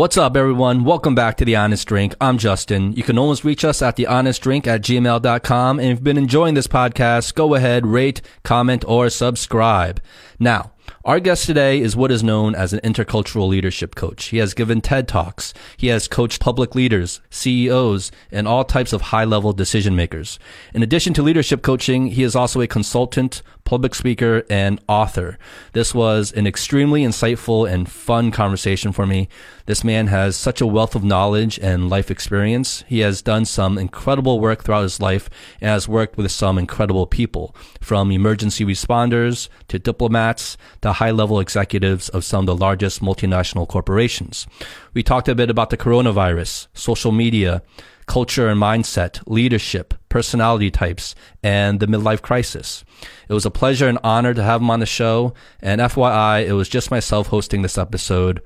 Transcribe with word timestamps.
What's 0.00 0.16
up, 0.16 0.34
everyone? 0.34 0.84
Welcome 0.84 1.14
back 1.14 1.36
to 1.36 1.44
The 1.44 1.56
Honest 1.56 1.86
Drink. 1.86 2.14
I'm 2.22 2.38
Justin. 2.38 2.94
You 2.94 3.02
can 3.02 3.18
always 3.18 3.44
reach 3.44 3.66
us 3.66 3.82
at 3.82 3.98
thehonestdrink 3.98 4.66
at 4.66 4.80
gmail.com. 4.80 5.78
And 5.78 5.88
if 5.88 5.90
you've 5.98 6.02
been 6.02 6.16
enjoying 6.16 6.54
this 6.54 6.66
podcast, 6.66 7.34
go 7.34 7.54
ahead, 7.54 7.86
rate, 7.86 8.22
comment, 8.42 8.82
or 8.88 9.10
subscribe. 9.10 10.00
Now, 10.38 10.72
our 11.04 11.20
guest 11.20 11.46
today 11.46 11.80
is 11.80 11.96
what 11.96 12.10
is 12.10 12.22
known 12.22 12.54
as 12.54 12.72
an 12.72 12.80
intercultural 12.80 13.48
leadership 13.48 13.94
coach. 13.94 14.26
He 14.26 14.38
has 14.38 14.54
given 14.54 14.80
TED 14.80 15.08
Talks. 15.08 15.54
He 15.76 15.86
has 15.88 16.08
coached 16.08 16.40
public 16.40 16.74
leaders, 16.74 17.20
CEOs, 17.30 18.10
and 18.30 18.46
all 18.46 18.64
types 18.64 18.92
of 18.92 19.00
high 19.02 19.24
level 19.24 19.52
decision 19.52 19.96
makers. 19.96 20.38
In 20.74 20.82
addition 20.82 21.14
to 21.14 21.22
leadership 21.22 21.62
coaching, 21.62 22.08
he 22.08 22.22
is 22.22 22.36
also 22.36 22.60
a 22.60 22.66
consultant, 22.66 23.42
public 23.64 23.94
speaker, 23.94 24.44
and 24.50 24.80
author. 24.88 25.38
This 25.72 25.94
was 25.94 26.32
an 26.32 26.46
extremely 26.46 27.02
insightful 27.02 27.70
and 27.70 27.90
fun 27.90 28.30
conversation 28.30 28.92
for 28.92 29.06
me. 29.06 29.28
This 29.70 29.84
man 29.84 30.08
has 30.08 30.34
such 30.34 30.60
a 30.60 30.66
wealth 30.66 30.96
of 30.96 31.04
knowledge 31.04 31.56
and 31.60 31.88
life 31.88 32.10
experience. 32.10 32.82
He 32.88 32.98
has 33.06 33.22
done 33.22 33.44
some 33.44 33.78
incredible 33.78 34.40
work 34.40 34.64
throughout 34.64 34.82
his 34.82 34.98
life 34.98 35.30
and 35.60 35.70
has 35.70 35.86
worked 35.86 36.16
with 36.16 36.32
some 36.32 36.58
incredible 36.58 37.06
people, 37.06 37.54
from 37.80 38.10
emergency 38.10 38.64
responders 38.64 39.48
to 39.68 39.78
diplomats 39.78 40.56
to 40.80 40.94
high 40.94 41.12
level 41.12 41.38
executives 41.38 42.08
of 42.08 42.24
some 42.24 42.40
of 42.40 42.46
the 42.46 42.56
largest 42.56 43.00
multinational 43.00 43.68
corporations. 43.68 44.48
We 44.92 45.04
talked 45.04 45.28
a 45.28 45.36
bit 45.36 45.50
about 45.50 45.70
the 45.70 45.76
coronavirus, 45.76 46.66
social 46.74 47.12
media, 47.12 47.62
culture 48.08 48.48
and 48.48 48.60
mindset, 48.60 49.22
leadership, 49.28 49.94
personality 50.08 50.72
types, 50.72 51.14
and 51.44 51.78
the 51.78 51.86
midlife 51.86 52.22
crisis. 52.22 52.84
It 53.28 53.34
was 53.34 53.46
a 53.46 53.52
pleasure 53.52 53.86
and 53.86 54.00
honor 54.02 54.34
to 54.34 54.42
have 54.42 54.60
him 54.60 54.68
on 54.68 54.80
the 54.80 54.86
show. 54.86 55.32
And 55.60 55.80
FYI, 55.80 56.44
it 56.44 56.54
was 56.54 56.68
just 56.68 56.90
myself 56.90 57.28
hosting 57.28 57.62
this 57.62 57.78
episode. 57.78 58.42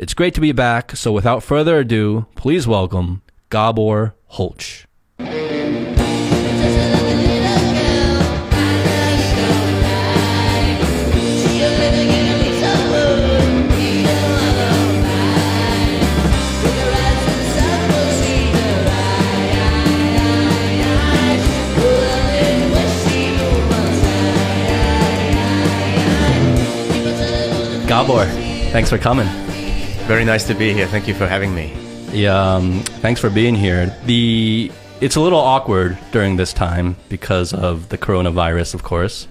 It's 0.00 0.14
great 0.14 0.32
to 0.32 0.40
be 0.40 0.52
back. 0.52 0.96
So 0.96 1.12
without 1.12 1.42
further 1.42 1.80
ado, 1.80 2.24
please 2.34 2.66
welcome 2.66 3.20
Gabor 3.50 4.14
Holch. 4.28 4.86
Gabor, 27.86 28.24
thanks 28.72 28.88
for 28.88 28.96
coming. 28.96 29.49
Very 30.10 30.24
nice 30.24 30.44
to 30.48 30.54
be 30.54 30.72
here. 30.72 30.88
Thank 30.88 31.06
you 31.06 31.14
for 31.14 31.28
having 31.28 31.54
me. 31.54 31.72
Yeah, 32.10 32.34
um, 32.34 32.80
thanks 32.98 33.20
for 33.20 33.30
being 33.30 33.54
here. 33.54 33.96
The 34.06 34.72
it's 35.00 35.14
a 35.14 35.20
little 35.20 35.38
awkward 35.38 35.96
during 36.10 36.34
this 36.34 36.52
time 36.52 36.96
because 37.08 37.54
of 37.54 37.90
the 37.90 37.96
coronavirus, 37.96 38.74
of 38.74 38.82
course. 38.82 39.28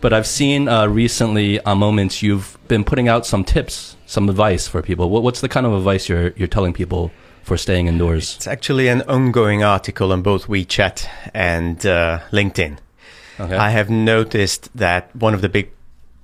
But 0.00 0.12
I've 0.12 0.28
seen 0.28 0.68
uh, 0.68 0.86
recently 0.86 1.58
on 1.64 1.78
moments 1.78 2.22
you've 2.22 2.56
been 2.68 2.84
putting 2.84 3.08
out 3.08 3.26
some 3.26 3.42
tips, 3.42 3.96
some 4.06 4.28
advice 4.28 4.68
for 4.68 4.82
people. 4.82 5.10
What, 5.10 5.24
what's 5.24 5.40
the 5.40 5.48
kind 5.48 5.66
of 5.66 5.72
advice 5.72 6.08
you're 6.08 6.28
you're 6.36 6.46
telling 6.46 6.74
people 6.74 7.10
for 7.42 7.56
staying 7.56 7.88
indoors? 7.88 8.36
It's 8.36 8.46
actually 8.46 8.86
an 8.86 9.02
ongoing 9.08 9.64
article 9.64 10.12
on 10.12 10.22
both 10.22 10.46
WeChat 10.46 11.08
and 11.34 11.84
uh, 11.84 12.20
LinkedIn. 12.30 12.78
Okay. 13.40 13.56
I 13.56 13.70
have 13.70 13.90
noticed 13.90 14.70
that 14.76 15.10
one 15.16 15.34
of 15.34 15.40
the 15.40 15.48
big 15.48 15.72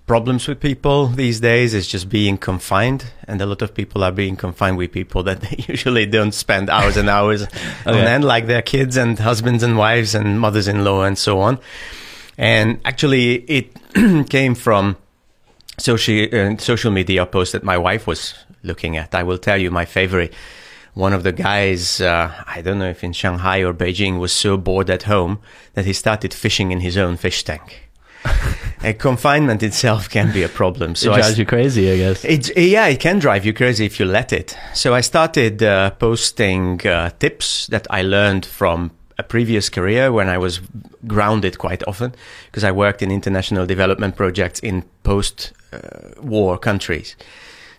problems 0.06 0.46
with 0.46 0.60
people 0.60 1.08
these 1.08 1.40
days 1.40 1.74
is 1.74 1.86
just 1.86 2.08
being 2.08 2.38
confined 2.38 3.06
and 3.26 3.40
a 3.40 3.46
lot 3.46 3.60
of 3.60 3.74
people 3.74 4.04
are 4.04 4.12
being 4.12 4.36
confined 4.36 4.76
with 4.76 4.92
people 4.92 5.22
that 5.24 5.40
they 5.42 5.64
usually 5.68 6.06
don't 6.06 6.32
spend 6.32 6.70
hours 6.70 6.96
and 6.96 7.08
hours 7.08 7.42
on 7.86 7.94
end 7.94 8.24
like 8.24 8.46
their 8.46 8.62
kids 8.62 8.96
and 8.96 9.18
husbands 9.18 9.62
and 9.62 9.77
wives 9.77 10.14
and 10.14 10.40
mothers-in-law 10.40 11.02
and 11.02 11.18
so 11.18 11.40
on. 11.40 11.58
And 12.38 12.80
actually 12.84 13.34
it 13.50 13.77
came 14.30 14.55
from 14.55 14.96
social 15.78 16.27
uh, 16.33 16.56
social 16.58 16.90
media 16.90 17.27
post 17.27 17.52
that 17.52 17.64
my 17.64 17.77
wife 17.77 18.06
was 18.06 18.34
looking 18.62 18.96
at. 18.96 19.14
I 19.14 19.22
will 19.24 19.39
tell 19.39 19.58
you 19.58 19.70
my 19.70 19.84
favorite. 19.84 20.33
One 20.95 21.12
of 21.12 21.24
the 21.24 21.33
guys, 21.33 22.00
uh, 22.00 22.33
I 22.46 22.62
don't 22.62 22.78
know 22.78 22.89
if 22.89 23.05
in 23.05 23.12
Shanghai 23.12 23.58
or 23.58 23.74
Beijing, 23.74 24.18
was 24.18 24.33
so 24.33 24.56
bored 24.56 24.89
at 24.89 25.02
home 25.02 25.40
that 25.74 25.84
he 25.84 25.92
started 25.92 26.33
fishing 26.33 26.72
in 26.72 26.80
his 26.80 26.96
own 26.96 27.18
fish 27.18 27.45
tank 27.45 27.86
confinement 28.98 29.63
itself 29.63 30.09
can 30.09 30.33
be 30.33 30.42
a 30.42 30.48
problem. 30.48 30.95
So 30.95 31.13
it 31.13 31.17
drives 31.17 31.39
you 31.39 31.47
crazy, 31.47 31.91
I 31.91 31.97
guess. 31.97 32.25
It, 32.25 32.57
yeah, 32.57 32.87
it 32.87 33.01
can 33.01 33.19
drive 33.19 33.45
you 33.45 33.53
crazy 33.53 33.87
if 33.87 33.98
you 33.98 34.07
let 34.07 34.33
it. 34.33 34.57
So 34.75 34.95
I 34.95 35.01
started 35.01 35.63
uh, 35.63 35.91
posting 35.91 36.87
uh, 36.87 37.11
tips 37.19 37.67
that 37.69 37.87
I 37.91 38.03
learned 38.03 38.47
from 38.47 38.91
a 39.19 39.23
previous 39.23 39.69
career 39.69 40.13
when 40.13 40.29
I 40.29 40.39
was 40.39 40.61
grounded 41.07 41.59
quite 41.59 41.83
often 41.87 42.14
because 42.47 42.64
I 42.64 42.73
worked 42.73 43.03
in 43.03 43.11
international 43.11 43.67
development 43.67 44.17
projects 44.17 44.61
in 44.61 44.85
post-war 45.03 46.55
uh, 46.55 46.58
countries. 46.58 47.17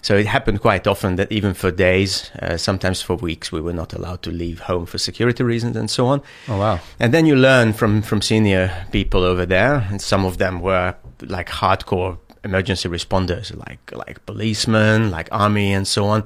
So 0.01 0.15
it 0.15 0.27
happened 0.27 0.61
quite 0.61 0.87
often 0.87 1.15
that 1.15 1.31
even 1.31 1.53
for 1.53 1.71
days, 1.71 2.31
uh, 2.41 2.57
sometimes 2.57 3.01
for 3.01 3.15
weeks, 3.15 3.51
we 3.51 3.61
were 3.61 3.73
not 3.73 3.93
allowed 3.93 4.21
to 4.23 4.31
leave 4.31 4.61
home 4.61 4.85
for 4.85 4.97
security 4.97 5.43
reasons 5.43 5.75
and 5.75 5.89
so 5.89 6.07
on. 6.07 6.21
Oh 6.47 6.57
wow! 6.57 6.79
And 6.99 7.13
then 7.13 7.25
you 7.25 7.35
learn 7.35 7.73
from 7.73 8.01
from 8.01 8.21
senior 8.21 8.85
people 8.91 9.23
over 9.23 9.45
there, 9.45 9.85
and 9.89 10.01
some 10.01 10.25
of 10.25 10.37
them 10.37 10.61
were 10.61 10.95
like 11.21 11.49
hardcore 11.49 12.17
emergency 12.43 12.89
responders, 12.89 13.55
like 13.67 13.91
like 13.91 14.25
policemen, 14.25 15.11
like 15.11 15.27
army, 15.31 15.73
and 15.73 15.87
so 15.87 16.05
on, 16.05 16.23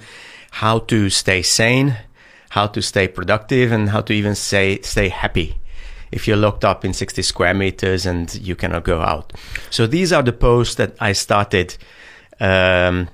how 0.51 0.79
to 0.79 1.09
stay 1.09 1.41
sane, 1.41 1.97
how 2.49 2.67
to 2.67 2.81
stay 2.81 3.07
productive, 3.07 3.71
and 3.71 3.89
how 3.89 4.01
to 4.01 4.13
even 4.13 4.35
say 4.35 4.79
stay 4.81 5.09
happy 5.09 5.55
if 6.11 6.27
you're 6.27 6.37
locked 6.37 6.65
up 6.65 6.83
in 6.83 6.93
60 6.93 7.21
square 7.21 7.53
meters 7.53 8.05
and 8.05 8.35
you 8.35 8.55
cannot 8.55 8.83
go 8.83 8.99
out. 9.01 9.33
So 9.69 9.87
these 9.87 10.11
are 10.11 10.21
the 10.21 10.33
posts 10.33 10.75
that 10.75 10.95
I 10.99 11.13
started. 11.13 11.77
Um, 12.39 13.07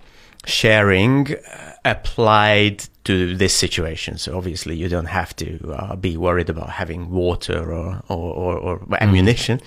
sharing 0.47 1.35
uh, 1.35 1.73
applied 1.85 2.83
to 3.03 3.35
this 3.37 3.53
situation. 3.53 4.17
So 4.17 4.37
obviously, 4.37 4.75
you 4.75 4.89
don't 4.89 5.05
have 5.05 5.33
to 5.37 5.73
uh, 5.73 5.95
be 5.95 6.17
worried 6.17 6.49
about 6.49 6.69
having 6.69 7.09
water 7.09 7.71
or 7.71 8.01
or, 8.09 8.33
or, 8.33 8.57
or 8.57 8.79
mm. 8.79 8.97
ammunition, 8.99 9.61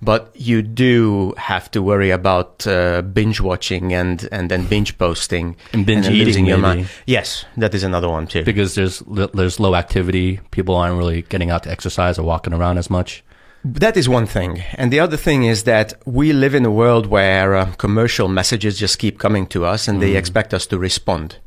but 0.00 0.30
you 0.34 0.62
do 0.62 1.34
have 1.36 1.70
to 1.72 1.82
worry 1.82 2.10
about 2.10 2.66
uh, 2.66 3.02
binge 3.02 3.40
watching 3.40 3.92
and 3.92 4.26
and 4.32 4.50
then 4.50 4.66
binge 4.66 4.96
posting 4.96 5.56
and 5.72 5.84
binge 5.84 6.06
and 6.06 6.16
eating. 6.16 6.46
Your 6.46 6.58
mind. 6.58 6.88
Yes, 7.06 7.44
that 7.56 7.74
is 7.74 7.82
another 7.82 8.08
one 8.08 8.26
too. 8.26 8.44
Because 8.44 8.74
there's 8.74 9.02
there's 9.34 9.60
low 9.60 9.74
activity. 9.74 10.40
People 10.50 10.74
aren't 10.74 10.96
really 10.96 11.22
getting 11.22 11.50
out 11.50 11.64
to 11.64 11.70
exercise 11.70 12.18
or 12.18 12.22
walking 12.22 12.54
around 12.54 12.78
as 12.78 12.88
much. 12.88 13.22
That 13.64 13.96
is 13.96 14.08
one 14.08 14.26
thing. 14.26 14.62
And 14.74 14.92
the 14.92 15.00
other 15.00 15.16
thing 15.16 15.44
is 15.44 15.64
that 15.64 15.94
we 16.06 16.32
live 16.32 16.54
in 16.54 16.64
a 16.64 16.70
world 16.70 17.06
where 17.06 17.56
uh, 17.56 17.72
commercial 17.72 18.28
messages 18.28 18.78
just 18.78 18.98
keep 18.98 19.18
coming 19.18 19.46
to 19.48 19.64
us 19.64 19.88
and 19.88 19.98
mm. 19.98 20.00
they 20.02 20.16
expect 20.16 20.54
us 20.54 20.66
to 20.68 20.78
respond. 20.78 21.38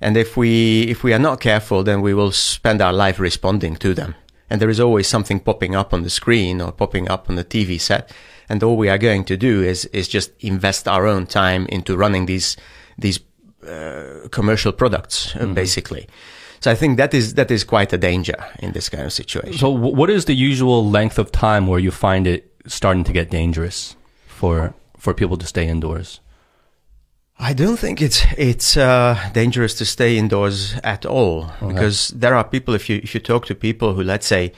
And 0.00 0.16
if 0.16 0.36
we, 0.36 0.82
if 0.82 1.02
we 1.02 1.12
are 1.12 1.18
not 1.18 1.40
careful, 1.40 1.82
then 1.82 2.00
we 2.00 2.14
will 2.14 2.32
spend 2.32 2.80
our 2.80 2.92
life 2.92 3.18
responding 3.18 3.76
to 3.76 3.94
them. 3.94 4.14
And 4.48 4.60
there 4.60 4.70
is 4.70 4.80
always 4.80 5.06
something 5.06 5.40
popping 5.40 5.74
up 5.74 5.92
on 5.92 6.02
the 6.02 6.10
screen 6.10 6.60
or 6.60 6.72
popping 6.72 7.08
up 7.08 7.28
on 7.28 7.36
the 7.36 7.44
TV 7.44 7.80
set. 7.80 8.12
And 8.48 8.62
all 8.62 8.76
we 8.76 8.88
are 8.88 8.98
going 8.98 9.24
to 9.24 9.36
do 9.36 9.62
is, 9.62 9.84
is 9.86 10.08
just 10.08 10.32
invest 10.40 10.88
our 10.88 11.06
own 11.06 11.26
time 11.26 11.66
into 11.66 11.96
running 11.96 12.26
these, 12.26 12.56
these, 12.98 13.20
uh, 13.66 14.28
commercial 14.30 14.72
products, 14.72 15.32
mm-hmm. 15.32 15.52
basically. 15.54 16.08
So 16.60 16.70
I 16.70 16.74
think 16.74 16.98
that 16.98 17.14
is 17.14 17.34
that 17.34 17.50
is 17.50 17.64
quite 17.64 17.92
a 17.92 17.98
danger 17.98 18.36
in 18.58 18.72
this 18.72 18.88
kind 18.90 19.04
of 19.04 19.12
situation. 19.12 19.58
So 19.58 19.70
what 19.70 20.10
is 20.10 20.26
the 20.26 20.34
usual 20.34 20.88
length 20.88 21.18
of 21.18 21.32
time 21.32 21.66
where 21.66 21.78
you 21.78 21.90
find 21.90 22.26
it 22.26 22.52
starting 22.66 23.04
to 23.04 23.12
get 23.12 23.30
dangerous 23.30 23.96
for 24.26 24.74
for 24.98 25.14
people 25.14 25.38
to 25.38 25.46
stay 25.46 25.66
indoors? 25.66 26.20
I 27.38 27.54
don't 27.54 27.78
think 27.78 28.02
it's 28.02 28.26
it's 28.36 28.76
uh, 28.76 29.16
dangerous 29.32 29.74
to 29.76 29.86
stay 29.86 30.18
indoors 30.18 30.74
at 30.84 31.06
all 31.06 31.50
okay. 31.62 31.72
because 31.72 32.08
there 32.08 32.34
are 32.34 32.44
people. 32.44 32.74
If 32.74 32.90
you 32.90 33.00
if 33.02 33.14
you 33.14 33.20
talk 33.20 33.46
to 33.46 33.54
people 33.54 33.94
who 33.94 34.02
let's 34.02 34.26
say 34.26 34.52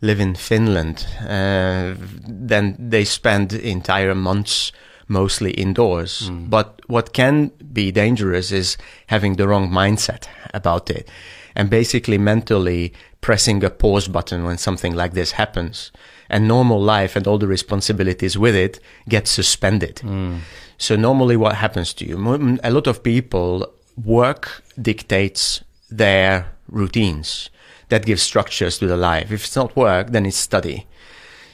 live 0.00 0.18
in 0.18 0.34
Finland, 0.34 1.06
uh, 1.20 1.94
then 2.26 2.76
they 2.90 3.04
spend 3.04 3.52
entire 3.52 4.16
months 4.16 4.72
mostly 5.06 5.52
indoors. 5.52 6.28
Mm. 6.28 6.50
But 6.50 6.80
what 6.88 7.12
can 7.12 7.52
be 7.72 7.92
dangerous 7.92 8.50
is 8.50 8.76
having 9.06 9.36
the 9.36 9.46
wrong 9.46 9.70
mindset 9.70 10.26
about 10.52 10.90
it 10.90 11.08
and 11.54 11.70
basically 11.70 12.18
mentally 12.18 12.92
pressing 13.20 13.62
a 13.64 13.70
pause 13.70 14.08
button 14.08 14.44
when 14.44 14.58
something 14.58 14.94
like 14.94 15.12
this 15.14 15.32
happens. 15.32 15.90
And 16.28 16.48
normal 16.48 16.80
life 16.80 17.16
and 17.16 17.26
all 17.26 17.38
the 17.38 17.46
responsibilities 17.46 18.36
with 18.36 18.54
it 18.54 18.80
get 19.08 19.28
suspended. 19.28 19.96
Mm. 19.96 20.40
So 20.78 20.96
normally 20.96 21.36
what 21.36 21.56
happens 21.56 21.92
to 21.94 22.06
you? 22.06 22.16
A 22.62 22.70
lot 22.70 22.86
of 22.86 23.02
people 23.02 23.72
work 24.02 24.62
dictates 24.80 25.62
their 25.90 26.50
routines 26.68 27.50
that 27.90 28.06
gives 28.06 28.22
structures 28.22 28.78
to 28.78 28.86
the 28.86 28.96
life. 28.96 29.30
If 29.30 29.44
it's 29.44 29.56
not 29.56 29.76
work, 29.76 30.10
then 30.10 30.26
it's 30.26 30.36
study. 30.36 30.86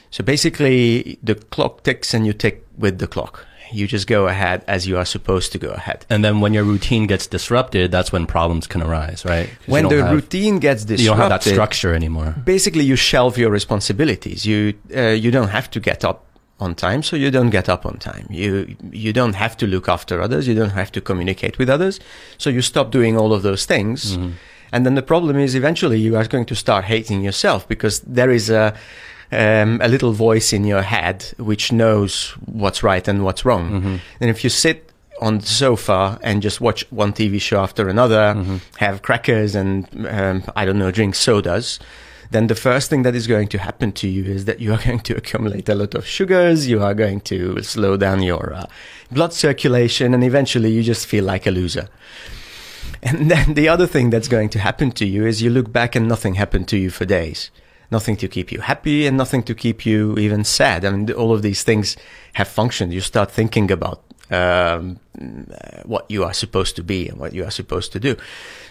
So 0.09 0.23
basically 0.23 1.19
the 1.21 1.35
clock 1.35 1.83
ticks 1.83 2.13
and 2.13 2.25
you 2.25 2.33
tick 2.33 2.65
with 2.77 2.99
the 2.99 3.07
clock. 3.07 3.45
You 3.73 3.87
just 3.87 4.07
go 4.07 4.27
ahead 4.27 4.63
as 4.67 4.85
you 4.87 4.97
are 4.97 5.05
supposed 5.05 5.51
to 5.53 5.57
go 5.57 5.69
ahead. 5.69 6.05
And 6.09 6.23
then 6.23 6.41
when 6.41 6.53
your 6.53 6.63
routine 6.63 7.07
gets 7.07 7.27
disrupted, 7.27 7.91
that's 7.91 8.11
when 8.11 8.25
problems 8.25 8.67
can 8.67 8.81
arise, 8.81 9.23
right? 9.25 9.49
When 9.67 9.87
the 9.87 10.03
have- 10.03 10.13
routine 10.13 10.59
gets 10.59 10.83
disrupted, 10.85 11.03
you 11.03 11.09
don't 11.11 11.17
have 11.17 11.29
that 11.29 11.43
structure 11.43 11.93
anymore. 11.93 12.35
basically 12.45 12.83
you 12.83 12.95
shelve 12.95 13.37
your 13.37 13.51
responsibilities. 13.51 14.45
You 14.45 14.73
uh, 14.95 15.01
you 15.23 15.31
don't 15.31 15.49
have 15.49 15.69
to 15.71 15.79
get 15.79 16.03
up 16.03 16.25
on 16.59 16.75
time, 16.75 17.01
so 17.01 17.15
you 17.15 17.31
don't 17.31 17.49
get 17.49 17.67
up 17.69 17.85
on 17.85 17.97
time. 17.97 18.27
You 18.29 18.75
you 18.91 19.11
don't 19.13 19.33
have 19.35 19.55
to 19.57 19.65
look 19.67 19.87
after 19.89 20.21
others. 20.21 20.47
You 20.47 20.53
don't 20.55 20.71
have 20.75 20.91
to 20.91 21.01
communicate 21.01 21.57
with 21.57 21.69
others. 21.69 21.99
So 22.37 22.49
you 22.49 22.61
stop 22.61 22.91
doing 22.91 23.17
all 23.17 23.33
of 23.33 23.41
those 23.41 23.65
things, 23.65 24.17
and 24.73 24.85
then 24.85 24.95
the 24.95 25.01
problem 25.01 25.37
is 25.37 25.55
eventually 25.55 25.99
you 25.99 26.15
are 26.15 26.27
going 26.27 26.45
to 26.45 26.55
start 26.55 26.85
hating 26.85 27.23
yourself 27.23 27.67
because 27.67 28.01
there 28.01 28.31
is 28.35 28.49
a 28.49 28.73
um, 29.31 29.79
a 29.81 29.87
little 29.87 30.11
voice 30.11 30.53
in 30.53 30.63
your 30.65 30.81
head 30.81 31.23
which 31.37 31.71
knows 31.71 32.31
what's 32.45 32.83
right 32.83 33.07
and 33.07 33.23
what's 33.23 33.45
wrong. 33.45 33.99
And 34.19 34.29
if 34.29 34.43
you 34.43 34.49
sit 34.49 34.91
on 35.21 35.37
the 35.39 35.45
sofa 35.45 36.19
and 36.23 36.41
just 36.41 36.59
watch 36.59 36.85
one 36.91 37.13
TV 37.13 37.39
show 37.39 37.59
after 37.61 37.87
another, 37.87 38.33
have 38.77 39.01
crackers 39.01 39.55
and 39.55 39.87
um, 40.07 40.43
I 40.55 40.65
don't 40.65 40.79
know, 40.79 40.91
drink 40.91 41.15
sodas, 41.15 41.79
then 42.31 42.47
the 42.47 42.55
first 42.55 42.89
thing 42.89 43.03
that 43.03 43.13
is 43.13 43.27
going 43.27 43.49
to 43.49 43.57
happen 43.57 43.91
to 43.91 44.07
you 44.07 44.23
is 44.23 44.45
that 44.45 44.59
you 44.59 44.73
are 44.73 44.81
going 44.85 45.01
to 45.01 45.15
accumulate 45.15 45.69
a 45.69 45.75
lot 45.75 45.93
of 45.93 46.07
sugars. 46.07 46.67
You 46.67 46.81
are 46.81 46.93
going 46.93 47.21
to 47.21 47.61
slow 47.61 47.97
down 47.97 48.23
your 48.23 48.53
uh, 48.53 48.65
blood 49.11 49.33
circulation, 49.33 50.13
and 50.13 50.23
eventually 50.23 50.71
you 50.71 50.81
just 50.81 51.05
feel 51.05 51.25
like 51.25 51.45
a 51.45 51.51
loser. 51.51 51.89
And 53.03 53.29
then 53.31 53.53
the 53.53 53.67
other 53.67 53.85
thing 53.85 54.09
that's 54.09 54.29
going 54.29 54.49
to 54.49 54.59
happen 54.59 54.91
to 54.93 55.05
you 55.05 55.25
is 55.25 55.41
you 55.41 55.49
look 55.49 55.71
back 55.71 55.95
and 55.95 56.07
nothing 56.07 56.35
happened 56.35 56.67
to 56.69 56.77
you 56.77 56.89
for 56.89 57.05
days. 57.05 57.51
Nothing 57.91 58.15
to 58.17 58.27
keep 58.27 58.51
you 58.51 58.61
happy 58.61 59.05
and 59.07 59.17
nothing 59.17 59.43
to 59.43 59.53
keep 59.53 59.85
you 59.85 60.17
even 60.17 60.43
sad. 60.43 60.85
I 60.85 60.91
mean, 60.91 61.11
all 61.11 61.33
of 61.33 61.41
these 61.41 61.63
things 61.63 61.97
have 62.33 62.47
functioned. 62.47 62.93
You 62.93 63.01
start 63.01 63.29
thinking 63.31 63.69
about 63.71 64.01
um, 64.29 64.99
what 65.83 66.09
you 66.09 66.23
are 66.23 66.33
supposed 66.33 66.75
to 66.77 66.83
be 66.83 67.09
and 67.09 67.19
what 67.19 67.33
you 67.33 67.43
are 67.43 67.51
supposed 67.51 67.91
to 67.91 67.99
do. 67.99 68.15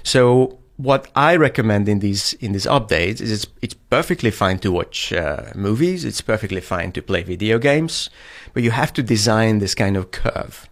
So 0.02 0.58
what 0.78 1.08
I 1.14 1.36
recommend 1.36 1.88
in 1.88 1.98
these 1.98 2.32
in 2.40 2.52
these 2.52 2.66
updates 2.66 3.20
is 3.20 3.30
it's, 3.30 3.46
it's 3.60 3.74
perfectly 3.74 4.30
fine 4.30 4.58
to 4.60 4.72
watch 4.72 5.12
uh, 5.12 5.52
movies. 5.54 6.04
It's 6.04 6.22
perfectly 6.22 6.62
fine 6.62 6.92
to 6.92 7.02
play 7.02 7.22
video 7.22 7.58
games, 7.58 8.08
but 8.54 8.62
you 8.62 8.70
have 8.70 8.92
to 8.94 9.02
design 9.02 9.58
this 9.58 9.74
kind 9.74 9.96
of 9.96 10.10
curve 10.10 10.66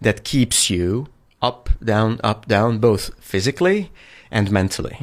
that 0.00 0.24
keeps 0.24 0.70
you 0.70 1.06
up, 1.40 1.70
down, 1.84 2.18
up, 2.24 2.46
down, 2.46 2.78
both 2.78 3.10
physically 3.20 3.90
and 4.30 4.50
mentally. 4.50 4.96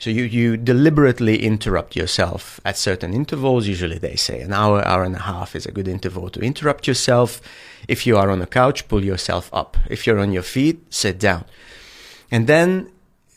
So 0.00 0.08
you, 0.08 0.22
you 0.22 0.56
deliberately 0.56 1.44
interrupt 1.44 1.94
yourself 1.94 2.58
at 2.64 2.78
certain 2.78 3.12
intervals. 3.12 3.66
Usually 3.66 3.98
they 3.98 4.16
say 4.16 4.40
an 4.40 4.50
hour, 4.50 4.82
hour 4.88 5.04
and 5.04 5.14
a 5.14 5.20
half 5.20 5.54
is 5.54 5.66
a 5.66 5.72
good 5.72 5.86
interval 5.86 6.30
to 6.30 6.40
interrupt 6.40 6.88
yourself. 6.88 7.42
If 7.86 8.06
you 8.06 8.16
are 8.16 8.30
on 8.30 8.40
a 8.40 8.46
couch, 8.46 8.88
pull 8.88 9.04
yourself 9.04 9.50
up. 9.52 9.76
If 9.90 10.06
you're 10.06 10.18
on 10.18 10.32
your 10.32 10.42
feet, 10.42 10.80
sit 10.88 11.18
down. 11.18 11.44
And 12.30 12.46
then 12.46 12.90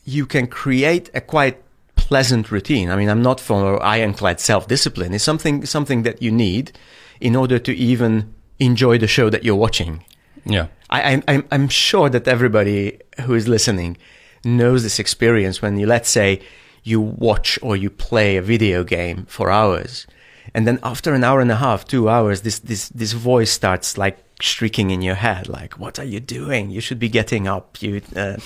you 0.06 0.25
can 0.25 0.48
create 0.48 1.10
a 1.13 1.19
quite 1.19 1.62
pleasant 1.98 2.50
routine. 2.50 2.89
I 2.89 2.95
mean, 2.95 3.09
I'm 3.09 3.21
not 3.21 3.42
for 3.42 3.83
ironclad 3.83 4.39
self-discipline. 4.39 5.13
It's 5.13 5.24
something, 5.24 5.66
something 5.66 6.04
that 6.04 6.21
you 6.21 6.31
need 6.31 6.71
in 7.19 7.36
order 7.36 7.59
to 7.59 7.75
even 7.75 8.33
enjoy 8.59 8.98
the 8.98 9.07
show 9.07 9.30
that 9.30 9.44
you're 9.44 9.56
watching. 9.56 10.06
Yeah. 10.45 10.68
I, 10.89 11.12
I'm, 11.12 11.24
I'm, 11.27 11.45
I'm 11.51 11.68
sure 11.68 12.09
that 12.09 12.25
everybody 12.25 13.00
who 13.21 13.33
is 13.33 13.50
listening 13.50 13.98
knows 14.44 14.84
this 14.84 15.00
experience 15.00 15.62
when 15.62 15.78
you, 15.78 15.86
let's 15.88 16.10
say, 16.10 16.42
you 16.84 17.00
watch 17.00 17.57
or 17.62 17.75
you 17.78 17.90
play 17.90 18.38
a 18.38 18.42
video 18.42 18.84
game 18.84 19.25
for 19.28 19.50
hours. 19.50 20.06
And 20.54 20.68
then 20.68 20.80
after 20.84 21.13
an 21.13 21.24
hour 21.24 21.40
and 21.40 21.50
a 21.51 21.56
half, 21.56 21.86
two 21.86 22.10
hours, 22.10 22.42
this, 22.42 22.60
this, 22.60 22.90
this 22.90 23.13
voice 23.13 23.51
starts 23.51 23.98
like 23.98 24.18
shrieking 24.42 24.92
in 24.92 25.01
your 25.01 25.16
head, 25.16 25.48
like, 25.48 25.80
what 25.80 25.98
are 26.00 26.04
you 26.04 26.19
doing? 26.19 26.69
You 26.69 26.81
should 26.81 27.00
be 27.00 27.07
getting 27.10 27.48
up. 27.48 27.81
You, 27.81 28.01
uh, 28.16 28.38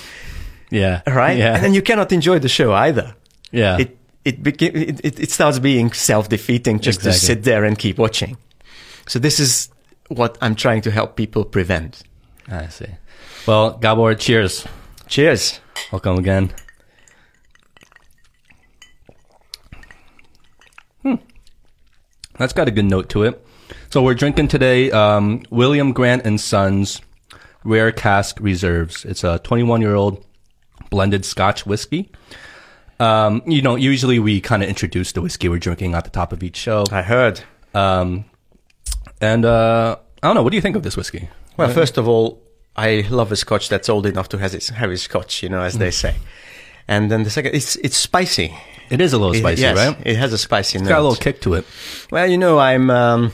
Yeah. 0.70 1.02
right? 1.10 1.38
Yeah. 1.38 1.56
And 1.56 1.64
then 1.64 1.74
you 1.74 1.82
cannot 1.82 2.12
enjoy 2.12 2.40
the 2.40 2.50
show 2.50 2.74
either. 2.74 3.16
yeah. 3.52 3.78
It, 3.80 3.98
it, 4.26 4.44
beca- 4.44 4.76
it, 4.76 5.00
it, 5.06 5.20
it 5.22 5.32
starts 5.32 5.58
being 5.58 5.92
self-defeating 5.94 6.82
just 6.82 7.02
to 7.04 7.14
sit 7.14 7.44
there 7.44 7.64
and 7.64 7.80
keep 7.80 7.98
watching. 7.98 8.36
So 9.08 9.20
this 9.20 9.40
is 9.40 9.70
what 10.10 10.38
I'm 10.42 10.54
trying 10.56 10.82
to 10.82 10.92
help 10.92 11.16
people 11.16 11.46
prevent. 11.46 12.04
I 12.50 12.68
see. 12.68 12.88
Well, 13.48 13.78
Gabor, 13.78 14.16
cheers. 14.16 14.66
Cheers. 15.08 15.62
Welcome 15.92 16.18
again. 16.18 16.54
Hmm. 21.02 21.16
That's 22.38 22.54
got 22.54 22.68
a 22.68 22.72
good 22.72 22.86
note 22.86 23.10
to 23.10 23.24
it. 23.24 23.46
So 23.90 24.02
we're 24.04 24.16
drinking 24.16 24.50
today 24.50 24.92
um, 24.92 25.44
William 25.50 25.94
Grant 25.94 26.26
and 26.26 26.40
Sons 26.40 27.02
Rare 27.64 27.92
Cask 27.92 28.38
Reserves. 28.40 29.06
It's 29.06 29.24
a 29.24 29.40
21 29.40 29.82
year 29.82 29.96
old 29.96 30.26
blended 30.90 31.26
Scotch 31.26 31.66
whiskey. 31.66 32.12
Um, 33.00 33.42
you 33.46 33.62
know, 33.62 33.76
usually 33.76 34.20
we 34.20 34.42
kind 34.42 34.64
of 34.64 34.70
introduce 34.70 35.12
the 35.12 35.22
whiskey 35.22 35.50
we're 35.50 35.60
drinking 35.60 35.94
at 35.94 36.04
the 36.04 36.10
top 36.10 36.34
of 36.34 36.44
each 36.44 36.58
show. 36.58 36.84
I 36.92 37.02
heard. 37.02 37.42
Um, 37.74 38.26
and 39.22 39.46
uh, 39.46 39.98
I 40.24 40.28
don't 40.28 40.36
know. 40.36 40.44
What 40.44 40.52
do 40.52 40.56
you 40.56 40.62
think 40.62 40.76
of 40.76 40.84
this 40.84 40.98
whiskey? 40.98 41.30
Well, 41.58 41.70
first 41.70 41.98
of 41.98 42.08
all, 42.08 42.42
I 42.78 43.06
love 43.10 43.32
a 43.32 43.36
scotch 43.36 43.70
that's 43.70 43.90
old 43.90 44.06
enough 44.06 44.30
to 44.30 44.38
have 44.38 44.54
its, 44.54 44.70
have 44.70 44.92
its 44.92 45.02
scotch, 45.02 45.42
you 45.42 45.50
know, 45.50 45.62
as 45.62 45.78
they 45.78 45.90
mm. 45.90 45.94
say. 45.94 46.16
And 46.88 47.12
then 47.12 47.24
the 47.24 47.30
second, 47.30 47.56
it's 47.56 47.76
it's 47.78 47.98
spicy. 47.98 48.56
It 48.90 49.02
is 49.02 49.12
a 49.14 49.18
little 49.18 49.36
It- 49.36 49.40
spicy, 49.40 49.62
yes, 49.62 49.76
right? 49.78 49.98
It 50.06 50.16
has 50.16 50.32
a 50.32 50.38
spicy 50.38 50.78
It's 50.78 50.84
note. 50.84 50.90
got 50.90 51.00
a 51.00 51.04
little 51.04 51.16
kick 51.16 51.42
to 51.42 51.56
it. 51.56 51.66
Well, 52.12 52.28
you 52.28 52.38
know, 52.38 52.60
I'm 52.60 52.90
um, 52.90 53.34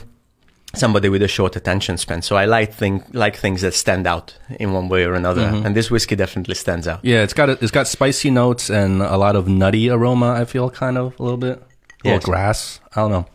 somebody 0.74 1.08
with 1.08 1.22
a 1.22 1.28
short 1.28 1.54
attention 1.54 1.96
span, 1.98 2.22
so 2.22 2.36
I 2.36 2.46
like 2.46 2.72
thing 2.74 3.04
like 3.12 3.36
things 3.36 3.60
that 3.60 3.74
stand 3.74 4.06
out 4.06 4.36
in 4.58 4.72
one 4.72 4.88
way 4.88 5.04
or 5.04 5.14
another. 5.14 5.42
Mm-hmm. 5.42 5.66
And 5.66 5.76
this 5.76 5.90
whiskey 5.90 6.16
definitely 6.16 6.56
stands 6.56 6.88
out. 6.88 7.04
Yeah, 7.04 7.22
it's 7.22 7.34
got 7.34 7.48
a, 7.50 7.52
it's 7.62 7.70
got 7.70 7.86
spicy 7.86 8.30
notes 8.30 8.70
and 8.70 9.02
a 9.02 9.16
lot 9.16 9.36
of 9.36 9.46
nutty 9.46 9.88
aroma. 9.88 10.32
I 10.32 10.44
feel 10.46 10.70
kind 10.70 10.98
of 10.98 11.18
a 11.20 11.22
little 11.22 11.38
bit, 11.38 11.58
a 11.58 12.08
little 12.08 12.18
Yes. 12.18 12.24
grass. 12.24 12.80
I 12.96 13.02
don't 13.02 13.10
know. 13.12 13.26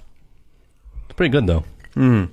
It's 1.05 1.15
pretty 1.15 1.31
good 1.31 1.47
though. 1.47 1.63
Hmm. 1.93 2.25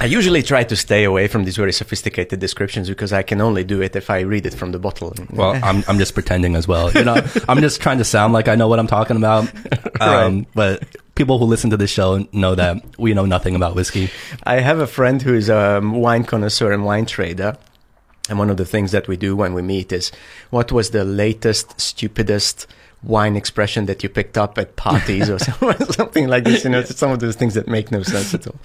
I 0.00 0.06
usually 0.06 0.42
try 0.42 0.64
to 0.64 0.76
stay 0.76 1.04
away 1.04 1.28
from 1.28 1.44
these 1.44 1.56
very 1.56 1.72
sophisticated 1.72 2.40
descriptions 2.40 2.88
because 2.88 3.12
I 3.12 3.22
can 3.22 3.40
only 3.40 3.64
do 3.64 3.80
it 3.82 3.96
if 3.96 4.10
I 4.10 4.20
read 4.20 4.46
it 4.46 4.54
from 4.54 4.72
the 4.72 4.78
bottle. 4.78 5.14
Well, 5.30 5.58
I'm 5.62 5.84
I'm 5.88 5.98
just 5.98 6.14
pretending 6.14 6.56
as 6.56 6.66
well. 6.66 6.92
You 6.92 7.04
know, 7.04 7.20
I'm 7.48 7.60
just 7.60 7.80
trying 7.80 7.98
to 7.98 8.04
sound 8.04 8.32
like 8.32 8.48
I 8.48 8.54
know 8.54 8.68
what 8.68 8.78
I'm 8.78 8.86
talking 8.88 9.16
about. 9.16 9.50
Um, 10.00 10.46
But 10.54 10.96
people 11.14 11.38
who 11.38 11.44
listen 11.44 11.68
to 11.70 11.76
this 11.76 11.90
show 11.90 12.26
know 12.32 12.54
that 12.54 12.82
we 12.98 13.12
know 13.12 13.26
nothing 13.26 13.54
about 13.54 13.74
whiskey. 13.74 14.08
I 14.44 14.60
have 14.60 14.78
a 14.78 14.86
friend 14.86 15.20
who 15.20 15.34
is 15.34 15.50
a 15.50 15.80
wine 15.82 16.24
connoisseur 16.24 16.72
and 16.72 16.86
wine 16.86 17.04
trader. 17.04 17.58
And 18.30 18.38
one 18.38 18.48
of 18.48 18.56
the 18.56 18.64
things 18.64 18.92
that 18.92 19.08
we 19.08 19.16
do 19.18 19.36
when 19.36 19.52
we 19.54 19.60
meet 19.60 19.92
is 19.92 20.10
what 20.50 20.72
was 20.72 20.90
the 20.90 21.04
latest, 21.04 21.78
stupidest 21.78 22.66
wine 23.02 23.36
expression 23.36 23.86
that 23.86 24.02
you 24.02 24.08
picked 24.08 24.38
up 24.38 24.56
at 24.56 24.76
parties 24.76 25.28
or 25.28 25.38
something 25.92 26.28
like 26.28 26.44
this? 26.44 26.64
You 26.64 26.70
know, 26.70 26.82
some 27.02 27.10
of 27.10 27.18
those 27.20 27.36
things 27.36 27.54
that 27.54 27.68
make 27.68 27.90
no 27.90 28.02
sense 28.02 28.32
at 28.32 28.46
all. 28.46 28.56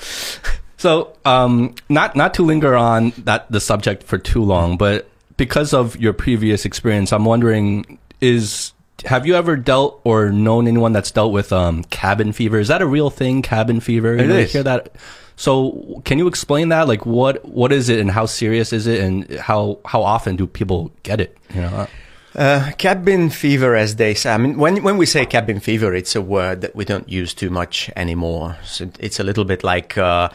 So, 0.85 1.17
um, 1.25 1.73
not 1.89 2.15
not 2.15 2.35
to 2.35 2.43
linger 2.43 2.75
on 2.75 3.09
that 3.23 3.51
the 3.51 3.59
subject 3.59 4.03
for 4.03 4.19
too 4.19 4.43
long, 4.43 4.77
but 4.77 5.09
because 5.35 5.73
of 5.73 5.97
your 5.97 6.13
previous 6.13 6.63
experience, 6.63 7.11
I'm 7.11 7.25
wondering: 7.25 7.97
is 8.21 8.71
have 9.05 9.25
you 9.25 9.33
ever 9.33 9.57
dealt 9.57 9.99
or 10.03 10.29
known 10.29 10.67
anyone 10.67 10.93
that's 10.93 11.09
dealt 11.09 11.33
with 11.33 11.51
um, 11.51 11.83
cabin 11.85 12.33
fever? 12.33 12.59
Is 12.59 12.67
that 12.67 12.83
a 12.83 12.85
real 12.85 13.09
thing? 13.09 13.41
Cabin 13.41 13.79
fever? 13.79 14.13
You 14.13 14.25
It 14.25 14.29
is. 14.29 14.53
Hear 14.53 14.61
that? 14.61 14.95
So, 15.35 16.03
can 16.05 16.19
you 16.19 16.27
explain 16.27 16.69
that? 16.69 16.87
Like, 16.87 17.03
what 17.03 17.43
what 17.43 17.71
is 17.71 17.89
it, 17.89 17.99
and 17.99 18.11
how 18.11 18.27
serious 18.27 18.71
is 18.71 18.85
it, 18.85 19.01
and 19.01 19.27
how 19.39 19.79
how 19.85 20.03
often 20.03 20.35
do 20.35 20.45
people 20.45 20.91
get 21.01 21.19
it? 21.19 21.35
You 21.55 21.61
know, 21.61 21.87
Uh, 22.35 22.71
cabin 22.77 23.31
fever, 23.31 23.75
as 23.75 23.95
they 23.95 24.13
say. 24.13 24.31
I 24.31 24.37
mean, 24.37 24.59
when 24.59 24.83
when 24.83 24.97
we 24.97 25.07
say 25.07 25.25
cabin 25.25 25.59
fever, 25.59 25.95
it's 25.95 26.15
a 26.15 26.21
word 26.21 26.61
that 26.61 26.75
we 26.75 26.85
don't 26.85 27.09
use 27.09 27.33
too 27.33 27.49
much 27.49 27.89
anymore. 27.95 28.57
So 28.63 28.87
it's 28.99 29.19
a 29.19 29.23
little 29.23 29.45
bit 29.45 29.63
like 29.63 29.97
uh, 29.97 30.29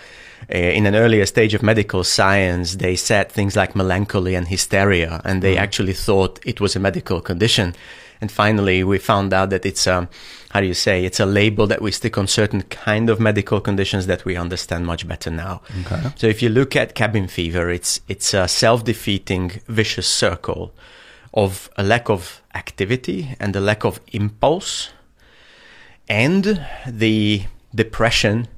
eh, 0.51 0.71
in 0.71 0.87
an 0.87 0.95
earlier 0.95 1.27
stage 1.27 1.55
of 1.55 1.63
medical 1.63 2.05
science, 2.05 2.77
they 2.77 2.97
said 2.97 3.31
things 3.31 3.57
like 3.57 3.75
melancholy 3.75 4.35
and 4.35 4.49
hysteria, 4.49 5.21
and 5.25 5.43
they 5.43 5.57
actually 5.57 5.95
thought 5.95 6.39
it 6.45 6.61
was 6.61 6.77
a 6.77 6.81
medical 6.81 7.21
condition. 7.21 7.75
And 8.21 8.31
finally, 8.31 8.85
we 8.85 8.99
found 8.99 9.33
out 9.33 9.51
that 9.51 9.65
it's 9.65 9.87
um, 9.87 10.09
how 10.51 10.61
do 10.61 10.67
you 10.67 10.75
say? 10.75 11.05
It's 11.05 11.21
a 11.21 11.27
label 11.27 11.67
that 11.69 11.81
we 11.81 11.91
stick 11.91 12.19
on 12.19 12.27
certain 12.27 12.63
kind 12.63 13.09
of 13.09 13.21
medical 13.21 13.61
conditions 13.61 14.07
that 14.07 14.25
we 14.25 14.37
understand 14.37 14.85
much 14.85 15.07
better 15.07 15.31
now. 15.31 15.63
Okay. 15.83 16.11
So 16.17 16.27
if 16.27 16.43
you 16.43 16.49
look 16.49 16.77
at 16.77 16.95
cabin 16.95 17.29
fever, 17.29 17.71
it's 17.71 18.01
it's 18.09 18.35
a 18.35 18.47
self-defeating 18.47 19.63
vicious 19.69 20.09
circle 20.09 20.75
of 21.33 21.71
a 21.77 21.83
lack 21.83 22.11
of 22.11 22.43
activity 22.55 23.37
and 23.39 23.55
a 23.55 23.61
lack 23.61 23.85
of 23.85 24.01
impulse 24.13 24.91
and 26.09 26.67
the 26.87 27.45
depression 27.73 28.49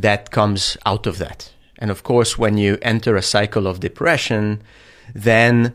that 0.00 0.30
comes 0.30 0.76
out 0.86 1.06
of 1.06 1.18
that. 1.18 1.52
And 1.78 1.90
of 1.90 2.02
course, 2.02 2.38
when 2.38 2.58
you 2.58 2.78
enter 2.82 3.16
a 3.16 3.22
cycle 3.22 3.66
of 3.66 3.80
depression, 3.80 4.62
then 5.14 5.74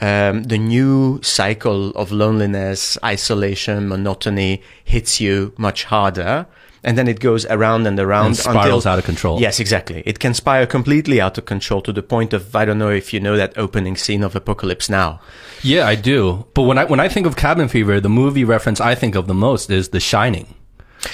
um, 0.00 0.44
the 0.44 0.58
new 0.58 1.20
cycle 1.22 1.90
of 1.90 2.12
loneliness, 2.12 2.96
isolation, 3.04 3.88
monotony 3.88 4.62
hits 4.84 5.20
you 5.20 5.52
much 5.56 5.84
harder 5.84 6.46
and 6.84 6.98
then 6.98 7.06
it 7.06 7.20
goes 7.20 7.46
around 7.46 7.86
and 7.86 7.98
around 7.98 8.26
And 8.26 8.36
spirals 8.36 8.84
until 8.84 8.92
out 8.92 8.98
of 8.98 9.04
control. 9.04 9.40
Yes, 9.40 9.60
exactly. 9.60 10.02
It 10.04 10.18
can 10.18 10.34
spiral 10.34 10.66
completely 10.66 11.20
out 11.20 11.38
of 11.38 11.44
control 11.44 11.80
to 11.82 11.92
the 11.92 12.02
point 12.02 12.32
of 12.32 12.54
I 12.56 12.64
don't 12.64 12.78
know 12.78 12.90
if 12.90 13.12
you 13.12 13.20
know 13.20 13.36
that 13.36 13.56
opening 13.56 13.96
scene 13.96 14.22
of 14.24 14.34
Apocalypse 14.34 14.90
Now. 14.90 15.20
Yeah, 15.62 15.86
I 15.86 15.94
do. 15.94 16.46
But 16.54 16.62
when 16.62 16.78
I 16.78 16.84
when 16.84 17.00
I 17.00 17.08
think 17.08 17.26
of 17.26 17.36
cabin 17.36 17.68
fever, 17.68 18.00
the 18.00 18.08
movie 18.08 18.44
reference 18.44 18.80
I 18.80 18.94
think 18.94 19.14
of 19.14 19.28
the 19.28 19.34
most 19.34 19.70
is 19.70 19.90
The 19.90 20.00
Shining, 20.00 20.54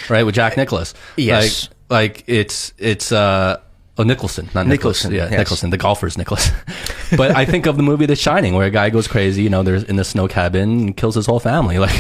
right, 0.09 0.25
with 0.25 0.35
Jack 0.35 0.57
Nicholas. 0.57 0.95
Yes. 1.17 1.69
like, 1.69 1.78
like 1.89 2.25
it's 2.27 2.73
it's 2.79 3.13
uh. 3.13 3.61
Oh, 4.01 4.05
Nicholson, 4.05 4.49
not 4.55 4.69
Nicholson. 4.69 5.11
Nicholson, 5.11 5.13
Yeah, 5.13 5.29
yes. 5.29 5.39
Nicholson, 5.39 5.71
the 5.71 5.77
golfer's 5.77 6.17
Nicholas. 6.17 6.51
but 7.17 7.35
I 7.35 7.45
think 7.45 7.67
of 7.67 7.77
the 7.77 7.83
movie 7.83 8.07
The 8.07 8.15
Shining, 8.15 8.55
where 8.55 8.65
a 8.67 8.71
guy 8.71 8.91
goes 8.91 9.09
crazy, 9.09 9.43
you 9.43 9.51
know, 9.51 9.65
there's 9.65 9.83
in 9.83 9.97
the 9.97 10.05
snow 10.05 10.29
cabin 10.29 10.71
and 10.71 10.97
kills 10.97 11.17
his 11.17 11.27
whole 11.27 11.41
family. 11.41 11.79
Like, 11.81 11.99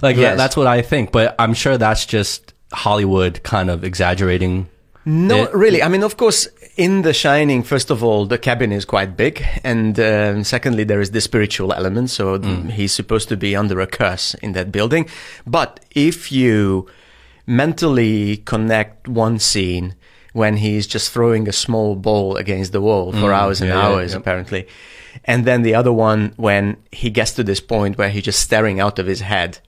like 0.00 0.16
that, 0.16 0.22
Yes. 0.22 0.36
that's 0.38 0.56
what 0.56 0.66
I 0.66 0.80
think. 0.80 1.12
But 1.12 1.34
I'm 1.38 1.52
sure 1.52 1.76
that's 1.76 2.06
just 2.06 2.54
Hollywood 2.72 3.42
kind 3.42 3.68
of 3.68 3.84
exaggerating. 3.84 4.68
No, 5.04 5.42
it. 5.42 5.54
really. 5.54 5.82
I 5.82 5.88
mean, 5.88 6.02
of 6.02 6.16
course, 6.16 6.48
in 6.78 7.02
The 7.02 7.12
Shining, 7.12 7.62
first 7.62 7.90
of 7.90 8.02
all, 8.02 8.24
the 8.24 8.38
cabin 8.38 8.72
is 8.72 8.86
quite 8.86 9.14
big, 9.18 9.44
and 9.62 10.00
um, 10.00 10.44
secondly, 10.44 10.84
there 10.84 11.02
is 11.02 11.10
the 11.10 11.20
spiritual 11.20 11.74
element. 11.74 12.08
So 12.08 12.40
he's 12.70 12.92
supposed 12.92 13.28
to 13.28 13.36
be 13.36 13.54
under 13.54 13.80
a 13.80 13.86
curse 13.86 14.32
in 14.36 14.52
that 14.54 14.72
building. 14.72 15.10
But 15.46 15.80
if 15.90 16.32
you 16.32 16.86
mentally 17.46 18.38
connect 18.38 19.08
one 19.08 19.38
scene 19.38 19.94
when 20.32 20.56
he's 20.56 20.86
just 20.86 21.12
throwing 21.12 21.48
a 21.48 21.52
small 21.52 21.94
ball 21.94 22.36
against 22.36 22.72
the 22.72 22.80
wall 22.80 23.12
for 23.12 23.32
hours 23.32 23.60
and 23.60 23.70
yeah, 23.70 23.80
hours, 23.80 24.12
yeah. 24.12 24.18
apparently, 24.18 24.66
and 25.24 25.44
then 25.44 25.62
the 25.62 25.74
other 25.74 25.92
one 25.92 26.32
when 26.36 26.76
he 26.90 27.08
gets 27.08 27.32
to 27.32 27.44
this 27.44 27.60
point 27.60 27.96
where 27.96 28.10
he's 28.10 28.24
just 28.24 28.40
staring 28.40 28.80
out 28.80 28.98
of 28.98 29.06
his 29.06 29.20
head 29.20 29.58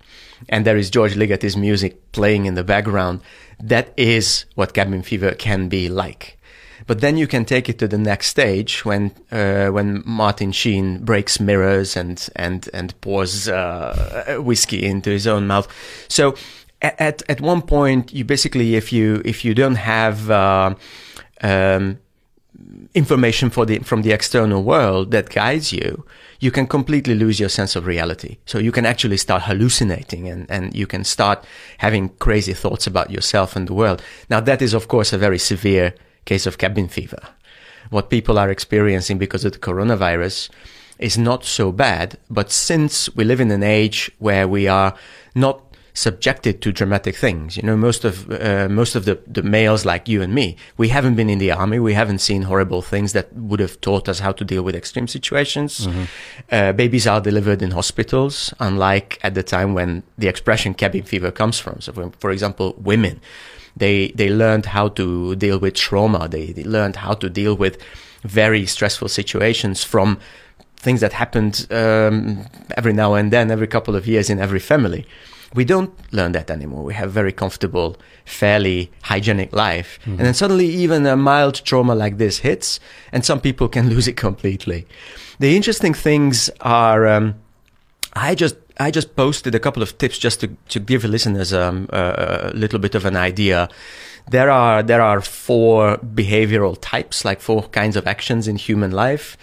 and 0.49 0.65
there 0.65 0.77
is 0.77 0.91
George 0.91 1.15
Ligeti's 1.15 1.57
music 1.57 2.13
playing 2.13 2.47
in 2.47 2.55
the 2.55 2.65
background. 2.65 3.21
That 3.61 3.93
is 3.97 4.45
what 4.55 4.75
cabin 4.75 5.03
fever 5.03 5.33
can 5.33 5.69
be 5.69 5.89
like. 5.89 6.39
But 6.87 7.01
then 7.01 7.17
you 7.17 7.27
can 7.27 7.45
take 7.45 7.69
it 7.69 7.79
to 7.79 7.89
the 7.89 7.99
next 7.99 8.29
stage 8.29 8.85
when 8.85 9.13
uh, 9.33 9.69
when 9.69 10.03
Martin 10.07 10.53
Sheen 10.53 11.05
breaks 11.05 11.41
mirrors 11.41 11.97
and 11.97 12.29
and 12.37 12.69
and 12.73 12.99
pours 13.01 13.49
uh, 13.49 14.37
whiskey 14.41 14.85
into 14.85 15.11
his 15.11 15.27
own 15.27 15.47
mouth. 15.47 15.67
So 16.09 16.37
at 16.83 17.23
at 17.29 17.41
one 17.41 17.63
point, 17.63 18.13
you 18.13 18.25
basically 18.25 18.77
if 18.77 18.93
you 18.93 19.23
if 19.25 19.45
you 19.45 19.55
don't 19.55 19.77
have 19.77 20.31
uh, 20.31 20.75
um, 21.43 21.99
information 22.95 23.51
for 23.51 23.67
the 23.67 23.79
from 23.81 24.03
the 24.03 24.13
external 24.13 24.63
world 24.63 25.11
that 25.11 25.31
guides 25.31 25.73
you, 25.73 26.05
you 26.41 26.51
can 26.51 26.67
completely 26.67 27.15
lose 27.15 27.41
your 27.41 27.49
sense 27.49 27.77
of 27.77 27.87
reality. 27.87 28.39
So 28.47 28.59
you 28.59 28.73
can 28.73 28.87
actually 28.87 29.17
start 29.17 29.43
hallucinating 29.43 30.29
and, 30.29 30.51
and 30.51 30.75
you 30.75 30.87
can 30.87 31.05
start 31.05 31.45
having 31.79 32.11
crazy 32.19 32.53
thoughts 32.53 32.87
about 32.87 33.11
yourself 33.11 33.57
and 33.57 33.69
the 33.69 33.75
world. 33.75 34.03
Now 34.31 34.41
that 34.41 34.63
is 34.63 34.75
of 34.75 34.89
course 34.89 35.13
a 35.13 35.19
very 35.19 35.39
severe 35.39 35.95
case 36.25 36.47
of 36.47 36.59
cabin 36.59 36.89
fever. 36.89 37.21
What 37.91 38.11
people 38.11 38.39
are 38.39 38.51
experiencing 38.51 39.19
because 39.19 39.45
of 39.45 39.53
the 39.53 39.59
coronavirus 39.59 40.51
is 40.99 41.19
not 41.19 41.45
so 41.45 41.71
bad, 41.73 42.19
but 42.31 42.51
since 42.51 43.15
we 43.15 43.25
live 43.25 43.41
in 43.41 43.51
an 43.51 43.63
age 43.63 44.11
where 44.19 44.49
we 44.49 44.67
are 44.67 44.95
not 45.35 45.66
subjected 45.97 46.61
to 46.61 46.71
dramatic 46.73 47.17
things. 47.17 47.57
You 47.57 47.63
know, 47.63 47.77
most 47.77 48.05
of 48.05 48.31
uh, 48.31 48.69
most 48.69 48.95
of 48.95 49.05
the, 49.07 49.19
the 49.27 49.43
males 49.43 49.85
like 49.85 50.07
you 50.09 50.21
and 50.23 50.35
me, 50.35 50.57
we 50.77 50.89
haven't 50.89 51.17
been 51.17 51.31
in 51.31 51.39
the 51.39 51.51
army. 51.51 51.79
We 51.79 51.95
haven't 51.95 52.19
seen 52.19 52.43
horrible 52.43 52.83
things 52.83 53.13
that 53.15 53.33
would 53.33 53.61
have 53.61 53.81
taught 53.81 54.09
us 54.09 54.19
how 54.21 54.33
to 54.33 54.45
deal 54.45 54.63
with 54.63 54.77
extreme 54.77 55.09
situations. 55.09 55.89
Uh, 56.53 56.73
babies 56.73 57.07
are 57.07 57.21
delivered 57.21 57.63
in 57.63 57.71
hospitals, 57.71 58.53
unlike 58.61 59.19
at 59.23 59.35
the 59.35 59.43
time 59.43 59.75
when 59.75 60.03
the 60.19 60.29
expression 60.29 60.75
cabin 60.75 61.03
fever 61.03 61.31
comes 61.31 61.59
from. 61.59 61.81
So, 61.81 61.93
for, 61.93 62.11
for 62.19 62.31
example, 62.31 62.75
women, 62.79 63.21
they 63.75 64.09
they 64.09 64.29
learned 64.29 64.67
how 64.67 64.89
to 64.89 65.35
deal 65.37 65.59
with 65.59 65.75
trauma. 65.75 66.29
They, 66.29 66.53
they 66.53 66.65
learned 66.65 66.97
how 66.97 67.15
to 67.15 67.31
deal 67.31 67.57
with 67.57 67.79
very 68.23 68.67
stressful 68.67 69.09
situations 69.09 69.83
from 69.83 70.19
things 70.77 71.01
that 71.01 71.13
happened 71.15 71.67
um, 71.71 72.47
every 72.77 72.93
now 72.93 73.15
and 73.15 73.33
then, 73.33 73.51
every 73.51 73.67
couple 73.67 73.97
of 73.97 74.07
years 74.07 74.29
in 74.29 74.39
every 74.39 74.61
family. 74.61 75.07
We 75.55 75.65
don't 75.65 75.93
learn 76.13 76.33
that 76.33 76.51
anymore. 76.51 76.85
We 76.85 76.95
have 76.95 77.13
very 77.13 77.33
comfortable, 77.33 77.97
fairly 78.25 78.91
hygienic 79.03 79.55
life. 79.55 79.99
And 80.05 80.27
then 80.27 80.35
suddenly 80.35 80.67
even 80.67 81.07
a 81.07 81.17
mild 81.17 81.65
trauma 81.65 81.95
like 81.95 82.19
this 82.19 82.39
hits 82.39 82.81
and 83.13 83.25
some 83.25 83.41
people 83.41 83.69
can 83.69 83.89
lose 83.95 84.09
it 84.09 84.17
completely. 84.17 84.87
The 85.39 85.57
interesting 85.57 85.95
things 85.95 86.51
are, 86.61 87.07
um, 87.07 87.35
I 88.15 88.35
just, 88.35 88.57
I 88.79 88.91
just 88.91 89.17
posted 89.17 89.55
a 89.55 89.61
couple 89.61 89.83
of 89.83 89.97
tips 89.99 90.19
just 90.19 90.41
to, 90.41 90.49
to 90.69 90.81
give 90.81 91.05
listeners 91.05 91.53
um, 91.53 91.89
a, 91.91 92.51
a 92.53 92.57
little 92.57 92.79
bit 92.79 92.95
of 92.95 93.05
an 93.05 93.17
idea. 93.17 93.69
There 94.29 94.51
are, 94.51 94.83
there 94.83 95.01
are 95.01 95.21
four 95.21 95.99
behavioral 95.99 96.77
types, 96.81 97.25
like 97.25 97.41
four 97.41 97.63
kinds 97.69 97.97
of 97.97 98.07
actions 98.07 98.49
in 98.49 98.57
human 98.57 98.91
life 98.91 99.37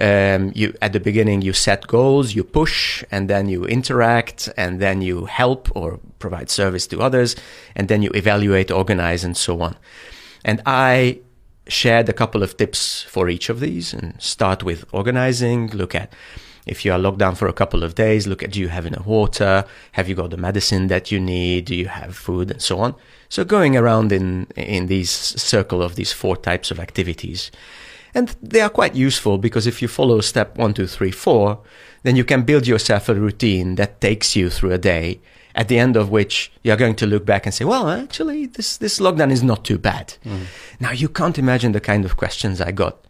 um, 0.00 0.52
you 0.54 0.74
at 0.82 0.92
the 0.92 1.00
beginning 1.00 1.42
you 1.42 1.52
set 1.52 1.86
goals, 1.86 2.34
you 2.34 2.44
push, 2.44 3.04
and 3.10 3.28
then 3.28 3.48
you 3.48 3.64
interact, 3.64 4.48
and 4.56 4.80
then 4.80 5.02
you 5.02 5.26
help 5.26 5.74
or 5.76 6.00
provide 6.18 6.50
service 6.50 6.86
to 6.88 7.00
others, 7.00 7.36
and 7.76 7.88
then 7.88 8.02
you 8.02 8.10
evaluate, 8.14 8.70
organize, 8.70 9.24
and 9.24 9.36
so 9.36 9.60
on. 9.60 9.76
And 10.44 10.62
I 10.66 11.20
shared 11.68 12.08
a 12.08 12.12
couple 12.12 12.42
of 12.42 12.56
tips 12.56 13.02
for 13.02 13.28
each 13.28 13.48
of 13.48 13.60
these, 13.60 13.92
and 13.92 14.20
start 14.20 14.62
with 14.62 14.84
organizing. 14.92 15.68
Look 15.68 15.94
at 15.94 16.12
if 16.66 16.84
you 16.84 16.92
are 16.92 16.98
locked 16.98 17.18
down 17.18 17.34
for 17.34 17.46
a 17.46 17.52
couple 17.52 17.84
of 17.84 17.94
days, 17.94 18.26
look 18.26 18.42
at 18.42 18.50
do 18.50 18.60
you 18.60 18.68
have 18.68 18.86
enough 18.86 19.06
water? 19.06 19.64
Have 19.92 20.08
you 20.08 20.14
got 20.14 20.30
the 20.30 20.36
medicine 20.36 20.88
that 20.88 21.12
you 21.12 21.20
need? 21.20 21.66
Do 21.66 21.74
you 21.74 21.88
have 21.88 22.16
food 22.16 22.50
and 22.50 22.62
so 22.62 22.80
on? 22.80 22.94
So 23.28 23.44
going 23.44 23.76
around 23.76 24.12
in 24.12 24.46
in 24.56 24.86
these 24.86 25.10
circle 25.10 25.82
of 25.82 25.96
these 25.96 26.12
four 26.12 26.36
types 26.36 26.70
of 26.70 26.80
activities. 26.80 27.50
And 28.14 28.34
they 28.40 28.60
are 28.60 28.70
quite 28.70 28.94
useful 28.94 29.38
because 29.38 29.66
if 29.66 29.82
you 29.82 29.88
follow 29.88 30.20
step 30.20 30.56
one, 30.56 30.72
two, 30.74 30.86
three, 30.86 31.10
four, 31.10 31.60
then 32.04 32.16
you 32.16 32.24
can 32.24 32.42
build 32.42 32.66
yourself 32.66 33.08
a 33.08 33.14
routine 33.14 33.74
that 33.74 34.00
takes 34.00 34.36
you 34.36 34.50
through 34.50 34.72
a 34.72 34.78
day, 34.78 35.20
at 35.54 35.68
the 35.68 35.78
end 35.78 35.96
of 35.96 36.10
which 36.10 36.52
you're 36.62 36.76
going 36.76 36.94
to 36.96 37.06
look 37.06 37.24
back 37.24 37.46
and 37.46 37.54
say, 37.54 37.64
well, 37.64 37.88
actually, 37.88 38.46
this, 38.46 38.76
this 38.76 39.00
lockdown 39.00 39.30
is 39.30 39.42
not 39.42 39.64
too 39.64 39.78
bad. 39.78 40.14
Now, 40.80 40.92
you 40.92 41.08
can't 41.08 41.38
imagine 41.38 41.72
the 41.72 41.80
kind 41.80 42.04
of 42.04 42.16
questions 42.16 42.60
I 42.60 42.72
got 42.72 43.04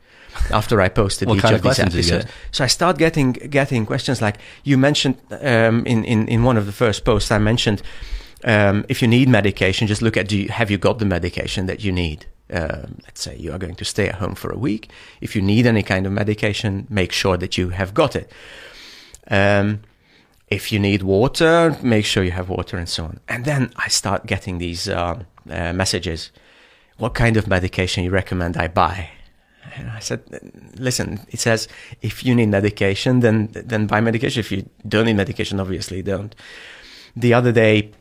after 0.51 0.81
I 0.81 0.89
posted 0.89 1.29
each 1.37 1.45
of 1.45 1.53
of 1.53 1.63
these 1.63 1.79
episodes. 1.79 2.27
So 2.51 2.65
I 2.65 2.67
start 2.67 2.99
getting 2.99 3.33
getting 3.33 3.87
questions 3.87 4.21
like 4.21 4.39
you 4.65 4.77
mentioned 4.79 5.17
um, 5.31 5.87
in, 5.87 6.05
in 6.05 6.29
in 6.29 6.43
one 6.43 6.57
of 6.57 6.67
the 6.67 6.73
first 6.73 7.05
posts. 7.05 7.31
I 7.31 7.39
mentioned 7.39 7.83
um, 8.45 8.85
if 8.89 9.01
you 9.01 9.09
need 9.09 9.29
medication, 9.29 9.87
just 9.87 10.03
look 10.03 10.17
at 10.17 10.29
do 10.29 10.37
you, 10.37 10.49
have 10.49 10.71
you 10.71 10.79
got 10.79 10.99
the 10.99 11.07
medication 11.07 11.67
that 11.67 11.83
you 11.85 11.93
need. 11.93 12.27
Um, 12.51 12.99
let's 13.05 13.23
say 13.23 13.37
you 13.37 13.53
are 13.53 13.59
going 13.59 13.75
to 13.77 13.85
stay 13.85 14.09
at 14.09 14.17
home 14.17 14.35
for 14.35 14.51
a 14.51 14.59
week. 14.59 14.91
If 15.21 15.35
you 15.35 15.43
need 15.43 15.67
any 15.67 15.83
kind 15.83 16.07
of 16.07 16.13
medication, 16.13 16.87
make 16.91 17.13
sure 17.13 17.37
that 17.39 17.57
you 17.57 17.71
have 17.71 17.95
got 17.95 18.15
it. 18.15 18.31
Um, 19.31 19.81
if 20.49 20.71
you 20.71 20.79
need 20.79 21.03
water, 21.03 21.77
make 21.83 22.05
sure 22.05 22.23
you 22.23 22.33
have 22.33 22.49
water 22.49 22.77
and 22.77 22.89
so 22.89 23.05
on. 23.05 23.21
And 23.29 23.45
then 23.45 23.73
I 23.77 23.89
start 23.89 24.27
getting 24.27 24.59
these 24.59 24.89
um, 24.89 25.27
uh, 25.49 25.73
messages. 25.73 26.31
What 26.99 27.15
kind 27.15 27.37
of 27.37 27.49
medication 27.49 28.05
you 28.05 28.11
recommend 28.11 28.57
I 28.57 28.69
buy? 28.69 29.11
And 29.77 29.91
I 29.91 29.99
said, 29.99 30.23
listen, 30.77 31.21
it 31.31 31.41
says 31.41 31.67
if 32.03 32.25
you 32.25 32.35
need 32.35 32.51
medication, 32.51 33.21
then 33.21 33.49
then 33.53 33.87
buy 33.87 34.01
medication. 34.01 34.41
If 34.41 34.53
you 34.53 34.69
don't 34.87 35.07
need 35.07 35.17
medication, 35.17 35.59
obviously 35.59 36.03
don't. 36.03 36.35
The 37.17 37.35
other 37.35 37.51
day, 37.51 37.93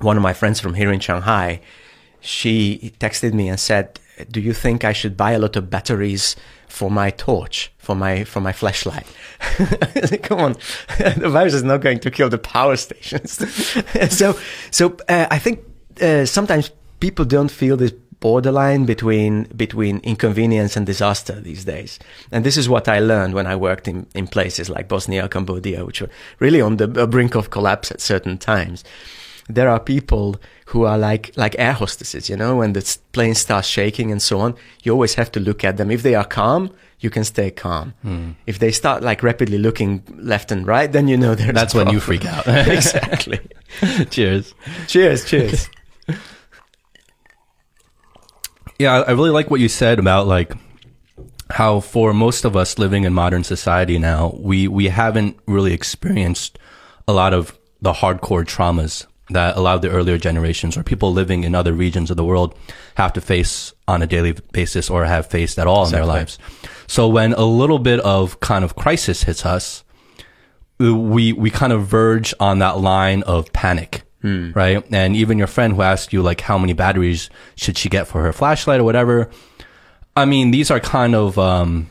one 0.00 0.16
of 0.16 0.22
my 0.22 0.32
friends 0.32 0.60
from 0.60 0.74
here 0.74 0.90
in 0.90 1.00
Shanghai, 1.00 1.60
she 2.24 2.94
texted 2.98 3.34
me 3.34 3.48
and 3.48 3.60
said, 3.60 4.00
"Do 4.30 4.40
you 4.40 4.52
think 4.52 4.84
I 4.84 4.92
should 4.92 5.16
buy 5.16 5.32
a 5.32 5.38
lot 5.38 5.56
of 5.56 5.70
batteries 5.70 6.36
for 6.68 6.90
my 6.90 7.10
torch, 7.10 7.70
for 7.78 7.94
my 7.94 8.24
for 8.24 8.40
my 8.40 8.52
flashlight?" 8.52 9.06
Come 10.22 10.40
on, 10.40 10.52
the 10.98 11.28
virus 11.28 11.54
is 11.54 11.62
not 11.62 11.80
going 11.82 12.00
to 12.00 12.10
kill 12.10 12.30
the 12.30 12.38
power 12.38 12.76
stations. 12.76 13.32
so, 14.10 14.38
so 14.70 14.96
uh, 15.08 15.26
I 15.30 15.38
think 15.38 15.60
uh, 16.00 16.24
sometimes 16.24 16.70
people 17.00 17.24
don't 17.24 17.50
feel 17.50 17.76
this 17.76 17.92
borderline 18.20 18.86
between 18.86 19.44
between 19.54 19.98
inconvenience 19.98 20.78
and 20.78 20.86
disaster 20.86 21.40
these 21.40 21.66
days. 21.66 21.98
And 22.32 22.42
this 22.42 22.56
is 22.56 22.70
what 22.70 22.88
I 22.88 22.98
learned 22.98 23.34
when 23.34 23.46
I 23.46 23.54
worked 23.54 23.86
in, 23.86 24.06
in 24.14 24.28
places 24.28 24.70
like 24.70 24.88
Bosnia, 24.88 25.28
Cambodia, 25.28 25.84
which 25.84 26.00
were 26.00 26.08
really 26.38 26.62
on 26.62 26.78
the 26.78 26.88
brink 26.88 27.34
of 27.34 27.50
collapse 27.50 27.90
at 27.90 28.00
certain 28.00 28.38
times. 28.38 28.82
There 29.50 29.68
are 29.68 29.78
people 29.78 30.36
who 30.66 30.84
are 30.84 30.98
like 30.98 31.32
like 31.36 31.54
air 31.58 31.72
hostesses, 31.72 32.28
you 32.28 32.36
know, 32.36 32.56
when 32.56 32.72
the 32.72 32.98
plane 33.12 33.34
starts 33.34 33.68
shaking 33.68 34.10
and 34.10 34.22
so 34.22 34.40
on. 34.40 34.54
You 34.82 34.92
always 34.92 35.14
have 35.14 35.30
to 35.32 35.40
look 35.40 35.64
at 35.64 35.76
them. 35.76 35.90
If 35.90 36.02
they 36.02 36.14
are 36.14 36.24
calm, 36.24 36.70
you 37.00 37.10
can 37.10 37.24
stay 37.24 37.50
calm. 37.50 37.94
Hmm. 38.02 38.32
If 38.46 38.58
they 38.58 38.72
start 38.72 39.02
like 39.02 39.22
rapidly 39.22 39.58
looking 39.58 40.02
left 40.16 40.50
and 40.50 40.66
right, 40.66 40.90
then 40.90 41.08
you 41.08 41.16
know 41.16 41.34
there's 41.34 41.54
That's 41.54 41.74
when 41.74 41.90
you 41.90 42.00
freak 42.00 42.24
out. 42.24 42.46
exactly. 42.48 43.40
Cheers. 44.10 44.54
cheers, 44.86 45.24
cheers. 45.24 45.68
Yeah, 48.76 48.92
I 48.92 49.02
I 49.02 49.10
really 49.12 49.30
like 49.30 49.52
what 49.52 49.60
you 49.60 49.68
said 49.68 50.00
about 50.00 50.26
like 50.26 50.52
how 51.50 51.78
for 51.78 52.12
most 52.12 52.44
of 52.44 52.56
us 52.56 52.76
living 52.76 53.04
in 53.04 53.12
modern 53.12 53.44
society 53.44 53.98
now, 53.98 54.34
we 54.36 54.66
we 54.66 54.88
haven't 54.88 55.38
really 55.46 55.72
experienced 55.72 56.58
a 57.06 57.12
lot 57.12 57.32
of 57.32 57.56
the 57.80 57.92
hardcore 57.92 58.44
traumas 58.44 59.06
that 59.30 59.56
a 59.56 59.60
lot 59.60 59.74
of 59.74 59.82
the 59.82 59.90
earlier 59.90 60.18
generations 60.18 60.76
or 60.76 60.82
people 60.82 61.12
living 61.12 61.44
in 61.44 61.54
other 61.54 61.72
regions 61.72 62.10
of 62.10 62.16
the 62.16 62.24
world 62.24 62.54
have 62.96 63.12
to 63.14 63.20
face 63.20 63.72
on 63.88 64.02
a 64.02 64.06
daily 64.06 64.32
basis 64.52 64.90
or 64.90 65.04
have 65.04 65.26
faced 65.26 65.58
at 65.58 65.66
all 65.66 65.86
in 65.86 65.92
their 65.92 66.04
lives. 66.04 66.38
So 66.86 67.08
when 67.08 67.32
a 67.32 67.44
little 67.44 67.78
bit 67.78 68.00
of 68.00 68.40
kind 68.40 68.64
of 68.64 68.76
crisis 68.76 69.22
hits 69.22 69.46
us, 69.46 69.82
we 70.78 71.32
we 71.32 71.50
kind 71.50 71.72
of 71.72 71.86
verge 71.86 72.34
on 72.38 72.58
that 72.58 72.78
line 72.78 73.22
of 73.22 73.50
panic, 73.52 74.02
right? 74.54 74.84
And 74.92 75.16
even 75.16 75.38
your 75.38 75.46
friend 75.46 75.74
who 75.74 75.82
asked 75.82 76.12
you 76.12 76.20
like 76.20 76.42
how 76.42 76.58
many 76.58 76.72
batteries 76.74 77.30
should 77.56 77.78
she 77.78 77.88
get 77.88 78.06
for 78.06 78.22
her 78.22 78.32
flashlight 78.32 78.80
or 78.80 78.84
whatever. 78.84 79.30
I 80.16 80.26
mean, 80.26 80.50
these 80.50 80.70
are 80.70 80.80
kind 80.80 81.14
of 81.14 81.38
um, 81.38 81.88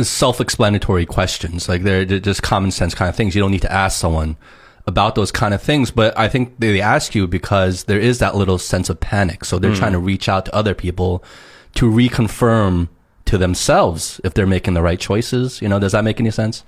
self-explanatory 0.00 1.06
questions. 1.06 1.68
Like 1.68 1.82
they're, 1.82 2.04
they're 2.04 2.20
just 2.20 2.42
common 2.42 2.70
sense 2.70 2.94
kind 2.94 3.08
of 3.08 3.16
things. 3.16 3.34
You 3.34 3.42
don't 3.42 3.50
need 3.50 3.62
to 3.62 3.72
ask 3.72 3.98
someone 3.98 4.36
about 4.88 5.14
those 5.14 5.30
kind 5.30 5.52
of 5.52 5.62
things. 5.62 5.90
But 5.90 6.18
I 6.18 6.28
think 6.28 6.58
they 6.58 6.80
ask 6.80 7.14
you 7.14 7.28
because 7.28 7.84
there 7.84 8.00
is 8.00 8.18
that 8.18 8.34
little 8.34 8.58
sense 8.58 8.88
of 8.88 8.98
panic. 8.98 9.44
So 9.44 9.58
they're 9.58 9.76
trying 9.76 9.92
to 9.92 9.98
reach 9.98 10.28
out 10.28 10.46
to 10.46 10.54
other 10.54 10.74
people 10.74 11.22
to 11.74 11.88
reconfirm 11.88 12.88
to 13.26 13.36
themselves 13.36 14.20
if 14.24 14.32
they're 14.32 14.46
making 14.46 14.74
the 14.74 14.82
right 14.82 14.98
choices. 14.98 15.60
You 15.62 15.68
know, 15.68 15.78
does 15.78 15.92
that 15.92 16.02
make 16.02 16.18
any 16.18 16.30
sense? 16.30 16.64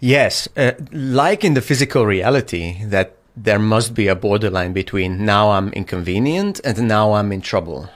Yes, 0.00 0.48
uh, 0.56 0.72
like 0.90 1.44
in 1.44 1.54
the 1.54 1.60
physical 1.60 2.04
reality, 2.04 2.84
that 2.86 3.16
there 3.36 3.60
must 3.60 3.94
be 3.94 4.08
a 4.08 4.16
borderline 4.16 4.72
between 4.72 5.24
now 5.24 5.52
I'm 5.52 5.72
inconvenient 5.72 6.60
and 6.64 6.88
now 6.88 7.12
I'm 7.12 7.30
in 7.30 7.40
trouble. 7.40 7.88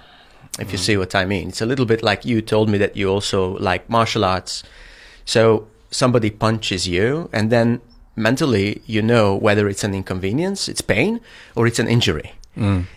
If 0.60 0.70
you 0.70 0.78
see 0.78 0.96
what 0.96 1.14
I 1.14 1.24
mean, 1.24 1.48
it's 1.48 1.60
a 1.60 1.66
little 1.66 1.84
bit 1.84 2.02
like 2.02 2.24
you 2.24 2.40
told 2.40 2.70
me 2.70 2.78
that 2.78 2.96
you 2.96 3.10
also 3.10 3.58
like 3.58 3.90
martial 3.90 4.24
arts. 4.24 4.62
So 5.24 5.66
somebody 5.90 6.30
punches 6.30 6.86
you, 6.86 7.28
and 7.32 7.50
then 7.50 7.80
mentally 8.16 8.82
you 8.86 9.02
know 9.02 9.34
whether 9.34 9.68
it's 9.68 9.84
an 9.84 9.94
inconvenience, 9.94 10.68
it's 10.68 10.80
pain, 10.80 11.20
or 11.54 11.66
it's 11.66 11.78
an 11.78 11.88
injury. 11.88 12.32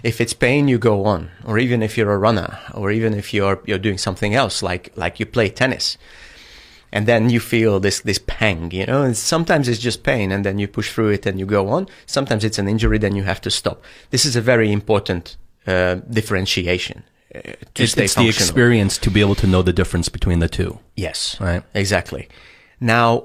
If 0.03 0.21
it's 0.21 0.33
pain, 0.33 0.69
you 0.69 0.77
go 0.77 1.03
on, 1.03 1.31
or 1.43 1.59
even 1.59 1.83
if 1.83 1.97
you're 1.97 2.13
a 2.13 2.17
runner, 2.17 2.57
or 2.73 2.91
even 2.91 3.13
if 3.13 3.33
you're 3.33 3.59
you're 3.65 3.77
doing 3.77 3.97
something 3.97 4.33
else, 4.33 4.63
like 4.63 4.91
like 4.95 5.19
you 5.19 5.25
play 5.25 5.49
tennis. 5.49 5.97
And 6.91 7.05
then 7.05 7.29
you 7.29 7.39
feel 7.39 7.79
this 7.79 7.99
this 7.99 8.19
pang 8.25 8.71
you 8.71 8.85
know? 8.85 9.03
And 9.03 9.15
sometimes 9.17 9.67
it's 9.67 9.79
just 9.83 10.01
pain 10.03 10.31
and 10.31 10.43
then 10.45 10.57
you 10.59 10.67
push 10.67 10.91
through 10.93 11.09
it 11.13 11.25
and 11.25 11.37
you 11.39 11.45
go 11.45 11.67
on. 11.67 11.87
Sometimes 12.05 12.43
it's 12.43 12.57
an 12.57 12.67
injury 12.67 12.97
then 12.97 13.15
you 13.15 13.23
have 13.23 13.41
to 13.41 13.49
stop. 13.51 13.83
This 14.09 14.25
is 14.25 14.35
a 14.35 14.41
very 14.41 14.71
important 14.71 15.37
uh, 15.67 15.95
differentiation 16.09 17.03
uh, 17.35 17.39
to 17.75 17.83
It's, 17.83 17.91
stay 17.91 18.05
it's 18.05 18.15
the 18.15 18.27
experience 18.29 18.97
to 18.99 19.11
be 19.11 19.19
able 19.21 19.35
to 19.35 19.45
know 19.47 19.61
the 19.61 19.73
difference 19.73 20.09
between 20.09 20.39
the 20.39 20.47
two. 20.49 20.79
yes. 20.95 21.37
Right. 21.41 21.63
exactly. 21.73 22.27
Now 22.79 23.23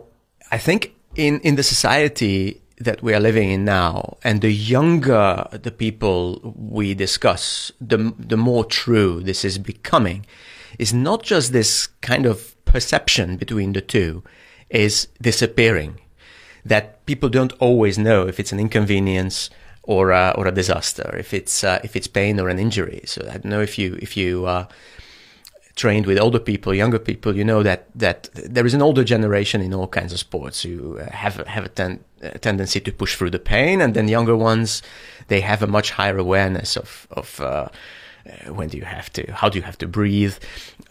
i 0.51 0.59
think 0.59 0.81
in 1.16 1.40
in 1.40 1.56
the 1.56 1.62
society 1.62 2.61
that 2.78 3.02
we 3.02 3.14
are 3.14 3.21
living 3.21 3.50
in 3.50 3.64
now 3.64 4.16
and 4.25 4.40
the 4.40 4.50
younger 4.50 5.47
the 5.52 5.71
people 5.71 6.54
we 6.56 6.92
discuss 6.92 7.71
the 7.80 8.12
the 8.18 8.37
more 8.37 8.64
true 8.64 9.23
this 9.23 9.44
is 9.44 9.59
becoming 9.59 10.26
is 10.78 10.92
not 10.92 11.23
just 11.23 11.52
this 11.52 11.87
kind 12.00 12.26
of 12.26 12.54
perception 12.64 13.37
between 13.37 13.73
the 13.73 13.80
two 13.80 14.23
is 14.71 15.09
disappearing. 15.21 16.00
That 16.64 17.04
people 17.06 17.28
don't 17.28 17.52
always 17.61 17.99
know 17.99 18.26
if 18.26 18.40
it's 18.40 18.52
an 18.52 18.59
inconvenience 18.59 19.50
or 19.83 20.11
a, 20.11 20.35
or 20.37 20.47
a 20.47 20.52
disaster 20.52 21.14
if 21.18 21.35
it's 21.35 21.62
uh, 21.62 21.78
if 21.85 21.94
it's 21.94 22.06
pain 22.06 22.40
or 22.40 22.49
an 22.49 22.59
injury. 22.59 23.02
So 23.04 23.21
i 23.28 23.33
don't 23.33 23.52
know 23.54 23.61
if 23.61 23.78
you 23.78 23.99
if 24.00 24.16
you 24.16 24.47
uh, 24.47 24.66
trained 25.76 26.07
with 26.07 26.19
older 26.19 26.38
people, 26.40 26.73
younger 26.75 26.99
people, 27.00 27.37
you 27.37 27.45
know 27.45 27.62
that 27.62 27.81
that 27.99 28.28
there 28.54 28.66
is 28.66 28.75
an 28.75 28.83
older 28.83 29.04
generation 29.04 29.61
in 29.61 29.75
all 29.75 29.88
kinds 29.88 30.12
of 30.12 30.19
sports 30.19 30.62
who 30.62 30.99
uh, 30.99 31.11
have 31.11 31.40
a- 31.40 31.49
have 31.49 31.64
a, 31.64 31.69
ten, 31.69 31.99
a 32.23 32.38
tendency 32.38 32.81
to 32.81 32.93
push 32.93 33.16
through 33.16 33.31
the 33.31 33.38
pain, 33.38 33.81
and 33.81 33.95
then 33.95 34.09
younger 34.09 34.37
ones 34.37 34.83
they 35.28 35.40
have 35.40 35.62
a 35.62 35.66
much 35.66 35.90
higher 35.90 36.19
awareness 36.19 36.76
of 36.76 37.07
of 37.11 37.40
uh, 37.40 37.45
uh, 38.26 38.52
when 38.54 38.69
do 38.69 38.76
you 38.78 38.85
have 38.87 39.09
to, 39.12 39.23
how 39.33 39.49
do 39.50 39.59
you 39.59 39.64
have 39.64 39.76
to 39.78 39.87
breathe. 39.88 40.35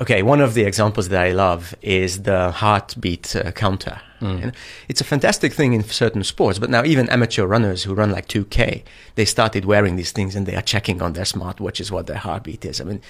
Okay, 0.02 0.22
one 0.24 0.44
of 0.44 0.54
the 0.54 0.64
examples 0.66 1.08
that 1.10 1.22
I 1.28 1.32
love 1.34 1.74
is 1.82 2.24
the 2.24 2.52
heartbeat 2.52 3.36
uh, 3.36 3.52
counter. 3.52 4.00
You 4.22 4.28
know, 4.46 4.52
It's 4.88 5.02
a 5.02 5.04
fantastic 5.04 5.54
thing 5.54 5.74
in 5.74 5.84
certain 5.84 6.24
sports, 6.24 6.60
but 6.60 6.70
now 6.70 6.84
even 6.86 7.10
amateur 7.10 7.46
runners 7.46 7.84
who 7.86 7.94
run 7.94 8.12
like 8.12 8.28
2K, 8.28 8.84
they 9.16 9.26
started 9.26 9.66
wearing 9.66 9.98
these 9.98 10.12
things 10.14 10.36
and 10.36 10.46
they 10.46 10.56
are 10.56 10.62
checking 10.66 11.02
on 11.02 11.14
their 11.14 11.26
smartwatches 11.26 11.92
what 11.92 12.06
their 12.08 12.18
heartbeat 12.20 12.64
is. 12.66 12.80
I 12.80 12.84
mean, 12.86 13.02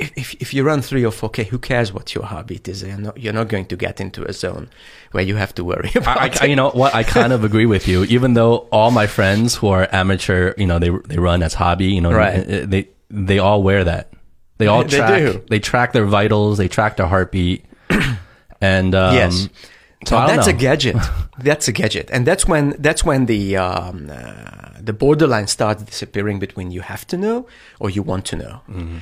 if, 0.00 0.12
if, 0.16 0.34
if 0.40 0.54
you 0.54 0.64
run 0.64 0.82
three 0.82 1.04
or 1.04 1.12
four 1.12 1.28
K, 1.30 1.44
who 1.44 1.58
cares 1.58 1.92
what 1.92 2.14
your 2.14 2.24
heartbeat 2.24 2.66
is? 2.68 2.82
You're 2.82 2.96
not, 2.98 3.16
you're 3.18 3.32
not 3.32 3.48
going 3.48 3.66
to 3.66 3.76
get 3.76 4.00
into 4.00 4.24
a 4.24 4.32
zone 4.32 4.68
where 5.12 5.22
you 5.24 5.36
have 5.36 5.54
to 5.56 5.64
worry 5.64 5.90
about 5.94 6.16
I, 6.18 6.30
I, 6.40 6.46
you 6.46 6.56
know 6.56 6.70
what? 6.70 6.94
I 6.94 7.02
kind 7.02 7.32
of 7.32 7.44
agree 7.50 7.66
with 7.66 7.86
you. 7.86 8.04
Even 8.04 8.34
though 8.34 8.68
all 8.72 8.90
my 8.90 9.06
friends 9.06 9.54
who 9.56 9.68
are 9.68 9.88
amateur, 9.92 10.54
you 10.56 10.66
know, 10.66 10.78
they 10.78 10.90
they 11.06 11.18
run 11.18 11.42
as 11.42 11.54
hobby, 11.54 11.86
you 11.92 12.00
know, 12.00 12.12
Right. 12.12 12.40
uh, 12.40 12.66
they 12.66 12.88
they 13.10 13.38
all 13.38 13.62
wear 13.62 13.84
that. 13.84 14.12
They 14.58 14.66
all 14.66 14.84
They 14.84 14.98
track. 14.98 15.18
do. 15.20 15.42
They 15.48 15.58
track 15.60 15.92
their 15.92 16.04
vitals. 16.06 16.58
They 16.58 16.68
track 16.68 16.96
their 16.96 17.06
heartbeat. 17.06 17.64
And 18.62 18.94
um, 18.94 19.14
yes. 19.14 19.48
so 20.06 20.18
Now, 20.18 20.26
that's 20.26 20.46
know. 20.46 20.52
a 20.54 20.56
gadget. 20.56 20.96
that's 21.38 21.66
a 21.68 21.72
gadget, 21.72 22.10
and 22.12 22.26
that's 22.26 22.44
when 22.46 22.74
that's 22.78 23.02
when 23.04 23.24
the 23.26 23.56
um, 23.56 24.10
uh, 24.12 24.76
the 24.78 24.92
borderline 24.92 25.46
starts 25.46 25.82
disappearing 25.82 26.38
between 26.38 26.70
you 26.70 26.82
have 26.82 27.06
to 27.06 27.16
know 27.16 27.46
or 27.78 27.88
you 27.88 28.02
want 28.02 28.26
to 28.26 28.36
know. 28.36 28.60
Mm-hmm. 28.68 28.98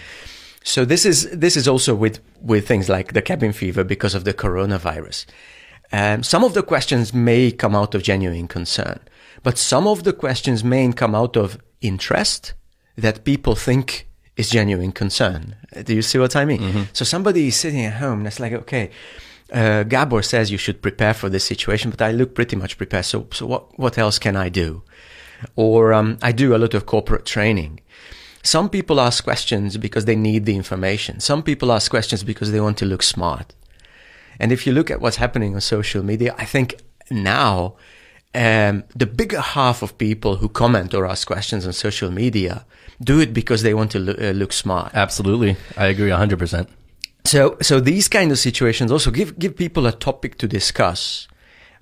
So 0.62 0.84
this 0.84 1.04
is 1.04 1.30
this 1.30 1.56
is 1.56 1.66
also 1.66 1.94
with 1.94 2.20
with 2.40 2.66
things 2.66 2.88
like 2.88 3.12
the 3.12 3.22
cabin 3.22 3.52
fever 3.52 3.84
because 3.84 4.14
of 4.14 4.24
the 4.24 4.34
coronavirus. 4.34 5.26
Um, 5.92 6.22
some 6.22 6.44
of 6.44 6.52
the 6.52 6.62
questions 6.62 7.14
may 7.14 7.50
come 7.50 7.74
out 7.74 7.94
of 7.94 8.02
genuine 8.02 8.48
concern, 8.48 9.00
but 9.42 9.56
some 9.56 9.86
of 9.86 10.02
the 10.04 10.12
questions 10.12 10.62
may 10.62 10.92
come 10.92 11.14
out 11.14 11.36
of 11.36 11.58
interest 11.80 12.52
that 12.96 13.24
people 13.24 13.54
think 13.54 14.08
is 14.36 14.50
genuine 14.50 14.92
concern. 14.92 15.56
Do 15.84 15.94
you 15.94 16.02
see 16.02 16.18
what 16.18 16.36
I 16.36 16.44
mean? 16.44 16.60
So 16.92 17.04
somebody 17.04 17.48
is 17.48 17.56
sitting 17.56 17.84
at 17.84 17.94
home 17.94 18.18
and 18.18 18.26
it's 18.26 18.40
like, 18.40 18.52
okay, 18.52 18.90
uh, 19.52 19.82
Gabor 19.84 20.22
says 20.22 20.50
you 20.50 20.58
should 20.58 20.82
prepare 20.82 21.14
for 21.14 21.28
this 21.28 21.44
situation, 21.44 21.90
but 21.90 22.02
I 22.02 22.12
look 22.12 22.34
pretty 22.34 22.56
much 22.56 22.76
prepared. 22.76 23.04
So, 23.06 23.26
so 23.32 23.46
what, 23.46 23.78
what 23.78 23.96
else 23.98 24.18
can 24.18 24.36
I 24.36 24.48
do? 24.48 24.82
Or 25.56 25.92
um, 25.92 26.18
I 26.22 26.32
do 26.32 26.54
a 26.54 26.58
lot 26.58 26.74
of 26.74 26.86
corporate 26.86 27.24
training. 27.24 27.80
Some 28.54 28.70
people 28.70 28.98
ask 28.98 29.22
questions 29.24 29.76
because 29.76 30.06
they 30.06 30.16
need 30.16 30.46
the 30.46 30.56
information. 30.56 31.20
Some 31.20 31.42
people 31.42 31.70
ask 31.70 31.90
questions 31.90 32.24
because 32.24 32.50
they 32.50 32.62
want 32.62 32.78
to 32.78 32.87
look 32.87 33.02
smart. 33.02 33.54
And 34.40 34.52
if 34.52 34.66
you 34.66 34.72
look 34.72 34.90
at 34.90 35.02
what's 35.02 35.18
happening 35.18 35.54
on 35.54 35.61
social 35.61 36.02
media, 36.02 36.34
I 36.38 36.46
think 36.46 36.80
now 37.11 37.74
um, 38.34 38.84
the 38.96 39.04
bigger 39.04 39.42
half 39.42 39.82
of 39.82 39.98
people 39.98 40.37
who 40.37 40.48
comment 40.48 40.94
or 40.94 41.04
ask 41.04 41.26
questions 41.26 41.66
on 41.66 41.74
social 41.74 42.11
media 42.11 42.64
do 43.02 43.20
it 43.20 43.34
because 43.34 43.62
they 43.62 43.74
want 43.74 43.90
to 43.90 43.98
lo- 43.98 44.16
uh, 44.18 44.30
look 44.30 44.54
smart. 44.54 44.92
Absolutely, 44.94 45.56
I 45.76 45.87
agree 45.88 46.11
hundred 46.11 46.38
percent. 46.38 46.70
So, 47.26 47.58
so 47.61 47.80
these 47.80 48.08
kind 48.08 48.32
of 48.32 48.38
situations 48.38 48.90
also 48.90 49.11
give 49.11 49.38
give 49.38 49.56
people 49.56 49.87
a 49.87 49.92
topic 49.92 50.38
to 50.38 50.48
discuss, 50.48 51.28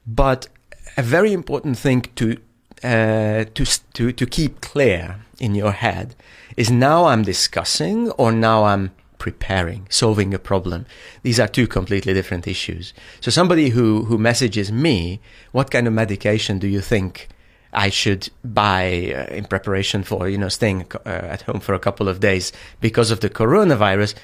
but 0.05 0.49
a 0.97 1.03
very 1.03 1.33
important 1.33 1.79
thing 1.79 2.03
to 2.17 2.37
uh, 2.83 3.45
to 3.55 3.65
to 3.95 4.11
to 4.11 4.27
keep 4.27 4.61
clear 4.61 5.21
in 5.39 5.55
your 5.55 5.73
head 5.73 6.15
is 6.57 6.71
now 6.71 7.07
I'm 7.07 7.23
discussing 7.23 8.11
or 8.13 8.33
now 8.33 8.65
I'm 8.65 8.93
preparing, 9.19 9.87
solving 9.91 10.35
a 10.35 10.39
problem. 10.39 10.87
These 11.23 11.41
are 11.41 11.49
two 11.49 11.67
completely 11.67 12.15
different 12.15 12.47
issues. 12.47 12.93
So, 13.21 13.31
somebody 13.31 13.71
who 13.71 14.05
who 14.05 14.19
messages 14.19 14.71
me, 14.71 15.21
what 15.53 15.71
kind 15.71 15.87
of 15.87 15.93
medication 15.93 16.59
do 16.59 16.69
you 16.69 16.81
think? 16.81 17.29
I 17.73 17.91
should 17.91 18.31
buy 18.43 19.13
uh, 19.15 19.35
in 19.35 19.45
preparation 19.45 20.03
for 20.03 20.29
you 20.29 20.39
know 20.39 20.49
staying 20.49 20.87
uh, 21.05 21.09
at 21.09 21.43
home 21.43 21.61
for 21.61 21.75
a 21.75 21.79
couple 21.79 22.09
of 22.09 22.21
days 22.21 22.53
because 22.81 23.11
of 23.11 23.21
the 23.21 23.31
coronavirus. 23.31 24.15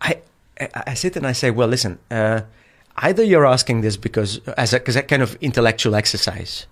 I 0.00 0.20
I, 0.60 0.94
sit 0.94 1.16
and 1.16 1.26
I 1.26 1.32
say, 1.32 1.50
well, 1.50 1.68
listen. 1.68 1.98
Uh, 2.10 2.42
either 2.98 3.24
you're 3.24 3.46
asking 3.46 3.80
this 3.80 3.96
because 3.96 4.38
as 4.56 4.72
a, 4.72 4.86
as 4.86 4.96
a 4.96 5.02
kind 5.02 5.22
of 5.22 5.36
intellectual 5.40 5.94
exercise, 5.96 6.66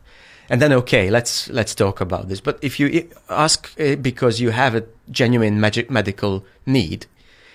and 0.49 0.61
then 0.61 0.73
okay, 0.73 1.11
let's 1.11 1.49
let's 1.51 1.75
talk 1.75 2.01
about 2.01 2.29
this. 2.29 2.41
But 2.41 2.59
if 2.63 2.79
you 2.81 3.09
ask 3.29 3.73
uh, 3.79 3.97
because 3.97 4.41
you 4.41 4.51
have 4.51 4.75
a 4.75 4.85
genuine 5.11 5.61
magic 5.61 5.91
medical 5.91 6.45
need, 6.67 7.07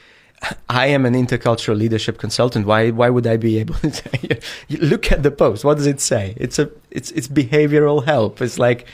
I 0.69 0.87
am 0.87 1.05
an 1.05 1.13
intercultural 1.13 1.77
leadership 1.77 2.17
consultant. 2.17 2.65
Why 2.65 2.91
why 2.91 3.09
would 3.09 3.27
I 3.27 3.37
be 3.37 3.59
able 3.59 3.75
to 3.75 4.39
look 4.69 5.11
at 5.11 5.23
the 5.23 5.31
post? 5.31 5.63
What 5.63 5.77
does 5.77 5.87
it 5.87 6.01
say? 6.01 6.33
It's 6.37 6.59
a 6.59 6.69
it's 6.91 7.11
it's 7.11 7.27
behavioral 7.27 8.05
help. 8.05 8.41
It's 8.41 8.59
like 8.59 8.87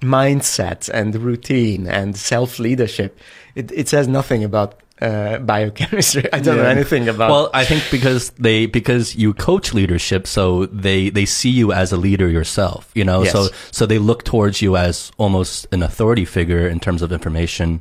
mindset 0.00 0.88
and 0.88 1.14
routine 1.16 1.86
and 1.86 2.16
self 2.16 2.58
leadership. 2.58 3.18
It 3.54 3.72
it 3.72 3.88
says 3.88 4.08
nothing 4.08 4.44
about 4.44 4.80
uh, 5.00 5.38
biochemistry. 5.38 6.32
I 6.32 6.40
don't 6.40 6.56
know 6.56 6.64
anything 6.64 7.08
about. 7.08 7.30
Well, 7.30 7.50
I 7.54 7.64
think 7.64 7.84
because 7.90 8.30
they 8.30 8.66
because 8.66 9.14
you 9.16 9.32
coach 9.34 9.72
leadership, 9.74 10.26
so 10.26 10.66
they 10.66 11.10
they 11.10 11.24
see 11.26 11.50
you 11.50 11.72
as 11.72 11.92
a 11.92 11.96
leader 11.96 12.28
yourself. 12.28 12.90
You 12.94 13.04
know, 13.04 13.22
Yes. 13.22 13.32
so 13.32 13.48
so 13.70 13.86
they 13.86 13.98
look 13.98 14.24
towards 14.24 14.60
you 14.62 14.76
as 14.76 15.12
almost 15.18 15.66
an 15.72 15.82
authority 15.82 16.24
figure 16.24 16.66
in 16.68 16.80
terms 16.80 17.02
of 17.02 17.12
information 17.12 17.80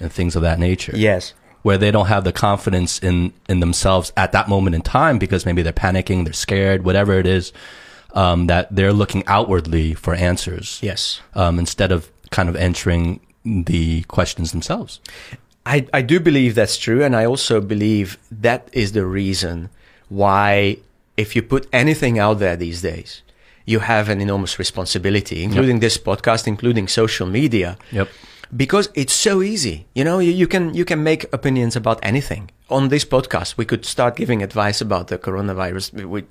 and 0.00 0.12
things 0.12 0.36
of 0.36 0.42
that 0.42 0.58
nature. 0.58 0.92
yes. 0.96 1.34
Where 1.62 1.76
they 1.76 1.90
don't 1.90 2.06
have 2.06 2.24
the 2.24 2.32
confidence 2.32 2.98
in 2.98 3.32
in 3.48 3.60
themselves 3.60 4.12
at 4.16 4.32
that 4.32 4.48
moment 4.48 4.74
in 4.74 4.80
time 4.82 5.18
because 5.18 5.44
maybe 5.44 5.60
they're 5.62 5.74
panicking, 5.74 6.24
they're 6.24 6.32
scared, 6.32 6.84
whatever 6.84 7.18
it 7.18 7.26
is. 7.26 7.52
um, 8.14 8.46
that 8.48 8.66
they're 8.74 8.92
looking 8.92 9.22
outwardly 9.28 9.94
for 9.94 10.14
answers 10.14 10.80
Yes. 10.82 11.20
um, 11.34 11.58
instead 11.60 11.92
of 11.92 12.10
kind 12.30 12.48
of 12.48 12.56
answering 12.56 13.20
the 13.44 14.02
questions 14.08 14.50
themselves. 14.50 15.00
I, 15.66 15.86
I 15.92 16.02
do 16.02 16.20
believe 16.20 16.54
that's 16.54 16.76
true, 16.78 17.02
and 17.04 17.14
I 17.14 17.24
also 17.26 17.60
believe 17.60 18.18
that 18.30 18.68
is 18.72 18.92
the 18.92 19.04
reason 19.04 19.68
why, 20.08 20.78
if 21.16 21.36
you 21.36 21.42
put 21.42 21.68
anything 21.72 22.18
out 22.18 22.38
there 22.38 22.56
these 22.56 22.80
days, 22.82 23.22
you 23.66 23.80
have 23.80 24.08
an 24.08 24.20
enormous 24.20 24.58
responsibility, 24.58 25.42
including 25.44 25.80
this 25.80 25.98
podcast, 25.98 26.46
including 26.46 26.88
social 26.88 27.26
media, 27.26 27.76
Yep. 27.92 28.08
because 28.56 28.88
it's 28.94 29.12
so 29.12 29.42
easy. 29.42 29.86
You 29.94 30.02
know, 30.02 30.18
you, 30.18 30.32
you 30.32 30.48
can 30.48 30.74
you 30.74 30.84
can 30.84 31.04
make 31.04 31.26
opinions 31.32 31.76
about 31.76 31.98
anything. 32.02 32.50
On 32.70 32.88
this 32.88 33.04
podcast, 33.04 33.56
we 33.56 33.64
could 33.64 33.84
start 33.84 34.16
giving 34.16 34.42
advice 34.42 34.80
about 34.80 35.08
the 35.08 35.18
coronavirus, 35.18 36.04
we, 36.06 36.24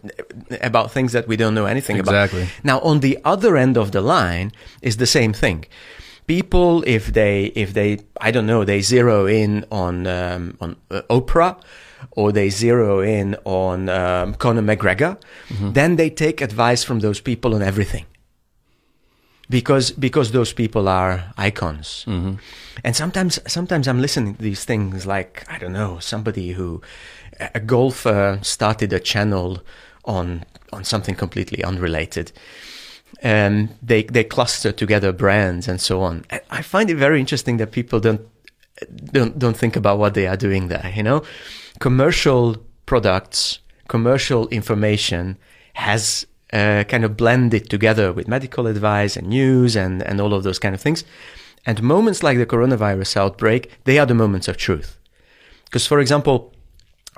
about 0.60 0.92
things 0.92 1.12
that 1.12 1.28
we 1.28 1.36
don't 1.38 1.54
know 1.54 1.66
anything 1.66 1.98
Exactly. 1.98 2.42
about. 2.44 2.54
Now, 2.64 2.80
on 2.80 3.00
the 3.02 3.20
other 3.24 3.56
end 3.58 3.78
of 3.78 3.92
the 3.92 4.02
line 4.02 4.52
is 4.82 4.98
the 4.98 5.06
same 5.08 5.34
thing. 5.34 5.66
People, 6.30 6.84
if 6.86 7.04
they 7.20 7.38
if 7.56 7.70
they 7.74 7.90
I 8.28 8.30
don't 8.32 8.46
know, 8.46 8.62
they 8.64 8.82
zero 8.82 9.26
in 9.26 9.66
on 9.72 10.06
um, 10.06 10.44
on 10.62 10.76
uh, 10.92 11.02
Oprah 11.10 11.54
or 12.12 12.32
they 12.32 12.50
zero 12.50 13.02
in 13.18 13.36
on 13.46 13.90
um, 13.90 14.36
Conor 14.36 14.62
McGregor, 14.62 15.18
then 15.74 15.96
they 15.96 16.10
take 16.12 16.38
advice 16.50 16.82
from 16.88 17.00
those 17.00 17.20
people 17.30 17.56
on 17.56 17.62
everything 17.62 18.06
because 19.50 19.92
because 19.92 20.32
those 20.32 20.54
people 20.54 20.88
are 20.88 21.34
icons. 21.38 22.06
And 22.84 22.96
sometimes 22.96 23.40
sometimes 23.48 23.88
I'm 23.88 24.02
listening 24.02 24.36
to 24.36 24.42
these 24.44 24.66
things 24.66 25.06
like 25.06 25.44
I 25.54 25.58
don't 25.62 25.74
know 25.74 26.00
somebody 26.00 26.54
who 26.58 26.82
a 27.56 27.60
golfer 27.60 28.40
started 28.44 28.94
a 28.94 29.00
channel 29.00 29.60
on 30.06 30.44
on 30.72 30.84
something 30.84 31.16
completely 31.16 31.64
unrelated. 31.64 32.32
And 33.22 33.70
they 33.82 34.04
they 34.04 34.24
cluster 34.24 34.72
together 34.72 35.12
brands 35.12 35.68
and 35.68 35.82
so 35.82 36.02
on. 36.02 36.26
I- 36.32 36.42
I 36.60 36.62
find 36.62 36.90
it 36.90 36.96
very 36.96 37.20
interesting 37.20 37.58
that 37.58 37.72
people 37.72 38.00
don't 38.00 38.22
don't 39.12 39.38
don't 39.38 39.58
think 39.58 39.76
about 39.76 40.00
what 40.00 40.14
they 40.14 40.26
are 40.28 40.38
doing 40.38 40.70
there. 40.70 40.92
You 40.96 41.04
know, 41.04 41.24
commercial 41.80 42.58
products, 42.86 43.60
commercial 43.88 44.48
information 44.50 45.38
has 45.74 46.26
uh, 46.54 46.84
kind 46.88 47.04
of 47.06 47.16
blended 47.18 47.70
together 47.70 48.14
with 48.14 48.28
medical 48.28 48.68
advice 48.68 49.18
and 49.18 49.28
news 49.28 49.76
and 49.76 50.02
and 50.04 50.22
all 50.22 50.34
of 50.34 50.44
those 50.44 50.60
kind 50.60 50.74
of 50.76 50.82
things. 50.82 51.04
And 51.66 51.84
moments 51.84 52.24
like 52.24 52.38
the 52.38 52.46
coronavirus 52.46 53.18
outbreak, 53.18 53.70
they 53.84 54.00
are 54.00 54.06
the 54.06 54.16
moments 54.16 54.48
of 54.48 54.56
truth. 54.56 54.98
Because, 55.66 55.86
for 55.86 56.00
example, 56.00 56.54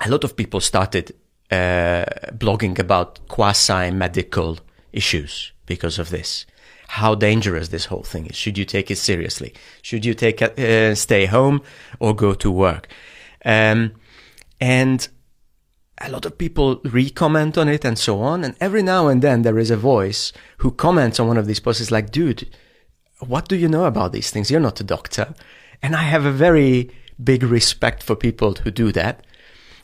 a 0.00 0.10
lot 0.10 0.24
of 0.24 0.34
people 0.36 0.60
started 0.60 1.12
uh, 1.52 2.04
blogging 2.36 2.78
about 2.78 3.20
quasi 3.28 3.90
medical 3.92 4.58
issues 4.92 5.52
because 5.66 5.98
of 5.98 6.10
this. 6.10 6.46
How 6.88 7.14
dangerous 7.14 7.68
this 7.68 7.86
whole 7.86 8.02
thing 8.02 8.26
is. 8.26 8.36
Should 8.36 8.58
you 8.58 8.64
take 8.64 8.90
it 8.90 8.98
seriously? 8.98 9.54
Should 9.80 10.04
you 10.04 10.14
take 10.14 10.42
it, 10.42 10.58
uh, 10.58 10.94
stay 10.94 11.26
home 11.26 11.62
or 11.98 12.14
go 12.14 12.34
to 12.34 12.50
work? 12.50 12.88
Um, 13.44 13.92
and 14.60 15.08
a 15.98 16.10
lot 16.10 16.26
of 16.26 16.36
people 16.36 16.80
re-comment 16.84 17.56
on 17.56 17.68
it 17.68 17.84
and 17.84 17.98
so 17.98 18.20
on. 18.20 18.44
And 18.44 18.54
every 18.60 18.82
now 18.82 19.08
and 19.08 19.22
then 19.22 19.42
there 19.42 19.58
is 19.58 19.70
a 19.70 19.76
voice 19.76 20.32
who 20.58 20.70
comments 20.70 21.18
on 21.18 21.28
one 21.28 21.38
of 21.38 21.46
these 21.46 21.60
posts. 21.60 21.90
Like, 21.90 22.10
dude, 22.10 22.48
what 23.20 23.48
do 23.48 23.56
you 23.56 23.68
know 23.68 23.84
about 23.84 24.12
these 24.12 24.30
things? 24.30 24.50
You're 24.50 24.60
not 24.60 24.80
a 24.80 24.84
doctor. 24.84 25.34
And 25.82 25.96
I 25.96 26.02
have 26.02 26.24
a 26.24 26.32
very 26.32 26.90
big 27.22 27.42
respect 27.42 28.02
for 28.02 28.16
people 28.16 28.54
who 28.54 28.70
do 28.70 28.92
that 28.92 29.24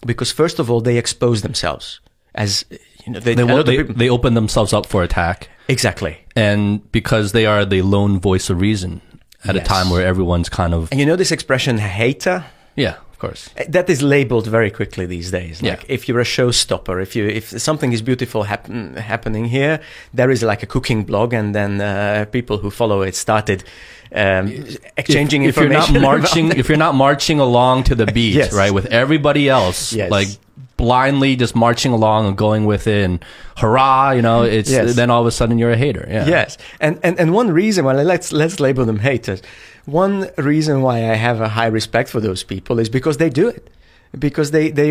because 0.07 0.33
first 0.33 0.59
of 0.59 0.71
all, 0.71 0.81
they 0.81 0.97
expose 0.97 1.43
themselves 1.43 2.01
as, 2.35 2.65
you 3.09 3.15
know, 3.15 3.21
they, 3.21 3.35
They, 3.35 3.45
they, 3.63 3.77
people- 3.79 3.95
they 3.95 4.09
open 4.11 4.35
themselves 4.35 4.73
up 4.73 4.87
for 4.87 5.03
attack. 5.03 5.49
exactly. 5.69 6.19
And 6.37 6.91
because 6.93 7.33
they 7.33 7.47
are 7.47 7.65
the 7.65 7.83
lone 7.83 8.21
voice 8.21 8.51
of 8.51 8.61
reason 8.61 9.01
at 9.45 9.57
a 9.57 9.61
time 9.61 9.89
where 9.91 10.07
everyone's 10.07 10.49
kind 10.49 10.75
of, 10.75 10.91
And 10.91 11.01
you 11.01 11.07
know 11.07 11.17
this 11.17 11.33
expression, 11.33 11.79
hater? 11.79 12.45
yeah, 12.77 12.95
of 13.13 13.19
course. 13.19 13.51
that 13.69 13.89
is 13.91 14.03
labeled 14.03 14.47
very 14.47 14.71
quickly 14.71 15.07
these 15.07 15.31
days. 15.31 15.63
Like 15.63 15.83
Yeah. 15.83 15.95
if 15.95 16.09
you're 16.09 16.21
a 16.21 16.25
showstopper, 16.37 17.03
if 17.03 17.17
you 17.17 17.27
if 17.27 17.45
something 17.61 17.93
is 17.93 18.03
beautiful 18.03 18.43
happen, 18.45 18.95
happening 18.97 19.47
here, 19.47 19.81
there 20.15 20.31
is 20.31 20.43
like 20.43 20.63
a 20.63 20.67
cooking 20.67 21.05
blog, 21.05 21.33
and 21.33 21.55
then 21.55 21.81
uh, 21.81 22.27
people 22.31 22.59
who 22.59 22.71
follow 22.71 23.03
it 23.03 23.15
started 23.17 23.65
um, 24.15 24.45
exchanging 24.97 25.43
if, 25.45 25.57
if 25.57 25.63
you're 25.63 25.73
not 25.73 25.93
marching, 26.11 26.53
if 26.53 26.69
you're 26.69 26.79
not 26.87 26.95
marching 26.95 27.41
along 27.41 27.85
to 27.85 27.95
the 27.95 28.07
beat, 28.07 28.35
Yes. 28.43 28.53
right, 28.53 28.73
with 28.73 28.87
everybody 28.87 29.49
else, 29.49 29.93
Yes. 29.93 30.11
like 30.11 30.29
blindly 30.79 31.37
just 31.37 31.55
marching 31.55 31.93
along 31.93 32.27
and 32.27 32.39
going 32.39 32.65
with 32.65 32.87
it 32.87 33.05
and 33.05 33.23
hurrah, 33.59 34.13
you 34.13 34.23
know, 34.23 34.43
it's 34.45 34.71
Yes. 34.71 34.97
then 34.97 35.11
all 35.11 35.21
of 35.21 35.27
a 35.27 35.31
sudden 35.31 35.59
you're 35.59 35.73
a 35.73 35.77
hater. 35.77 36.07
Yeah. 36.09 36.27
Yes, 36.27 36.57
and, 36.81 36.99
and 37.03 37.21
and 37.21 37.35
one 37.35 37.51
reason, 37.53 37.85
why 37.85 37.93
let's 37.93 38.33
let's 38.33 38.59
label 38.59 38.87
them 38.87 39.01
haters. 39.01 39.43
One 39.85 40.31
reason 40.39 40.81
why 40.83 40.97
I 41.13 41.17
have 41.17 41.41
a 41.43 41.49
high 41.49 41.67
respect 41.79 42.09
for 42.09 42.21
those 42.21 42.43
people 42.45 42.79
is 42.79 42.89
because 42.89 43.17
they 43.19 43.29
do 43.31 43.49
it, 43.49 43.69
because 44.19 44.51
they 44.53 44.71
they 44.71 44.89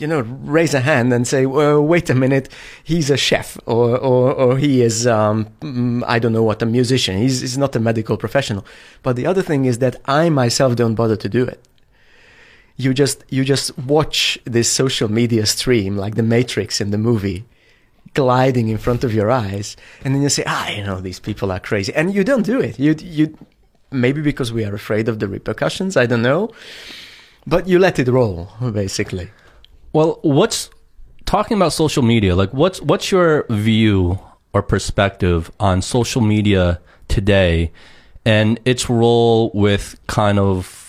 you 0.00 0.06
know 0.06 0.20
raise 0.56 0.72
a 0.74 0.80
hand 0.80 1.12
and 1.12 1.26
say, 1.26 1.46
well, 1.46 1.80
wait 1.92 2.08
a 2.10 2.14
minute, 2.14 2.48
he's 2.82 3.10
a 3.10 3.16
chef 3.16 3.58
or 3.66 3.98
or, 3.98 4.32
or 4.32 4.58
he 4.58 4.82
is 4.82 5.06
um, 5.06 5.46
mm, 5.60 6.02
I 6.06 6.18
don't 6.18 6.32
know 6.32 6.42
what 6.50 6.62
a 6.62 6.66
musician. 6.66 7.18
He's, 7.18 7.40
he's 7.40 7.58
not 7.58 7.74
a 7.76 7.80
medical 7.80 8.16
professional. 8.16 8.64
But 9.02 9.16
the 9.16 9.26
other 9.26 9.42
thing 9.42 9.64
is 9.64 9.78
that 9.78 9.94
I 10.06 10.30
myself 10.30 10.76
don't 10.76 10.94
bother 10.94 11.16
to 11.16 11.28
do 11.28 11.44
it 11.44 11.60
you 12.76 12.92
just 12.94 13.24
you 13.28 13.44
just 13.44 13.76
watch 13.78 14.38
this 14.44 14.70
social 14.70 15.10
media 15.10 15.46
stream 15.46 15.96
like 15.96 16.14
the 16.16 16.22
matrix 16.22 16.80
in 16.80 16.90
the 16.90 16.98
movie 16.98 17.44
gliding 18.14 18.68
in 18.68 18.78
front 18.78 19.04
of 19.04 19.12
your 19.12 19.30
eyes 19.30 19.76
and 20.04 20.14
then 20.14 20.22
you 20.22 20.28
say 20.28 20.44
ah 20.46 20.68
you 20.68 20.82
know 20.82 21.00
these 21.00 21.20
people 21.20 21.50
are 21.50 21.60
crazy 21.60 21.92
and 21.94 22.14
you 22.14 22.24
don't 22.24 22.46
do 22.46 22.60
it 22.60 22.78
you 22.78 22.94
you 23.00 23.36
maybe 23.90 24.20
because 24.20 24.52
we 24.52 24.64
are 24.64 24.74
afraid 24.74 25.08
of 25.08 25.18
the 25.18 25.28
repercussions 25.28 25.96
i 25.96 26.06
don't 26.06 26.22
know 26.22 26.50
but 27.46 27.66
you 27.68 27.78
let 27.78 27.98
it 27.98 28.08
roll 28.08 28.48
basically 28.72 29.30
Well, 29.94 30.18
what's 30.22 30.70
talking 31.24 31.56
about 31.56 31.72
social 31.72 32.02
media? 32.02 32.34
Like, 32.34 32.52
what's 32.52 32.82
what's 32.82 33.12
your 33.12 33.46
view 33.48 34.18
or 34.52 34.60
perspective 34.60 35.52
on 35.60 35.82
social 35.82 36.20
media 36.20 36.80
today 37.06 37.70
and 38.24 38.58
its 38.64 38.90
role 38.90 39.52
with 39.54 39.96
kind 40.08 40.40
of 40.40 40.83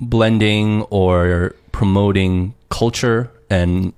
blending 0.00 0.82
or 0.90 1.54
promoting 1.72 2.54
culture 2.70 3.30
and 3.50 3.92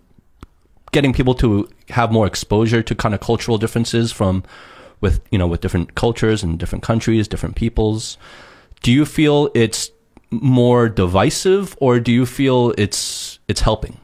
getting 0.92 1.12
people 1.12 1.34
to 1.34 1.68
have 1.90 2.10
more 2.10 2.26
exposure 2.26 2.82
to 2.82 2.94
kind 2.94 3.14
of 3.14 3.20
cultural 3.20 3.58
differences 3.58 4.12
from 4.12 4.42
with 5.00 5.20
you 5.30 5.38
know 5.38 5.46
with 5.46 5.60
different 5.60 5.94
cultures 5.94 6.42
and 6.42 6.58
different 6.58 6.82
countries, 6.82 7.28
different 7.28 7.56
peoples. 7.56 8.18
Do 8.82 8.92
you 8.92 9.04
feel 9.04 9.50
it's 9.54 9.90
more 10.30 10.88
divisive 10.88 11.76
or 11.80 12.00
do 12.00 12.12
you 12.12 12.26
feel 12.26 12.72
it's 12.78 13.38
it's 13.48 13.60
helping? 13.60 13.99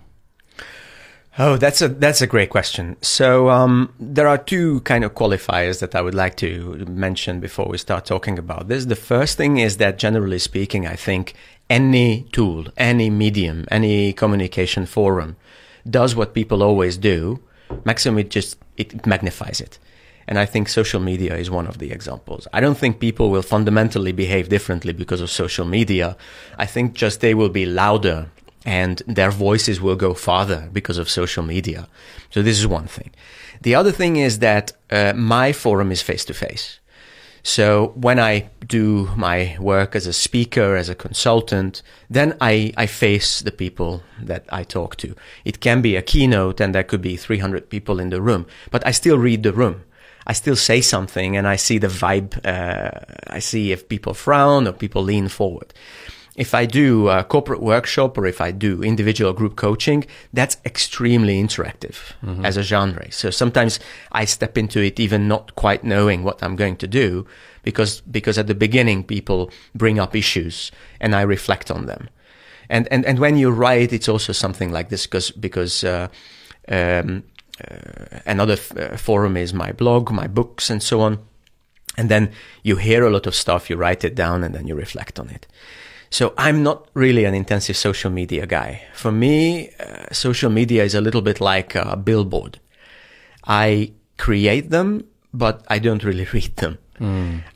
Oh, 1.38 1.58
that's 1.58 1.82
a 1.82 1.88
that's 1.88 2.22
a 2.22 2.26
great 2.26 2.48
question. 2.48 2.96
So 3.02 3.50
um, 3.50 3.92
there 4.00 4.26
are 4.26 4.38
two 4.38 4.80
kind 4.80 5.04
of 5.04 5.14
qualifiers 5.14 5.80
that 5.80 5.94
I 5.94 6.00
would 6.00 6.14
like 6.14 6.36
to 6.38 6.86
mention 6.88 7.40
before 7.40 7.66
we 7.68 7.76
start 7.76 8.06
talking 8.06 8.38
about 8.38 8.68
this. 8.68 8.86
The 8.86 8.96
first 8.96 9.36
thing 9.36 9.58
is 9.58 9.76
that 9.76 9.98
generally 9.98 10.38
speaking, 10.38 10.86
I 10.86 10.96
think 10.96 11.34
any 11.68 12.22
tool, 12.32 12.68
any 12.78 13.10
medium, 13.10 13.66
any 13.70 14.14
communication 14.14 14.86
forum 14.86 15.36
does 15.88 16.16
what 16.16 16.32
people 16.32 16.62
always 16.62 16.96
do. 16.96 17.40
Maximum, 17.84 18.18
it 18.20 18.30
just 18.30 18.56
it 18.78 19.06
magnifies 19.06 19.60
it. 19.60 19.78
And 20.26 20.38
I 20.38 20.46
think 20.46 20.70
social 20.70 21.00
media 21.00 21.36
is 21.36 21.50
one 21.50 21.66
of 21.66 21.78
the 21.78 21.92
examples. 21.92 22.48
I 22.54 22.60
don't 22.60 22.78
think 22.78 22.98
people 22.98 23.30
will 23.30 23.42
fundamentally 23.42 24.12
behave 24.12 24.48
differently 24.48 24.94
because 24.94 25.20
of 25.20 25.30
social 25.30 25.66
media. 25.66 26.16
I 26.56 26.64
think 26.64 26.94
just 26.94 27.20
they 27.20 27.34
will 27.34 27.50
be 27.50 27.66
louder 27.66 28.30
and 28.66 29.00
their 29.06 29.30
voices 29.30 29.80
will 29.80 29.94
go 29.94 30.12
farther 30.12 30.68
because 30.72 30.98
of 30.98 31.08
social 31.08 31.44
media. 31.44 31.88
So 32.30 32.42
this 32.42 32.58
is 32.58 32.66
one 32.66 32.88
thing. 32.88 33.12
The 33.62 33.76
other 33.76 33.92
thing 33.92 34.16
is 34.16 34.40
that 34.40 34.72
uh, 34.90 35.12
my 35.14 35.52
forum 35.52 35.92
is 35.92 36.02
face 36.02 36.24
to 36.26 36.34
face. 36.34 36.80
So 37.44 37.92
when 37.94 38.18
I 38.18 38.50
do 38.66 39.08
my 39.16 39.56
work 39.60 39.94
as 39.94 40.08
a 40.08 40.12
speaker, 40.12 40.74
as 40.74 40.88
a 40.88 40.96
consultant, 40.96 41.80
then 42.10 42.36
I, 42.40 42.72
I 42.76 42.86
face 42.86 43.40
the 43.40 43.52
people 43.52 44.02
that 44.20 44.44
I 44.48 44.64
talk 44.64 44.96
to. 44.96 45.14
It 45.44 45.60
can 45.60 45.80
be 45.80 45.94
a 45.94 46.02
keynote 46.02 46.60
and 46.60 46.74
there 46.74 46.82
could 46.82 47.02
be 47.02 47.16
300 47.16 47.70
people 47.70 48.00
in 48.00 48.10
the 48.10 48.20
room, 48.20 48.46
but 48.72 48.84
I 48.84 48.90
still 48.90 49.16
read 49.16 49.44
the 49.44 49.52
room. 49.52 49.84
I 50.26 50.32
still 50.32 50.56
say 50.56 50.80
something 50.80 51.36
and 51.36 51.46
I 51.46 51.54
see 51.54 51.78
the 51.78 51.86
vibe. 51.86 52.44
Uh, 52.44 52.90
I 53.28 53.38
see 53.38 53.70
if 53.70 53.88
people 53.88 54.12
frown 54.12 54.66
or 54.66 54.72
people 54.72 55.04
lean 55.04 55.28
forward. 55.28 55.72
If 56.36 56.54
I 56.54 56.66
do 56.66 57.08
a 57.08 57.24
corporate 57.24 57.62
workshop 57.62 58.18
or 58.18 58.26
if 58.26 58.40
I 58.42 58.50
do 58.50 58.82
individual 58.82 59.32
group 59.32 59.56
coaching, 59.56 60.04
that's 60.34 60.58
extremely 60.66 61.42
interactive 61.42 61.96
as 62.44 62.56
a 62.58 62.62
genre. 62.62 63.10
So 63.10 63.30
sometimes 63.30 63.80
I 64.12 64.26
step 64.26 64.58
into 64.58 64.80
it 64.80 65.00
even 65.00 65.28
not 65.28 65.54
quite 65.54 65.82
knowing 65.82 66.24
what 66.24 66.42
I'm 66.42 66.54
going 66.54 66.76
to 66.76 66.86
do 66.86 67.26
because, 67.62 68.02
because 68.02 68.36
at 68.38 68.46
the 68.46 68.54
beginning 68.54 69.02
people 69.02 69.50
bring 69.74 69.98
up 69.98 70.14
issues 70.14 70.70
and 71.00 71.14
I 71.14 71.22
reflect 71.22 71.70
on 71.70 71.86
them. 71.86 72.08
And, 72.68 72.86
and, 72.90 73.06
and 73.06 73.18
when 73.18 73.38
you 73.38 73.50
write, 73.50 73.92
it's 73.92 74.08
also 74.08 74.32
something 74.32 74.70
like 74.70 74.88
this 74.90 75.06
because, 75.06 75.30
because, 75.30 75.84
uh, 75.84 76.08
um, 76.68 77.22
uh, 77.60 78.20
another 78.26 78.54
f- 78.54 78.76
uh, 78.76 78.96
forum 78.96 79.36
is 79.36 79.54
my 79.54 79.72
blog, 79.72 80.10
my 80.10 80.26
books, 80.26 80.68
and 80.68 80.82
so 80.82 81.00
on. 81.00 81.18
And 81.96 82.08
then 82.08 82.30
you 82.62 82.76
hear 82.76 83.06
a 83.06 83.10
lot 83.10 83.26
of 83.26 83.34
stuff, 83.34 83.70
you 83.70 83.76
write 83.76 84.04
it 84.04 84.14
down, 84.14 84.44
and 84.44 84.54
then 84.54 84.66
you 84.66 84.74
reflect 84.74 85.18
on 85.18 85.30
it. 85.30 85.46
So 86.10 86.32
I'm 86.38 86.62
not 86.62 86.88
really 86.94 87.24
an 87.24 87.34
intensive 87.34 87.76
social 87.76 88.10
media 88.10 88.46
guy. 88.46 88.82
For 88.94 89.12
me, 89.12 89.70
uh, 89.80 90.12
social 90.12 90.50
media 90.50 90.84
is 90.84 90.94
a 90.94 91.00
little 91.00 91.22
bit 91.22 91.40
like 91.40 91.74
a 91.74 91.96
billboard. 91.96 92.60
I 93.46 93.92
create 94.16 94.70
them, 94.70 95.04
but 95.32 95.64
I 95.68 95.78
don't 95.78 96.04
really 96.04 96.26
read 96.32 96.56
them. 96.56 96.78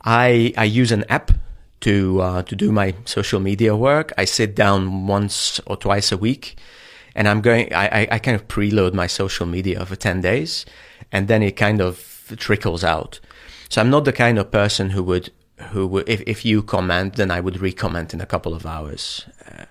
I 0.04 0.52
I 0.56 0.64
use 0.64 0.92
an 0.92 1.04
app 1.08 1.32
to 1.80 2.20
uh, 2.20 2.42
to 2.42 2.54
do 2.56 2.70
my 2.72 2.94
social 3.04 3.40
media 3.40 3.74
work. 3.74 4.12
I 4.18 4.26
sit 4.26 4.54
down 4.54 5.06
once 5.06 5.60
or 5.66 5.76
twice 5.76 6.12
a 6.12 6.18
week, 6.18 6.56
and 7.14 7.26
I'm 7.26 7.40
going. 7.40 7.72
I, 7.72 8.02
I, 8.02 8.08
I 8.12 8.18
kind 8.18 8.34
of 8.34 8.48
preload 8.48 8.92
my 8.92 9.06
social 9.06 9.46
media 9.46 9.86
for 9.86 9.96
ten 9.96 10.20
days, 10.20 10.66
and 11.10 11.26
then 11.28 11.42
it 11.42 11.56
kind 11.56 11.80
of 11.80 12.34
trickles 12.36 12.84
out. 12.84 13.20
So 13.70 13.80
I'm 13.80 13.90
not 13.90 14.04
the 14.04 14.12
kind 14.12 14.38
of 14.38 14.50
person 14.50 14.90
who 14.90 15.02
would 15.04 15.30
who 15.70 15.98
if 16.06 16.22
if 16.26 16.44
you 16.44 16.62
comment, 16.62 17.16
then 17.16 17.30
I 17.30 17.40
would 17.40 17.60
re-comment 17.60 18.14
in 18.14 18.20
a 18.20 18.26
couple 18.26 18.54
of 18.54 18.66
hours. 18.66 19.26
Uh, 19.46 19.64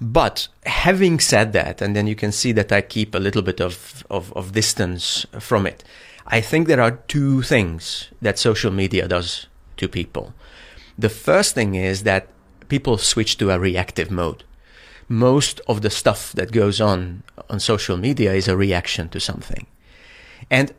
but 0.00 0.48
having 0.64 1.20
said 1.20 1.52
that, 1.52 1.80
and 1.80 1.94
then 1.94 2.06
you 2.06 2.16
can 2.16 2.32
see 2.32 2.50
that 2.52 2.72
I 2.72 2.80
keep 2.80 3.14
a 3.14 3.20
little 3.20 3.42
bit 3.42 3.60
of, 3.60 4.04
of, 4.10 4.32
of 4.32 4.52
distance 4.52 5.24
from 5.38 5.64
it. 5.66 5.84
I 6.26 6.40
think 6.40 6.66
there 6.66 6.80
are 6.80 6.92
two 7.08 7.42
things 7.42 8.08
that 8.20 8.38
social 8.38 8.72
media 8.72 9.06
does 9.06 9.46
to 9.76 9.88
people. 9.88 10.34
The 10.98 11.08
first 11.08 11.54
thing 11.54 11.76
is 11.76 12.02
that 12.02 12.26
people 12.68 12.98
switch 12.98 13.36
to 13.38 13.50
a 13.50 13.60
reactive 13.60 14.10
mode. 14.10 14.42
Most 15.08 15.60
of 15.68 15.82
the 15.82 15.90
stuff 15.90 16.32
that 16.32 16.52
goes 16.52 16.80
on 16.80 17.22
on 17.48 17.60
social 17.60 17.96
media 17.96 18.32
is 18.32 18.48
a 18.48 18.56
reaction 18.56 19.08
to 19.10 19.20
something. 19.20 19.66
And 20.50 20.72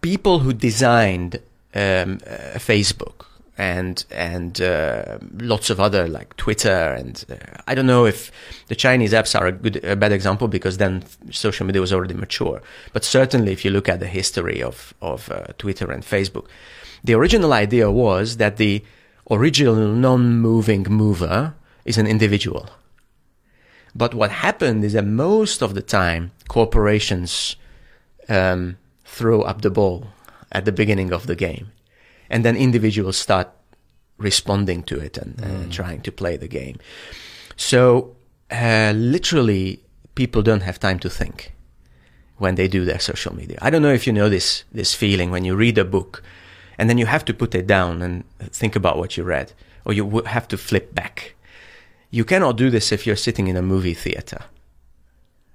people 0.00 0.38
who 0.38 0.52
designed 0.52 1.36
um, 1.74 2.20
uh, 2.26 2.58
Facebook 2.58 3.26
and 3.56 4.04
and 4.10 4.60
uh, 4.60 5.18
lots 5.38 5.70
of 5.70 5.78
other 5.78 6.08
like 6.08 6.36
Twitter 6.36 6.68
and 6.68 7.24
uh, 7.30 7.36
I 7.66 7.74
don't 7.74 7.86
know 7.86 8.04
if 8.04 8.32
the 8.66 8.74
Chinese 8.74 9.12
apps 9.12 9.38
are 9.38 9.46
a 9.46 9.52
good 9.52 9.84
a 9.84 9.96
bad 9.96 10.12
example 10.12 10.48
because 10.48 10.78
then 10.78 11.04
social 11.30 11.64
media 11.64 11.80
was 11.80 11.92
already 11.92 12.14
mature. 12.14 12.62
But 12.92 13.04
certainly, 13.04 13.52
if 13.52 13.64
you 13.64 13.70
look 13.70 13.88
at 13.88 14.00
the 14.00 14.06
history 14.06 14.62
of 14.62 14.92
of 15.00 15.30
uh, 15.30 15.46
Twitter 15.58 15.90
and 15.92 16.02
Facebook, 16.02 16.46
the 17.04 17.14
original 17.14 17.52
idea 17.52 17.90
was 17.90 18.38
that 18.38 18.56
the 18.56 18.84
original 19.30 19.76
non-moving 19.76 20.84
mover 20.84 21.54
is 21.84 21.96
an 21.96 22.06
individual. 22.06 22.70
But 23.94 24.14
what 24.14 24.30
happened 24.30 24.84
is 24.84 24.94
that 24.94 25.06
most 25.06 25.62
of 25.62 25.74
the 25.74 25.82
time 25.82 26.32
corporations 26.48 27.54
um, 28.28 28.76
throw 29.04 29.42
up 29.42 29.62
the 29.62 29.70
ball 29.70 30.08
at 30.50 30.64
the 30.64 30.72
beginning 30.72 31.12
of 31.12 31.28
the 31.28 31.36
game 31.36 31.70
and 32.30 32.44
then 32.44 32.56
individuals 32.56 33.16
start 33.16 33.48
responding 34.18 34.82
to 34.84 34.98
it 34.98 35.18
and 35.18 35.40
uh, 35.42 35.72
trying 35.72 36.00
to 36.02 36.12
play 36.12 36.36
the 36.36 36.48
game. 36.48 36.78
So 37.56 38.16
uh, 38.50 38.92
literally, 38.94 39.82
people 40.14 40.42
don't 40.42 40.62
have 40.62 40.78
time 40.78 40.98
to 41.00 41.10
think 41.10 41.52
when 42.38 42.54
they 42.54 42.68
do 42.68 42.84
their 42.84 43.00
social 43.00 43.34
media. 43.34 43.58
I 43.62 43.70
don't 43.70 43.82
know 43.82 43.92
if 43.92 44.06
you 44.06 44.12
know 44.12 44.28
this 44.28 44.64
this 44.72 44.94
feeling 44.94 45.30
when 45.30 45.44
you 45.44 45.56
read 45.56 45.78
a 45.78 45.84
book, 45.84 46.22
and 46.78 46.88
then 46.88 46.98
you 46.98 47.06
have 47.06 47.24
to 47.24 47.34
put 47.34 47.54
it 47.54 47.66
down 47.66 48.02
and 48.02 48.24
think 48.52 48.76
about 48.76 48.98
what 48.98 49.16
you 49.16 49.24
read, 49.24 49.52
or 49.84 49.92
you 49.92 50.22
have 50.26 50.46
to 50.48 50.56
flip 50.56 50.94
back. 50.94 51.34
You 52.10 52.24
cannot 52.24 52.56
do 52.56 52.70
this 52.70 52.92
if 52.92 53.06
you're 53.06 53.16
sitting 53.16 53.48
in 53.48 53.56
a 53.56 53.62
movie 53.62 53.94
theater. 53.94 54.44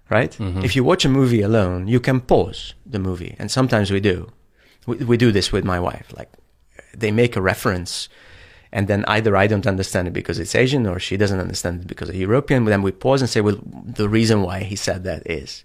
Right? 0.10 0.36
If 0.64 0.76
you 0.76 0.84
watch 0.84 1.06
a 1.06 1.10
movie 1.10 1.42
alone, 1.44 1.88
you 1.88 2.00
can 2.00 2.20
pause 2.20 2.74
the 2.86 3.00
movie, 3.00 3.36
and 3.40 3.52
sometimes 3.52 3.92
we 3.92 4.00
do. 4.00 4.32
We, 4.88 4.96
we 4.98 5.18
do 5.18 5.32
this 5.32 5.52
with 5.52 5.64
my 5.64 5.80
wife. 5.80 6.12
Like, 6.18 6.30
they 6.96 7.12
make 7.12 7.36
a 7.36 7.42
reference 7.42 8.10
and 8.72 8.88
then 8.88 9.04
either 9.08 9.36
I 9.36 9.48
don't 9.48 9.66
understand 9.68 10.08
it 10.08 10.12
because 10.12 10.40
it's 10.40 10.56
Asian 10.56 10.86
or 10.86 11.00
she 11.00 11.18
doesn't 11.18 11.40
understand 11.40 11.82
it 11.82 11.88
because 11.88 12.10
it's 12.10 12.18
European. 12.18 12.66
Then 12.66 12.82
we 12.82 12.92
pause 12.92 13.22
and 13.22 13.30
say, 13.30 13.42
well, 13.42 13.58
the 13.64 14.08
reason 14.08 14.44
why 14.44 14.64
he 14.64 14.76
said 14.76 15.04
that 15.04 15.30
is. 15.30 15.64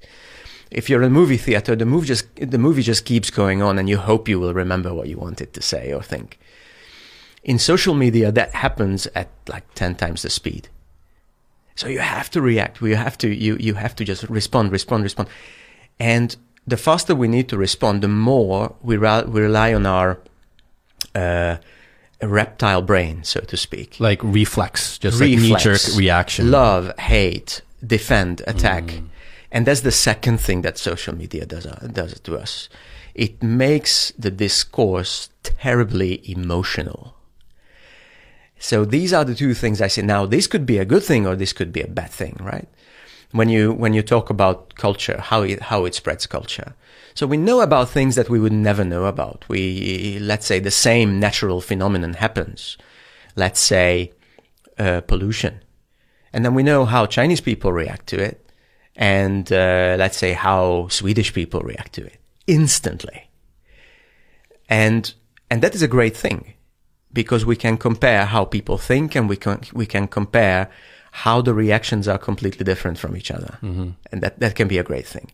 If 0.70 0.88
you're 0.88 1.02
in 1.02 1.06
a 1.06 1.10
movie 1.10 1.36
theater, 1.36 1.76
the 1.76 1.84
movie 1.84 2.06
just 2.06 2.34
the 2.36 2.58
movie 2.58 2.82
just 2.82 3.04
keeps 3.04 3.30
going 3.30 3.62
on, 3.62 3.78
and 3.78 3.88
you 3.88 3.98
hope 3.98 4.28
you 4.28 4.40
will 4.40 4.54
remember 4.54 4.92
what 4.92 5.08
you 5.08 5.18
wanted 5.18 5.52
to 5.52 5.62
say 5.62 5.92
or 5.92 6.02
think. 6.02 6.38
In 7.44 7.58
social 7.58 7.94
media, 7.94 8.32
that 8.32 8.54
happens 8.54 9.06
at 9.14 9.28
like 9.46 9.72
ten 9.74 9.94
times 9.94 10.22
the 10.22 10.30
speed. 10.30 10.68
So 11.76 11.86
you 11.86 12.00
have 12.00 12.30
to 12.30 12.40
react. 12.40 12.80
You 12.80 12.96
have 12.96 13.18
to 13.18 13.28
you 13.28 13.56
you 13.60 13.74
have 13.74 13.94
to 13.96 14.04
just 14.04 14.24
respond, 14.24 14.72
respond, 14.72 15.04
respond, 15.04 15.28
and 16.00 16.34
the 16.66 16.78
faster 16.78 17.14
we 17.14 17.28
need 17.28 17.48
to 17.50 17.58
respond, 17.58 18.02
the 18.02 18.08
more 18.08 18.74
we, 18.82 18.96
we 18.96 19.40
rely 19.40 19.74
on 19.74 19.84
our 19.84 20.18
uh, 21.14 21.56
reptile 22.22 22.82
brain, 22.82 23.24
so 23.24 23.40
to 23.40 23.56
speak. 23.56 23.98
Like 24.00 24.22
reflex, 24.22 24.98
just 24.98 25.20
Reflex. 25.20 25.42
like 25.42 25.50
knee 25.50 25.56
jerk 25.62 25.96
reaction. 25.96 26.50
Love, 26.50 26.98
hate, 26.98 27.62
defend, 27.86 28.42
attack. 28.46 29.00
And 29.50 29.66
that's 29.66 29.82
the 29.82 29.92
second 29.92 30.38
thing 30.38 30.62
that 30.62 30.78
social 30.78 31.14
media 31.14 31.46
does, 31.46 31.66
uh, 31.66 31.88
does 31.92 32.18
to 32.20 32.36
us. 32.36 32.68
It 33.14 33.42
makes 33.42 34.12
the 34.18 34.30
discourse 34.30 35.30
terribly 35.44 36.28
emotional. 36.28 37.14
So 38.58 38.84
these 38.84 39.12
are 39.12 39.24
the 39.24 39.34
two 39.34 39.54
things 39.54 39.80
I 39.80 39.86
say. 39.88 40.02
Now, 40.02 40.26
this 40.26 40.46
could 40.46 40.66
be 40.66 40.78
a 40.78 40.84
good 40.84 41.04
thing 41.04 41.26
or 41.26 41.36
this 41.36 41.52
could 41.52 41.72
be 41.72 41.82
a 41.82 41.86
bad 41.86 42.10
thing, 42.10 42.36
right? 42.40 42.66
When 43.30 43.48
you, 43.48 43.72
when 43.72 43.94
you 43.94 44.02
talk 44.02 44.30
about 44.30 44.74
culture, 44.74 45.20
how 45.20 45.42
it, 45.42 45.62
how 45.62 45.84
it 45.84 45.94
spreads 45.94 46.26
culture. 46.26 46.74
So 47.14 47.26
we 47.28 47.36
know 47.36 47.60
about 47.60 47.88
things 47.88 48.16
that 48.16 48.28
we 48.28 48.40
would 48.40 48.52
never 48.52 48.84
know 48.84 49.04
about. 49.04 49.44
We, 49.48 50.18
let's 50.20 50.46
say 50.46 50.58
the 50.58 50.70
same 50.70 51.20
natural 51.20 51.60
phenomenon 51.60 52.14
happens. 52.14 52.76
Let's 53.36 53.60
say, 53.60 54.12
uh, 54.78 55.00
pollution. 55.02 55.62
And 56.32 56.44
then 56.44 56.54
we 56.54 56.64
know 56.64 56.84
how 56.84 57.06
Chinese 57.06 57.40
people 57.40 57.72
react 57.72 58.08
to 58.08 58.20
it. 58.20 58.50
And, 58.96 59.50
uh, 59.52 59.96
let's 59.98 60.16
say 60.16 60.32
how 60.32 60.88
Swedish 60.88 61.32
people 61.32 61.60
react 61.60 61.92
to 61.94 62.04
it 62.04 62.18
instantly. 62.46 63.28
And, 64.68 65.14
and 65.50 65.62
that 65.62 65.74
is 65.74 65.82
a 65.82 65.88
great 65.88 66.16
thing 66.16 66.54
because 67.12 67.46
we 67.46 67.54
can 67.54 67.76
compare 67.76 68.24
how 68.24 68.44
people 68.44 68.76
think 68.76 69.14
and 69.14 69.28
we 69.28 69.36
can, 69.36 69.60
we 69.72 69.86
can 69.86 70.08
compare 70.08 70.68
how 71.12 71.40
the 71.40 71.54
reactions 71.54 72.08
are 72.08 72.18
completely 72.18 72.64
different 72.64 72.98
from 72.98 73.16
each 73.16 73.30
other. 73.30 73.58
And 74.10 74.20
that, 74.22 74.40
that 74.40 74.56
can 74.56 74.66
be 74.66 74.78
a 74.78 74.82
great 74.82 75.06
thing. 75.06 75.30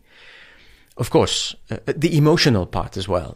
Of 1.01 1.09
course, 1.09 1.55
uh, 1.71 1.77
the 1.97 2.15
emotional 2.17 2.65
part 2.65 2.97
as 2.97 3.07
well. 3.07 3.33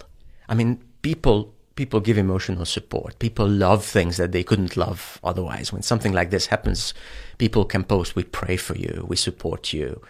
I 0.51 0.53
mean, 0.55 0.77
people, 1.01 1.37
people 1.75 1.99
give 1.99 2.19
emotional 2.19 2.65
support. 2.65 3.17
People 3.19 3.47
love 3.49 3.83
things 3.91 4.15
that 4.17 4.31
they 4.31 4.43
couldn't 4.43 4.75
love 4.77 5.19
otherwise. 5.23 5.73
When 5.73 5.81
something 5.83 6.13
like 6.15 6.29
this 6.29 6.47
happens, 6.47 6.93
people 7.37 7.65
can 7.65 7.83
post, 7.83 8.15
we 8.15 8.23
pray 8.23 8.57
for 8.57 8.75
you, 8.77 9.05
we 9.09 9.15
support 9.15 9.73
you. 9.73 10.01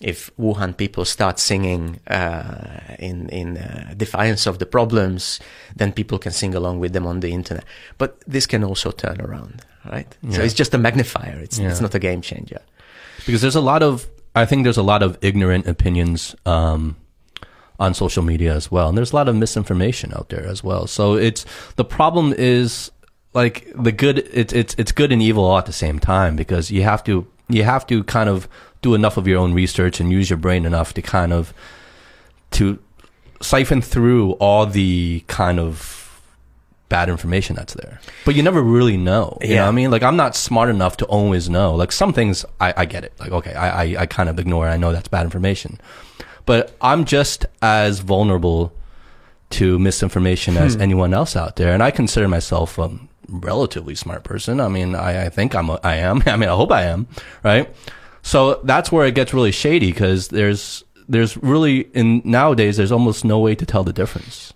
If 0.00 0.30
Wuhan 0.36 0.72
people 0.76 1.04
start 1.04 1.38
singing 1.38 2.00
uh, 2.06 2.80
in 2.98 3.28
in 3.30 3.56
uh, 3.56 3.94
defiance 3.96 4.50
of 4.50 4.56
the 4.58 4.66
problems, 4.66 5.40
then 5.78 5.92
people 5.92 6.18
can 6.18 6.32
sing 6.32 6.54
along 6.54 6.80
with 6.82 6.92
them 6.92 7.06
on 7.06 7.20
the 7.20 7.28
internet. 7.28 7.64
But 7.98 8.10
this 8.32 8.46
can 8.46 8.62
also 8.64 8.90
turn 8.90 9.20
around, 9.20 9.62
right? 9.92 10.10
So 10.30 10.42
it's 10.42 10.58
just 10.58 10.74
a 10.74 10.78
magnifier. 10.78 11.40
It's 11.42 11.58
Yeah. 11.58 11.70
it's 11.70 11.80
not 11.80 11.94
a 11.94 11.98
game 11.98 12.20
changer. 12.22 12.60
because 13.26 13.40
there's 13.42 13.56
a 13.56 13.72
lot 13.74 13.82
of 13.82 14.06
I 14.36 14.44
think 14.44 14.64
there's 14.64 14.76
a 14.76 14.82
lot 14.82 15.02
of 15.02 15.18
ignorant 15.22 15.66
opinions 15.66 16.36
um, 16.44 16.96
on 17.80 17.94
social 17.94 18.22
media 18.22 18.54
as 18.54 18.70
well, 18.70 18.88
and 18.88 18.96
there's 18.96 19.12
a 19.12 19.16
lot 19.16 19.28
of 19.28 19.34
misinformation 19.34 20.12
out 20.14 20.28
there 20.28 20.46
as 20.46 20.62
well. 20.62 20.86
So 20.86 21.14
it's 21.14 21.46
the 21.76 21.84
problem 21.84 22.34
is 22.36 22.92
like 23.32 23.72
the 23.74 23.92
good 23.92 24.18
it's 24.32 24.52
it's 24.52 24.74
it's 24.78 24.92
good 24.92 25.10
and 25.10 25.22
evil 25.22 25.44
all 25.44 25.58
at 25.58 25.66
the 25.66 25.72
same 25.72 25.98
time 25.98 26.36
because 26.36 26.70
you 26.70 26.82
have 26.82 27.02
to 27.04 27.26
you 27.48 27.64
have 27.64 27.86
to 27.86 28.04
kind 28.04 28.28
of 28.28 28.46
do 28.82 28.94
enough 28.94 29.16
of 29.16 29.26
your 29.26 29.38
own 29.38 29.54
research 29.54 30.00
and 30.00 30.12
use 30.12 30.28
your 30.28 30.36
brain 30.36 30.66
enough 30.66 30.92
to 30.94 31.02
kind 31.02 31.32
of 31.32 31.54
to 32.50 32.78
siphon 33.40 33.80
through 33.82 34.32
all 34.32 34.66
the 34.66 35.24
kind 35.28 35.58
of 35.58 36.05
bad 36.88 37.08
information 37.08 37.56
that's 37.56 37.74
there. 37.74 38.00
But 38.24 38.34
you 38.36 38.42
never 38.42 38.62
really 38.62 38.96
know. 38.96 39.38
You 39.42 39.48
know 39.48 39.54
Yeah. 39.54 39.62
what 39.62 39.68
I 39.68 39.72
mean? 39.72 39.90
Like 39.90 40.02
I'm 40.02 40.16
not 40.16 40.36
smart 40.36 40.68
enough 40.68 40.96
to 40.98 41.04
always 41.06 41.48
know. 41.48 41.74
Like 41.74 41.92
some 41.92 42.12
things 42.12 42.44
I, 42.60 42.72
I 42.76 42.84
get 42.84 43.04
it. 43.04 43.12
Like, 43.18 43.32
okay, 43.32 43.54
I, 43.54 43.82
I, 43.84 43.96
I 44.02 44.06
kind 44.06 44.28
of 44.28 44.38
ignore 44.38 44.66
it. 44.68 44.70
I 44.70 44.76
know 44.76 44.92
that's 44.92 45.08
bad 45.08 45.24
information. 45.24 45.80
But 46.44 46.76
I'm 46.80 47.04
just 47.04 47.44
as 47.60 47.98
vulnerable 48.00 48.72
to 49.50 49.78
misinformation 49.78 50.56
as 50.56 50.76
anyone 50.76 51.12
else 51.14 51.34
out 51.36 51.56
there. 51.56 51.72
And 51.72 51.82
I 51.82 51.90
consider 51.90 52.28
myself 52.28 52.78
a 52.78 52.90
relatively 53.28 53.94
smart 53.96 54.22
person. 54.24 54.60
I 54.60 54.68
mean, 54.68 54.94
I, 54.94 55.26
I 55.26 55.28
think 55.28 55.54
I'm 55.54 55.70
a, 55.70 55.80
I 55.82 55.96
am. 55.96 56.22
I 56.26 56.36
mean, 56.36 56.48
I 56.48 56.54
hope 56.54 56.70
I 56.70 56.84
am, 56.84 57.08
right? 57.42 57.68
So 58.22 58.60
that's 58.64 58.90
where 58.92 59.06
it 59.06 59.14
gets 59.14 59.32
really 59.34 59.52
shady 59.52 59.90
because 59.92 60.28
there's 60.28 60.84
there's 61.08 61.36
really 61.36 61.82
in 61.94 62.22
nowadays 62.24 62.76
there's 62.76 62.90
almost 62.90 63.24
no 63.24 63.38
way 63.38 63.54
to 63.54 63.64
tell 63.66 63.84
the 63.84 63.92
difference. 63.92 64.52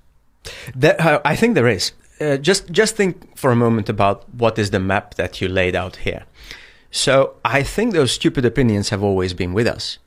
That, 0.74 1.00
uh, 1.00 1.20
I 1.24 1.36
think 1.36 1.54
there 1.54 1.68
is. 1.68 1.92
Uh, 2.20 2.36
just 2.36 2.70
just 2.70 2.96
think 2.96 3.36
for 3.36 3.50
a 3.50 3.56
moment 3.56 3.88
about 3.88 4.28
what 4.34 4.58
is 4.58 4.70
the 4.70 4.80
map 4.80 5.14
that 5.14 5.40
you 5.40 5.48
laid 5.48 5.74
out 5.74 5.96
here. 5.96 6.24
So 6.90 7.34
I 7.44 7.62
think 7.62 7.92
those 7.92 8.12
stupid 8.12 8.44
opinions 8.44 8.88
have 8.90 9.02
always 9.02 9.32
been 9.32 9.52
with 9.54 9.66
us. 9.66 9.98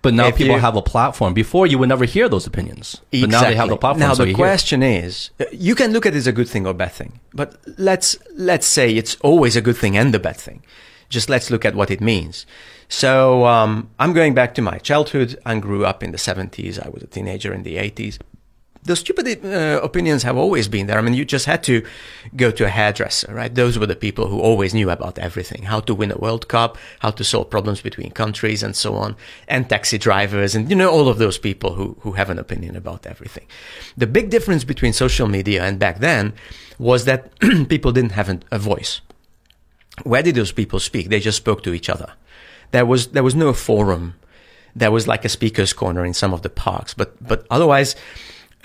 But 0.00 0.12
now 0.14 0.28
If 0.28 0.36
people 0.36 0.54
you- 0.56 0.60
have 0.60 0.76
a 0.76 0.82
platform. 0.82 1.32
Before, 1.32 1.66
you 1.66 1.78
would 1.78 1.88
never 1.88 2.04
hear 2.04 2.28
those 2.28 2.46
opinions. 2.46 3.00
But 3.10 3.30
now 3.30 3.42
they 3.42 3.54
have 3.56 3.70
the 3.70 3.76
platform. 3.78 4.00
Now 4.08 4.14
so 4.14 4.22
the 4.24 4.30
you 4.30 4.36
hear 4.36 4.44
question 4.46 4.82
is, 4.82 5.30
uh, 5.40 5.44
you 5.50 5.74
can 5.74 5.92
look 5.92 6.04
at 6.04 6.14
it 6.14 6.18
as 6.18 6.26
a 6.26 6.32
good 6.32 6.48
thing 6.48 6.66
or 6.66 6.74
bad 6.74 6.92
thing, 6.92 7.20
but 7.32 7.56
let's 7.78 8.16
let's 8.36 8.66
say 8.66 8.94
it's 8.94 9.16
always 9.22 9.56
a 9.56 9.62
good 9.62 9.76
thing 9.78 9.96
and 9.96 10.14
a 10.14 10.18
bad 10.18 10.36
thing. 10.36 10.62
Just 11.08 11.28
let's 11.30 11.50
look 11.50 11.64
at 11.64 11.74
what 11.74 11.90
it 11.90 12.00
means. 12.00 12.44
So 12.88 13.46
um, 13.46 13.88
I'm 13.98 14.12
going 14.12 14.34
back 14.34 14.54
to 14.56 14.62
my 14.62 14.78
childhood. 14.78 15.38
I 15.46 15.58
grew 15.58 15.84
up 15.86 16.02
in 16.02 16.12
the 16.12 16.18
70s. 16.18 16.78
I 16.78 16.88
was 16.90 17.02
a 17.02 17.06
teenager 17.06 17.52
in 17.54 17.62
the 17.62 17.76
80s. 17.76 18.18
The 18.84 18.96
stupid 18.96 19.42
uh, 19.42 19.80
opinions 19.82 20.24
have 20.24 20.36
always 20.36 20.68
been 20.68 20.86
there. 20.86 20.98
I 20.98 21.00
mean, 21.00 21.14
you 21.14 21.24
just 21.24 21.46
had 21.46 21.62
to 21.64 21.82
go 22.36 22.50
to 22.50 22.66
a 22.66 22.68
hairdresser, 22.68 23.32
right? 23.32 23.54
Those 23.54 23.78
were 23.78 23.86
the 23.86 23.96
people 23.96 24.28
who 24.28 24.40
always 24.40 24.74
knew 24.74 24.90
about 24.90 25.18
everything, 25.18 25.62
how 25.62 25.80
to 25.80 25.94
win 25.94 26.12
a 26.12 26.18
World 26.18 26.48
Cup, 26.48 26.76
how 26.98 27.10
to 27.12 27.24
solve 27.24 27.48
problems 27.48 27.80
between 27.80 28.10
countries 28.10 28.62
and 28.62 28.76
so 28.76 28.94
on, 28.94 29.16
and 29.48 29.70
taxi 29.70 29.96
drivers 29.96 30.54
and, 30.54 30.68
you 30.68 30.76
know, 30.76 30.90
all 30.90 31.08
of 31.08 31.16
those 31.16 31.38
people 31.38 31.74
who, 31.74 31.96
who 32.00 32.12
have 32.12 32.28
an 32.28 32.38
opinion 32.38 32.76
about 32.76 33.06
everything. 33.06 33.46
The 33.96 34.06
big 34.06 34.28
difference 34.28 34.64
between 34.64 34.92
social 34.92 35.28
media 35.28 35.64
and 35.64 35.78
back 35.78 36.00
then 36.00 36.34
was 36.78 37.06
that 37.06 37.32
people 37.70 37.90
didn't 37.90 38.12
have 38.12 38.28
an, 38.28 38.42
a 38.50 38.58
voice. 38.58 39.00
Where 40.02 40.22
did 40.22 40.34
those 40.34 40.52
people 40.52 40.78
speak? 40.78 41.08
They 41.08 41.20
just 41.20 41.38
spoke 41.38 41.62
to 41.62 41.72
each 41.72 41.88
other. 41.88 42.12
There 42.72 42.84
was, 42.84 43.08
there 43.08 43.22
was 43.22 43.34
no 43.34 43.54
forum. 43.54 44.16
There 44.76 44.90
was 44.90 45.08
like 45.08 45.24
a 45.24 45.30
speaker's 45.30 45.72
corner 45.72 46.04
in 46.04 46.12
some 46.12 46.34
of 46.34 46.42
the 46.42 46.50
parks, 46.50 46.92
but, 46.92 47.16
but 47.26 47.46
otherwise, 47.48 47.96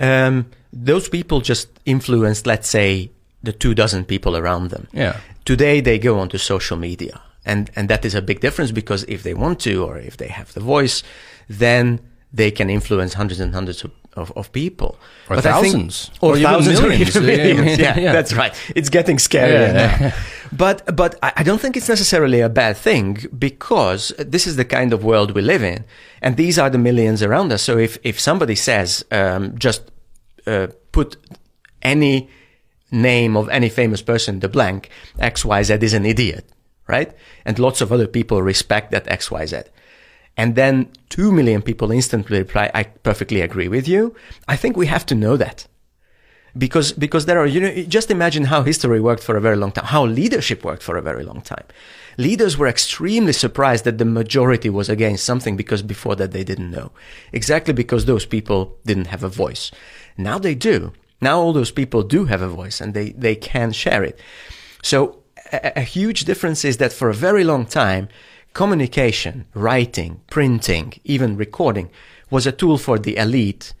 um, 0.00 0.46
those 0.72 1.08
people 1.08 1.40
just 1.40 1.68
influenced, 1.84 2.46
let's 2.46 2.68
say, 2.68 3.10
the 3.42 3.52
two 3.52 3.74
dozen 3.74 4.04
people 4.04 4.36
around 4.36 4.70
them. 4.70 4.86
Yeah. 4.92 5.16
Today 5.44 5.80
they 5.80 5.98
go 5.98 6.18
onto 6.18 6.38
social 6.38 6.76
media, 6.76 7.20
and 7.44 7.70
and 7.76 7.88
that 7.88 8.04
is 8.04 8.14
a 8.14 8.22
big 8.22 8.40
difference 8.40 8.72
because 8.72 9.04
if 9.08 9.22
they 9.22 9.34
want 9.34 9.60
to, 9.60 9.84
or 9.84 9.98
if 9.98 10.16
they 10.16 10.28
have 10.28 10.52
the 10.54 10.60
voice, 10.60 11.02
then 11.48 12.00
they 12.32 12.50
can 12.50 12.70
influence 12.70 13.14
hundreds 13.14 13.40
and 13.40 13.52
hundreds 13.54 13.82
of, 13.84 13.90
of, 14.14 14.30
of 14.36 14.52
people, 14.52 14.96
Or 15.28 15.36
think- 15.40 15.42
thousands. 15.54 16.10
or, 16.20 16.32
Or 16.34 16.36
even 16.36 16.52
thousands, 16.52 16.80
millions. 16.80 17.16
or 17.16 17.20
even 17.22 17.28
Yeah, 17.28 17.54
millions. 17.54 17.78
Yeah, 17.80 17.98
yeah. 18.04 18.12
that's 18.12 18.32
right. 18.34 18.54
It's 18.76 18.88
getting 18.88 19.16
scarier 19.18 19.72
now. 19.74 20.12
But 20.52 20.96
but 20.96 21.16
I 21.22 21.42
don't 21.44 21.60
think 21.60 21.76
it's 21.76 21.88
necessarily 21.88 22.40
a 22.40 22.48
bad 22.48 22.76
thing 22.76 23.26
because 23.38 24.12
this 24.18 24.46
is 24.46 24.56
the 24.56 24.64
kind 24.64 24.92
of 24.92 25.04
world 25.04 25.30
we 25.30 25.42
live 25.42 25.62
in, 25.62 25.84
and 26.20 26.36
these 26.36 26.58
are 26.58 26.70
the 26.70 26.78
millions 26.78 27.22
around 27.22 27.52
us. 27.52 27.62
So 27.62 27.78
if 27.78 27.98
if 28.02 28.18
somebody 28.18 28.56
says 28.56 29.04
um, 29.12 29.56
just 29.56 29.90
uh, 30.46 30.68
put 30.90 31.16
any 31.82 32.28
name 32.90 33.36
of 33.36 33.48
any 33.48 33.68
famous 33.68 34.02
person 34.02 34.40
the 34.40 34.48
blank 34.48 34.90
X 35.20 35.44
Y 35.44 35.62
Z 35.62 35.74
is 35.80 35.94
an 35.94 36.04
idiot, 36.04 36.44
right? 36.88 37.12
And 37.44 37.58
lots 37.58 37.80
of 37.80 37.92
other 37.92 38.08
people 38.08 38.42
respect 38.42 38.90
that 38.90 39.08
X 39.08 39.30
Y 39.30 39.46
Z. 39.46 39.62
And 40.36 40.54
then 40.56 40.88
two 41.08 41.30
million 41.30 41.62
people 41.62 41.92
instantly 41.92 42.38
reply, 42.38 42.70
I 42.74 42.84
perfectly 42.84 43.40
agree 43.40 43.68
with 43.68 43.86
you. 43.86 44.14
I 44.48 44.56
think 44.56 44.76
we 44.76 44.86
have 44.86 45.06
to 45.06 45.14
know 45.14 45.36
that 45.36 45.66
because 46.56 46.92
because 46.92 47.26
there 47.26 47.38
are 47.38 47.46
you 47.46 47.60
know 47.60 47.82
just 47.84 48.10
imagine 48.10 48.44
how 48.44 48.62
history 48.62 49.00
worked 49.00 49.22
for 49.22 49.36
a 49.36 49.40
very 49.40 49.56
long 49.56 49.72
time 49.72 49.84
how 49.84 50.04
leadership 50.04 50.64
worked 50.64 50.82
for 50.82 50.96
a 50.96 51.02
very 51.02 51.24
long 51.24 51.40
time. 51.40 51.64
Leaders 52.18 52.58
were 52.58 52.66
extremely 52.66 53.32
surprised 53.32 53.84
that 53.84 53.98
the 53.98 54.04
majority 54.04 54.68
was 54.68 54.88
against 54.88 55.24
something 55.24 55.56
because 55.56 55.82
before 55.82 56.16
that 56.16 56.32
they 56.32 56.44
didn't 56.44 56.70
know. 56.70 56.90
Exactly 57.32 57.72
because 57.72 58.04
those 58.04 58.26
people 58.26 58.76
didn't 58.84 59.06
have 59.06 59.22
a 59.22 59.28
voice. 59.28 59.70
Now 60.18 60.38
they 60.38 60.54
do. 60.54 60.92
Now 61.20 61.40
all 61.40 61.52
those 61.52 61.70
people 61.70 62.02
do 62.02 62.24
have 62.26 62.42
a 62.42 62.48
voice 62.48 62.80
and 62.80 62.94
they 62.94 63.10
they 63.10 63.36
can 63.36 63.72
share 63.72 64.02
it. 64.02 64.18
So 64.82 65.20
a, 65.52 65.78
a 65.78 65.82
huge 65.82 66.24
difference 66.24 66.64
is 66.64 66.78
that 66.78 66.92
for 66.92 67.08
a 67.08 67.14
very 67.14 67.44
long 67.44 67.66
time 67.66 68.08
communication 68.52 69.46
writing 69.54 70.20
printing 70.28 70.92
even 71.04 71.36
recording 71.36 71.88
was 72.30 72.46
a 72.46 72.52
tool 72.52 72.76
for 72.78 72.98
the 72.98 73.16
elite 73.16 73.72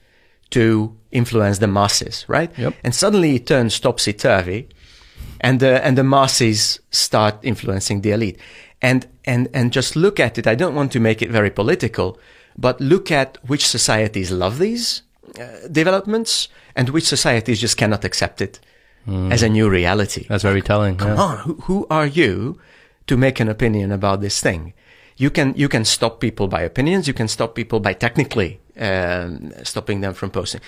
to 0.50 0.96
influence 1.10 1.58
the 1.58 1.66
masses, 1.66 2.24
right? 2.28 2.56
Yep. 2.58 2.74
And 2.84 2.94
suddenly 2.94 3.36
it 3.36 3.46
turns 3.46 3.78
topsy 3.80 4.12
turvy, 4.12 4.68
and 5.40 5.60
the 5.60 5.84
and 5.84 5.96
the 5.96 6.04
masses 6.04 6.80
start 6.90 7.36
influencing 7.42 8.02
the 8.02 8.12
elite. 8.12 8.38
And 8.82 9.06
and 9.24 9.48
and 9.52 9.72
just 9.72 9.96
look 9.96 10.18
at 10.18 10.38
it. 10.38 10.46
I 10.46 10.54
don't 10.54 10.74
want 10.74 10.92
to 10.92 11.00
make 11.00 11.22
it 11.22 11.30
very 11.30 11.50
political, 11.50 12.18
but 12.56 12.80
look 12.80 13.10
at 13.10 13.38
which 13.46 13.66
societies 13.66 14.30
love 14.30 14.58
these 14.58 15.02
uh, 15.38 15.68
developments 15.70 16.48
and 16.74 16.88
which 16.88 17.04
societies 17.04 17.60
just 17.60 17.76
cannot 17.76 18.04
accept 18.04 18.40
it 18.40 18.60
as 19.06 19.42
a 19.42 19.48
new 19.48 19.68
reality. 19.68 20.26
That's 20.28 20.42
very 20.42 20.62
telling. 20.62 20.96
Come 20.96 21.16
yeah. 21.16 21.22
on, 21.22 21.36
who, 21.38 21.54
who 21.62 21.86
are 21.90 22.06
you 22.06 22.58
to 23.06 23.16
make 23.16 23.40
an 23.40 23.48
opinion 23.48 23.92
about 23.92 24.20
this 24.20 24.40
thing? 24.40 24.72
You 25.16 25.30
can 25.30 25.54
you 25.56 25.68
can 25.68 25.84
stop 25.84 26.20
people 26.20 26.48
by 26.48 26.62
opinions. 26.62 27.06
You 27.06 27.14
can 27.14 27.28
stop 27.28 27.54
people 27.54 27.80
by 27.80 27.92
technically 27.92 28.59
um, 28.78 29.52
stopping 29.64 30.00
them 30.00 30.14
from 30.14 30.30
posting. 30.30 30.60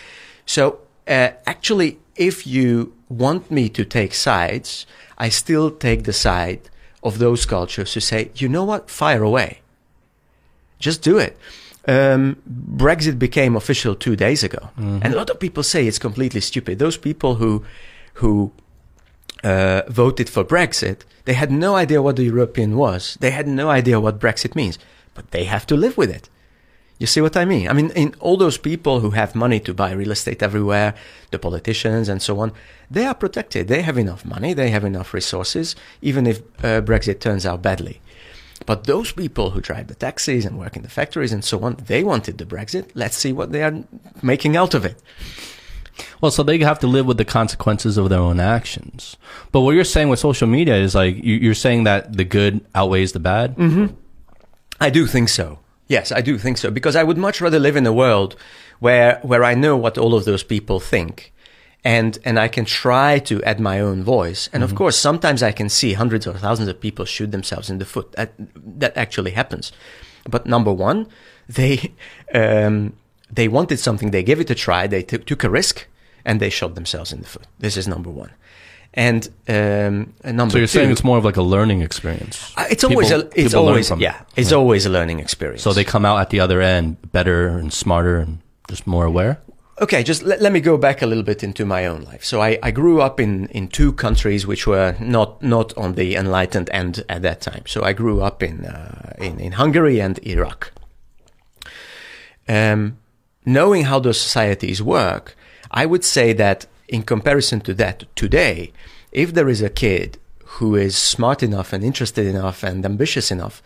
So 0.46 0.80
uh, 1.06 1.30
actually, 1.46 1.98
if 2.16 2.46
you 2.46 2.94
want 3.08 3.50
me 3.50 3.68
to 3.70 3.84
take 3.84 4.14
sides, 4.14 4.86
I 5.18 5.28
still 5.28 5.70
take 5.70 6.04
the 6.04 6.12
side 6.12 6.60
of 7.02 7.18
those 7.18 7.46
cultures 7.46 7.94
who 7.94 8.00
say, 8.00 8.30
you 8.36 8.48
know 8.48 8.64
what, 8.64 8.90
fire 8.90 9.22
away. 9.22 9.60
Just 10.78 11.02
do 11.02 11.18
it. 11.18 11.36
Um, 11.86 12.36
Brexit 12.76 13.18
became 13.18 13.56
official 13.56 13.96
two 13.96 14.14
days 14.14 14.44
ago, 14.44 14.70
and 14.76 15.06
a 15.06 15.16
lot 15.16 15.30
of 15.30 15.40
people 15.40 15.64
say 15.64 15.86
it's 15.88 15.98
completely 15.98 16.40
stupid. 16.40 16.78
Those 16.78 16.96
people 16.96 17.36
who 17.36 17.64
who 18.14 18.52
uh, 19.42 19.82
voted 19.88 20.28
for 20.28 20.44
Brexit, 20.44 21.00
they 21.24 21.32
had 21.32 21.50
no 21.50 21.74
idea 21.74 22.00
what 22.00 22.14
the 22.16 22.24
European 22.24 22.76
was. 22.76 23.16
They 23.20 23.32
had 23.32 23.48
no 23.48 23.68
idea 23.68 23.98
what 23.98 24.20
Brexit 24.20 24.54
means, 24.54 24.78
but 25.14 25.32
they 25.32 25.44
have 25.44 25.66
to 25.66 25.76
live 25.76 25.96
with 25.96 26.10
it. 26.10 26.28
You 27.02 27.08
see 27.08 27.20
what 27.20 27.36
I 27.36 27.44
mean? 27.44 27.66
I 27.68 27.72
mean, 27.72 27.90
in 28.02 28.14
all 28.20 28.36
those 28.36 28.56
people 28.58 29.00
who 29.00 29.10
have 29.10 29.34
money 29.34 29.58
to 29.66 29.74
buy 29.74 29.90
real 29.90 30.12
estate 30.12 30.40
everywhere, 30.40 30.94
the 31.32 31.38
politicians 31.46 32.08
and 32.08 32.22
so 32.22 32.38
on, 32.38 32.52
they 32.96 33.04
are 33.06 33.14
protected. 33.24 33.66
They 33.66 33.82
have 33.82 33.98
enough 33.98 34.24
money. 34.24 34.54
They 34.54 34.70
have 34.70 34.84
enough 34.84 35.12
resources, 35.12 35.74
even 36.00 36.28
if 36.28 36.38
uh, 36.62 36.80
Brexit 36.90 37.18
turns 37.18 37.44
out 37.44 37.60
badly. 37.60 38.00
But 38.66 38.84
those 38.84 39.10
people 39.10 39.50
who 39.50 39.60
drive 39.60 39.88
the 39.88 39.96
taxis 39.96 40.44
and 40.44 40.60
work 40.60 40.76
in 40.76 40.82
the 40.82 40.88
factories 40.88 41.32
and 41.32 41.44
so 41.44 41.56
on, 41.64 41.74
they 41.86 42.04
wanted 42.04 42.38
the 42.38 42.44
Brexit. 42.46 42.90
Let's 42.94 43.16
see 43.16 43.32
what 43.32 43.50
they 43.50 43.64
are 43.64 43.82
making 44.22 44.56
out 44.56 44.72
of 44.74 44.84
it. 44.84 44.96
Well, 46.20 46.30
so 46.30 46.44
they 46.44 46.58
have 46.60 46.78
to 46.78 46.86
live 46.86 47.06
with 47.06 47.18
the 47.18 47.24
consequences 47.24 47.98
of 47.98 48.10
their 48.10 48.20
own 48.20 48.38
actions. 48.38 49.16
But 49.50 49.62
what 49.62 49.74
you're 49.74 49.82
saying 49.96 50.08
with 50.08 50.20
social 50.20 50.46
media 50.46 50.76
is 50.76 50.94
like 50.94 51.16
you- 51.16 51.40
you're 51.44 51.54
saying 51.66 51.82
that 51.82 52.16
the 52.16 52.24
good 52.24 52.60
outweighs 52.76 53.10
the 53.10 53.18
bad. 53.20 53.56
I 54.80 54.90
do 54.90 55.08
think 55.08 55.28
so. 55.30 55.58
Yes, 55.92 56.10
I 56.10 56.22
do 56.22 56.38
think 56.38 56.56
so 56.56 56.70
because 56.70 56.96
I 56.96 57.02
would 57.02 57.18
much 57.18 57.42
rather 57.42 57.58
live 57.58 57.76
in 57.76 57.86
a 57.86 57.92
world 57.92 58.34
where 58.78 59.20
where 59.22 59.44
I 59.44 59.54
know 59.54 59.76
what 59.76 59.98
all 59.98 60.14
of 60.14 60.24
those 60.24 60.42
people 60.42 60.80
think 60.80 61.32
and 61.84 62.18
and 62.24 62.38
I 62.38 62.48
can 62.48 62.64
try 62.64 63.18
to 63.30 63.42
add 63.42 63.60
my 63.60 63.78
own 63.80 64.02
voice. 64.02 64.48
And 64.52 64.62
of 64.62 64.74
course, 64.74 64.96
sometimes 64.96 65.42
I 65.42 65.52
can 65.52 65.68
see 65.68 65.92
hundreds 65.92 66.26
or 66.26 66.34
thousands 66.34 66.68
of 66.70 66.80
people 66.80 67.04
shoot 67.04 67.30
themselves 67.30 67.68
in 67.68 67.78
the 67.78 67.84
foot. 67.84 68.12
That 68.12 68.32
that 68.78 68.96
actually 68.96 69.32
happens. 69.32 69.72
But 70.30 70.46
number 70.46 70.72
one, 70.72 71.08
they 71.46 71.92
um, 72.34 72.94
they 73.30 73.48
wanted 73.48 73.78
something, 73.78 74.12
they 74.12 74.22
gave 74.22 74.40
it 74.40 74.50
a 74.50 74.54
try, 74.54 74.86
they 74.86 75.02
took 75.02 75.26
took 75.26 75.44
a 75.44 75.50
risk, 75.50 75.86
and 76.24 76.40
they 76.40 76.50
shot 76.50 76.74
themselves 76.74 77.12
in 77.12 77.20
the 77.20 77.28
foot. 77.28 77.46
This 77.58 77.76
is 77.76 77.86
number 77.86 78.10
one. 78.10 78.30
And 78.94 79.26
um, 79.48 80.12
number 80.24 80.52
So 80.52 80.58
you're 80.58 80.66
two, 80.66 80.78
saying 80.78 80.90
it's 80.90 81.02
more 81.04 81.16
of 81.18 81.24
like 81.24 81.38
a 81.38 81.42
learning 81.42 81.80
experience. 81.82 82.52
uh, 82.58 82.66
it's 82.70 82.84
always 82.84 83.08
People- 83.08 83.28
a, 83.28 83.40
it's 83.40 83.54
always 83.54 83.90
it. 83.90 83.98
yeah 84.00 84.20
it's 84.36 84.52
always 84.52 84.84
a 84.86 84.90
learning 84.90 85.18
experience. 85.20 85.62
So 85.62 85.72
they 85.72 85.84
come 85.84 86.04
out 86.04 86.18
at 86.20 86.28
the 86.30 86.40
other 86.40 86.60
end 86.60 86.96
better 87.12 87.48
and 87.58 87.72
smarter 87.72 88.18
and 88.18 88.38
just 88.68 88.86
more 88.86 89.06
aware. 89.06 89.38
Okay, 89.80 90.02
just 90.02 90.22
let, 90.22 90.40
let 90.42 90.52
me 90.52 90.60
go 90.60 90.76
back 90.76 91.00
a 91.02 91.06
little 91.06 91.24
bit 91.24 91.42
into 91.42 91.64
my 91.64 91.86
own 91.86 92.02
life. 92.02 92.22
So 92.22 92.40
I, 92.42 92.58
I 92.62 92.70
grew 92.70 93.00
up 93.00 93.18
in, 93.18 93.46
in 93.48 93.68
two 93.68 93.92
countries 93.94 94.46
which 94.46 94.66
were 94.66 94.94
not 95.00 95.42
not 95.42 95.72
on 95.78 95.94
the 95.94 96.14
enlightened 96.14 96.68
end 96.70 97.02
at 97.08 97.22
that 97.22 97.40
time. 97.40 97.62
So 97.66 97.82
I 97.82 97.94
grew 97.94 98.20
up 98.20 98.42
in 98.42 98.66
uh, 98.66 99.14
in, 99.18 99.40
in 99.40 99.52
Hungary 99.52 100.00
and 100.02 100.18
Iraq. 100.26 100.70
Um, 102.48 102.98
knowing 103.44 103.84
how 103.84 103.98
those 104.00 104.20
societies 104.20 104.82
work, 104.82 105.36
I 105.70 105.86
would 105.86 106.04
say 106.04 106.32
that 106.34 106.66
in 106.92 107.02
comparison 107.02 107.60
to 107.62 107.74
that, 107.74 108.04
today, 108.14 108.70
if 109.10 109.32
there 109.32 109.48
is 109.48 109.62
a 109.62 109.70
kid 109.70 110.18
who 110.56 110.76
is 110.76 110.96
smart 110.96 111.42
enough 111.42 111.72
and 111.72 111.82
interested 111.82 112.26
enough 112.26 112.62
and 112.62 112.84
ambitious 112.84 113.30
enough, 113.30 113.62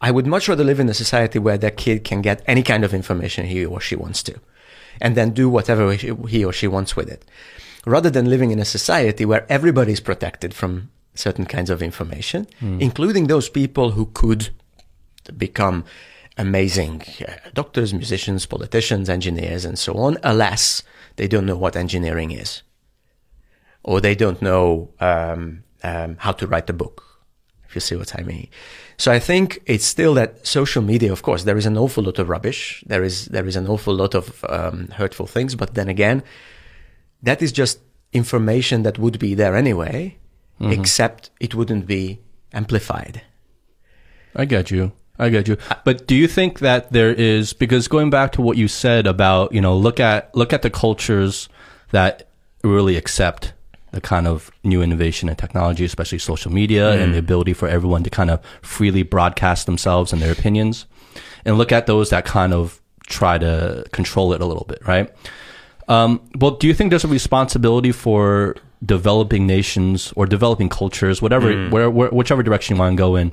I 0.00 0.10
would 0.10 0.26
much 0.26 0.48
rather 0.48 0.64
live 0.64 0.80
in 0.80 0.88
a 0.88 0.94
society 0.94 1.38
where 1.38 1.58
that 1.58 1.76
kid 1.76 2.02
can 2.02 2.22
get 2.22 2.42
any 2.46 2.62
kind 2.62 2.82
of 2.82 2.94
information 2.94 3.46
he 3.46 3.64
or 3.64 3.80
she 3.80 3.94
wants 3.94 4.22
to, 4.24 4.40
and 5.00 5.14
then 5.14 5.30
do 5.30 5.48
whatever 5.50 5.92
he 5.92 6.44
or 6.44 6.52
she 6.52 6.66
wants 6.66 6.96
with 6.96 7.08
it, 7.10 7.24
rather 7.84 8.10
than 8.10 8.30
living 8.30 8.50
in 8.50 8.58
a 8.58 8.64
society 8.64 9.24
where 9.26 9.46
everybody 9.50 9.92
is 9.92 10.00
protected 10.00 10.54
from 10.54 10.90
certain 11.14 11.44
kinds 11.46 11.70
of 11.70 11.82
information, 11.82 12.46
including 12.80 13.26
those 13.26 13.48
people 13.50 13.90
who 13.90 14.06
could 14.14 14.48
become 15.36 15.84
amazing 16.38 17.02
uh, 17.26 17.32
doctors, 17.54 17.92
musicians, 17.92 18.46
politicians, 18.46 19.08
engineers, 19.08 19.64
and 19.64 19.78
so 19.78 19.94
on, 19.96 20.18
alas, 20.22 20.82
they 21.16 21.28
don't 21.28 21.46
know 21.46 21.56
what 21.56 21.76
engineering 21.76 22.30
is. 22.30 22.62
Or 23.82 24.00
they 24.00 24.14
don't 24.14 24.40
know 24.42 24.90
um, 25.00 25.64
um, 25.82 26.16
how 26.18 26.32
to 26.32 26.46
write 26.46 26.68
a 26.70 26.72
book. 26.72 27.02
if 27.68 27.74
you 27.74 27.80
see 27.80 27.96
what 27.96 28.18
I 28.18 28.22
mean. 28.22 28.48
So 28.96 29.12
I 29.12 29.18
think 29.18 29.60
it's 29.66 29.84
still 29.84 30.14
that 30.14 30.46
social 30.46 30.82
media, 30.82 31.12
of 31.12 31.22
course, 31.22 31.44
there 31.44 31.56
is 31.56 31.66
an 31.66 31.76
awful 31.76 32.04
lot 32.04 32.18
of 32.18 32.28
rubbish. 32.28 32.82
There 32.86 33.02
is, 33.02 33.26
there 33.26 33.46
is 33.46 33.56
an 33.56 33.66
awful 33.66 33.94
lot 33.94 34.14
of 34.14 34.44
um, 34.48 34.88
hurtful 34.88 35.26
things. 35.26 35.54
But 35.54 35.74
then 35.74 35.88
again, 35.88 36.22
that 37.22 37.42
is 37.42 37.52
just 37.52 37.80
information 38.12 38.82
that 38.84 38.98
would 38.98 39.18
be 39.18 39.34
there 39.34 39.54
anyway, 39.56 40.16
except 40.72 41.30
it 41.40 41.54
wouldn't 41.54 41.86
be 41.86 42.20
amplified. 42.52 43.22
I 44.34 44.44
get 44.44 44.70
you. 44.70 44.92
I 45.18 45.28
get 45.30 45.48
you. 45.48 45.56
But 45.84 46.06
do 46.06 46.14
you 46.14 46.28
think 46.28 46.58
that 46.60 46.92
there 46.92 47.12
is 47.12 47.52
because 47.52 47.88
going 47.88 48.10
back 48.10 48.32
to 48.32 48.42
what 48.42 48.56
you 48.56 48.68
said 48.68 49.06
about, 49.06 49.52
you 49.52 49.60
know, 49.60 49.76
look 49.76 49.98
at 50.00 50.34
look 50.34 50.52
at 50.52 50.62
the 50.62 50.70
cultures 50.70 51.48
that 51.90 52.28
really 52.62 52.96
accept 52.96 53.52
the 53.92 54.00
kind 54.00 54.26
of 54.26 54.50
new 54.62 54.82
innovation 54.82 55.28
and 55.28 55.38
technology, 55.38 55.84
especially 55.84 56.18
social 56.18 56.52
media 56.52 56.90
and 57.00 57.14
the 57.14 57.18
ability 57.18 57.54
for 57.54 57.68
everyone 57.68 58.02
to 58.02 58.10
kind 58.10 58.30
of 58.30 58.40
freely 58.60 59.02
broadcast 59.02 59.64
themselves 59.64 60.12
and 60.12 60.20
their 60.20 60.32
opinions. 60.32 60.86
And 61.44 61.56
look 61.56 61.72
at 61.72 61.86
those 61.86 62.10
that 62.10 62.24
kind 62.24 62.52
of 62.52 62.82
try 63.06 63.38
to 63.38 63.84
control 63.92 64.32
it 64.34 64.40
a 64.40 64.44
little 64.44 64.64
bit, 64.64 64.86
right? 64.86 65.10
Um, 65.88 66.20
well, 66.36 66.50
do 66.50 66.66
you 66.66 66.74
think 66.74 66.90
there's 66.90 67.04
a 67.04 67.08
responsibility 67.08 67.92
for 67.92 68.56
developing 68.84 69.46
nations 69.46 70.12
or 70.16 70.26
developing 70.26 70.68
cultures, 70.68 71.22
whatever, 71.22 71.68
where, 71.70 71.88
where, 71.88 72.10
whichever 72.10 72.42
direction 72.42 72.76
you 72.76 72.80
want 72.80 72.94
to 72.94 72.96
go 72.98 73.16
in, 73.16 73.32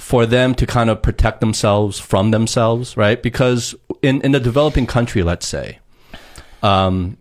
for 0.00 0.24
them 0.26 0.54
to 0.54 0.66
kind 0.66 0.88
of 0.90 1.02
protect 1.02 1.40
themselves 1.40 1.98
from 2.00 2.30
themselves, 2.30 2.96
right? 2.96 3.22
Because 3.22 3.74
in, 4.02 4.20
in 4.22 4.34
a 4.34 4.40
developing 4.40 4.86
country, 4.86 5.22
let's 5.22 5.46
say, 5.46 5.78
um, 6.62 7.16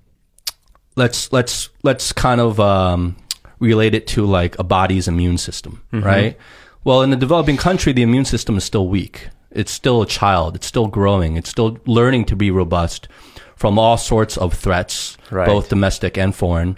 let's 0.95 1.31
let's 1.31 1.69
let's 1.83 2.11
kind 2.13 2.41
of 2.41 2.59
um, 2.59 3.15
relate 3.59 3.93
it 3.93 4.07
to 4.07 4.25
like 4.25 4.57
a 4.59 4.63
body's 4.63 5.07
immune 5.07 5.37
system, 5.37 5.81
right? 5.91 6.37
Well, 6.83 7.01
in 7.01 7.11
a 7.11 7.17
developing 7.17 7.57
country, 7.57 7.91
the 7.93 8.01
immune 8.01 8.25
system 8.25 8.57
is 8.57 8.63
still 8.63 8.87
weak. 8.87 9.27
It's 9.51 9.71
still 9.71 10.01
a 10.01 10.05
child. 10.07 10.55
It's 10.55 10.65
still 10.67 10.87
growing. 10.87 11.35
It's 11.35 11.49
still 11.49 11.77
learning 11.85 12.25
to 12.25 12.35
be 12.35 12.49
robust 12.51 13.07
from 13.55 13.77
all 13.77 13.97
sorts 13.97 14.37
of 14.37 14.53
threats, 14.53 15.17
Right. 15.29 15.45
both 15.45 15.67
domestic 15.69 16.17
and 16.17 16.33
foreign. 16.33 16.77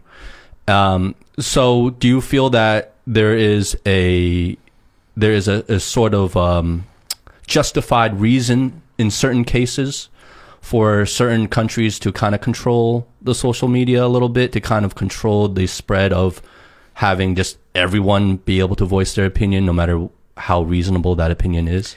Um, 0.68 1.14
so, 1.40 1.92
do 1.92 2.08
you 2.08 2.22
feel 2.22 2.50
that 2.52 2.94
there 3.06 3.36
is 3.38 3.78
a 3.86 4.58
there 5.16 5.34
is 5.34 5.48
a, 5.48 5.64
a 5.68 5.80
sort 5.80 6.14
of 6.14 6.36
um, 6.38 6.86
justified 7.48 8.20
reason 8.20 8.82
in 8.98 9.12
certain 9.12 9.44
cases 9.44 10.10
for 10.62 11.06
certain 11.06 11.48
countries 11.48 12.00
to 12.00 12.12
kind 12.12 12.36
of 12.36 12.42
control 12.42 13.08
the 13.22 13.34
social 13.34 13.68
media 13.68 14.06
a 14.06 14.08
little 14.08 14.30
bit, 14.30 14.52
to 14.54 14.62
kind 14.62 14.86
of 14.86 14.96
control 14.96 15.48
the 15.48 15.68
spread 15.68 16.14
of 16.14 16.42
having 16.96 17.36
just 17.36 17.58
everyone 17.74 18.38
be 18.38 18.60
able 18.60 18.76
to 18.76 18.86
voice 18.86 19.16
their 19.16 19.26
opinion, 19.26 19.66
no 19.66 19.74
matter 19.74 20.08
how 20.38 20.62
reasonable 20.62 21.16
that 21.16 21.32
opinion 21.32 21.68
is. 21.68 21.96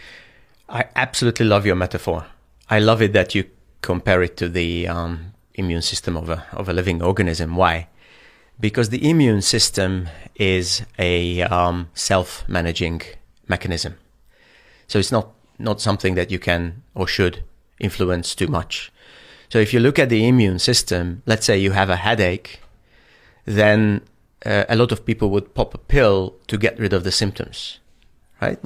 I 0.68 0.86
absolutely 0.96 1.46
love 1.46 1.66
your 1.66 1.76
metaphor. 1.76 2.26
I 2.70 2.78
love 2.78 3.02
it 3.02 3.12
that 3.12 3.34
you 3.34 3.44
compare 3.82 4.22
it 4.22 4.36
to 4.38 4.48
the 4.48 4.88
um, 4.88 5.34
immune 5.54 5.82
system 5.82 6.16
of 6.16 6.30
a 6.30 6.46
of 6.52 6.68
a 6.68 6.72
living 6.72 7.02
organism. 7.02 7.54
Why? 7.54 7.88
Because 8.60 8.90
the 8.90 9.08
immune 9.08 9.42
system 9.42 10.08
is 10.36 10.82
a 10.98 11.42
um, 11.42 11.88
self-managing 11.94 13.02
mechanism. 13.48 13.96
So 14.86 14.98
it's 14.98 15.12
not 15.12 15.30
not 15.58 15.80
something 15.80 16.14
that 16.16 16.30
you 16.30 16.38
can 16.38 16.82
or 16.94 17.06
should 17.06 17.44
influence 17.78 18.34
too 18.34 18.48
much. 18.48 18.92
So 19.48 19.58
if 19.58 19.72
you 19.72 19.80
look 19.80 19.98
at 19.98 20.08
the 20.08 20.26
immune 20.26 20.58
system, 20.58 21.22
let's 21.26 21.46
say 21.46 21.56
you 21.58 21.70
have 21.72 21.90
a 21.90 21.96
headache, 21.96 22.60
then 23.44 24.00
uh, 24.44 24.64
a 24.68 24.74
lot 24.76 24.90
of 24.90 25.04
people 25.06 25.30
would 25.30 25.54
pop 25.54 25.74
a 25.74 25.78
pill 25.78 26.34
to 26.48 26.58
get 26.58 26.78
rid 26.78 26.92
of 26.92 27.04
the 27.04 27.12
symptoms, 27.12 27.78
right? 28.40 28.58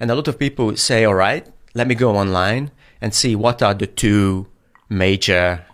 And 0.00 0.10
a 0.10 0.14
lot 0.14 0.26
of 0.28 0.38
people 0.38 0.66
would 0.66 0.78
say, 0.78 1.04
all 1.04 1.14
right, 1.14 1.46
let 1.74 1.86
me 1.86 1.94
go 1.94 2.16
online 2.16 2.72
and 3.00 3.14
see 3.14 3.36
what 3.36 3.62
are 3.62 3.74
the 3.74 3.86
two 3.86 4.46
major 4.88 5.64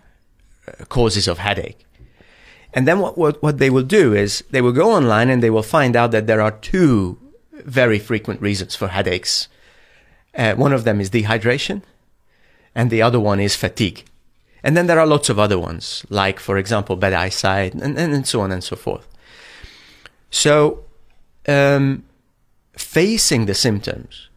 uh, 0.67 0.85
causes 0.85 1.27
of 1.27 1.39
headache. 1.39 1.85
And 2.73 2.87
then 2.87 2.99
what, 2.99 3.17
what, 3.17 3.41
what 3.43 3.57
they 3.57 3.69
will 3.69 3.83
do 3.83 4.13
is 4.13 4.43
they 4.51 4.61
will 4.61 4.71
go 4.71 4.91
online 4.91 5.29
and 5.29 5.43
they 5.43 5.49
will 5.49 5.63
find 5.63 5.95
out 5.95 6.11
that 6.11 6.27
there 6.27 6.41
are 6.41 6.51
two 6.51 7.17
very 7.51 7.99
frequent 7.99 8.41
reasons 8.41 8.75
for 8.75 8.87
headaches. 8.87 9.47
Uh, 10.35 10.55
one 10.55 10.73
of 10.73 10.83
them 10.83 11.01
is 11.01 11.09
dehydration 11.09 11.81
and 12.73 12.89
the 12.89 13.01
other 13.01 13.19
one 13.19 13.39
is 13.39 13.55
fatigue. 13.55 14.05
And 14.63 14.77
then 14.77 14.87
there 14.87 14.99
are 14.99 15.07
lots 15.07 15.29
of 15.29 15.39
other 15.39 15.57
ones, 15.59 16.05
like, 16.09 16.39
for 16.39 16.57
example, 16.57 16.95
bad 16.95 17.13
eyesight 17.13 17.73
and, 17.73 17.97
and, 17.97 18.13
and 18.13 18.27
so 18.27 18.41
on 18.41 18.51
and 18.51 18.63
so 18.63 18.75
forth. 18.75 19.07
So, 20.29 20.85
um, 21.47 22.03
facing 22.73 23.47
the 23.47 23.55
symptoms, 23.55 24.29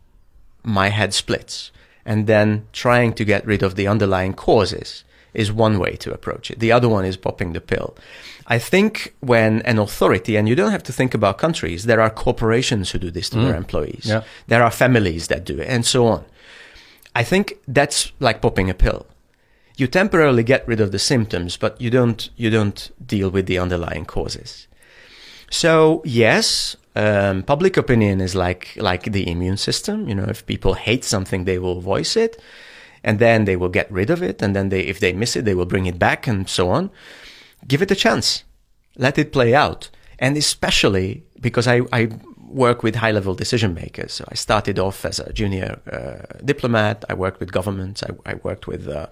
my 0.62 0.88
head 0.88 1.12
splits, 1.12 1.70
and 2.06 2.26
then 2.26 2.66
trying 2.72 3.12
to 3.14 3.24
get 3.24 3.46
rid 3.46 3.62
of 3.62 3.76
the 3.76 3.86
underlying 3.86 4.32
causes 4.32 5.03
is 5.34 5.52
one 5.52 5.78
way 5.78 5.96
to 5.96 6.12
approach 6.12 6.50
it. 6.50 6.58
The 6.60 6.72
other 6.72 6.88
one 6.88 7.04
is 7.04 7.16
popping 7.16 7.52
the 7.52 7.60
pill. 7.60 7.96
I 8.46 8.58
think 8.58 9.14
when 9.20 9.62
an 9.62 9.78
authority, 9.78 10.36
and 10.36 10.48
you 10.48 10.54
don't 10.54 10.70
have 10.70 10.82
to 10.84 10.92
think 10.92 11.14
about 11.14 11.38
countries, 11.38 11.84
there 11.84 12.00
are 12.00 12.10
corporations 12.10 12.90
who 12.90 12.98
do 12.98 13.10
this 13.10 13.30
to 13.30 13.38
their 13.38 13.56
employees. 13.56 14.04
Yeah. 14.06 14.22
There 14.46 14.62
are 14.62 14.70
families 14.70 15.28
that 15.28 15.44
do 15.44 15.58
it, 15.58 15.68
and 15.68 15.84
so 15.84 16.06
on. 16.06 16.24
I 17.14 17.24
think 17.24 17.54
that's 17.66 18.12
like 18.20 18.40
popping 18.42 18.68
a 18.68 18.74
pill. 18.74 19.06
You 19.76 19.86
temporarily 19.86 20.42
get 20.42 20.66
rid 20.68 20.80
of 20.80 20.92
the 20.92 20.98
symptoms, 20.98 21.56
but 21.56 21.80
you 21.80 21.90
don't 21.90 22.28
you 22.36 22.50
don't 22.50 22.90
deal 23.04 23.30
with 23.30 23.46
the 23.46 23.58
underlying 23.58 24.04
causes. 24.04 24.68
So 25.50 26.02
yes, 26.04 26.76
um, 26.96 27.42
public 27.42 27.76
opinion 27.76 28.20
is 28.20 28.34
like 28.34 28.76
like 28.76 29.04
the 29.12 29.28
immune 29.28 29.56
system. 29.56 30.08
You 30.08 30.14
know, 30.14 30.26
if 30.28 30.44
people 30.46 30.74
hate 30.74 31.04
something, 31.04 31.44
they 31.44 31.58
will 31.58 31.80
voice 31.80 32.16
it, 32.16 32.40
and 33.04 33.18
then 33.18 33.44
they 33.44 33.56
will 33.56 33.68
get 33.68 33.90
rid 33.92 34.10
of 34.10 34.22
it, 34.22 34.42
and 34.42 34.56
then 34.56 34.70
they 34.70 34.80
if 34.80 34.98
they 34.98 35.12
miss 35.12 35.36
it, 35.36 35.44
they 35.44 35.54
will 35.54 35.66
bring 35.66 35.86
it 35.86 35.98
back, 35.98 36.26
and 36.26 36.48
so 36.48 36.70
on. 36.70 36.90
Give 37.68 37.82
it 37.82 37.90
a 37.90 37.94
chance, 37.94 38.44
let 38.96 39.18
it 39.18 39.32
play 39.32 39.54
out, 39.54 39.90
and 40.18 40.36
especially 40.36 41.24
because 41.40 41.68
I 41.68 41.82
I 41.92 42.08
work 42.54 42.84
with 42.84 42.94
high 42.94 43.10
level 43.10 43.34
decision 43.34 43.74
makers. 43.74 44.12
So 44.12 44.24
I 44.28 44.34
started 44.36 44.78
off 44.78 45.04
as 45.04 45.18
a 45.18 45.32
junior 45.32 45.80
uh, 45.90 46.38
diplomat. 46.44 47.04
I 47.08 47.14
worked 47.14 47.40
with 47.40 47.50
governments. 47.52 48.02
I, 48.02 48.30
I 48.30 48.34
worked 48.42 48.66
with 48.66 48.86
uh, 48.86 49.08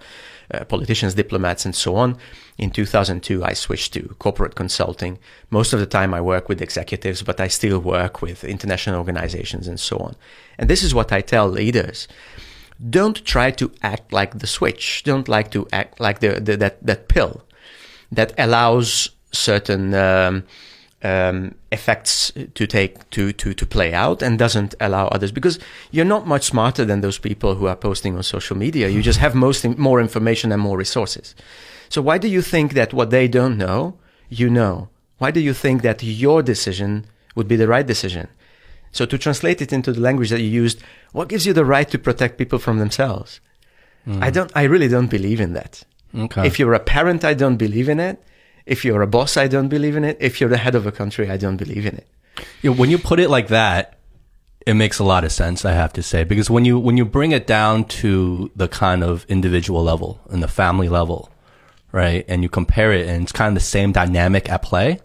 uh, 0.53 0.63
politicians, 0.65 1.13
diplomats, 1.13 1.65
and 1.65 1.75
so 1.75 1.95
on. 1.95 2.17
In 2.57 2.71
2002, 2.71 3.43
I 3.43 3.53
switched 3.53 3.93
to 3.93 4.15
corporate 4.19 4.55
consulting. 4.55 5.19
Most 5.49 5.73
of 5.73 5.79
the 5.79 5.85
time, 5.85 6.13
I 6.13 6.21
work 6.21 6.47
with 6.47 6.61
executives, 6.61 7.21
but 7.21 7.39
I 7.41 7.49
still 7.49 7.79
work 7.79 8.21
with 8.21 8.43
international 8.45 8.97
organizations 8.97 9.67
and 9.67 9.79
so 9.79 9.97
on. 9.97 10.15
And 10.57 10.69
this 10.69 10.81
is 10.81 10.95
what 10.95 11.11
I 11.11 11.21
tell 11.21 11.49
leaders. 11.49 12.07
Don't 12.89 13.23
try 13.25 13.51
to 13.51 13.71
act 13.81 14.11
like 14.11 14.39
the 14.39 14.47
switch. 14.47 15.03
Don't 15.03 15.27
like 15.27 15.51
to 15.51 15.67
act 15.71 15.99
like 15.99 16.19
the, 16.19 16.39
the 16.39 16.57
that, 16.57 16.85
that 16.85 17.07
pill 17.07 17.43
that 18.11 18.33
allows 18.37 19.09
certain 19.31 19.93
um, 19.93 20.43
um, 21.03 21.55
effects 21.71 22.31
to 22.53 22.67
take 22.67 23.09
to, 23.09 23.33
to 23.33 23.53
to 23.53 23.65
play 23.65 23.93
out 23.93 24.21
and 24.21 24.39
doesn't 24.39 24.73
allow 24.79 25.07
others 25.07 25.31
because 25.31 25.59
you're 25.91 26.05
not 26.05 26.25
much 26.25 26.43
smarter 26.43 26.85
than 26.85 27.01
those 27.01 27.17
people 27.17 27.55
who 27.55 27.67
are 27.67 27.75
posting 27.75 28.15
on 28.15 28.23
social 28.23 28.55
media. 28.55 28.87
You 28.87 29.01
just 29.01 29.19
have 29.19 29.35
most 29.35 29.65
more 29.77 29.99
information 29.99 30.51
and 30.51 30.61
more 30.61 30.77
resources. 30.77 31.35
So 31.89 32.01
why 32.01 32.17
do 32.17 32.27
you 32.27 32.41
think 32.41 32.73
that 32.73 32.93
what 32.93 33.09
they 33.09 33.27
don't 33.27 33.57
know, 33.57 33.97
you 34.29 34.49
know? 34.49 34.89
Why 35.17 35.31
do 35.31 35.39
you 35.39 35.53
think 35.53 35.81
that 35.81 36.01
your 36.01 36.41
decision 36.41 37.05
would 37.35 37.47
be 37.47 37.55
the 37.55 37.67
right 37.67 37.85
decision? 37.85 38.29
So 38.93 39.05
to 39.05 39.17
translate 39.17 39.61
it 39.61 39.73
into 39.73 39.91
the 39.91 39.99
language 39.99 40.29
that 40.29 40.39
you 40.39 40.47
used, 40.47 40.81
what 41.11 41.27
gives 41.27 41.45
you 41.45 41.51
the 41.51 41.65
right 41.65 41.89
to 41.89 41.99
protect 41.99 42.37
people 42.37 42.59
from 42.59 42.79
themselves? 42.79 43.41
I 44.07 44.29
mm. 44.29 44.33
don't. 44.33 44.51
I 44.55 44.63
really 44.63 44.87
don't 44.87 45.09
believe 45.09 45.41
in 45.41 45.53
that. 45.53 45.83
Okay. 46.15 46.45
If 46.45 46.59
you're 46.59 46.73
a 46.73 46.79
parent, 46.79 47.25
I 47.25 47.33
don't 47.33 47.57
believe 47.57 47.89
in 47.89 47.99
it. 47.99 48.23
If 48.65 48.85
you're 48.85 49.01
a 49.01 49.07
boss, 49.07 49.35
I 49.35 49.47
don't 49.47 49.67
believe 49.67 49.95
in 49.95 50.03
it. 50.03 50.17
If 50.19 50.39
you're 50.39 50.49
the 50.49 50.57
head 50.57 50.75
of 50.75 50.85
a 50.85 50.91
country, 50.91 51.29
I 51.29 51.37
don't 51.37 51.57
believe 51.57 51.85
in 51.85 51.95
it. 51.95 52.07
Yeah, 52.61 52.71
when 52.71 52.89
you 52.89 52.97
put 52.97 53.19
it 53.19 53.29
like 53.29 53.47
that, 53.47 53.97
it 54.65 54.75
makes 54.75 54.99
a 54.99 55.03
lot 55.03 55.23
of 55.23 55.31
sense. 55.31 55.65
I 55.65 55.71
have 55.71 55.93
to 55.93 56.03
say 56.03 56.23
because 56.23 56.49
when 56.49 56.65
you 56.65 56.77
when 56.79 56.97
you 56.97 57.05
bring 57.05 57.31
it 57.31 57.47
down 57.47 57.85
to 57.85 58.51
the 58.55 58.67
kind 58.67 59.03
of 59.03 59.25
individual 59.27 59.83
level 59.83 60.21
and 60.29 60.43
the 60.43 60.47
family 60.47 60.89
level, 60.89 61.31
right, 61.91 62.25
and 62.27 62.43
you 62.43 62.49
compare 62.49 62.91
it, 62.91 63.07
and 63.07 63.23
it's 63.23 63.31
kind 63.31 63.49
of 63.49 63.55
the 63.55 63.65
same 63.65 63.91
dynamic 63.91 64.49
at 64.49 64.61
play. 64.61 64.99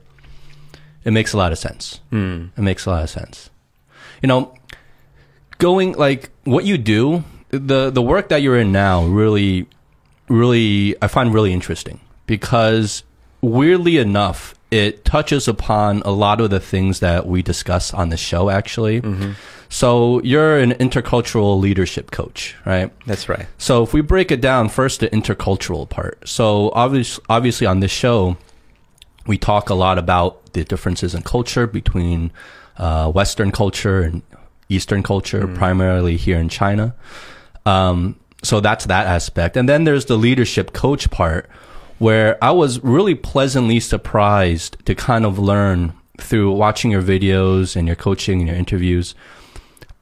It 1.05 1.13
makes 1.13 1.33
a 1.33 1.37
lot 1.37 1.53
of 1.53 1.59
sense. 1.59 2.01
Hmm. 2.11 2.47
It 2.57 2.63
makes 2.63 2.85
a 2.85 2.91
lot 2.91 3.03
of 3.03 3.11
sense. 3.11 3.51
You 4.23 4.27
know, 4.27 4.55
going 5.59 5.93
like 5.93 6.31
what 6.45 6.65
you 6.65 6.79
do, 6.79 7.25
the 7.51 7.91
the 7.91 8.03
work 8.03 8.29
that 8.29 8.43
you're 8.43 8.59
in 8.59 8.73
now, 8.73 9.05
really, 9.05 9.67
really, 10.29 10.97
I 11.03 11.09
find 11.09 11.33
really 11.33 11.53
interesting 11.53 12.01
because 12.27 13.05
weirdly 13.41 13.99
enough, 13.99 14.55
it 14.71 15.05
touches 15.05 15.49
upon 15.49 16.03
a 16.05 16.11
lot 16.11 16.41
of 16.41 16.51
the 16.51 16.61
things 16.61 17.01
that 17.01 17.27
we 17.27 17.43
discuss 17.43 17.95
on 17.95 18.11
the 18.11 18.17
show. 18.17 18.51
Actually, 18.51 19.01
mm-hmm. 19.01 19.33
so 19.69 20.21
you're 20.23 20.59
an 20.59 20.73
intercultural 20.73 21.59
leadership 21.61 22.11
coach, 22.11 22.57
right? 22.65 22.93
That's 23.07 23.29
right. 23.29 23.47
So 23.57 23.83
if 23.83 23.93
we 23.93 24.01
break 24.01 24.31
it 24.31 24.41
down, 24.41 24.69
first 24.69 25.01
the 25.01 25.09
intercultural 25.09 25.89
part. 25.89 26.29
So 26.29 26.71
obviously, 26.75 27.25
obviously 27.29 27.67
on 27.67 27.81
this 27.81 27.93
show, 27.93 28.37
we 29.27 29.39
talk 29.39 29.71
a 29.71 29.75
lot 29.75 29.99
about 29.99 30.53
the 30.53 30.65
differences 30.65 31.15
in 31.15 31.23
culture 31.23 31.67
between 31.67 32.31
uh, 32.79 33.11
Western 33.11 33.51
culture 33.51 34.03
and 34.03 34.23
Eastern 34.69 35.03
culture, 35.03 35.47
primarily 35.49 36.17
here 36.17 36.39
in 36.39 36.49
China. 36.49 36.95
Um, 37.67 38.17
so 38.43 38.61
that's 38.61 38.87
that 38.87 39.07
aspect. 39.07 39.57
And 39.57 39.69
then 39.69 39.85
there's 39.85 40.07
the 40.07 40.17
leadership 40.17 40.73
coach 40.73 41.11
part 41.11 41.49
where 41.99 42.43
I 42.43 42.53
was 42.53 42.83
really 42.85 43.15
pleasantly 43.15 43.81
surprised 43.81 44.77
to 44.87 44.95
kind 44.95 45.27
of 45.27 45.39
learn 45.39 45.93
through 46.19 46.53
watching 46.53 46.91
your 46.91 47.03
videos 47.03 47.77
and 47.77 47.87
your 47.87 47.97
coaching 47.97 48.41
and 48.41 48.49
your 48.49 48.57
interviews 48.57 49.15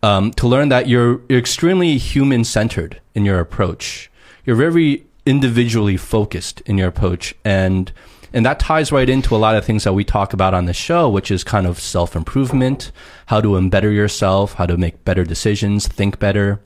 um, 0.02 0.30
to 0.32 0.46
learn 0.46 0.68
that 0.68 0.88
you're, 0.88 1.20
you're 1.28 1.38
extremely 1.38 1.96
human 1.98 2.44
centered 2.44 3.00
in 3.14 3.24
your 3.24 3.40
approach. 3.40 4.10
You're 4.44 4.56
very 4.56 5.06
individually 5.24 5.96
focused 5.96 6.60
in 6.62 6.78
your 6.78 6.88
approach. 6.88 7.34
And, 7.44 7.92
and 8.32 8.44
that 8.44 8.58
ties 8.58 8.92
right 8.92 9.08
into 9.08 9.34
a 9.34 9.38
lot 9.38 9.56
of 9.56 9.64
things 9.64 9.84
that 9.84 9.92
we 9.92 10.04
talk 10.04 10.32
about 10.32 10.54
on 10.54 10.66
the 10.66 10.72
show, 10.72 11.08
which 11.08 11.30
is 11.30 11.44
kind 11.44 11.66
of 11.66 11.78
self 11.78 12.16
improvement, 12.16 12.92
how 13.26 13.40
to 13.40 13.56
embetter 13.56 13.90
yourself, 13.90 14.54
how 14.54 14.66
to 14.66 14.76
make 14.76 15.04
better 15.04 15.24
decisions, 15.24 15.86
think 15.86 16.18
better, 16.18 16.60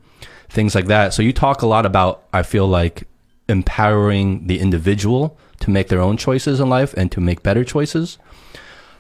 things 0.49 0.75
like 0.75 0.87
that. 0.87 1.15
So 1.15 1.23
you 1.23 1.33
talk 1.33 1.63
a 1.63 1.67
lot 1.67 1.87
about, 1.87 2.25
I 2.33 2.43
feel 2.43 2.67
like, 2.67 3.07
empowering 3.49 4.47
the 4.47 4.61
individual 4.61 5.39
to 5.61 5.71
make 5.71 5.89
their 5.89 6.01
own 6.01 6.17
choices 6.17 6.61
in 6.61 6.69
life 6.69 6.95
and 6.95 7.11
to 7.13 7.21
make 7.21 7.43
better 7.43 7.65
choices. 7.65 8.19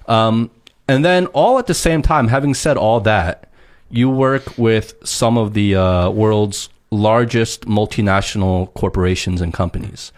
Um, 0.06 0.50
and 0.88 1.04
then 1.04 1.26
all 1.26 1.58
at 1.58 1.66
the 1.66 1.74
same 1.74 2.02
time, 2.02 2.28
having 2.28 2.54
said 2.54 2.76
all 2.76 3.00
that, 3.00 3.50
you 3.90 4.10
work 4.10 4.58
with 4.58 4.94
some 5.04 5.38
of 5.38 5.54
the 5.54 5.74
uh, 5.76 6.10
world's 6.10 6.68
largest 6.90 7.62
multinational 7.62 8.72
corporations 8.74 9.40
and 9.40 9.54
companies. 9.54 10.12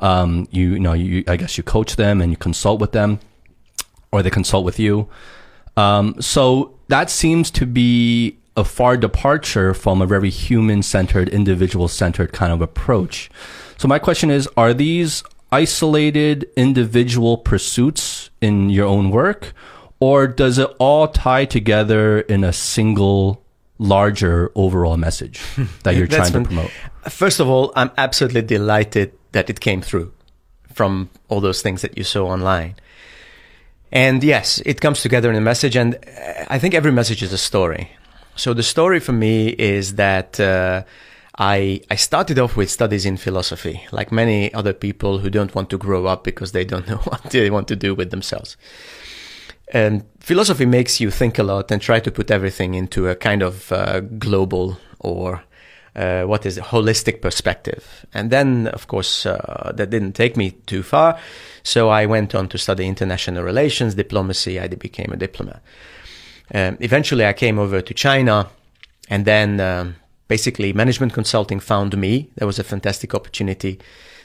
Um, 0.00 0.46
you, 0.50 0.74
you 0.74 0.80
know, 0.80 0.92
you, 0.92 1.24
I 1.26 1.36
guess 1.36 1.56
you 1.56 1.64
coach 1.64 1.96
them 1.96 2.20
and 2.20 2.30
you 2.30 2.36
consult 2.36 2.80
with 2.80 2.92
them, 2.92 3.20
or 4.12 4.22
they 4.22 4.30
consult 4.30 4.64
with 4.64 4.78
you. 4.78 5.08
Um, 5.76 6.20
so 6.20 6.78
that 6.88 7.10
seems 7.10 7.50
to 7.52 7.66
be 7.66 8.38
a 8.56 8.64
far 8.64 8.96
departure 8.96 9.74
from 9.74 10.00
a 10.00 10.06
very 10.06 10.30
human 10.30 10.82
centered, 10.82 11.28
individual 11.28 11.88
centered 11.88 12.32
kind 12.32 12.52
of 12.52 12.62
approach. 12.62 13.30
So 13.76 13.86
my 13.86 13.98
question 13.98 14.30
is, 14.30 14.48
are 14.56 14.72
these 14.72 15.22
isolated 15.52 16.48
individual 16.56 17.36
pursuits 17.36 18.30
in 18.40 18.70
your 18.70 18.86
own 18.86 19.10
work, 19.10 19.52
or 20.00 20.26
does 20.26 20.58
it 20.58 20.68
all 20.78 21.08
tie 21.08 21.44
together 21.44 22.20
in 22.20 22.44
a 22.44 22.52
single 22.52 23.42
larger 23.78 24.50
overall 24.54 24.96
message 24.96 25.42
that 25.82 25.94
you're 25.96 26.06
trying 26.06 26.32
to 26.32 26.42
promote? 26.42 26.70
First 27.08 27.40
of 27.40 27.48
all, 27.48 27.72
I'm 27.76 27.90
absolutely 27.96 28.42
delighted 28.42 29.15
that 29.32 29.50
it 29.50 29.60
came 29.60 29.82
through 29.82 30.12
from 30.72 31.08
all 31.28 31.40
those 31.40 31.62
things 31.62 31.82
that 31.82 31.96
you 31.96 32.04
saw 32.04 32.26
online. 32.26 32.74
And 33.92 34.22
yes, 34.22 34.60
it 34.66 34.80
comes 34.80 35.00
together 35.00 35.30
in 35.30 35.36
a 35.36 35.40
message, 35.40 35.76
and 35.76 35.94
uh, 35.94 36.44
I 36.48 36.58
think 36.58 36.74
every 36.74 36.92
message 36.92 37.22
is 37.22 37.32
a 37.32 37.38
story. 37.38 37.90
So 38.34 38.52
the 38.52 38.62
story 38.62 39.00
for 39.00 39.12
me 39.12 39.48
is 39.48 39.94
that 39.94 40.38
uh, 40.38 40.82
I 41.38 41.80
I 41.90 41.96
started 41.96 42.38
off 42.38 42.56
with 42.56 42.70
studies 42.70 43.06
in 43.06 43.16
philosophy, 43.16 43.86
like 43.92 44.12
many 44.12 44.52
other 44.52 44.72
people 44.72 45.18
who 45.18 45.30
don't 45.30 45.54
want 45.54 45.70
to 45.70 45.78
grow 45.78 46.06
up 46.06 46.24
because 46.24 46.52
they 46.52 46.64
don't 46.64 46.86
know 46.90 46.98
what 46.98 47.22
they 47.30 47.50
want 47.50 47.68
to 47.68 47.76
do 47.76 47.94
with 47.94 48.10
themselves. 48.10 48.56
And 49.72 50.04
philosophy 50.20 50.66
makes 50.66 51.00
you 51.00 51.10
think 51.10 51.38
a 51.38 51.42
lot 51.42 51.70
and 51.70 51.82
try 51.82 52.00
to 52.00 52.10
put 52.10 52.30
everything 52.30 52.74
into 52.74 53.08
a 53.08 53.16
kind 53.16 53.42
of 53.42 53.72
uh, 53.72 54.00
global 54.00 54.78
or 55.00 55.42
uh, 55.96 56.24
what 56.24 56.44
is 56.44 56.58
it, 56.58 56.64
holistic 56.64 57.22
perspective. 57.22 58.04
And 58.12 58.30
then, 58.30 58.68
of 58.68 58.86
course, 58.86 59.24
uh, 59.24 59.72
that 59.74 59.90
didn't 59.90 60.12
take 60.12 60.36
me 60.36 60.50
too 60.66 60.82
far. 60.82 61.18
So 61.62 61.88
I 61.88 62.04
went 62.06 62.34
on 62.34 62.48
to 62.50 62.58
study 62.58 62.86
international 62.86 63.42
relations, 63.42 63.94
diplomacy. 63.94 64.60
I 64.60 64.68
became 64.68 65.10
a 65.12 65.16
diplomat. 65.16 65.62
Um, 66.54 66.76
eventually, 66.80 67.24
I 67.24 67.32
came 67.32 67.58
over 67.58 67.80
to 67.80 67.94
China, 67.94 68.48
and 69.08 69.24
then 69.24 69.58
um, 69.58 69.96
basically 70.28 70.72
management 70.72 71.14
consulting 71.14 71.60
found 71.60 71.96
me. 71.96 72.30
That 72.36 72.46
was 72.46 72.58
a 72.58 72.64
fantastic 72.64 73.14
opportunity. 73.14 73.80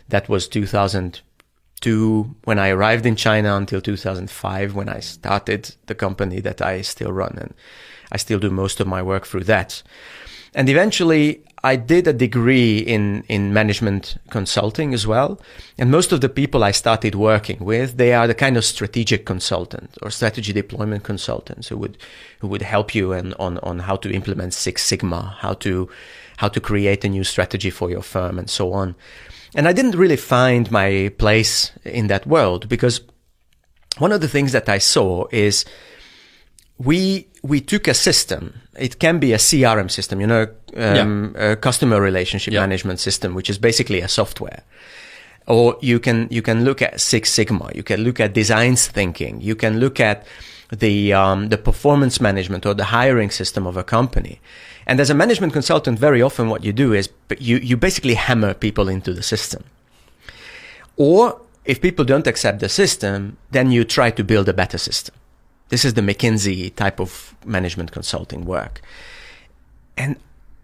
That 0.10 0.28
was 0.28 0.48
2002 0.50 2.36
when 2.44 2.60
I 2.60 2.70
arrived 2.70 3.06
in 3.06 3.16
China 3.16 3.56
until 3.56 3.82
2005 3.82 4.76
when 4.76 4.90
I 4.90 5.00
started 5.00 5.74
the 5.86 5.96
company 5.96 6.42
that 6.42 6.62
I 6.62 6.82
still 6.82 7.14
run, 7.14 7.38
and 7.40 7.54
I 8.12 8.18
still 8.18 8.40
do 8.40 8.50
most 8.50 8.82
of 8.82 8.88
my 8.88 9.02
work 9.02 9.26
through 9.26 9.46
that. 9.46 9.82
And 10.54 10.68
eventually, 10.68 11.46
I 11.64 11.76
did 11.76 12.08
a 12.08 12.14
degree 12.14 12.80
in, 12.80 13.24
in 13.30 13.54
management 13.54 14.18
consulting 14.32 14.94
as 14.94 15.06
well. 15.06 15.40
And 15.78 15.92
most 15.92 16.12
of 16.12 16.22
the 16.22 16.30
people 16.30 16.64
I 16.64 16.72
started 16.72 17.14
working 17.14 17.64
with, 17.64 17.98
they 17.98 18.14
are 18.14 18.28
the 18.28 18.34
kind 18.34 18.58
of 18.58 18.66
strategic 18.66 19.26
consultant 19.26 19.98
or 20.02 20.10
strategy 20.10 20.54
deployment 20.54 21.04
consultants 21.04 21.68
who 21.68 21.78
would, 21.78 21.98
who 22.40 22.48
would 22.48 22.64
help 22.64 22.96
you 22.96 23.14
in, 23.14 23.34
on, 23.36 23.60
on 23.60 23.80
how 23.80 23.96
to 23.98 24.12
implement 24.12 24.56
Six 24.56 24.84
Sigma, 24.84 25.38
how 25.40 25.54
to, 25.56 25.88
how 26.38 26.48
to 26.48 26.60
create 26.60 27.06
a 27.06 27.10
new 27.10 27.24
strategy 27.24 27.70
for 27.70 27.92
your 27.92 28.02
firm 28.02 28.40
and 28.40 28.50
so 28.50 28.74
on. 28.74 28.96
And 29.54 29.68
I 29.68 29.74
didn't 29.74 29.96
really 29.96 30.18
find 30.18 30.72
my 30.72 31.12
place 31.20 31.72
in 31.84 32.08
that 32.08 32.26
world 32.26 32.70
because 32.70 33.02
one 34.00 34.12
of 34.12 34.22
the 34.22 34.28
things 34.28 34.52
that 34.54 34.68
I 34.68 34.80
saw 34.80 35.28
is 35.32 35.66
we 36.80 37.28
we 37.44 37.60
took 37.62 37.88
a 37.88 37.94
system. 37.94 38.54
It 38.78 39.00
can 39.00 39.20
be 39.20 39.34
a 39.34 39.38
CRM 39.38 39.90
system, 39.90 40.22
you 40.22 40.28
know, 40.28 40.48
um, 40.78 41.36
a 41.38 41.56
customer 41.56 42.00
relationship 42.00 42.54
Yeah. 42.54 42.62
management 42.62 43.00
system, 43.00 43.34
which 43.34 43.50
is 43.50 43.58
basically 43.58 44.02
a 44.02 44.08
software. 44.08 44.62
Or 45.48 45.76
you 45.82 46.00
can 46.00 46.28
you 46.30 46.42
can 46.42 46.64
look 46.64 46.82
at 46.82 47.00
Six 47.02 47.32
Sigma. 47.32 47.72
You 47.74 47.84
can 47.84 48.04
look 48.04 48.20
at 48.20 48.34
designs 48.34 48.88
thinking. 48.88 49.42
You 49.42 49.56
can 49.56 49.80
look 49.80 50.00
at 50.00 50.24
the 50.70 51.14
um, 51.14 51.50
the 51.50 51.58
performance 51.58 52.22
management 52.22 52.66
or 52.66 52.76
the 52.76 52.86
hiring 52.86 53.32
system 53.32 53.66
of 53.68 53.76
a 53.76 53.84
company. 53.84 54.40
And 54.86 55.00
as 55.00 55.10
a 55.10 55.14
management 55.14 55.54
consultant, 55.54 56.00
very 56.00 56.22
often 56.22 56.48
what 56.50 56.64
you 56.64 56.74
do 56.74 56.94
is 56.94 57.10
you 57.40 57.58
you 57.58 57.76
basically 57.78 58.14
hammer 58.14 58.54
people 58.54 58.88
into 58.88 59.14
the 59.14 59.24
system. 59.24 59.64
Or 60.96 61.42
if 61.66 61.80
people 61.82 62.06
don't 62.06 62.28
accept 62.28 62.60
the 62.60 62.70
system, 62.70 63.38
then 63.52 63.72
you 63.72 63.84
try 63.84 64.12
to 64.12 64.24
build 64.24 64.48
a 64.50 64.54
better 64.54 64.78
system. 64.78 65.16
This 65.72 65.86
is 65.86 65.94
the 65.94 66.02
McKinsey 66.02 66.76
type 66.76 67.00
of 67.00 67.34
management 67.46 67.94
consulting 67.94 68.44
work. 68.44 68.82
And 69.96 70.18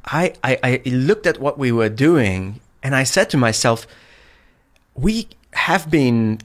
I, 0.03 0.33
I, 0.43 0.59
I 0.61 0.81
looked 0.85 1.25
at 1.25 1.39
what 1.39 1.57
we 1.57 1.71
were 1.71 1.87
doing 1.87 2.59
and 2.83 2.93
I 2.93 3.03
said 3.03 3.29
to 3.29 3.37
myself, 3.37 3.87
we 4.95 5.29
have 5.53 5.89
been 5.89 6.39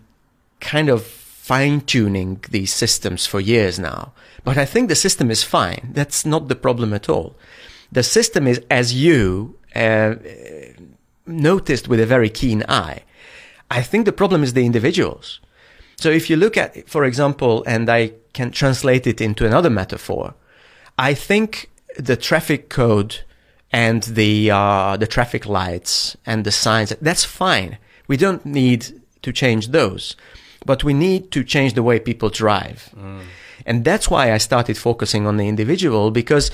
kind 0.60 0.88
of 0.88 1.04
fine 1.04 1.80
tuning 1.80 2.40
these 2.50 2.72
systems 2.72 3.26
for 3.26 3.40
years 3.40 3.80
now, 3.80 4.12
but 4.44 4.56
I 4.56 4.64
think 4.64 4.88
the 4.88 4.94
system 4.94 5.28
is 5.28 5.42
fine. 5.42 5.90
That's 5.92 6.24
not 6.24 6.46
the 6.46 6.54
problem 6.54 6.94
at 6.94 7.08
all. 7.08 7.34
The 7.90 8.04
system 8.04 8.46
is, 8.46 8.60
as 8.70 8.94
you 8.94 9.58
uh, 9.74 10.14
noticed 11.26 11.88
with 11.88 11.98
a 11.98 12.06
very 12.06 12.30
keen 12.30 12.62
eye, 12.68 13.02
I 13.72 13.82
think 13.82 14.04
the 14.04 14.12
problem 14.12 14.44
is 14.44 14.52
the 14.52 14.64
individuals. 14.64 15.40
So 16.03 16.11
if 16.11 16.28
you 16.28 16.34
look 16.34 16.57
at, 16.57 16.88
for 16.88 17.05
example, 17.05 17.62
and 17.64 17.88
I 17.88 18.11
can 18.32 18.50
translate 18.50 19.07
it 19.07 19.20
into 19.20 19.46
another 19.46 19.70
metaphor, 19.70 20.34
I 20.98 21.14
think 21.14 21.70
the 21.96 22.16
traffic 22.16 22.68
code 22.68 23.20
and 23.70 24.03
the 24.03 24.50
uh, 24.50 24.96
the 24.96 25.07
traffic 25.07 25.46
lights 25.46 26.16
and 26.26 26.44
the 26.44 26.50
signs 26.50 26.92
that's 27.00 27.24
fine. 27.24 27.78
We 28.09 28.16
don't 28.16 28.44
need 28.44 29.00
to 29.22 29.32
change 29.32 29.68
those, 29.68 30.16
but 30.66 30.82
we 30.82 30.92
need 30.92 31.30
to 31.30 31.44
change 31.44 31.74
the 31.74 31.84
way 31.84 32.00
people 32.00 32.30
drive, 32.30 32.92
and 33.64 33.84
that's 33.84 34.11
why 34.11 34.32
I 34.32 34.38
started 34.38 34.76
focusing 34.76 35.24
on 35.28 35.36
the 35.36 35.46
individual 35.46 36.11
because 36.11 36.50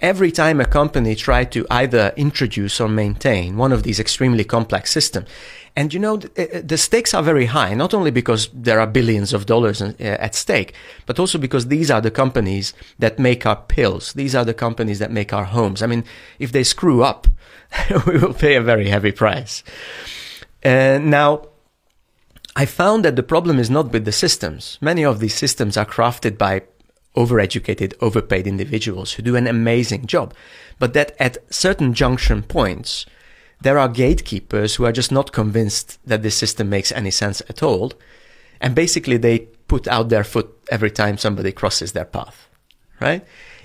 every 0.00 0.30
time 0.30 0.60
a 0.60 0.66
company 0.66 1.14
tried 1.14 1.50
to 1.52 1.66
either 1.70 2.12
introduce 2.16 2.80
or 2.80 2.88
maintain 2.88 3.56
one 3.56 3.72
of 3.72 3.82
these 3.82 3.98
extremely 4.00 4.44
complex 4.44 4.90
systems, 4.90 5.26
and 5.76 5.94
you 5.94 6.00
know, 6.00 6.16
the, 6.16 6.62
the 6.64 6.78
stakes 6.78 7.14
are 7.14 7.22
very 7.22 7.46
high, 7.46 7.74
not 7.74 7.94
only 7.94 8.10
because 8.10 8.48
there 8.52 8.80
are 8.80 8.86
billions 8.86 9.32
of 9.32 9.46
dollars 9.46 9.80
uh, 9.80 9.94
at 9.98 10.34
stake, 10.34 10.74
but 11.06 11.18
also 11.18 11.38
because 11.38 11.68
these 11.68 11.90
are 11.90 12.00
the 12.00 12.10
companies 12.10 12.74
that 12.98 13.18
make 13.18 13.46
our 13.46 13.56
pills. 13.56 14.12
These 14.12 14.34
are 14.34 14.44
the 14.44 14.54
companies 14.54 14.98
that 14.98 15.10
make 15.10 15.32
our 15.32 15.44
homes. 15.44 15.82
I 15.82 15.86
mean, 15.86 16.04
if 16.38 16.52
they 16.52 16.64
screw 16.64 17.02
up, 17.02 17.26
we 18.06 18.18
will 18.18 18.34
pay 18.34 18.56
a 18.56 18.62
very 18.62 18.88
heavy 18.88 19.12
price. 19.12 19.62
Uh, 20.64 20.98
now, 21.00 21.46
I 22.56 22.66
found 22.66 23.04
that 23.04 23.16
the 23.16 23.22
problem 23.22 23.58
is 23.58 23.70
not 23.70 23.92
with 23.92 24.04
the 24.04 24.12
systems. 24.12 24.76
Many 24.80 25.04
of 25.04 25.20
these 25.20 25.34
systems 25.34 25.76
are 25.76 25.86
crafted 25.86 26.36
by 26.36 26.62
overeducated, 27.16 27.94
overpaid 28.00 28.46
individuals 28.46 29.12
who 29.12 29.22
do 29.22 29.36
an 29.36 29.46
amazing 29.46 30.06
job. 30.06 30.34
But 30.78 30.94
that 30.94 31.14
at 31.20 31.38
certain 31.52 31.94
junction 31.94 32.42
points, 32.42 33.06
there 33.60 33.78
are 33.78 33.88
gatekeepers 33.88 34.76
who 34.76 34.84
are 34.84 34.92
just 34.92 35.12
not 35.12 35.32
convinced 35.32 35.98
that 36.06 36.22
this 36.22 36.36
system 36.36 36.70
makes 36.70 36.92
any 36.92 37.10
sense 37.10 37.42
at 37.48 37.62
all. 37.62 37.92
And 38.60 38.74
basically, 38.74 39.16
they 39.16 39.40
put 39.68 39.86
out 39.86 40.08
their 40.08 40.24
foot 40.24 40.48
every 40.70 40.90
time 40.90 41.18
somebody 41.18 41.52
crosses 41.52 41.92
their 41.92 42.04
path, 42.04 42.48
right? 43.00 43.24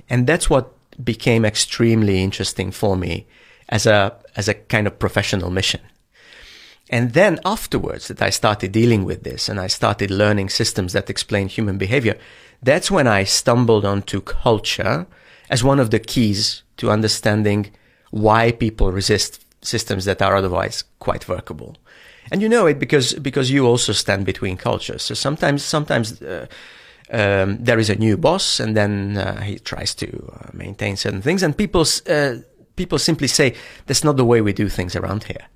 And 0.09 0.27
that's 0.27 0.49
what 0.49 0.73
became 1.03 1.45
extremely 1.45 2.21
interesting 2.23 2.71
for 2.71 2.95
me 2.95 3.25
as 3.69 3.85
a, 3.85 4.15
as 4.35 4.47
a 4.47 4.53
kind 4.53 4.87
of 4.87 4.99
professional 4.99 5.49
mission. 5.49 5.81
And 6.89 7.13
then 7.13 7.39
afterwards 7.43 8.07
that 8.09 8.21
I 8.21 8.29
started 8.29 8.71
dealing 8.71 9.05
with 9.05 9.23
this 9.23 9.49
and 9.49 9.59
I 9.59 9.67
started 9.67 10.11
learning 10.11 10.49
systems 10.49 10.93
that 10.93 11.09
explain 11.09 11.47
human 11.47 11.77
behavior, 11.77 12.17
that's 12.61 12.91
when 12.91 13.07
I 13.07 13.23
stumbled 13.23 13.85
onto 13.85 14.21
culture 14.21 15.07
as 15.49 15.63
one 15.63 15.79
of 15.79 15.89
the 15.89 15.99
keys 15.99 16.63
to 16.77 16.91
understanding 16.91 17.71
why 18.11 18.51
people 18.51 18.91
resist 18.91 19.44
systems 19.66 20.05
that 20.05 20.22
are 20.22 20.36
otherwise 20.36 20.84
quite 20.99 21.28
workable. 21.28 21.76
And 22.32 22.41
you 22.41 22.49
know 22.49 22.66
it 22.66 22.80
because 22.80 23.13
because 23.13 23.51
you 23.51 23.68
also 23.68 23.93
stand 23.93 24.26
between 24.26 24.57
cultures. 24.57 25.03
So 25.03 25.13
sometimes 25.13 25.63
sometimes 25.63 26.22
uh, 26.22 26.47
um, 27.11 27.63
there 27.63 27.80
is 27.80 27.89
a 27.89 27.95
new 27.95 28.18
boss, 28.18 28.59
and 28.59 28.76
then 28.76 29.18
uh, 29.18 29.41
he 29.41 29.59
tries 29.59 29.93
to 29.95 30.07
uh, 30.07 30.49
maintain 30.53 30.97
certain 30.97 31.22
things, 31.22 31.43
and 31.43 31.55
people 31.55 31.86
uh, 32.09 32.36
people 32.76 32.99
simply 32.99 33.28
say 33.28 33.53
that's 33.86 34.03
not 34.03 34.18
the 34.18 34.26
way 34.26 34.41
we 34.41 34.53
do 34.53 34.70
things 34.70 34.95
around 34.95 35.26
here. 35.26 35.47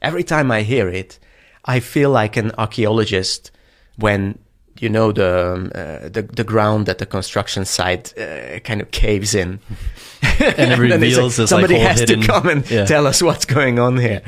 Every 0.00 0.24
time 0.24 0.50
I 0.50 0.62
hear 0.62 0.88
it, 0.88 1.18
I 1.64 1.80
feel 1.80 2.10
like 2.10 2.36
an 2.36 2.52
archaeologist 2.58 3.50
when 3.98 4.38
you 4.80 4.88
know 4.88 5.12
the 5.12 5.54
um, 5.54 5.72
uh, 5.74 6.08
the, 6.08 6.22
the 6.22 6.44
ground 6.44 6.86
that 6.86 6.98
the 6.98 7.06
construction 7.06 7.64
site 7.64 8.16
uh, 8.18 8.58
kind 8.60 8.80
of 8.80 8.90
caves 8.90 9.34
in, 9.34 9.60
and 10.40 10.72
it 10.72 10.78
reveals 10.92 11.38
like, 11.38 11.48
somebody 11.48 11.74
like 11.74 11.82
has 11.82 12.00
hidden, 12.00 12.20
to 12.20 12.26
come 12.26 12.48
and 12.48 12.70
yeah. 12.70 12.84
tell 12.84 13.06
us 13.06 13.22
what's 13.22 13.44
going 13.44 13.78
on 13.78 13.98
here. 13.98 14.22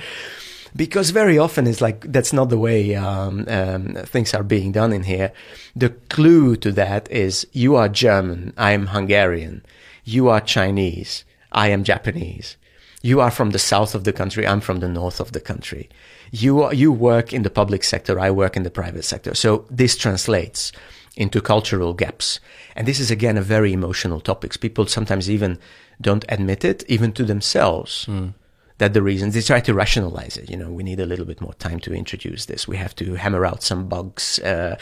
Because 0.76 1.11
very 1.11 1.38
often 1.38 1.66
it's 1.66 1.80
like 1.80 2.12
that's 2.12 2.32
not 2.32 2.51
the 2.51 2.59
way 2.59 2.94
um, 2.94 3.44
um, 3.49 3.94
things 4.05 4.34
are 4.34 4.42
being 4.42 4.72
done 4.72 4.92
in 4.92 5.05
here. 5.05 5.32
The 5.74 5.90
clue 6.11 6.57
to 6.57 6.72
that 6.72 7.11
is 7.11 7.46
you 7.53 7.76
are 7.76 7.88
German, 7.88 8.53
I 8.57 8.72
am 8.72 8.88
Hungarian, 8.88 9.64
you 10.05 10.28
are 10.28 10.40
Chinese, 10.40 11.24
I 11.53 11.68
am 11.68 11.84
Japanese. 11.84 12.57
You 13.01 13.20
are 13.20 13.30
from 13.30 13.51
the 13.51 13.61
south 13.61 13.94
of 13.94 14.03
the 14.03 14.12
country, 14.12 14.44
I'm 14.46 14.61
from 14.61 14.80
the 14.80 14.88
north 14.88 15.20
of 15.20 15.30
the 15.32 15.40
country 15.40 15.88
you 16.30 16.70
you 16.72 16.92
work 16.92 17.32
in 17.32 17.42
the 17.42 17.50
public 17.50 17.84
sector, 17.84 18.18
I 18.18 18.30
work 18.30 18.56
in 18.56 18.62
the 18.62 18.70
private 18.70 19.04
sector. 19.04 19.34
So 19.34 19.64
this 19.70 19.96
translates 19.96 20.72
into 21.16 21.40
cultural 21.40 21.94
gaps. 21.94 22.40
And 22.76 22.86
this 22.86 23.00
is 23.00 23.10
again 23.10 23.36
a 23.36 23.42
very 23.42 23.72
emotional 23.72 24.20
topic. 24.20 24.58
People 24.60 24.86
sometimes 24.86 25.28
even 25.28 25.58
don't 26.00 26.24
admit 26.28 26.64
it, 26.64 26.84
even 26.88 27.12
to 27.12 27.24
themselves. 27.24 28.06
Mm. 28.06 28.34
That 28.78 28.94
the 28.94 29.02
reasons 29.02 29.34
they 29.34 29.42
try 29.42 29.58
to 29.60 29.74
rationalize 29.74 30.36
it. 30.36 30.48
You 30.48 30.56
know, 30.56 30.70
we 30.70 30.84
need 30.84 31.00
a 31.00 31.06
little 31.06 31.24
bit 31.24 31.40
more 31.40 31.54
time 31.54 31.80
to 31.80 31.92
introduce 31.92 32.46
this. 32.46 32.68
We 32.68 32.76
have 32.76 32.94
to 32.96 33.14
hammer 33.14 33.44
out 33.44 33.64
some 33.64 33.88
bugs. 33.88 34.38
Uh, 34.38 34.76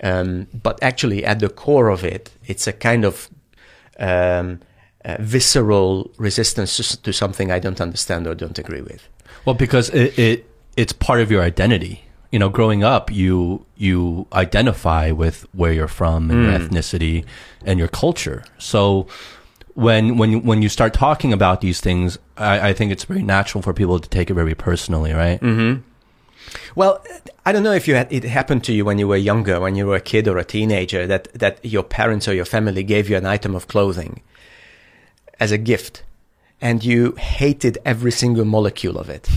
um, 0.00 0.46
but 0.62 0.80
actually, 0.80 1.24
at 1.24 1.40
the 1.40 1.48
core 1.48 1.88
of 1.88 2.04
it, 2.04 2.30
it's 2.46 2.68
a 2.68 2.72
kind 2.72 3.04
of 3.04 3.28
um, 3.98 4.60
uh, 5.04 5.16
visceral 5.18 6.12
resistance 6.18 6.76
to, 6.76 7.02
to 7.02 7.12
something 7.12 7.50
I 7.50 7.58
don't 7.58 7.80
understand 7.80 8.28
or 8.28 8.36
don't 8.36 8.58
agree 8.58 8.82
with. 8.82 9.08
Well, 9.44 9.56
because 9.56 9.90
it, 9.90 10.16
it 10.16 10.49
it's 10.80 10.94
part 10.94 11.20
of 11.20 11.30
your 11.30 11.42
identity. 11.42 12.04
You 12.32 12.38
know, 12.38 12.48
growing 12.48 12.82
up, 12.84 13.10
you 13.10 13.66
you 13.76 14.26
identify 14.32 15.10
with 15.10 15.46
where 15.52 15.72
you're 15.72 15.94
from 16.00 16.30
and 16.30 16.38
mm. 16.38 16.44
your 16.46 16.60
ethnicity 16.60 17.24
and 17.66 17.78
your 17.78 17.88
culture. 17.88 18.44
So 18.58 19.06
when 19.74 20.16
when 20.16 20.42
when 20.48 20.62
you 20.62 20.68
start 20.68 20.94
talking 20.94 21.32
about 21.32 21.60
these 21.60 21.80
things, 21.80 22.18
I, 22.36 22.70
I 22.70 22.72
think 22.72 22.92
it's 22.92 23.04
very 23.04 23.22
natural 23.22 23.62
for 23.62 23.74
people 23.74 23.98
to 23.98 24.08
take 24.08 24.30
it 24.30 24.34
very 24.34 24.54
personally, 24.54 25.12
right? 25.12 25.40
Mm-hmm. 25.40 25.82
Well, 26.74 27.04
I 27.44 27.52
don't 27.52 27.62
know 27.62 27.72
if 27.72 27.86
you 27.86 27.94
had, 27.94 28.12
it 28.12 28.24
happened 28.24 28.64
to 28.64 28.72
you 28.72 28.84
when 28.84 28.98
you 28.98 29.06
were 29.06 29.16
younger, 29.16 29.60
when 29.60 29.74
you 29.76 29.86
were 29.86 29.96
a 29.96 30.00
kid 30.00 30.26
or 30.28 30.38
a 30.38 30.44
teenager, 30.44 31.06
that 31.06 31.32
that 31.34 31.64
your 31.64 31.82
parents 31.82 32.28
or 32.28 32.34
your 32.34 32.46
family 32.46 32.82
gave 32.82 33.10
you 33.10 33.16
an 33.16 33.26
item 33.26 33.54
of 33.54 33.66
clothing 33.66 34.22
as 35.38 35.52
a 35.52 35.58
gift, 35.58 36.04
and 36.60 36.84
you 36.84 37.12
hated 37.12 37.78
every 37.84 38.12
single 38.12 38.44
molecule 38.44 38.98
of 38.98 39.08
it. 39.08 39.28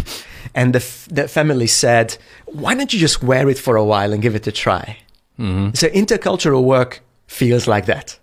And 0.54 0.74
the, 0.74 0.80
f- 0.80 1.08
the 1.10 1.28
family 1.28 1.68
said, 1.68 2.18
why 2.46 2.76
don't 2.76 2.94
you 2.94 3.00
just 3.00 3.24
wear 3.24 3.50
it 3.50 3.58
for 3.58 3.76
a 3.76 3.84
while 3.84 4.14
and 4.14 4.22
give 4.22 4.36
it 4.36 4.48
a 4.48 4.52
try? 4.52 4.98
Mm-hmm. 5.40 5.74
So 5.74 5.88
intercultural 5.90 6.64
work 6.64 7.02
feels 7.28 7.68
like 7.68 7.86
that. 7.88 8.20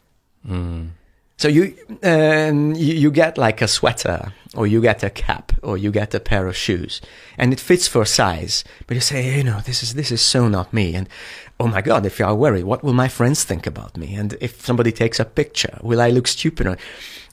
Mm. 0.48 0.90
So 1.36 1.48
you, 1.48 1.74
um, 2.02 2.74
you, 2.74 2.94
you 2.94 3.10
get 3.10 3.38
like 3.38 3.62
a 3.62 3.68
sweater, 3.68 4.32
or 4.54 4.66
you 4.66 4.82
get 4.82 5.02
a 5.02 5.08
cap, 5.08 5.52
or 5.62 5.78
you 5.78 5.90
get 5.90 6.14
a 6.14 6.20
pair 6.20 6.46
of 6.46 6.54
shoes, 6.56 7.00
and 7.38 7.52
it 7.52 7.60
fits 7.60 7.88
for 7.88 8.04
size. 8.04 8.62
But 8.86 8.94
you 8.94 9.00
say, 9.00 9.38
you 9.38 9.44
know, 9.44 9.60
this 9.60 9.82
is 9.82 9.94
this 9.94 10.12
is 10.12 10.20
so 10.20 10.48
not 10.48 10.72
me. 10.72 10.94
And 10.94 11.08
oh 11.58 11.66
my 11.66 11.80
god, 11.80 12.04
if 12.04 12.18
you 12.18 12.26
are 12.26 12.34
worried, 12.34 12.64
what 12.64 12.84
will 12.84 12.92
my 12.92 13.08
friends 13.08 13.42
think 13.42 13.66
about 13.66 13.96
me? 13.96 14.14
And 14.14 14.36
if 14.40 14.64
somebody 14.64 14.92
takes 14.92 15.18
a 15.18 15.24
picture, 15.24 15.78
will 15.82 16.00
I 16.02 16.10
look 16.10 16.26
stupid? 16.26 16.78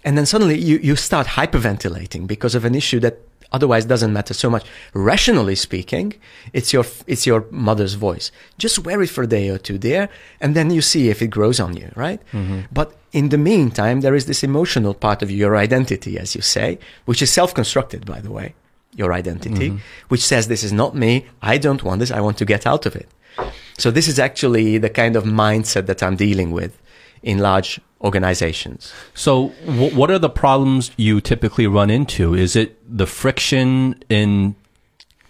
And 0.08 0.18
then 0.18 0.26
suddenly 0.26 0.58
you, 0.58 0.78
you 0.78 0.95
start 0.95 1.28
hyperventilating 1.28 2.28
because 2.28 2.55
of 2.55 2.64
an 2.64 2.76
issue 2.76 3.01
that 3.01 3.20
otherwise 3.51 3.84
doesn't 3.84 4.14
matter 4.14 4.34
so 4.34 4.49
much. 4.49 4.66
Rationally 4.93 5.53
speaking, 5.55 6.14
it's 6.53 6.72
your, 6.72 6.86
it's 7.08 7.28
your 7.28 7.45
mother's 7.51 7.95
voice. 7.95 8.32
Just 8.58 8.80
wear 8.80 9.01
it 9.01 9.10
for 9.10 9.24
a 9.24 9.28
day 9.28 9.49
or 9.49 9.58
two 9.58 9.78
there, 9.78 10.08
and 10.39 10.55
then 10.55 10.72
you 10.72 10.82
see 10.82 11.10
if 11.10 11.22
it 11.22 11.28
grows 11.28 11.60
on 11.60 11.76
you, 11.76 11.91
right? 11.97 12.22
Mm-hmm. 12.32 12.62
But 12.72 12.95
in 13.12 13.28
the 13.34 13.38
meantime, 13.38 13.99
there 13.99 14.16
is 14.16 14.28
this 14.28 14.43
emotional 14.43 14.93
part 14.93 15.22
of 15.22 15.30
your 15.30 15.58
identity, 15.58 16.18
as 16.18 16.36
you 16.36 16.41
say, 16.41 16.80
which 17.03 17.22
is 17.22 17.30
self-constructed, 17.30 18.05
by 18.05 18.22
the 18.22 18.32
way, 18.32 18.55
your 18.95 19.12
identity, 19.12 19.72
mm-hmm. 19.72 20.08
which 20.08 20.24
says, 20.24 20.47
this 20.47 20.64
is 20.64 20.72
not 20.72 20.95
me. 20.95 21.26
I 21.41 21.58
don't 21.58 21.84
want 21.84 21.99
this. 21.99 22.12
I 22.12 22.22
want 22.22 22.38
to 22.38 22.45
get 22.45 22.66
out 22.66 22.86
of 22.86 22.95
it. 22.95 23.10
So 23.78 23.91
this 23.91 24.08
is 24.08 24.20
actually 24.20 24.78
the 24.78 24.89
kind 24.89 25.18
of 25.18 25.26
mindset 25.26 25.86
that 25.88 26.01
I'm 26.01 26.16
dealing 26.16 26.51
with 26.51 26.80
in 27.22 27.39
large 27.39 27.82
organizations. 28.02 28.93
So, 29.14 29.48
what 29.66 30.12
are 30.12 30.20
the 30.20 30.30
problems 30.30 30.91
you 30.98 31.22
typically 31.22 31.68
run 31.68 31.89
into? 31.89 32.34
Is 32.34 32.56
it 32.56 32.78
the 32.88 33.08
friction 33.08 34.04
in 34.10 34.56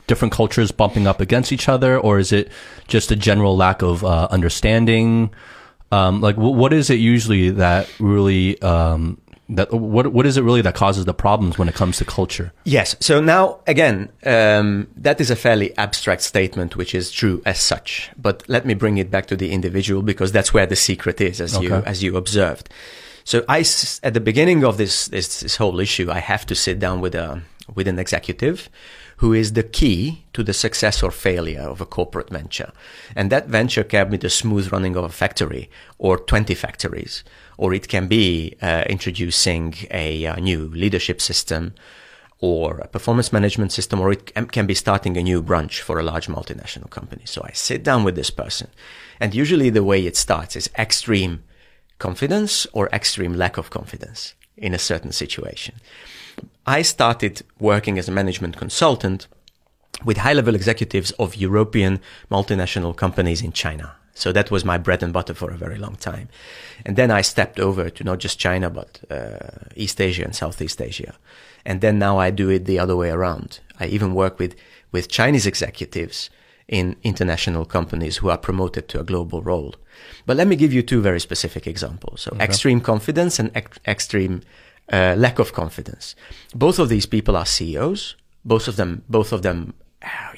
different 0.07 0.33
cultures 0.33 0.71
bumping 0.71 1.07
up 1.07 1.21
against 1.21 1.51
each 1.51 1.69
other, 1.69 1.97
or 1.97 2.19
is 2.19 2.31
it 2.31 2.51
just 2.87 3.11
a 3.11 3.15
general 3.15 3.55
lack 3.55 3.81
of 3.81 4.03
uh, 4.03 4.27
understanding? 4.31 5.31
Um, 5.91 6.19
like, 6.21 6.35
what 6.35 6.73
is 6.73 6.89
it 6.89 6.99
usually 6.99 7.49
that 7.51 7.89
really 7.99 8.61
um, 8.61 9.21
that 9.49 9.71
what 9.71 10.11
what 10.11 10.25
is 10.25 10.37
it 10.37 10.43
really 10.43 10.61
that 10.61 10.75
causes 10.75 11.05
the 11.05 11.13
problems 11.13 11.57
when 11.57 11.69
it 11.69 11.75
comes 11.75 11.97
to 11.97 12.05
culture? 12.05 12.51
Yes. 12.65 12.95
So 12.99 13.21
now 13.21 13.59
again, 13.65 14.09
um, 14.25 14.87
that 14.97 15.21
is 15.21 15.31
a 15.31 15.35
fairly 15.35 15.77
abstract 15.77 16.21
statement, 16.21 16.75
which 16.75 16.93
is 16.93 17.11
true 17.11 17.41
as 17.45 17.59
such. 17.59 18.11
But 18.17 18.43
let 18.49 18.65
me 18.65 18.73
bring 18.73 18.97
it 18.97 19.09
back 19.09 19.27
to 19.27 19.37
the 19.37 19.51
individual 19.51 20.01
because 20.01 20.31
that's 20.31 20.53
where 20.53 20.65
the 20.65 20.75
secret 20.75 21.21
is, 21.21 21.39
as 21.39 21.55
okay. 21.55 21.65
you 21.65 21.73
as 21.75 22.03
you 22.03 22.17
observed. 22.17 22.69
So 23.23 23.43
I 23.47 23.59
at 24.03 24.13
the 24.13 24.21
beginning 24.21 24.63
of 24.63 24.77
this, 24.77 25.07
this 25.07 25.41
this 25.41 25.55
whole 25.57 25.79
issue, 25.79 26.11
I 26.11 26.19
have 26.19 26.45
to 26.47 26.55
sit 26.55 26.79
down 26.79 27.01
with 27.01 27.15
a 27.15 27.41
with 27.73 27.87
an 27.87 27.99
executive 27.99 28.69
who 29.17 29.33
is 29.33 29.53
the 29.53 29.63
key 29.63 30.23
to 30.33 30.43
the 30.43 30.53
success 30.53 31.01
or 31.01 31.09
failure 31.09 31.61
of 31.61 31.81
a 31.81 31.85
corporate 31.85 32.29
venture. 32.29 32.71
And 33.15 33.31
that 33.31 33.47
venture 33.47 33.83
can 33.83 34.11
be 34.11 34.17
the 34.17 34.29
smooth 34.29 34.71
running 34.71 34.95
of 34.95 35.03
a 35.03 35.09
factory 35.09 35.69
or 35.97 36.19
20 36.19 36.53
factories 36.53 37.23
or 37.57 37.73
it 37.73 37.87
can 37.87 38.07
be 38.07 38.55
uh, 38.61 38.83
introducing 38.87 39.73
a, 39.91 40.25
a, 40.25 40.39
new 40.39 40.69
leadership 40.69 41.19
system 41.21 41.73
or 42.39 42.77
a 42.77 42.87
performance 42.87 43.33
management 43.33 43.71
system, 43.71 43.99
or 43.99 44.11
it 44.11 44.31
can 44.51 44.67
be 44.67 44.75
starting 44.75 45.17
a 45.17 45.23
new 45.23 45.41
branch 45.41 45.81
for 45.81 45.99
a 45.99 46.03
large 46.03 46.27
multinational 46.27 46.89
company. 46.89 47.23
So 47.25 47.41
I 47.43 47.51
sit 47.53 47.83
down 47.83 48.03
with 48.03 48.15
this 48.15 48.29
person, 48.29 48.69
and 49.19 49.33
usually 49.33 49.71
the 49.71 49.83
way 49.83 50.05
it 50.05 50.15
starts 50.15 50.55
is 50.55 50.69
extreme 50.77 51.43
confidence 51.97 52.67
or 52.73 52.89
extreme 52.93 53.33
lack 53.33 53.57
of 53.57 53.71
confidence 53.71 54.35
in 54.55 54.73
a 54.73 54.79
certain 54.79 55.11
situation. 55.11 55.75
I 56.65 56.83
started 56.83 57.41
working 57.59 57.97
as 57.97 58.07
a 58.07 58.11
management 58.11 58.57
consultant 58.57 59.27
with 60.05 60.17
high 60.17 60.33
level 60.33 60.53
executives 60.53 61.11
of 61.11 61.35
European 61.35 61.99
multinational 62.29 62.95
companies 62.95 63.41
in 63.41 63.51
China. 63.51 63.95
So 64.17 64.31
that 64.31 64.49
was 64.49 64.65
my 64.65 64.79
bread 64.79 65.03
and 65.03 65.13
butter 65.13 65.35
for 65.35 65.51
a 65.51 65.57
very 65.57 65.77
long 65.77 65.95
time. 65.95 66.29
And 66.83 66.95
then 66.95 67.11
I 67.11 67.21
stepped 67.21 67.59
over 67.59 67.91
to 67.91 68.03
not 68.03 68.17
just 68.17 68.39
China, 68.39 68.69
but 68.69 68.99
uh, 69.11 69.69
East 69.75 70.01
Asia 70.01 70.23
and 70.23 70.35
Southeast 70.35 70.81
Asia. 70.81 71.15
And 71.63 71.81
then 71.81 71.99
now 71.99 72.17
I 72.17 72.31
do 72.31 72.49
it 72.49 72.65
the 72.65 72.79
other 72.79 72.95
way 72.95 73.11
around. 73.11 73.59
I 73.79 73.85
even 73.85 74.15
work 74.15 74.39
with, 74.39 74.55
with 74.91 75.07
Chinese 75.07 75.45
executives 75.45 76.31
in 76.67 76.95
international 77.03 77.63
companies 77.63 78.17
who 78.17 78.29
are 78.29 78.39
promoted 78.39 78.87
to 78.89 78.99
a 78.99 79.03
global 79.03 79.43
role. 79.43 79.75
But 80.25 80.35
let 80.35 80.47
me 80.47 80.55
give 80.55 80.73
you 80.73 80.81
two 80.81 81.01
very 81.01 81.19
specific 81.19 81.67
examples. 81.67 82.21
So 82.21 82.31
okay. 82.31 82.43
extreme 82.43 82.81
confidence 82.81 83.37
and 83.37 83.51
ex- 83.53 83.79
extreme 83.85 84.41
uh, 84.91 85.13
lack 85.15 85.37
of 85.37 85.53
confidence. 85.53 86.15
Both 86.55 86.79
of 86.79 86.89
these 86.89 87.05
people 87.05 87.37
are 87.37 87.45
CEOs. 87.45 88.15
Both 88.43 88.67
of 88.67 88.77
them, 88.77 89.03
both 89.07 89.31
of 89.31 89.43
them 89.43 89.73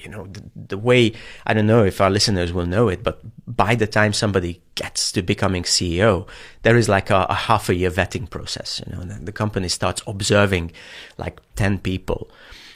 you 0.02 0.10
know, 0.10 0.28
the, 0.28 0.44
the, 0.70 0.78
way, 0.78 1.14
I 1.46 1.54
don't 1.54 1.68
know 1.68 1.84
if 1.84 2.02
our 2.02 2.10
listeners 2.10 2.54
will 2.54 2.66
know 2.66 2.88
it, 2.90 3.04
but 3.04 3.22
by 3.48 3.76
the 3.76 3.88
time 3.88 4.14
somebody 4.14 4.62
gets 4.76 5.12
to 5.14 5.22
becoming 5.22 5.64
CEO, 5.64 6.28
there 6.64 6.78
is 6.78 6.90
like 6.90 7.10
a, 7.10 7.26
a 7.30 7.34
half 7.34 7.70
a 7.70 7.76
year 7.76 7.92
vetting 7.92 8.30
process, 8.30 8.82
you 8.86 8.96
know, 8.96 9.04
the, 9.04 9.32
company 9.32 9.70
starts 9.70 10.02
observing 10.08 10.72
like 11.18 11.40
10 11.56 11.80
people 11.80 12.30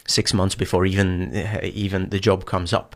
six 0.07 0.33
months 0.33 0.55
before 0.55 0.85
even, 0.85 1.35
uh, 1.35 1.59
even 1.63 2.09
the 2.09 2.19
job 2.19 2.45
comes 2.45 2.73
up. 2.73 2.95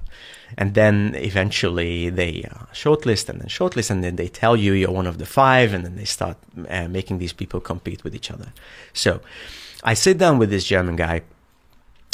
And 0.57 0.73
then 0.73 1.13
eventually 1.15 2.09
they 2.09 2.43
uh, 2.49 2.65
shortlist 2.73 3.27
and 3.27 3.41
then 3.41 3.47
shortlist 3.47 3.91
and 3.91 4.03
then 4.03 4.15
they 4.15 4.27
tell 4.27 4.55
you 4.55 4.73
you're 4.73 4.91
one 4.91 5.07
of 5.07 5.17
the 5.17 5.25
five 5.25 5.73
and 5.73 5.83
then 5.83 5.95
they 5.95 6.05
start 6.05 6.37
uh, 6.69 6.87
making 6.87 7.17
these 7.17 7.33
people 7.33 7.59
compete 7.59 8.03
with 8.03 8.15
each 8.15 8.31
other. 8.31 8.53
So 8.93 9.21
I 9.83 9.93
sit 9.93 10.17
down 10.17 10.37
with 10.37 10.49
this 10.49 10.63
German 10.63 10.95
guy 10.95 11.23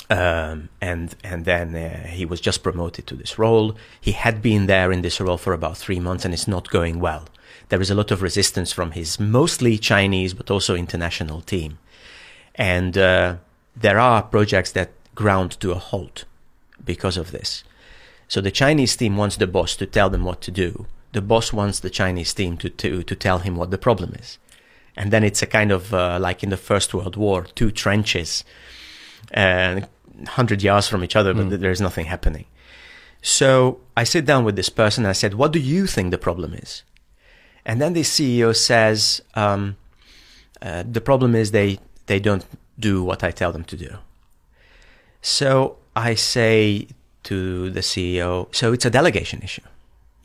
Um, 0.09 0.69
and 0.81 1.15
and 1.23 1.45
then 1.45 1.75
uh, 1.75 2.07
he 2.07 2.25
was 2.25 2.41
just 2.41 2.61
promoted 2.61 3.07
to 3.07 3.15
this 3.15 3.39
role. 3.39 3.75
He 3.99 4.11
had 4.11 4.41
been 4.41 4.65
there 4.65 4.91
in 4.91 5.01
this 5.01 5.19
role 5.21 5.37
for 5.37 5.53
about 5.53 5.77
three 5.77 5.99
months, 5.99 6.25
and 6.25 6.33
it's 6.33 6.47
not 6.47 6.69
going 6.69 6.99
well. 6.99 7.25
There 7.69 7.81
is 7.81 7.89
a 7.89 7.95
lot 7.95 8.11
of 8.11 8.21
resistance 8.21 8.71
from 8.71 8.91
his 8.91 9.19
mostly 9.19 9.77
Chinese, 9.77 10.33
but 10.33 10.51
also 10.51 10.75
international 10.75 11.41
team, 11.41 11.79
and 12.55 12.97
uh, 12.97 13.37
there 13.75 13.97
are 13.97 14.21
projects 14.21 14.71
that 14.73 14.91
ground 15.15 15.59
to 15.61 15.71
a 15.71 15.79
halt 15.79 16.25
because 16.83 17.15
of 17.15 17.31
this. 17.31 17.63
So 18.27 18.41
the 18.41 18.51
Chinese 18.51 18.97
team 18.97 19.15
wants 19.15 19.37
the 19.37 19.47
boss 19.47 19.75
to 19.77 19.85
tell 19.85 20.09
them 20.09 20.25
what 20.25 20.41
to 20.41 20.51
do. 20.51 20.85
The 21.13 21.21
boss 21.21 21.53
wants 21.53 21.79
the 21.79 21.89
Chinese 21.89 22.33
team 22.33 22.57
to 22.57 22.69
to, 22.69 23.03
to 23.03 23.15
tell 23.15 23.39
him 23.39 23.55
what 23.55 23.71
the 23.71 23.77
problem 23.77 24.13
is, 24.19 24.37
and 24.97 25.11
then 25.11 25.23
it's 25.23 25.41
a 25.41 25.47
kind 25.47 25.71
of 25.71 25.93
uh, 25.93 26.19
like 26.19 26.43
in 26.43 26.49
the 26.49 26.57
First 26.57 26.93
World 26.93 27.15
War, 27.15 27.47
two 27.55 27.71
trenches 27.71 28.43
and 29.33 29.87
100 30.17 30.61
yards 30.63 30.87
from 30.87 31.03
each 31.03 31.15
other, 31.15 31.33
but 31.33 31.47
Mm. 31.47 31.59
there's 31.59 31.81
nothing 31.81 32.05
happening. 32.05 32.45
So 33.21 33.79
I 33.97 34.03
sit 34.05 34.25
down 34.25 34.43
with 34.45 34.55
this 34.55 34.69
person 34.69 35.03
and 35.05 35.09
I 35.09 35.13
said, 35.13 35.33
What 35.33 35.51
do 35.53 35.59
you 35.59 35.87
think 35.87 36.11
the 36.11 36.17
problem 36.17 36.53
is? 36.53 36.83
And 37.65 37.79
then 37.81 37.93
the 37.93 38.03
CEO 38.03 38.53
says, 38.53 39.21
um, 39.35 39.75
uh, 40.61 40.83
The 40.91 41.01
problem 41.01 41.33
is 41.35 41.51
they, 41.51 41.79
they 42.05 42.19
don't 42.19 42.45
do 42.77 43.03
what 43.03 43.23
I 43.23 43.31
tell 43.31 43.51
them 43.51 43.63
to 43.65 43.77
do. 43.77 43.97
So 45.21 45.77
I 45.95 46.15
say 46.15 46.87
to 47.23 47.69
the 47.69 47.79
CEO, 47.81 48.47
So 48.51 48.73
it's 48.73 48.85
a 48.85 48.89
delegation 48.89 49.41
issue. 49.41 49.61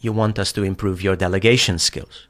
You 0.00 0.12
want 0.12 0.38
us 0.38 0.52
to 0.52 0.62
improve 0.62 1.02
your 1.02 1.16
delegation 1.16 1.78
skills. 1.78 2.26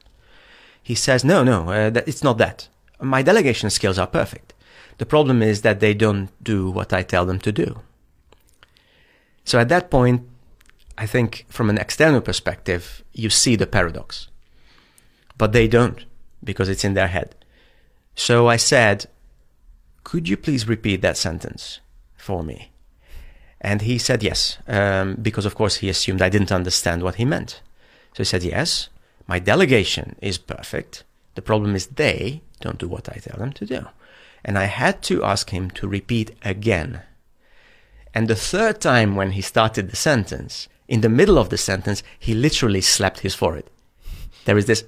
He 0.82 0.94
says, 0.94 1.24
No, 1.24 1.42
no, 1.44 1.70
uh, 1.70 2.02
it's 2.06 2.22
not 2.22 2.38
that. 2.38 2.68
My 3.00 3.22
delegation 3.22 3.70
skills 3.70 3.98
are 3.98 4.06
perfect. 4.06 4.52
The 4.98 5.06
problem 5.06 5.42
is 5.42 5.62
that 5.62 5.80
they 5.80 5.94
don't 5.94 6.30
do 6.42 6.70
what 6.70 6.92
I 6.92 7.02
tell 7.02 7.24
them 7.24 7.38
to 7.40 7.52
do. 7.52 7.80
So 9.44 9.58
at 9.58 9.68
that 9.68 9.90
point, 9.90 10.28
I 10.98 11.06
think 11.06 11.46
from 11.48 11.70
an 11.70 11.78
external 11.78 12.20
perspective, 12.20 13.02
you 13.12 13.30
see 13.30 13.56
the 13.56 13.66
paradox. 13.66 14.28
But 15.38 15.52
they 15.52 15.68
don't 15.68 16.04
because 16.42 16.68
it's 16.68 16.84
in 16.84 16.94
their 16.94 17.06
head. 17.06 17.36
So 18.16 18.48
I 18.48 18.56
said, 18.56 19.06
Could 20.02 20.28
you 20.28 20.36
please 20.36 20.66
repeat 20.66 21.00
that 21.02 21.16
sentence 21.16 21.78
for 22.16 22.42
me? 22.42 22.72
And 23.60 23.82
he 23.82 23.98
said 23.98 24.22
yes, 24.22 24.58
um, 24.66 25.16
because 25.20 25.46
of 25.46 25.54
course 25.54 25.76
he 25.76 25.88
assumed 25.88 26.22
I 26.22 26.28
didn't 26.28 26.52
understand 26.52 27.02
what 27.02 27.16
he 27.16 27.24
meant. 27.24 27.60
So 28.14 28.22
he 28.22 28.24
said, 28.24 28.42
Yes, 28.42 28.88
my 29.28 29.38
delegation 29.38 30.16
is 30.20 30.38
perfect. 30.38 31.04
The 31.36 31.42
problem 31.42 31.76
is 31.76 31.86
they 31.86 32.42
don't 32.60 32.78
do 32.78 32.88
what 32.88 33.08
I 33.08 33.20
tell 33.20 33.38
them 33.38 33.52
to 33.52 33.66
do. 33.66 33.86
And 34.44 34.58
I 34.58 34.64
had 34.64 35.02
to 35.04 35.24
ask 35.24 35.50
him 35.50 35.70
to 35.72 35.88
repeat 35.88 36.36
again. 36.44 37.02
And 38.14 38.28
the 38.28 38.34
third 38.34 38.80
time 38.80 39.16
when 39.16 39.32
he 39.32 39.42
started 39.42 39.90
the 39.90 39.96
sentence, 39.96 40.68
in 40.88 41.02
the 41.02 41.08
middle 41.08 41.38
of 41.38 41.50
the 41.50 41.58
sentence, 41.58 42.02
he 42.18 42.34
literally 42.34 42.80
slapped 42.80 43.20
his 43.20 43.34
forehead. 43.34 43.70
There 44.46 44.56
is 44.56 44.64
this, 44.64 44.84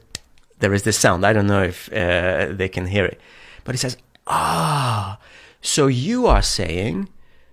there 0.61 0.73
is 0.73 0.85
this 0.85 0.99
sound. 0.99 1.27
I 1.27 1.33
don't 1.33 1.47
know 1.47 1.63
if 1.63 1.93
uh, 1.93 2.47
they 2.53 2.69
can 2.69 2.87
hear 2.87 3.05
it, 3.05 3.21
but 3.65 3.75
he 3.75 3.79
says, 3.79 3.99
"Ah, 4.27 5.19
so 5.61 5.87
you 5.87 6.27
are 6.27 6.43
saying 6.43 7.09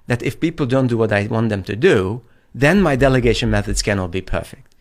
that 0.08 0.24
if 0.24 0.40
people 0.40 0.66
don't 0.66 0.88
do 0.88 0.98
what 0.98 1.12
I 1.12 1.28
want 1.28 1.50
them 1.50 1.64
to 1.64 1.76
do, 1.76 2.22
then 2.56 2.82
my 2.82 2.96
delegation 2.96 3.52
methods 3.52 3.82
cannot 3.82 4.12
be 4.12 4.22
perfect." 4.22 4.74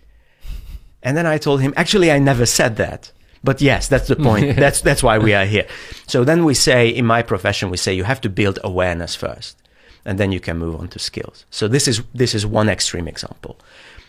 And 1.03 1.17
then 1.17 1.27
I 1.27 1.39
told 1.39 1.61
him, 1.61 1.75
"Actually, 1.77 2.13
I 2.13 2.21
never 2.21 2.47
said 2.47 2.77
that." 2.77 3.11
But 3.43 3.61
yes, 3.61 3.89
that's 3.89 4.09
the 4.09 4.17
point. 4.29 4.57
that's 4.57 4.81
that's 4.81 5.03
why 5.03 5.19
we 5.19 5.35
are 5.35 5.47
here. 5.47 5.67
So 6.07 6.25
then 6.25 6.45
we 6.45 6.55
say 6.55 6.89
in 6.89 7.07
my 7.07 7.23
profession 7.23 7.71
we 7.71 7.77
say 7.77 7.95
you 7.95 8.05
have 8.05 8.21
to 8.23 8.29
build 8.29 8.59
awareness 8.63 9.15
first 9.15 9.57
and 10.05 10.19
then 10.19 10.33
you 10.33 10.41
can 10.41 10.59
move 10.59 10.77
on 10.81 10.89
to 10.89 10.99
skills. 10.99 11.45
So 11.51 11.69
this 11.69 11.89
is 11.89 12.03
this 12.15 12.35
is 12.35 12.47
one 12.47 12.69
extreme 12.69 13.09
example. 13.09 13.59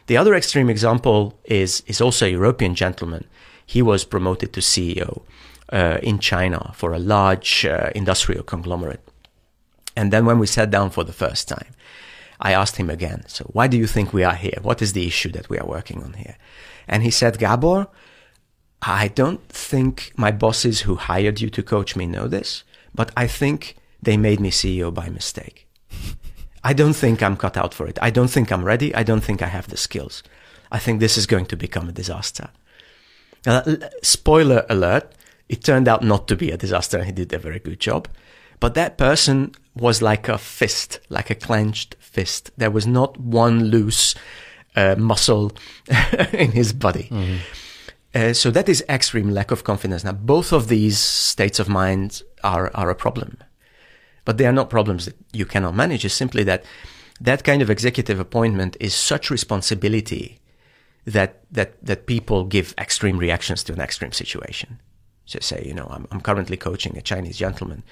The 0.05 0.17
other 0.17 0.35
extreme 0.35 0.69
example 0.69 1.37
is 1.43 1.83
is 1.87 2.01
also 2.01 2.25
a 2.25 2.29
European 2.29 2.75
gentleman. 2.75 3.25
He 3.65 3.81
was 3.81 4.05
promoted 4.05 4.53
to 4.53 4.61
CEO 4.61 5.21
uh, 5.73 5.97
in 6.01 6.19
China 6.19 6.71
for 6.73 6.93
a 6.93 6.99
large 6.99 7.65
uh, 7.65 7.89
industrial 7.95 8.43
conglomerate. 8.43 9.01
And 9.95 10.13
then 10.13 10.25
when 10.25 10.39
we 10.39 10.47
sat 10.47 10.69
down 10.69 10.91
for 10.91 11.03
the 11.03 11.13
first 11.13 11.47
time, 11.47 11.73
I 12.39 12.53
asked 12.53 12.77
him 12.77 12.89
again, 12.89 13.23
so 13.27 13.45
why 13.51 13.67
do 13.67 13.77
you 13.77 13.87
think 13.87 14.13
we 14.13 14.23
are 14.23 14.35
here? 14.35 14.59
What 14.61 14.81
is 14.81 14.93
the 14.93 15.07
issue 15.07 15.31
that 15.31 15.49
we 15.49 15.57
are 15.57 15.65
working 15.65 16.03
on 16.03 16.13
here? 16.13 16.37
And 16.87 17.03
he 17.03 17.11
said, 17.11 17.39
Gabor, 17.39 17.87
I 18.81 19.07
don't 19.07 19.47
think 19.49 20.11
my 20.15 20.31
bosses 20.31 20.81
who 20.81 20.95
hired 20.95 21.41
you 21.41 21.49
to 21.49 21.63
coach 21.63 21.95
me 21.95 22.05
know 22.05 22.27
this, 22.27 22.63
but 22.93 23.11
I 23.17 23.27
think 23.27 23.75
they 24.01 24.17
made 24.17 24.39
me 24.39 24.51
CEO 24.51 24.93
by 24.93 25.09
mistake. 25.09 25.67
I 26.63 26.73
don't 26.73 26.93
think 26.93 27.23
I'm 27.23 27.37
cut 27.37 27.57
out 27.57 27.73
for 27.73 27.87
it. 27.87 27.97
I 28.01 28.09
don't 28.09 28.29
think 28.29 28.51
I'm 28.51 28.63
ready. 28.63 28.93
I 28.93 29.03
don't 29.03 29.23
think 29.23 29.41
I 29.41 29.47
have 29.47 29.67
the 29.67 29.77
skills. 29.77 30.21
I 30.71 30.79
think 30.79 30.99
this 30.99 31.17
is 31.17 31.25
going 31.25 31.45
to 31.47 31.55
become 31.55 31.89
a 31.89 31.93
disaster. 31.93 32.49
Uh, 33.45 33.77
spoiler 34.03 34.65
alert, 34.69 35.13
it 35.47 35.63
turned 35.63 35.87
out 35.87 36.03
not 36.03 36.27
to 36.27 36.35
be 36.35 36.51
a 36.51 36.57
disaster. 36.57 36.97
and 36.97 37.05
He 37.05 37.13
did 37.13 37.33
a 37.33 37.39
very 37.39 37.59
good 37.59 37.79
job. 37.79 38.07
But 38.59 38.73
that 38.73 38.97
person 38.97 39.53
was 39.75 40.01
like 40.01 40.27
a 40.27 40.37
fist, 40.37 40.99
like 41.09 41.29
a 41.29 41.35
clenched 41.35 41.95
fist. 41.99 42.51
There 42.57 42.71
was 42.71 42.87
not 42.87 43.19
one 43.19 43.65
loose 43.65 44.15
uh, 44.75 44.95
muscle 44.97 45.51
in 46.33 46.51
his 46.51 46.73
body. 46.73 47.09
Uh, 48.17 48.33
so 48.33 48.49
that 48.49 48.67
is 48.67 48.83
extreme 48.89 49.29
lack 49.29 49.51
of 49.51 49.63
confidence. 49.63 50.03
Now, 50.03 50.13
both 50.13 50.51
of 50.51 50.69
these 50.69 50.97
states 50.97 51.59
of 51.59 51.69
mind 51.69 52.23
are, 52.43 52.71
are 52.73 52.89
a 52.89 52.95
problem, 52.95 53.37
but 54.25 54.39
they 54.39 54.47
are 54.47 54.51
not 54.59 54.71
problems 54.71 55.05
that 55.05 55.15
you 55.33 55.45
cannot 55.45 55.75
manage. 55.75 56.03
It's 56.03 56.15
simply 56.15 56.43
that 56.45 56.65
that 57.21 57.43
kind 57.43 57.61
of 57.61 57.69
executive 57.69 58.19
appointment 58.19 58.75
is 58.79 58.95
such 58.95 59.29
responsibility 59.29 60.39
that, 61.05 61.43
that, 61.51 61.85
that 61.85 62.07
people 62.07 62.43
give 62.43 62.73
extreme 62.79 63.19
reactions 63.19 63.63
to 63.65 63.73
an 63.73 63.81
extreme 63.81 64.11
situation. 64.11 64.79
So 65.25 65.37
say, 65.39 65.63
you 65.63 65.75
know, 65.75 65.87
I'm, 65.91 66.07
I'm 66.09 66.21
currently 66.21 66.57
coaching 66.57 66.97
a 66.97 67.03
Chinese 67.03 67.37
gentleman 67.37 67.83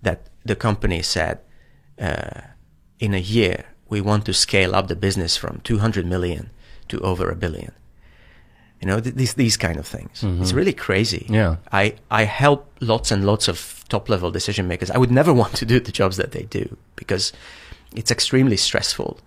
that 0.00 0.28
the 0.44 0.54
company 0.54 1.02
said, 1.02 1.40
uh, 2.00 2.40
in 3.00 3.14
a 3.14 3.18
year, 3.18 3.64
we 3.88 4.00
want 4.00 4.26
to 4.26 4.32
scale 4.32 4.76
up 4.76 4.86
the 4.86 4.94
business 4.94 5.36
from 5.36 5.60
200 5.64 6.06
million 6.06 6.50
to 6.86 7.00
over 7.00 7.30
a 7.30 7.36
billion. 7.36 7.72
You 8.80 8.86
know, 8.88 9.00
th- 9.00 9.14
these 9.14 9.34
these 9.34 9.56
kind 9.56 9.78
of 9.78 9.86
things. 9.86 10.22
It's 10.40 10.52
really 10.52 10.72
crazy. 10.74 11.26
Yeah. 11.28 11.56
I 11.72 11.94
I 12.10 12.24
help 12.24 12.66
lots 12.80 13.10
and 13.10 13.24
lots 13.24 13.48
of 13.48 13.84
top 13.88 14.08
level 14.08 14.30
decision 14.30 14.68
makers. 14.68 14.90
I 14.90 14.98
would 14.98 15.10
never 15.10 15.32
want 15.42 15.54
to 15.56 15.64
do 15.66 15.80
the 15.80 15.92
jobs 15.92 16.16
that 16.16 16.30
they 16.32 16.42
do 16.50 16.76
because 16.96 17.32
it's 17.94 18.10
extremely 18.10 18.56
stressful. 18.56 19.18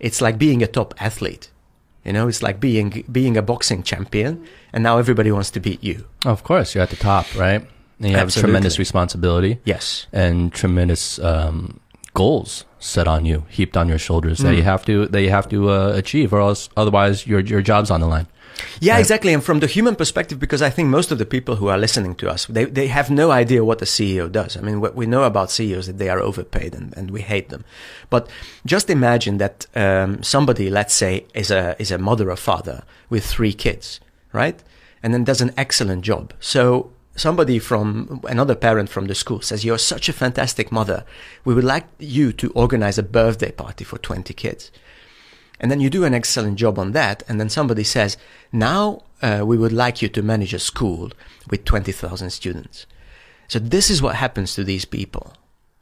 It's 0.00 0.20
like 0.20 0.38
being 0.38 0.62
a 0.62 0.66
top 0.66 0.94
athlete. 1.00 1.50
You 2.04 2.12
know, 2.12 2.28
it's 2.28 2.42
like 2.42 2.58
being 2.60 3.04
being 3.12 3.36
a 3.36 3.42
boxing 3.42 3.82
champion, 3.82 4.46
and 4.72 4.82
now 4.82 4.98
everybody 4.98 5.30
wants 5.32 5.50
to 5.50 5.60
beat 5.60 5.82
you. 5.84 6.06
Of 6.24 6.42
course, 6.42 6.74
you're 6.74 6.82
at 6.84 6.90
the 6.90 6.96
top, 6.96 7.26
right? 7.36 7.60
And 8.00 8.10
you 8.10 8.16
have 8.16 8.28
Absolutely. 8.28 8.48
tremendous 8.50 8.78
responsibility 8.78 9.58
Yes. 9.64 10.06
and 10.12 10.52
tremendous 10.52 11.18
um, 11.18 11.80
goals 12.14 12.64
set 12.78 13.08
on 13.08 13.24
you, 13.26 13.44
heaped 13.50 13.76
on 13.76 13.88
your 13.88 13.98
shoulders 13.98 14.38
that 14.38 14.54
you 14.54 14.62
have 14.62 14.84
to 14.84 15.06
that 15.08 15.20
you 15.20 15.30
have 15.30 15.48
to 15.48 15.68
uh, 15.70 15.92
achieve, 15.96 16.32
or 16.32 16.40
else 16.40 16.70
otherwise 16.76 17.26
your 17.26 17.40
your 17.40 17.60
job's 17.60 17.90
on 17.90 18.00
the 18.00 18.06
line. 18.06 18.26
Yeah, 18.80 18.98
exactly. 18.98 19.32
And 19.32 19.42
from 19.42 19.60
the 19.60 19.66
human 19.66 19.96
perspective, 19.96 20.38
because 20.38 20.62
I 20.62 20.70
think 20.70 20.88
most 20.88 21.10
of 21.10 21.18
the 21.18 21.26
people 21.26 21.56
who 21.56 21.68
are 21.68 21.78
listening 21.78 22.14
to 22.16 22.30
us, 22.30 22.46
they, 22.46 22.64
they 22.64 22.88
have 22.88 23.10
no 23.10 23.30
idea 23.30 23.64
what 23.64 23.82
a 23.82 23.84
CEO 23.84 24.30
does. 24.30 24.56
I 24.56 24.60
mean, 24.60 24.80
what 24.80 24.94
we 24.94 25.06
know 25.06 25.24
about 25.24 25.50
CEOs 25.50 25.80
is 25.80 25.86
that 25.88 25.98
they 25.98 26.08
are 26.08 26.20
overpaid 26.20 26.74
and, 26.74 26.96
and 26.96 27.10
we 27.10 27.22
hate 27.22 27.48
them. 27.48 27.64
But 28.10 28.28
just 28.66 28.90
imagine 28.90 29.38
that 29.38 29.66
um, 29.74 30.22
somebody, 30.22 30.70
let's 30.70 30.94
say, 30.94 31.26
is 31.34 31.50
a 31.50 31.76
is 31.78 31.90
a 31.90 31.98
mother 31.98 32.30
or 32.30 32.36
father 32.36 32.84
with 33.10 33.24
three 33.24 33.52
kids, 33.52 34.00
right? 34.32 34.62
And 35.02 35.14
then 35.14 35.24
does 35.24 35.40
an 35.40 35.52
excellent 35.56 36.02
job. 36.02 36.32
So 36.40 36.90
somebody 37.16 37.58
from 37.58 38.20
another 38.28 38.54
parent 38.54 38.88
from 38.88 39.06
the 39.06 39.14
school 39.14 39.40
says, 39.40 39.64
"You're 39.64 39.78
such 39.78 40.08
a 40.08 40.12
fantastic 40.12 40.70
mother. 40.72 41.04
We 41.44 41.54
would 41.54 41.64
like 41.64 41.86
you 41.98 42.32
to 42.34 42.50
organize 42.50 42.98
a 42.98 43.02
birthday 43.02 43.50
party 43.50 43.84
for 43.84 43.98
20 43.98 44.34
kids." 44.34 44.70
And 45.60 45.70
then 45.70 45.80
you 45.80 45.90
do 45.90 46.04
an 46.04 46.14
excellent 46.14 46.56
job 46.56 46.78
on 46.78 46.92
that, 46.92 47.22
and 47.28 47.40
then 47.40 47.48
somebody 47.48 47.84
says, 47.84 48.16
now 48.52 49.02
uh, 49.22 49.42
we 49.44 49.58
would 49.58 49.72
like 49.72 50.00
you 50.02 50.08
to 50.08 50.22
manage 50.22 50.54
a 50.54 50.58
school 50.58 51.10
with 51.50 51.64
20,000 51.64 52.30
students. 52.30 52.86
So 53.48 53.58
this 53.58 53.90
is 53.90 54.02
what 54.02 54.16
happens 54.16 54.54
to 54.54 54.64
these 54.64 54.84
people, 54.84 55.32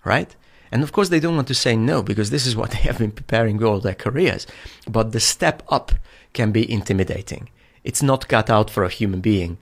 right? 0.04 0.34
And 0.72 0.82
of 0.82 0.92
course, 0.92 1.08
they 1.08 1.20
don't 1.20 1.36
want 1.36 1.48
to 1.48 1.54
say 1.54 1.76
no 1.76 2.02
because 2.02 2.30
this 2.30 2.46
is 2.46 2.56
what 2.56 2.70
they 2.72 2.78
have 2.78 2.98
been 2.98 3.12
preparing 3.12 3.62
all 3.62 3.80
their 3.80 3.94
careers. 3.94 4.46
But 4.88 5.12
the 5.12 5.20
step 5.20 5.62
up 5.68 5.92
can 6.32 6.52
be 6.52 6.70
intimidating. 6.70 7.50
It's 7.84 8.02
not 8.02 8.28
cut 8.28 8.50
out 8.50 8.70
for 8.70 8.84
a 8.84 8.88
human 8.88 9.20
being 9.20 9.58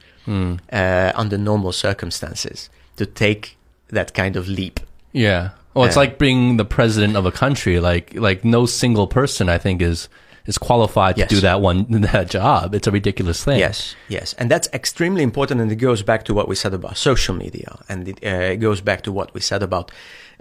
uh, 0.73 1.13
under 1.15 1.37
normal 1.37 1.73
circumstances 1.73 2.71
to 2.97 3.07
take 3.07 3.57
that 3.89 4.15
kind 4.15 4.37
of 4.37 4.49
leap. 4.49 4.81
Yeah. 5.13 5.51
Well, 5.75 5.85
it's 5.87 5.97
like 5.97 6.19
being 6.19 6.57
the 6.57 6.65
president 6.65 7.17
of 7.17 7.27
a 7.27 7.33
country. 7.33 7.81
Like 7.81 8.15
like 8.15 8.45
no 8.45 8.67
single 8.67 9.07
person, 9.07 9.49
I 9.49 9.59
think, 9.59 9.83
is 9.83 10.09
is 10.47 10.59
qualified 10.59 11.17
Yes. 11.17 11.29
to 11.31 11.35
do 11.37 11.41
that 11.41 11.61
one 11.61 11.87
that 12.13 12.29
job. 12.31 12.75
It's 12.75 12.87
a 12.87 12.91
ridiculous 12.93 13.43
thing. 13.45 13.59
Yes, 13.59 13.97
yes, 14.09 14.35
and 14.39 14.51
that's 14.51 14.69
extremely 14.73 15.23
important, 15.23 15.61
and 15.61 15.73
it 15.73 15.77
goes 15.77 16.03
back 16.03 16.25
to 16.25 16.35
what 16.35 16.49
we 16.49 16.55
said 16.55 16.75
about 16.75 16.97
social 16.97 17.35
media, 17.35 17.79
and 17.89 18.09
it, 18.09 18.19
uh, 18.25 18.53
it 18.53 18.57
goes 18.59 18.81
back 18.81 19.03
to 19.03 19.13
what 19.13 19.33
we 19.35 19.41
said 19.41 19.63
about 19.63 19.91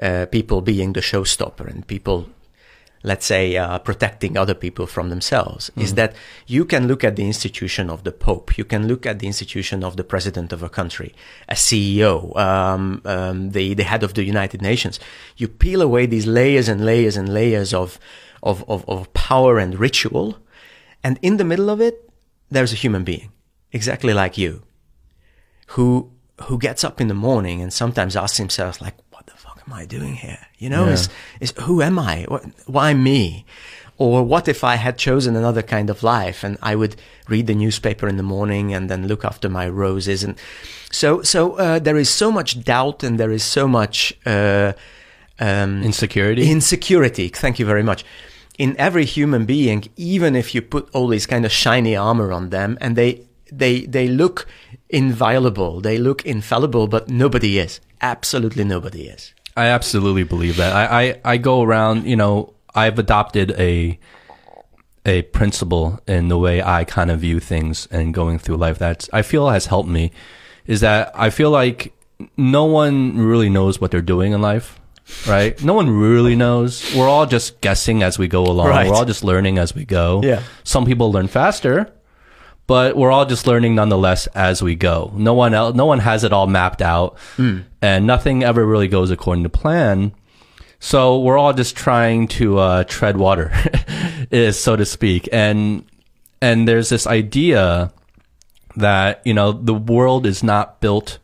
uh, 0.01 0.25
people 0.31 0.61
being 0.61 0.93
the 0.93 1.01
showstopper 1.01 1.65
and 1.67 1.87
people, 1.87 2.27
let's 3.03 3.25
say, 3.25 3.57
uh, 3.57 3.77
protecting 3.79 4.37
other 4.37 4.53
people 4.53 4.87
from 4.87 5.09
themselves. 5.09 5.69
Is 5.75 5.93
that 5.95 6.15
you 6.47 6.63
can 6.65 6.87
look 6.87 7.03
at 7.03 7.17
the 7.17 7.25
institution 7.25 7.89
of 7.89 8.03
the 8.03 8.11
Pope, 8.11 8.57
you 8.57 8.63
can 8.63 8.87
look 8.87 9.05
at 9.05 9.19
the 9.19 9.27
institution 9.27 9.83
of 9.83 9.97
the 9.97 10.03
president 10.03 10.53
of 10.53 10.63
a 10.63 10.69
country, 10.69 11.13
a 11.49 11.53
CEO, 11.53 12.35
um, 12.37 13.01
um, 13.05 13.51
the 13.51 13.73
the 13.73 13.83
head 13.83 14.03
of 14.03 14.13
the 14.13 14.23
United 14.23 14.61
Nations. 14.61 14.99
You 15.35 15.47
peel 15.47 15.81
away 15.81 16.05
these 16.05 16.25
layers 16.25 16.69
and 16.69 16.85
layers 16.85 17.17
and 17.17 17.27
layers 17.33 17.73
of 17.73 17.99
of, 18.41 18.63
of, 18.69 18.87
of 18.87 19.11
power 19.13 19.57
and 19.57 19.79
ritual. 19.79 20.37
And 21.03 21.17
in 21.21 21.37
the 21.37 21.43
middle 21.45 21.69
of 21.69 21.81
it, 21.81 22.09
there's 22.51 22.73
a 22.73 22.75
human 22.77 23.03
being, 23.03 23.31
exactly 23.71 24.13
like 24.13 24.37
you, 24.37 24.63
who 25.67 26.11
who 26.45 26.57
gets 26.57 26.83
up 26.83 26.99
in 26.99 27.07
the 27.07 27.13
morning 27.13 27.61
and 27.61 27.71
sometimes 27.71 28.15
asks 28.15 28.37
himself, 28.37 28.81
like, 28.81 28.95
"What 28.95 29.01
the 29.01 29.01
fuck 29.01 29.02
am 29.67 29.73
I 29.73 29.85
doing 29.85 30.15
here? 30.15 30.39
You 30.57 30.69
know, 30.69 30.85
Yeah. 30.85 30.93
is 30.93 31.09
is 31.39 31.53
who 31.61 31.81
am 31.81 31.97
I? 31.99 32.25
Why 32.65 32.93
me? 32.93 33.45
Or 33.97 34.23
what 34.23 34.47
if 34.47 34.63
I 34.63 34.75
had 34.77 34.97
chosen 34.97 35.35
another 35.35 35.61
kind 35.61 35.89
of 35.89 36.01
life 36.01 36.43
and 36.43 36.57
I 36.61 36.75
would 36.75 36.95
read 37.29 37.45
the 37.47 37.53
newspaper 37.55 38.07
in 38.07 38.17
the 38.17 38.23
morning 38.23 38.73
and 38.73 38.89
then 38.89 39.07
look 39.07 39.23
after 39.23 39.49
my 39.49 39.69
roses? 39.69 40.23
And 40.23 40.35
so, 40.91 41.21
so 41.21 41.53
uh, 41.57 41.79
there 41.79 41.97
is 41.97 42.09
so 42.09 42.31
much 42.31 42.63
doubt 42.63 43.03
and 43.03 43.19
there 43.19 43.31
is 43.31 43.43
so 43.43 43.67
much 43.67 44.13
uh, 44.25 44.73
um, 45.39 45.83
Insecurity. 45.83 46.49
Insecurity. 46.51 47.29
Thank 47.29 47.59
you 47.59 47.67
very 47.67 47.83
much. 47.83 48.03
In 48.57 48.75
every 48.77 49.05
human 49.05 49.45
being, 49.45 49.83
even 49.95 50.35
if 50.35 50.55
you 50.55 50.61
put 50.63 50.89
all 50.93 51.07
these 51.07 51.27
kind 51.27 51.45
of 51.45 51.51
shiny 51.51 51.95
armor 51.95 52.31
on 52.31 52.49
them 52.49 52.77
and 52.81 52.95
they, 52.95 53.21
they, 53.51 53.85
they 53.85 54.07
look 54.07 54.47
inviolable, 54.89 55.81
they 55.81 55.97
look 55.99 56.25
infallible, 56.25 56.87
but 56.87 57.09
nobody 57.09 57.59
is. 57.59 57.79
Absolutely 58.01 58.63
nobody 58.63 59.07
is. 59.07 59.33
I 59.55 59.67
absolutely 59.67 60.23
believe 60.23 60.57
that. 60.57 60.73
I, 60.73 61.01
I, 61.01 61.21
I 61.23 61.37
go 61.37 61.61
around, 61.61 62.05
you 62.05 62.15
know, 62.15 62.53
I've 62.73 62.97
adopted 62.99 63.51
a 63.51 63.99
a 65.05 65.21
principle 65.23 65.99
in 66.07 66.29
the 66.29 66.37
way 66.37 66.61
I 66.63 66.85
kind 66.85 67.11
of 67.11 67.19
view 67.19 67.41
things 67.41 67.87
and 67.91 68.13
going 68.13 68.39
through 68.39 68.55
life 68.55 68.79
that 68.79 69.09
I 69.11 69.21
feel 69.21 69.49
has 69.49 69.65
helped 69.65 69.89
me 69.89 70.11
is 70.65 70.79
that 70.79 71.11
I 71.13 71.29
feel 71.29 71.51
like 71.51 71.93
no 72.37 72.63
one 72.65 73.17
really 73.17 73.49
knows 73.49 73.81
what 73.81 73.91
they're 73.91 74.01
doing 74.01 74.31
in 74.31 74.41
life, 74.41 74.79
right? 75.27 75.61
no 75.61 75.73
one 75.73 75.89
really 75.89 76.37
knows. 76.37 76.95
We're 76.95 77.09
all 77.09 77.25
just 77.25 77.59
guessing 77.59 78.01
as 78.01 78.17
we 78.17 78.29
go 78.29 78.43
along. 78.45 78.67
Right. 78.69 78.87
We're 78.87 78.95
all 78.95 79.03
just 79.03 79.25
learning 79.25 79.57
as 79.57 79.75
we 79.75 79.83
go. 79.83 80.21
Yeah. 80.23 80.41
Some 80.63 80.85
people 80.85 81.11
learn 81.11 81.27
faster, 81.27 81.93
but 82.67 82.95
we're 82.95 83.11
all 83.11 83.25
just 83.25 83.45
learning 83.47 83.75
nonetheless 83.75 84.27
as 84.27 84.61
we 84.61 84.75
go. 84.75 85.11
No 85.15 85.33
one 85.33 85.53
else, 85.53 85.75
no 85.75 85.85
one 85.85 85.99
has 85.99 86.23
it 86.23 86.33
all 86.33 86.47
mapped 86.47 86.81
out 86.81 87.17
and 87.81 88.07
nothing 88.07 88.43
ever 88.43 88.65
really 88.65 88.87
goes 88.87 89.11
according 89.11 89.43
to 89.43 89.49
plan. 89.49 90.13
So 90.79 91.19
we're 91.19 91.37
all 91.37 91.53
just 91.53 91.75
trying 91.75 92.27
to 92.29 92.59
uh, 92.59 92.83
tread 92.85 93.17
water, 93.17 93.51
is 94.31 94.59
so 94.59 94.75
to 94.75 94.85
speak. 94.85 95.29
And 95.31 95.85
and 96.41 96.67
there's 96.67 96.89
this 96.89 97.07
idea 97.07 97.93
that 98.75 99.21
you 99.25 99.33
know 99.33 99.51
the 99.51 99.73
world 99.73 100.25
is 100.25 100.43
not 100.43 100.81
built 100.81 101.19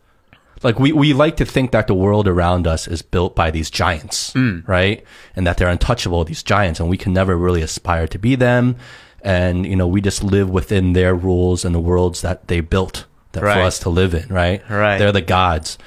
like 0.64 0.80
we, 0.80 0.92
we 0.92 1.14
like 1.14 1.38
to 1.38 1.46
think 1.46 1.72
that 1.72 1.88
the 1.88 1.94
world 1.94 2.28
around 2.28 2.68
us 2.68 2.88
is 2.88 3.02
built 3.02 3.36
by 3.36 3.50
these 3.52 3.70
giants, 3.70 4.34
right? 4.68 5.04
And 5.36 5.48
that 5.48 5.58
they're 5.58 5.70
untouchable, 5.70 6.24
these 6.26 6.44
giants, 6.44 6.80
and 6.80 6.90
we 6.90 6.98
can 6.98 7.14
never 7.14 7.38
really 7.38 7.62
aspire 7.62 8.08
to 8.08 8.20
be 8.20 8.36
them. 8.36 8.76
And 9.22 9.66
you 9.66 9.76
know, 9.76 9.88
we 9.88 10.02
just 10.02 10.24
live 10.24 10.50
within 10.50 10.94
their 10.94 11.14
rules 11.16 11.66
and 11.66 11.74
the 11.76 11.80
worlds 11.80 12.22
that 12.22 12.48
they 12.48 12.62
built 12.62 13.06
that 13.34 13.42
for 13.42 13.48
us 13.50 13.80
to 13.80 13.90
live 13.90 14.14
in, 14.14 14.28
right? 14.30 14.62
Right. 14.70 14.98
They're 14.98 15.12
the 15.12 15.22
gods. 15.22 15.78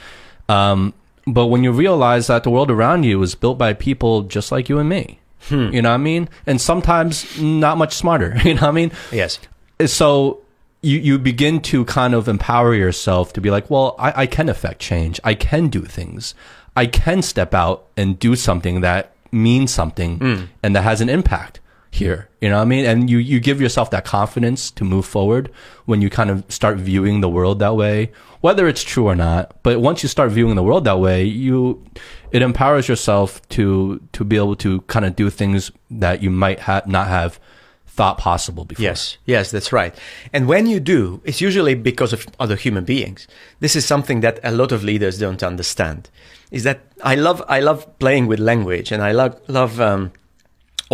Um, 0.48 0.94
but 1.26 1.46
when 1.46 1.62
you 1.64 1.72
realize 1.72 2.26
that 2.26 2.42
the 2.44 2.50
world 2.50 2.70
around 2.70 3.04
you 3.04 3.22
is 3.22 3.34
built 3.34 3.58
by 3.58 3.72
people 3.74 4.22
just 4.22 4.52
like 4.52 4.68
you 4.68 4.78
and 4.78 4.88
me, 4.88 5.20
you 5.50 5.82
know 5.82 5.88
what 5.90 5.94
I 5.94 5.98
mean? 5.98 6.28
And 6.46 6.60
sometimes 6.60 7.40
not 7.40 7.78
much 7.78 7.94
smarter, 7.94 8.36
you 8.44 8.54
know 8.54 8.60
what 8.62 8.68
I 8.68 8.72
mean? 8.72 8.92
Yes. 9.10 9.38
so 9.86 10.40
you 10.82 10.98
you 10.98 11.18
begin 11.18 11.60
to 11.60 11.84
kind 11.84 12.14
of 12.14 12.28
empower 12.28 12.74
yourself 12.74 13.32
to 13.34 13.40
be 13.40 13.50
like, 13.50 13.70
well, 13.70 13.94
I, 13.98 14.22
I 14.22 14.26
can 14.26 14.48
affect 14.48 14.80
change. 14.80 15.20
I 15.24 15.34
can 15.34 15.68
do 15.68 15.82
things. 15.82 16.34
I 16.76 16.86
can 16.86 17.22
step 17.22 17.54
out 17.54 17.86
and 17.96 18.18
do 18.18 18.34
something 18.36 18.80
that 18.82 19.12
means 19.30 19.72
something 19.72 20.48
and 20.62 20.76
that 20.76 20.82
has 20.82 21.00
an 21.00 21.08
impact 21.08 21.60
here. 21.92 22.28
You 22.40 22.48
know 22.48 22.56
what 22.56 22.62
I 22.62 22.64
mean? 22.64 22.86
And 22.86 23.08
you, 23.08 23.18
you 23.18 23.38
give 23.38 23.60
yourself 23.60 23.90
that 23.90 24.04
confidence 24.04 24.70
to 24.72 24.84
move 24.84 25.04
forward 25.04 25.52
when 25.84 26.00
you 26.00 26.08
kind 26.08 26.30
of 26.30 26.44
start 26.48 26.78
viewing 26.78 27.20
the 27.20 27.28
world 27.28 27.58
that 27.60 27.76
way, 27.76 28.10
whether 28.40 28.66
it's 28.66 28.82
true 28.82 29.06
or 29.06 29.14
not. 29.14 29.62
But 29.62 29.80
once 29.80 30.02
you 30.02 30.08
start 30.08 30.32
viewing 30.32 30.56
the 30.56 30.62
world 30.62 30.84
that 30.84 30.98
way, 30.98 31.22
you, 31.24 31.84
it 32.32 32.40
empowers 32.40 32.88
yourself 32.88 33.46
to, 33.50 34.00
to 34.12 34.24
be 34.24 34.36
able 34.36 34.56
to 34.56 34.80
kind 34.82 35.04
of 35.04 35.14
do 35.14 35.28
things 35.28 35.70
that 35.90 36.22
you 36.22 36.30
might 36.30 36.60
ha- 36.60 36.82
not 36.86 37.08
have 37.08 37.38
thought 37.86 38.16
possible 38.16 38.64
before. 38.64 38.82
Yes, 38.82 39.18
yes, 39.26 39.50
that's 39.50 39.70
right. 39.70 39.94
And 40.32 40.48
when 40.48 40.66
you 40.66 40.80
do, 40.80 41.20
it's 41.24 41.42
usually 41.42 41.74
because 41.74 42.14
of 42.14 42.26
other 42.40 42.56
human 42.56 42.84
beings. 42.84 43.28
This 43.60 43.76
is 43.76 43.84
something 43.84 44.20
that 44.20 44.40
a 44.42 44.50
lot 44.50 44.72
of 44.72 44.82
leaders 44.82 45.18
don't 45.18 45.42
understand. 45.42 46.08
Is 46.50 46.64
that 46.64 46.80
I 47.04 47.16
love 47.16 47.42
I 47.48 47.60
love 47.60 47.98
playing 47.98 48.28
with 48.28 48.38
language 48.38 48.92
and 48.92 49.02
I 49.02 49.12
love 49.12 49.38
love 49.46 49.78
um, 49.80 50.12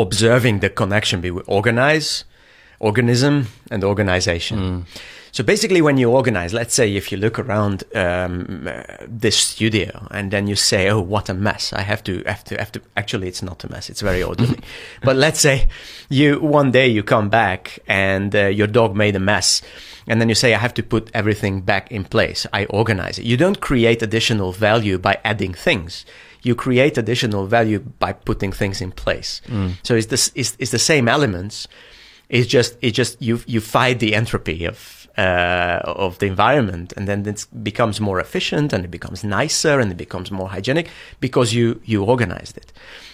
observing 0.01 0.61
the 0.61 0.71
connection 0.71 1.21
between 1.21 1.43
organize, 1.47 2.25
organism, 2.81 3.49
and 3.71 3.85
organization. 3.85 4.87
So 5.31 5.45
basically, 5.45 5.83
when 5.83 5.99
you 5.99 6.11
organize, 6.11 6.55
let's 6.55 6.75
say 6.75 6.97
if 6.97 7.13
you 7.13 7.19
look 7.19 7.39
around 7.39 7.85
um, 7.95 8.67
uh, 8.67 8.83
this 9.07 9.37
studio 9.37 10.09
and 10.11 10.31
then 10.31 10.47
you 10.47 10.57
say, 10.57 10.89
"Oh, 10.89 11.01
what 11.01 11.29
a 11.29 11.35
mess! 11.35 11.73
I 11.73 11.83
have 11.83 12.03
to, 12.05 12.23
have 12.25 12.45
to, 12.45 12.57
have 12.57 12.73
to." 12.73 12.81
Actually, 12.97 13.29
it's 13.29 13.43
not 13.43 13.63
a 13.65 13.71
mess; 13.71 13.91
it's 13.91 14.01
very 14.01 14.23
orderly. 14.31 14.59
but 15.03 15.17
let's 15.17 15.41
say 15.41 15.69
you 16.09 16.41
one 16.41 16.71
day 16.71 16.89
you 16.89 17.03
come 17.03 17.29
back 17.29 17.79
and 17.87 18.35
uh, 18.35 18.47
your 18.47 18.67
dog 18.67 18.97
made 18.97 19.17
a 19.17 19.21
mess, 19.21 19.63
and 20.07 20.21
then 20.21 20.29
you 20.29 20.35
say, 20.35 20.55
"I 20.55 20.59
have 20.59 20.75
to 20.75 20.83
put 20.83 21.11
everything 21.13 21.61
back 21.61 21.93
in 21.93 22.05
place. 22.05 22.47
I 22.53 22.65
organize 22.67 23.19
it." 23.19 23.27
You 23.27 23.37
don't 23.37 23.61
create 23.61 24.03
additional 24.03 24.53
value 24.53 24.99
by 24.99 25.19
adding 25.25 25.53
things. 25.53 26.07
You 26.43 26.55
create 26.55 26.97
additional 26.99 27.47
value 27.47 27.81
by 27.99 28.13
putting 28.13 28.53
things 28.53 28.81
in 28.81 28.93
place. 28.93 29.41
So 29.83 29.95
it's 29.95 30.07
this 30.07 30.31
it's, 30.35 30.57
it's 30.59 30.71
the 30.71 30.79
same 30.79 31.09
elements. 31.09 31.69
It's 32.29 32.47
just 32.47 32.77
it's 32.81 32.97
just 32.97 33.21
you 33.21 33.41
you 33.47 33.61
fight 33.61 33.99
the 34.01 34.15
entropy 34.15 34.65
of 34.67 35.09
uh, 35.19 35.81
of 35.85 36.19
the 36.19 36.27
environment, 36.27 36.93
and 36.97 37.09
then 37.09 37.27
it 37.27 37.47
becomes 37.63 38.01
more 38.01 38.21
efficient, 38.21 38.73
and 38.73 38.85
it 38.85 38.91
becomes 38.91 39.25
nicer, 39.25 39.81
and 39.81 39.91
it 39.91 39.97
becomes 39.97 40.31
more 40.31 40.49
hygienic 40.49 40.89
because 41.21 41.53
you 41.53 41.81
you 41.85 42.05
organized 42.05 42.57
it. 42.57 42.73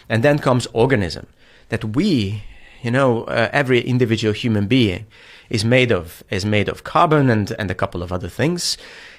And 0.08 0.22
then 0.22 0.38
comes 0.38 0.66
organism 0.72 1.26
that 1.68 1.82
we, 1.96 2.42
you 2.82 2.90
know, 2.90 3.24
uh, 3.24 3.48
every 3.52 3.80
individual 3.80 4.34
human 4.34 4.66
being 4.66 5.06
is 5.50 5.64
made 5.64 5.92
of 5.92 6.22
is 6.30 6.44
made 6.44 6.68
of 6.68 6.84
carbon 6.84 7.30
and 7.30 7.50
and 7.58 7.70
a 7.70 7.74
couple 7.74 8.02
of 8.02 8.12
other 8.12 8.28
things, 8.28 8.76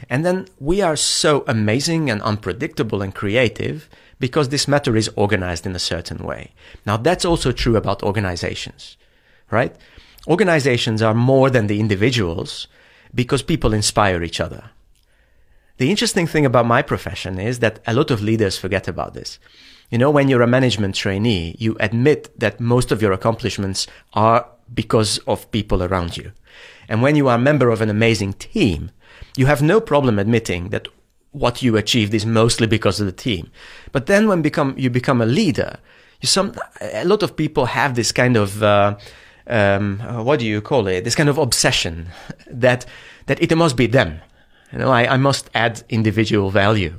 and 0.10 0.26
then 0.26 0.48
we 0.60 0.82
are 0.82 0.96
so 0.96 1.44
amazing 1.48 2.10
and 2.10 2.22
unpredictable 2.22 3.02
and 3.02 3.14
creative 3.14 3.90
because 4.20 4.50
this 4.50 4.68
matter 4.68 4.96
is 4.96 5.10
organized 5.16 5.66
in 5.66 5.76
a 5.76 5.80
certain 5.80 6.24
way. 6.24 6.52
Now 6.86 6.98
that's 6.98 7.26
also 7.26 7.52
true 7.52 7.76
about 7.76 8.04
organizations 8.04 8.98
right? 9.52 9.76
Organizations 10.28 11.02
are 11.02 11.14
more 11.14 11.50
than 11.50 11.68
the 11.68 11.80
individuals 11.80 12.68
because 13.14 13.42
people 13.42 13.74
inspire 13.74 14.24
each 14.24 14.40
other. 14.40 14.72
The 15.78 15.92
interesting 15.92 16.28
thing 16.28 16.46
about 16.46 16.66
my 16.66 16.82
profession 16.82 17.38
is 17.38 17.60
that 17.60 17.80
a 17.86 17.94
lot 17.94 18.12
of 18.12 18.22
leaders 18.22 18.58
forget 18.58 18.88
about 18.88 19.14
this. 19.14 19.40
You 19.92 19.98
know, 19.98 20.10
when 20.10 20.30
you're 20.30 20.42
a 20.42 20.48
management 20.48 20.96
trainee, 20.96 21.56
you 21.60 21.78
admit 21.80 22.38
that 22.40 22.60
most 22.60 22.92
of 22.92 23.02
your 23.02 23.12
accomplishments 23.12 23.86
are 24.14 24.48
because 24.74 25.18
of 25.28 25.49
people 25.51 25.84
around 25.84 26.18
you. 26.18 26.32
And 26.88 27.01
when 27.01 27.16
you 27.16 27.28
are 27.28 27.36
a 27.36 27.39
member 27.39 27.70
of 27.70 27.82
an 27.82 27.89
amazing 27.89 28.34
team, 28.34 28.91
you 29.36 29.45
have 29.45 29.61
no 29.61 29.80
problem 29.82 30.20
admitting 30.20 30.70
that 30.70 30.88
what 31.32 31.61
you 31.61 31.76
achieved 31.76 32.13
is 32.13 32.26
mostly 32.26 32.68
because 32.68 32.99
of 32.99 33.05
the 33.05 33.11
team. 33.11 33.51
But 33.91 34.05
then 34.05 34.28
when 34.28 34.41
become, 34.41 34.76
you 34.78 34.89
become 34.89 35.22
a 35.22 35.26
leader, 35.26 35.78
you 36.22 36.28
some, 36.28 36.53
a 36.82 37.05
lot 37.05 37.24
of 37.24 37.36
people 37.36 37.66
have 37.66 37.95
this 37.95 38.11
kind 38.11 38.38
of, 38.38 38.63
uh, 38.63 38.97
um, 39.47 40.01
uh, 40.01 40.24
what 40.24 40.39
do 40.39 40.45
you 40.45 40.61
call 40.61 40.88
it? 40.88 41.03
This 41.03 41.16
kind 41.16 41.30
of 41.30 41.38
obsession 41.38 42.07
that, 42.47 42.86
that 43.26 43.41
it 43.41 43.55
must 43.55 43.76
be 43.76 43.88
them. 43.88 44.22
You 44.72 44.80
know, 44.80 44.91
I, 44.91 45.13
I 45.13 45.18
must 45.18 45.49
add 45.53 45.84
individual 45.89 46.49
value. 46.49 46.93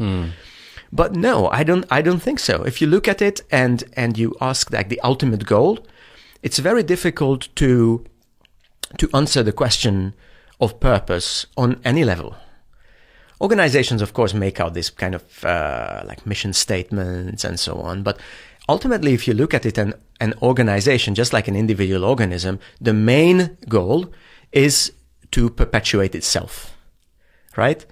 But 0.92 1.14
no, 1.14 1.48
I 1.48 1.64
don't. 1.64 1.84
I 1.90 2.00
don't 2.00 2.20
think 2.20 2.38
so. 2.38 2.62
If 2.62 2.80
you 2.80 2.86
look 2.86 3.08
at 3.08 3.20
it 3.20 3.42
and 3.50 3.82
and 3.94 4.16
you 4.16 4.34
ask 4.40 4.72
like 4.72 4.88
the 4.88 5.00
ultimate 5.00 5.44
goal, 5.44 5.80
it's 6.42 6.58
very 6.58 6.82
difficult 6.82 7.48
to 7.56 8.04
to 8.98 9.08
answer 9.12 9.42
the 9.42 9.52
question 9.52 10.14
of 10.60 10.80
purpose 10.80 11.46
on 11.56 11.80
any 11.84 12.04
level. 12.04 12.36
Organizations, 13.40 14.00
of 14.00 14.14
course, 14.14 14.32
make 14.32 14.60
out 14.60 14.74
this 14.74 14.90
kind 14.90 15.14
of 15.14 15.44
uh, 15.44 16.02
like 16.06 16.24
mission 16.24 16.52
statements 16.52 17.44
and 17.44 17.60
so 17.60 17.76
on. 17.80 18.02
But 18.02 18.18
ultimately, 18.68 19.12
if 19.12 19.28
you 19.28 19.34
look 19.34 19.52
at 19.52 19.66
it, 19.66 19.76
an, 19.76 19.94
an 20.20 20.34
organization, 20.40 21.14
just 21.14 21.32
like 21.32 21.48
an 21.48 21.56
individual 21.56 22.04
organism, 22.04 22.58
the 22.80 22.94
main 22.94 23.58
goal 23.68 24.12
is 24.52 24.92
to 25.32 25.50
perpetuate 25.50 26.14
itself, 26.14 26.74
right? 27.56 27.84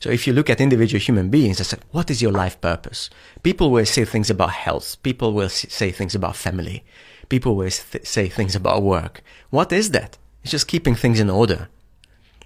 So 0.00 0.10
if 0.10 0.26
you 0.26 0.32
look 0.32 0.50
at 0.50 0.60
individual 0.60 1.00
human 1.00 1.30
beings, 1.30 1.60
I 1.60 1.64
said, 1.64 1.80
what 1.90 2.10
is 2.10 2.20
your 2.20 2.32
life 2.32 2.60
purpose? 2.60 3.10
People 3.42 3.70
will 3.70 3.86
say 3.86 4.04
things 4.04 4.30
about 4.30 4.50
health. 4.50 5.02
People 5.02 5.32
will 5.32 5.48
say 5.48 5.90
things 5.90 6.14
about 6.14 6.36
family. 6.36 6.84
People 7.28 7.52
always 7.52 7.84
th- 7.84 8.06
say 8.06 8.28
things 8.28 8.54
about 8.54 8.82
work. 8.82 9.22
What 9.50 9.72
is 9.72 9.90
that? 9.90 10.18
It's 10.42 10.50
just 10.50 10.68
keeping 10.68 10.94
things 10.94 11.20
in 11.20 11.30
order 11.30 11.68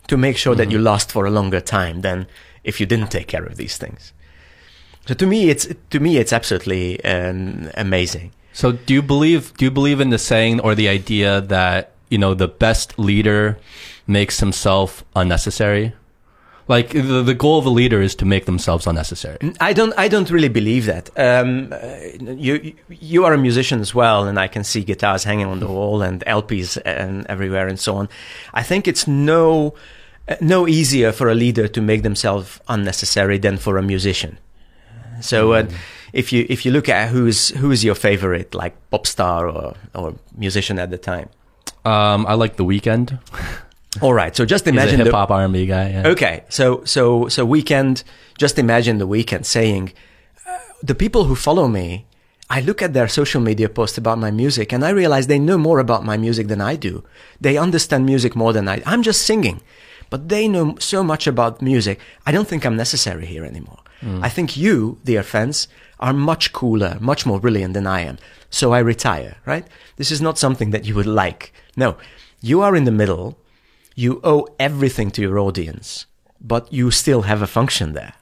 to 0.06 0.16
make 0.16 0.36
sure 0.36 0.54
mm-hmm. 0.54 0.58
that 0.58 0.70
you 0.70 0.78
last 0.78 1.10
for 1.12 1.26
a 1.26 1.30
longer 1.30 1.60
time 1.60 2.00
than 2.00 2.26
if 2.64 2.80
you 2.80 2.86
didn't 2.86 3.10
take 3.10 3.26
care 3.28 3.44
of 3.44 3.56
these 3.56 3.76
things. 3.76 4.12
So 5.06 5.14
to 5.14 5.26
me, 5.26 5.48
it's 5.48 5.66
to 5.90 6.00
me 6.00 6.18
it's 6.18 6.32
absolutely 6.32 7.02
um, 7.04 7.70
amazing. 7.74 8.32
So 8.52 8.72
do 8.72 8.92
you 8.92 9.02
believe 9.02 9.56
do 9.56 9.64
you 9.64 9.70
believe 9.70 10.00
in 10.00 10.10
the 10.10 10.18
saying 10.18 10.60
or 10.60 10.74
the 10.74 10.88
idea 10.88 11.40
that 11.40 11.92
you 12.10 12.18
know 12.18 12.34
the 12.34 12.48
best 12.48 12.98
leader 12.98 13.58
makes 14.06 14.40
himself 14.40 15.04
unnecessary? 15.16 15.94
Like 16.68 16.90
the, 16.90 17.22
the 17.22 17.34
goal 17.34 17.58
of 17.58 17.64
a 17.64 17.70
leader 17.70 18.02
is 18.02 18.14
to 18.16 18.26
make 18.26 18.44
themselves 18.44 18.86
unnecessary. 18.86 19.38
I 19.58 19.72
don't. 19.72 19.94
I 19.96 20.08
don't 20.08 20.30
really 20.30 20.50
believe 20.50 20.84
that. 20.84 21.10
Um, 21.16 21.72
you 22.20 22.74
you 22.90 23.24
are 23.24 23.32
a 23.32 23.38
musician 23.38 23.80
as 23.80 23.94
well, 23.94 24.28
and 24.28 24.38
I 24.38 24.48
can 24.48 24.64
see 24.64 24.84
guitars 24.84 25.24
hanging 25.24 25.46
on 25.46 25.60
the 25.60 25.66
wall 25.66 26.02
and 26.02 26.22
LPs 26.26 26.80
and 26.84 27.26
everywhere 27.26 27.68
and 27.68 27.80
so 27.80 27.96
on. 27.96 28.10
I 28.52 28.62
think 28.62 28.86
it's 28.86 29.06
no 29.06 29.74
no 30.42 30.68
easier 30.68 31.10
for 31.10 31.30
a 31.30 31.34
leader 31.34 31.68
to 31.68 31.80
make 31.80 32.02
themselves 32.02 32.60
unnecessary 32.68 33.38
than 33.38 33.56
for 33.56 33.78
a 33.78 33.82
musician. 33.82 34.38
So. 35.20 35.52
Uh, 35.52 35.62
mm. 35.62 35.74
if 36.12 36.32
you 36.32 36.46
if 36.48 36.64
you 36.64 36.72
look 36.72 36.88
at 36.88 37.10
who's 37.10 37.50
who's 37.60 37.84
your 37.84 37.94
favorite 37.94 38.54
like 38.54 38.74
pop 38.90 39.06
star 39.06 39.46
or 39.46 39.74
or 39.94 40.14
musician 40.36 40.78
at 40.78 40.90
the 40.90 40.96
time, 40.96 41.28
um, 41.84 42.26
I 42.26 42.34
like 42.34 42.56
The 42.56 42.64
Weeknd. 42.64 43.18
All 44.02 44.12
right. 44.12 44.36
So 44.36 44.44
just 44.44 44.66
imagine 44.66 45.00
hip 45.00 45.12
hop 45.12 45.30
R 45.30 45.44
and 45.44 45.52
B 45.52 45.66
guy. 45.66 45.90
Yeah. 45.90 46.08
Okay. 46.08 46.44
So 46.48 46.82
so 46.84 47.28
so 47.28 47.46
Weeknd. 47.46 48.04
Just 48.36 48.58
imagine 48.58 48.98
the 48.98 49.08
Weeknd 49.08 49.44
saying, 49.44 49.92
uh, 50.46 50.58
"The 50.82 50.94
people 50.94 51.24
who 51.24 51.34
follow 51.34 51.68
me, 51.68 52.06
I 52.50 52.60
look 52.60 52.82
at 52.82 52.92
their 52.92 53.08
social 53.08 53.40
media 53.40 53.68
posts 53.68 53.98
about 53.98 54.18
my 54.18 54.30
music, 54.30 54.72
and 54.72 54.84
I 54.84 54.90
realize 54.90 55.26
they 55.26 55.38
know 55.38 55.58
more 55.58 55.80
about 55.80 56.04
my 56.04 56.16
music 56.16 56.48
than 56.48 56.60
I 56.60 56.76
do. 56.76 57.02
They 57.40 57.56
understand 57.56 58.04
music 58.04 58.36
more 58.36 58.52
than 58.52 58.68
I. 58.68 58.82
I'm 58.84 59.02
just 59.02 59.22
singing, 59.22 59.60
but 60.10 60.28
they 60.28 60.48
know 60.48 60.76
so 60.78 61.02
much 61.02 61.26
about 61.26 61.62
music. 61.62 61.98
I 62.26 62.32
don't 62.32 62.46
think 62.46 62.64
I'm 62.64 62.76
necessary 62.76 63.26
here 63.26 63.44
anymore. 63.44 63.80
Mm. 64.02 64.22
I 64.22 64.28
think 64.28 64.56
you, 64.56 64.98
dear 65.04 65.22
fans, 65.22 65.66
are 65.98 66.12
much 66.12 66.52
cooler, 66.52 66.98
much 67.00 67.26
more 67.26 67.40
brilliant 67.40 67.74
than 67.74 67.86
I 67.86 68.02
am. 68.02 68.18
So 68.50 68.72
I 68.72 68.80
retire. 68.80 69.38
Right? 69.46 69.66
This 69.96 70.12
is 70.12 70.20
not 70.20 70.38
something 70.38 70.70
that 70.72 70.84
you 70.84 70.94
would 70.94 71.06
like. 71.24 71.52
No, 71.74 71.96
you 72.42 72.60
are 72.60 72.76
in 72.76 72.84
the 72.84 72.92
middle." 72.92 73.38
You 73.98 74.20
owe 74.22 74.46
everything 74.60 75.10
to 75.10 75.20
your 75.20 75.40
audience, 75.40 76.06
but 76.40 76.72
you 76.72 76.88
still 76.88 77.22
have 77.22 77.42
a 77.42 77.48
function 77.48 77.94
there. 77.94 78.14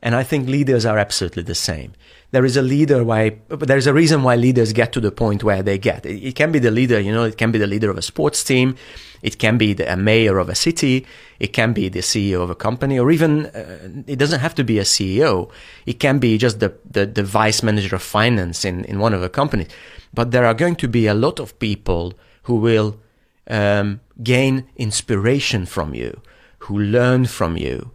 And 0.00 0.14
I 0.14 0.22
think 0.22 0.48
leaders 0.48 0.86
are 0.86 0.96
absolutely 0.96 1.42
the 1.42 1.56
same. 1.56 1.94
There 2.30 2.44
is 2.44 2.56
a 2.56 2.62
leader 2.62 3.02
why, 3.02 3.38
there's 3.48 3.88
a 3.88 3.92
reason 3.92 4.22
why 4.22 4.36
leaders 4.36 4.72
get 4.72 4.92
to 4.92 5.00
the 5.00 5.10
point 5.10 5.42
where 5.42 5.60
they 5.60 5.76
get. 5.76 6.06
It, 6.06 6.22
it 6.22 6.36
can 6.36 6.52
be 6.52 6.60
the 6.60 6.70
leader, 6.70 7.00
you 7.00 7.12
know, 7.12 7.24
it 7.24 7.36
can 7.36 7.50
be 7.50 7.58
the 7.58 7.66
leader 7.66 7.90
of 7.90 7.98
a 7.98 8.02
sports 8.02 8.44
team. 8.44 8.76
It 9.22 9.40
can 9.40 9.58
be 9.58 9.72
the, 9.72 9.92
a 9.92 9.96
mayor 9.96 10.38
of 10.38 10.48
a 10.48 10.54
city. 10.54 11.04
It 11.40 11.48
can 11.48 11.72
be 11.72 11.88
the 11.88 11.98
CEO 11.98 12.40
of 12.40 12.50
a 12.50 12.54
company 12.54 12.96
or 12.96 13.10
even, 13.10 13.46
uh, 13.46 14.04
it 14.06 14.20
doesn't 14.20 14.38
have 14.38 14.54
to 14.54 14.62
be 14.62 14.78
a 14.78 14.84
CEO. 14.84 15.50
It 15.84 15.98
can 15.98 16.20
be 16.20 16.38
just 16.38 16.60
the, 16.60 16.72
the, 16.88 17.06
the 17.06 17.24
vice 17.24 17.60
manager 17.60 17.96
of 17.96 18.02
finance 18.02 18.64
in, 18.64 18.84
in 18.84 19.00
one 19.00 19.14
of 19.14 19.20
the 19.20 19.30
companies. 19.30 19.66
But 20.14 20.30
there 20.30 20.46
are 20.46 20.54
going 20.54 20.76
to 20.76 20.86
be 20.86 21.08
a 21.08 21.14
lot 21.14 21.40
of 21.40 21.58
people 21.58 22.14
who 22.44 22.54
will 22.54 23.00
um, 23.48 24.00
gain 24.22 24.66
inspiration 24.76 25.66
from 25.66 25.94
you, 25.94 26.20
who 26.60 26.78
learn 26.78 27.26
from 27.26 27.56
you, 27.56 27.92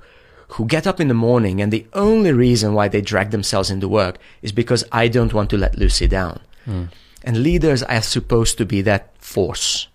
who 0.50 0.66
get 0.66 0.86
up 0.86 1.00
in 1.00 1.08
the 1.08 1.14
morning 1.14 1.62
and 1.62 1.72
the 1.72 1.88
only 1.94 2.32
reason 2.32 2.74
why 2.74 2.88
they 2.88 3.02
drag 3.02 3.32
themselves 3.32 3.72
into 3.72 3.88
work 3.88 4.18
is 4.42 4.52
because 4.52 4.84
I 4.92 5.08
don't 5.08 5.34
want 5.34 5.50
to 5.52 5.58
let 5.58 5.78
Lucy 5.78 6.08
down. 6.08 6.42
Mm. 6.68 6.90
And 7.24 7.44
leaders 7.44 7.84
are 7.84 8.02
supposed 8.02 8.58
to 8.58 8.66
be 8.66 8.82
that 8.82 9.16
force 9.18 9.88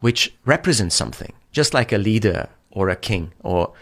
which 0.00 0.34
represents 0.44 0.94
something, 0.96 1.32
just 1.52 1.74
like 1.74 1.92
a 1.92 1.98
leader 1.98 2.48
or 2.70 2.88
a 2.88 2.96
king 2.96 3.32
or 3.40 3.72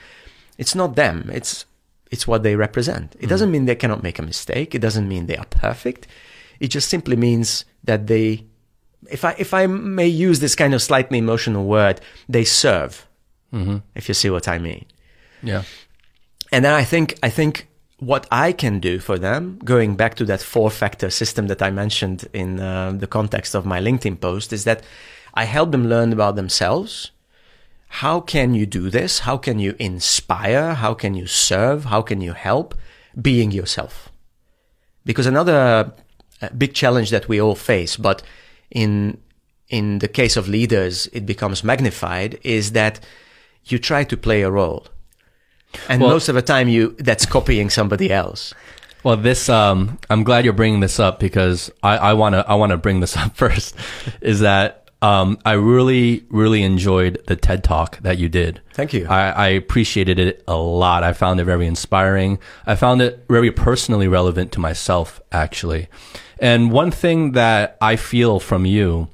it's 0.59 0.75
not 0.75 0.97
them, 0.97 1.31
it's 1.33 1.65
it's 2.11 2.27
what 2.27 2.43
they 2.43 2.57
represent. 2.57 3.15
It 3.21 3.27
mm. 3.27 3.29
doesn't 3.29 3.51
mean 3.51 3.67
they 3.67 3.77
cannot 3.77 4.03
make 4.03 4.19
a 4.19 4.23
mistake, 4.23 4.75
it 4.75 4.81
doesn't 4.81 5.09
mean 5.09 5.27
they 5.27 5.37
are 5.37 5.47
perfect. 5.47 6.07
It 6.59 6.69
just 6.69 6.89
simply 6.89 7.17
means 7.17 7.65
that 7.85 8.09
they 8.09 8.47
if 9.11 9.25
I 9.25 9.35
if 9.39 9.55
I 9.55 9.67
may 9.67 10.09
use 10.09 10.41
this 10.41 10.55
kind 10.55 10.75
of 10.75 10.83
slightly 10.83 11.19
emotional 11.19 11.65
word, 11.65 12.01
they 12.29 12.45
serve. 12.45 13.07
Mm-hmm. 13.53 13.79
If 13.95 14.09
you 14.09 14.15
see 14.15 14.31
what 14.31 14.49
I 14.49 14.59
mean. 14.59 14.85
Yeah. 15.43 15.63
And 16.53 16.65
then 16.65 16.75
I 16.75 16.85
think 16.85 17.19
I 17.23 17.31
think 17.31 17.69
what 17.99 18.27
I 18.31 18.53
can 18.53 18.79
do 18.79 18.99
for 18.99 19.19
them, 19.19 19.59
going 19.65 19.97
back 19.97 20.15
to 20.17 20.25
that 20.27 20.41
four 20.41 20.71
factor 20.71 21.11
system 21.11 21.49
that 21.49 21.63
I 21.63 21.71
mentioned 21.71 22.29
in 22.33 22.61
uh, 22.61 22.93
the 22.93 23.07
context 23.07 23.55
of 23.55 23.67
my 23.67 23.81
LinkedIn 23.81 24.21
post, 24.21 24.53
is 24.53 24.65
that 24.65 24.83
I 25.35 25.45
help 25.45 25.73
them 25.73 25.89
learn 25.89 26.13
about 26.13 26.37
themselves. 26.37 27.11
How 27.89 28.21
can 28.21 28.55
you 28.55 28.67
do 28.67 28.91
this? 28.91 29.21
How 29.21 29.37
can 29.37 29.59
you 29.59 29.75
inspire? 29.79 30.75
How 30.75 30.95
can 30.95 31.15
you 31.15 31.27
serve? 31.27 31.87
How 31.87 32.03
can 32.03 32.21
you 32.21 32.35
help? 32.35 32.75
Being 33.21 33.51
yourself. 33.51 34.11
Because 35.05 35.27
another 35.27 35.93
uh, 36.43 36.49
big 36.51 36.75
challenge 36.75 37.11
that 37.11 37.29
we 37.29 37.41
all 37.41 37.55
face, 37.55 37.97
but 37.97 38.23
in 38.71 39.19
in 39.69 39.99
the 39.99 40.09
case 40.09 40.37
of 40.37 40.49
leaders 40.49 41.07
it 41.13 41.27
becomes 41.27 41.63
magnified 41.63 42.39
is 42.43 42.73
that 42.73 43.01
you 43.65 43.79
try 43.79 44.05
to 44.05 44.17
play 44.17 44.43
a 44.43 44.51
role 44.51 44.87
and 45.89 46.01
well, 46.01 46.11
most 46.11 46.29
of 46.29 46.35
the 46.35 46.43
time 46.43 46.69
you 46.69 46.95
that's 46.99 47.27
copying 47.27 47.69
somebody 47.71 48.11
else 48.11 48.55
well 49.05 49.17
this 49.17 49.49
um, 49.49 49.99
i'm 50.11 50.25
glad 50.25 50.45
you're 50.45 50.55
bringing 50.55 50.81
this 50.81 50.99
up 50.99 51.21
because 51.21 51.71
i 51.83 52.13
want 52.13 52.35
to 52.35 52.49
i 52.49 52.55
want 52.55 52.71
to 52.71 52.77
bring 52.77 53.01
this 53.01 53.17
up 53.23 53.37
first 53.37 53.75
is 54.21 54.41
that 54.41 54.89
um, 55.01 55.39
I 55.45 55.53
really, 55.53 56.25
really 56.29 56.63
enjoyed 56.63 57.23
the 57.27 57.37
TED 57.37 57.63
talk 57.63 57.99
that 57.99 58.19
you 58.19 58.29
did. 58.29 58.61
Thank 58.73 58.93
you. 58.93 59.07
I, 59.07 59.31
I, 59.31 59.49
appreciated 59.49 60.19
it 60.19 60.43
a 60.49 60.57
lot. 60.57 61.05
I 61.05 61.13
found 61.13 61.39
it 61.39 61.45
very 61.45 61.67
inspiring. 61.69 62.41
I 62.67 62.75
found 62.75 63.01
it 63.01 63.25
very 63.29 63.53
personally 63.53 64.09
relevant 64.09 64.51
to 64.53 64.61
myself, 64.61 65.21
actually. 65.31 65.87
And 66.41 66.71
one 66.71 66.91
thing 66.91 67.33
that 67.33 67.77
I 67.81 67.97
feel 67.97 68.41
from 68.41 68.67
you 68.67 69.09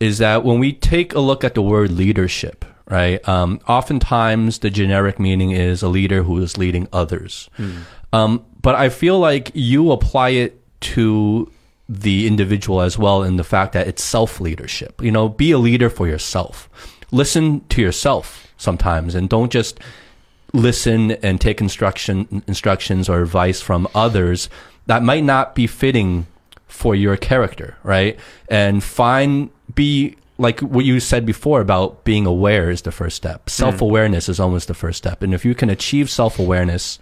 is 0.00 0.18
that 0.18 0.44
when 0.44 0.58
we 0.58 0.72
take 0.72 1.14
a 1.14 1.20
look 1.20 1.44
at 1.44 1.54
the 1.54 1.62
word 1.62 1.90
leadership, 1.90 2.64
right? 2.88 3.26
Um, 3.28 3.60
oftentimes 3.66 4.60
the 4.60 4.70
generic 4.70 5.18
meaning 5.18 5.50
is 5.50 5.82
a 5.82 5.88
leader 5.88 6.22
who 6.22 6.38
is 6.42 6.56
leading 6.56 6.88
others. 6.92 7.50
Mm. 7.58 7.82
Um, 8.12 8.44
but 8.62 8.74
I 8.74 8.88
feel 8.88 9.18
like 9.18 9.50
you 9.54 9.92
apply 9.92 10.30
it 10.30 10.60
to 10.80 11.50
the 11.88 12.26
individual 12.26 12.80
as 12.82 12.98
well 12.98 13.22
in 13.22 13.36
the 13.36 13.44
fact 13.44 13.72
that 13.72 13.88
it's 13.88 14.02
self 14.02 14.40
leadership. 14.40 15.02
You 15.02 15.10
know, 15.10 15.28
be 15.28 15.52
a 15.52 15.58
leader 15.58 15.90
for 15.90 16.06
yourself. 16.06 16.68
Listen 17.10 17.60
to 17.68 17.80
yourself 17.80 18.52
sometimes 18.56 19.14
and 19.14 19.28
don't 19.28 19.50
just 19.50 19.80
listen 20.52 21.12
and 21.12 21.40
take 21.40 21.60
instruction 21.60 22.42
instructions 22.46 23.08
or 23.08 23.22
advice 23.22 23.60
from 23.60 23.86
others 23.94 24.48
that 24.86 25.02
might 25.02 25.24
not 25.24 25.54
be 25.54 25.66
fitting 25.66 26.26
for 26.68 26.94
your 26.94 27.16
character, 27.16 27.76
right? 27.82 28.18
And 28.48 28.84
find, 28.84 29.50
be 29.74 30.16
like 30.38 30.60
what 30.60 30.84
you 30.84 31.00
said 31.00 31.26
before 31.26 31.60
about 31.60 32.04
being 32.04 32.24
aware 32.24 32.70
is 32.70 32.82
the 32.82 32.92
first 32.92 33.16
step. 33.16 33.42
Hmm. 33.42 33.50
Self 33.50 33.80
awareness 33.80 34.26
mm. 34.26 34.30
is 34.30 34.40
almost 34.40 34.68
the 34.68 34.74
first 34.74 34.98
step. 34.98 35.22
And 35.22 35.34
if 35.34 35.44
you 35.44 35.54
can 35.54 35.68
achieve 35.68 36.08
self 36.08 36.38
awareness, 36.38 36.98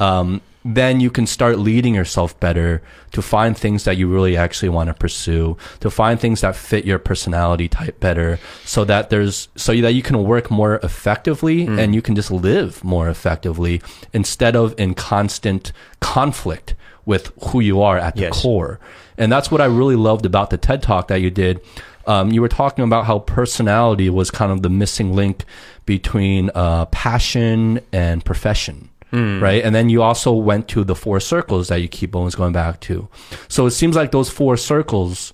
um, 0.00 0.40
then 0.64 1.00
you 1.00 1.10
can 1.10 1.26
start 1.26 1.58
leading 1.58 1.94
yourself 1.94 2.38
better 2.40 2.82
to 3.12 3.22
find 3.22 3.56
things 3.56 3.84
that 3.84 3.96
you 3.96 4.08
really 4.08 4.36
actually 4.36 4.68
want 4.68 4.88
to 4.88 4.94
pursue, 4.94 5.56
to 5.80 5.90
find 5.90 6.20
things 6.20 6.40
that 6.40 6.56
fit 6.56 6.84
your 6.84 6.98
personality 6.98 7.68
type 7.68 7.98
better 8.00 8.38
so 8.64 8.84
that 8.84 9.08
there's, 9.08 9.48
so 9.56 9.74
that 9.80 9.92
you 9.92 10.02
can 10.02 10.24
work 10.24 10.50
more 10.50 10.76
effectively 10.82 11.66
mm. 11.66 11.78
and 11.78 11.94
you 11.94 12.02
can 12.02 12.14
just 12.14 12.30
live 12.30 12.82
more 12.84 13.08
effectively 13.08 13.80
instead 14.12 14.56
of 14.56 14.74
in 14.78 14.94
constant 14.94 15.72
conflict 16.00 16.74
with 17.06 17.32
who 17.48 17.60
you 17.60 17.80
are 17.80 17.96
at 17.96 18.16
the 18.16 18.22
yes. 18.22 18.42
core. 18.42 18.78
And 19.16 19.32
that's 19.32 19.50
what 19.50 19.60
I 19.60 19.64
really 19.64 19.96
loved 19.96 20.26
about 20.26 20.50
the 20.50 20.58
TED 20.58 20.82
talk 20.82 21.08
that 21.08 21.20
you 21.20 21.30
did. 21.30 21.60
Um, 22.06 22.32
you 22.32 22.40
were 22.40 22.48
talking 22.48 22.84
about 22.84 23.06
how 23.06 23.20
personality 23.20 24.10
was 24.10 24.30
kind 24.30 24.52
of 24.52 24.62
the 24.62 24.70
missing 24.70 25.14
link 25.14 25.44
between 25.86 26.50
uh, 26.54 26.86
passion 26.86 27.80
and 27.92 28.24
profession. 28.24 28.90
Mm. 29.12 29.40
Right. 29.40 29.64
And 29.64 29.74
then 29.74 29.88
you 29.88 30.02
also 30.02 30.32
went 30.32 30.68
to 30.68 30.84
the 30.84 30.94
four 30.94 31.20
circles 31.20 31.68
that 31.68 31.80
you 31.80 31.88
keep 31.88 32.14
always 32.14 32.34
going 32.34 32.52
back 32.52 32.80
to. 32.80 33.08
So 33.48 33.66
it 33.66 33.70
seems 33.70 33.96
like 33.96 34.10
those 34.10 34.28
four 34.30 34.56
circles, 34.56 35.32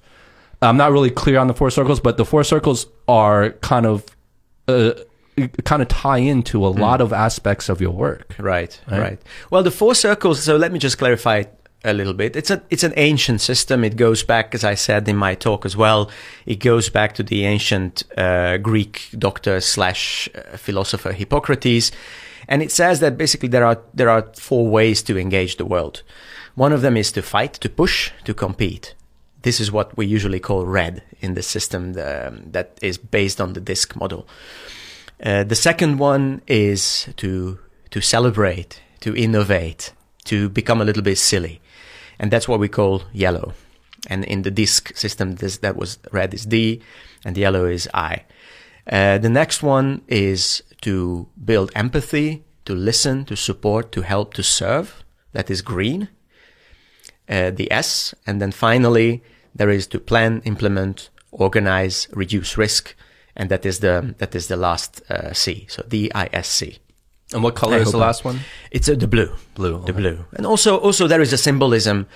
I'm 0.62 0.77
not 0.77 0.93
really 0.93 1.11
clear 1.11 1.39
on 1.39 1.49
the 1.49 1.55
four 1.55 1.70
circles, 1.70 2.01
but 2.01 2.16
the 2.16 2.25
four 2.25 2.45
circles 2.45 2.87
are 3.09 3.51
kind 3.51 3.87
of, 3.87 4.05
uh, 4.68 4.93
kind 5.64 5.83
of 5.83 5.89
tie 5.89 6.18
into 6.18 6.64
a 6.64 6.72
mm. 6.72 6.79
lot 6.79 7.01
of 7.01 7.12
aspects 7.12 7.68
of 7.68 7.81
your 7.81 7.91
work. 7.91 8.37
Right, 8.39 8.81
right, 8.89 9.01
right. 9.01 9.22
Well, 9.51 9.62
the 9.62 9.72
four 9.72 9.95
circles. 9.95 10.43
So 10.43 10.57
let 10.57 10.70
me 10.70 10.79
just 10.79 10.99
clarify 10.99 11.45
a 11.85 11.93
little 11.93 12.14
bit. 12.14 12.35
It's 12.35 12.51
a 12.51 12.62
it's 12.70 12.83
an 12.83 12.95
ancient 12.97 13.41
system. 13.41 13.85
It 13.85 13.97
goes 13.97 14.22
back, 14.22 14.55
as 14.55 14.64
I 14.64 14.75
said 14.75 15.09
in 15.09 15.16
my 15.16 15.35
talk 15.35 15.66
as 15.66 15.77
well. 15.77 16.11
It 16.47 16.57
goes 16.57 16.89
back 16.89 17.14
to 17.16 17.22
the 17.22 17.45
ancient 17.45 18.03
uh, 18.16 18.57
Greek 18.57 19.09
doctor 19.18 19.61
slash 19.61 20.29
uh, 20.35 20.57
philosopher 20.57 21.12
Hippocrates, 21.12 21.93
and 22.49 22.62
it 22.62 22.72
says 22.72 23.01
that 23.01 23.16
basically 23.16 23.49
there 23.49 23.64
are 23.64 23.80
there 23.92 24.09
are 24.09 24.30
four 24.34 24.68
ways 24.68 25.03
to 25.05 25.18
engage 25.18 25.57
the 25.57 25.64
world. 25.64 26.03
One 26.55 26.72
of 26.72 26.82
them 26.82 26.97
is 26.97 27.12
to 27.12 27.22
fight, 27.22 27.55
to 27.55 27.68
push, 27.68 28.12
to 28.24 28.34
compete. 28.34 28.95
This 29.42 29.61
is 29.61 29.72
what 29.72 29.97
we 29.97 30.07
usually 30.07 30.40
call 30.40 30.64
red 30.64 31.03
in 31.20 31.34
the 31.34 31.42
system 31.42 31.92
that 31.92 32.78
is 32.80 32.97
based 32.97 33.40
on 33.40 33.53
the 33.53 33.61
DISC 33.61 33.97
model. 33.97 34.26
Uh, 35.22 35.45
the 35.45 35.55
second 35.55 35.99
one 35.99 36.42
is 36.47 37.09
to 37.16 37.59
to 37.90 38.01
celebrate, 38.01 38.80
to 39.01 39.14
innovate, 39.14 39.92
to 40.24 40.49
become 40.49 40.80
a 40.80 40.84
little 40.84 41.03
bit 41.03 41.18
silly, 41.18 41.61
and 42.18 42.30
that's 42.30 42.49
what 42.49 42.61
we 42.61 42.68
call 42.68 43.03
yellow. 43.12 43.53
And 44.09 44.24
in 44.24 44.42
the 44.42 44.51
DISC 44.51 44.97
system, 44.97 45.36
this 45.36 45.59
that 45.59 45.76
was 45.76 45.99
red 46.12 46.34
is 46.34 46.47
D, 46.47 46.82
and 47.24 47.36
yellow 47.36 47.66
is 47.66 47.88
I. 47.95 48.24
Uh, 48.90 49.18
the 49.18 49.30
next 49.30 49.62
one 49.62 50.03
is 50.09 50.62
to 50.85 51.28
build 51.45 51.70
empathy, 51.74 52.45
to 52.64 52.74
listen, 52.74 53.24
to 53.24 53.37
support, 53.37 53.93
to 53.93 54.03
help, 54.03 54.35
to 54.35 54.43
serve. 54.43 55.05
That 55.32 55.51
is 55.51 55.62
green. 55.62 56.09
Uh, 57.28 57.51
the 57.51 57.70
S, 57.72 58.14
and 58.26 58.41
then 58.41 58.53
finally 58.53 59.22
there 59.55 59.70
is 59.70 59.87
to 59.89 59.99
plan, 59.99 60.43
implement, 60.45 61.11
organize, 61.30 62.09
reduce 62.12 62.59
risk, 62.59 62.95
and 63.35 63.49
that 63.51 63.64
is 63.66 63.78
the 63.80 64.14
that 64.18 64.35
is 64.35 64.47
the 64.47 64.57
last 64.57 65.03
uh, 65.11 65.32
C. 65.32 65.66
So 65.68 65.82
D 65.89 66.11
I 66.14 66.28
S 66.32 66.49
C. 66.49 66.78
And 67.32 67.43
what 67.43 67.55
color 67.55 67.76
I 67.76 67.80
is 67.80 67.91
the 67.91 67.99
last 67.99 68.24
one? 68.24 68.41
It's 68.70 68.89
uh, 68.89 68.95
the 68.95 69.09
blue. 69.09 69.32
Blue. 69.55 69.78
The 69.78 69.93
okay. 69.93 69.93
blue. 69.93 70.24
And 70.37 70.47
also 70.47 70.76
also 70.76 71.09
there 71.09 71.22
is 71.22 71.32
a 71.32 71.39
symbolism 71.39 72.07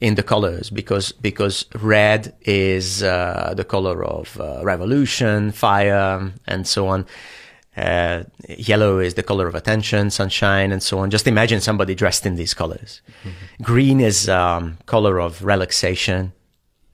in 0.00 0.14
the 0.14 0.22
colors 0.22 0.70
because 0.70 1.12
because 1.20 1.66
red 1.74 2.32
is 2.42 3.02
uh, 3.02 3.54
the 3.56 3.64
color 3.64 4.04
of 4.04 4.40
uh, 4.40 4.64
revolution, 4.64 5.52
fire, 5.52 6.32
and 6.46 6.66
so 6.66 6.86
on. 6.86 7.06
Uh, 7.76 8.24
yellow 8.48 8.98
is 8.98 9.14
the 9.14 9.22
color 9.22 9.46
of 9.48 9.54
attention, 9.54 10.10
sunshine, 10.10 10.72
and 10.72 10.82
so 10.82 10.98
on. 10.98 11.10
Just 11.10 11.26
imagine 11.26 11.60
somebody 11.60 11.94
dressed 11.94 12.26
in 12.26 12.36
these 12.36 12.52
colors. 12.54 13.00
Green 13.62 14.00
is 14.00 14.28
um, 14.28 14.76
color 14.86 15.18
of 15.20 15.42
relaxation, 15.42 16.32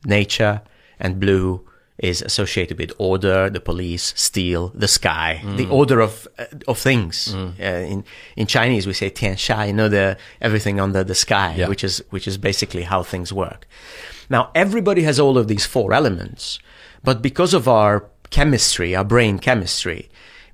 nature, 0.04 0.60
and 1.00 1.18
blue 1.18 1.64
is 1.98 2.22
associated 2.22 2.78
with 2.78 2.92
order, 2.98 3.50
the 3.50 3.58
police, 3.58 4.14
steel, 4.16 4.68
the 4.72 4.86
sky, 4.86 5.42
the 5.56 5.66
order 5.68 5.98
of 6.00 6.28
uh, 6.38 6.44
of 6.68 6.78
things. 6.78 7.34
Uh, 7.34 7.62
in 7.64 8.04
in 8.36 8.46
Chinese, 8.46 8.86
we 8.86 8.92
say 8.92 9.10
tianxia, 9.10 9.66
you 9.66 9.72
know, 9.72 9.88
the 9.88 10.16
everything 10.40 10.78
under 10.78 11.02
the 11.02 11.14
sky, 11.14 11.54
Yeah. 11.56 11.66
which 11.68 11.82
is 11.82 12.04
which 12.10 12.28
is 12.28 12.38
basically 12.38 12.84
how 12.84 13.02
things 13.02 13.32
work. 13.32 13.66
Now, 14.30 14.50
everybody 14.54 15.02
has 15.02 15.18
all 15.18 15.36
of 15.36 15.48
these 15.48 15.66
four 15.66 15.92
elements, 15.92 16.60
but 17.02 17.20
because 17.20 17.52
of 17.52 17.66
our 17.66 18.04
chemistry, 18.30 18.94
our 18.94 19.04
brain 19.04 19.38
chemistry, 19.40 20.08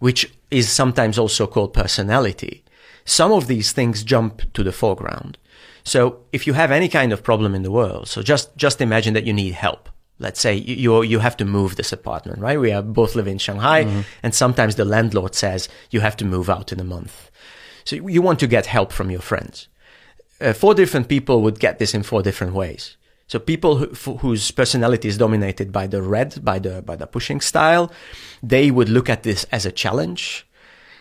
which 0.04 0.30
is 0.50 0.68
sometimes 0.68 1.18
also 1.18 1.46
called 1.46 1.72
personality, 1.72 2.62
some 3.06 3.32
of 3.32 3.46
these 3.46 3.72
things 3.72 4.04
jump 4.04 4.42
to 4.52 4.62
the 4.62 4.70
foreground. 4.70 5.38
So 5.82 6.18
if 6.30 6.46
you 6.46 6.52
have 6.52 6.70
any 6.70 6.90
kind 6.90 7.10
of 7.10 7.22
problem 7.22 7.54
in 7.54 7.62
the 7.62 7.70
world, 7.70 8.06
so 8.06 8.20
just 8.20 8.54
just 8.54 8.82
imagine 8.82 9.14
that 9.14 9.24
you 9.24 9.32
need 9.32 9.54
help. 9.54 9.88
Let's 10.18 10.40
say 10.40 10.54
you 10.56 11.02
you, 11.02 11.20
have 11.20 11.38
to 11.38 11.46
move 11.46 11.76
this 11.76 11.92
apartment, 11.92 12.38
right? 12.40 12.60
We 12.60 12.70
are 12.70 12.82
both 12.82 13.14
live 13.14 13.30
in 13.30 13.38
Shanghai, 13.38 14.04
and 14.22 14.34
sometimes 14.34 14.74
the 14.74 14.84
landlord 14.84 15.34
says 15.34 15.70
you 15.90 16.00
have 16.00 16.16
to 16.18 16.26
move 16.26 16.50
out 16.50 16.70
in 16.72 16.80
a 16.80 16.90
month. 16.96 17.30
So 17.84 17.96
you 17.96 18.20
want 18.20 18.40
to 18.40 18.46
get 18.46 18.66
help 18.66 18.92
from 18.92 19.10
your 19.10 19.22
friends. 19.22 19.68
Uh, 20.38 20.52
four 20.52 20.74
different 20.74 21.08
people 21.08 21.36
would 21.40 21.58
get 21.58 21.78
this 21.78 21.94
in 21.94 22.02
four 22.02 22.22
different 22.22 22.52
ways. 22.52 22.98
So 23.26 23.38
people 23.38 23.76
who, 23.76 24.16
whose 24.18 24.50
personality 24.50 25.08
is 25.08 25.18
dominated 25.18 25.72
by 25.72 25.86
the 25.86 26.02
red, 26.02 26.44
by 26.44 26.58
the 26.58 26.82
by 26.82 26.96
the 26.96 27.06
pushing 27.06 27.40
style, 27.40 27.90
they 28.42 28.70
would 28.70 28.88
look 28.88 29.08
at 29.08 29.22
this 29.22 29.44
as 29.50 29.64
a 29.64 29.72
challenge, 29.72 30.46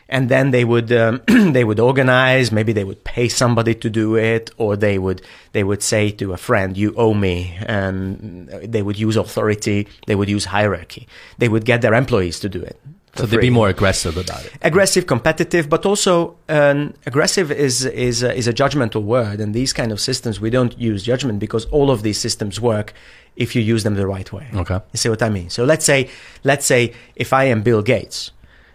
and 0.07 0.30
then 0.30 0.51
they 0.51 0.63
would 0.63 0.91
um, 0.91 1.21
they 1.28 1.63
would 1.63 1.80
organize. 1.80 2.51
Maybe 2.51 2.71
they 2.71 2.86
would 2.86 3.03
pay 3.03 3.28
somebody 3.28 3.76
to 3.76 3.89
do 3.89 4.15
it, 4.15 4.51
or 4.57 4.78
they 4.78 4.97
would 4.97 5.21
they 5.51 5.63
would 5.63 5.84
say 5.84 6.11
to 6.11 6.32
a 6.32 6.38
friend, 6.38 6.78
"You 6.78 6.93
owe 6.95 7.13
me," 7.13 7.57
and 7.65 8.47
they 8.63 8.82
would 8.82 8.97
use 8.97 9.17
authority. 9.17 9.88
They 10.07 10.15
would 10.15 10.30
use 10.30 10.45
hierarchy. 10.45 11.07
They 11.39 11.49
would 11.49 11.65
get 11.65 11.82
their 11.82 11.93
employees 11.93 12.39
to 12.39 12.49
do 12.49 12.61
it. 12.61 12.80
So 13.16 13.28
they'd 13.28 13.39
be 13.39 13.51
more 13.51 13.70
aggressive 13.70 14.18
about 14.18 14.43
it. 14.45 14.53
aggressive, 14.64 15.05
competitive, 15.05 15.70
but 15.70 15.86
also 15.86 16.36
um, 16.49 16.93
aggressive 17.05 17.51
is 17.51 17.86
is 17.86 18.24
a, 18.24 18.34
is 18.34 18.47
a 18.47 18.53
judgmental 18.53 19.03
word. 19.03 19.39
And 19.39 19.53
these 19.53 19.72
kind 19.72 19.91
of 19.91 19.99
systems, 19.99 20.41
we 20.41 20.49
don't 20.49 20.78
use 20.80 21.03
judgment 21.03 21.39
because 21.39 21.66
all 21.66 21.91
of 21.91 22.01
these 22.01 22.20
systems 22.20 22.59
work 22.59 22.93
if 23.36 23.55
you 23.55 23.61
use 23.61 23.84
them 23.84 23.95
the 23.95 24.07
right 24.07 24.32
way. 24.34 24.47
Okay. 24.55 24.80
You 24.91 24.97
see 24.97 25.09
what 25.09 25.22
I 25.22 25.30
mean? 25.30 25.49
So 25.49 25.64
let's 25.64 25.86
say 25.86 26.09
let's 26.43 26.66
say 26.66 26.93
if 27.16 27.34
I 27.34 27.43
am 27.45 27.61
Bill 27.61 27.84
Gates, 27.84 28.32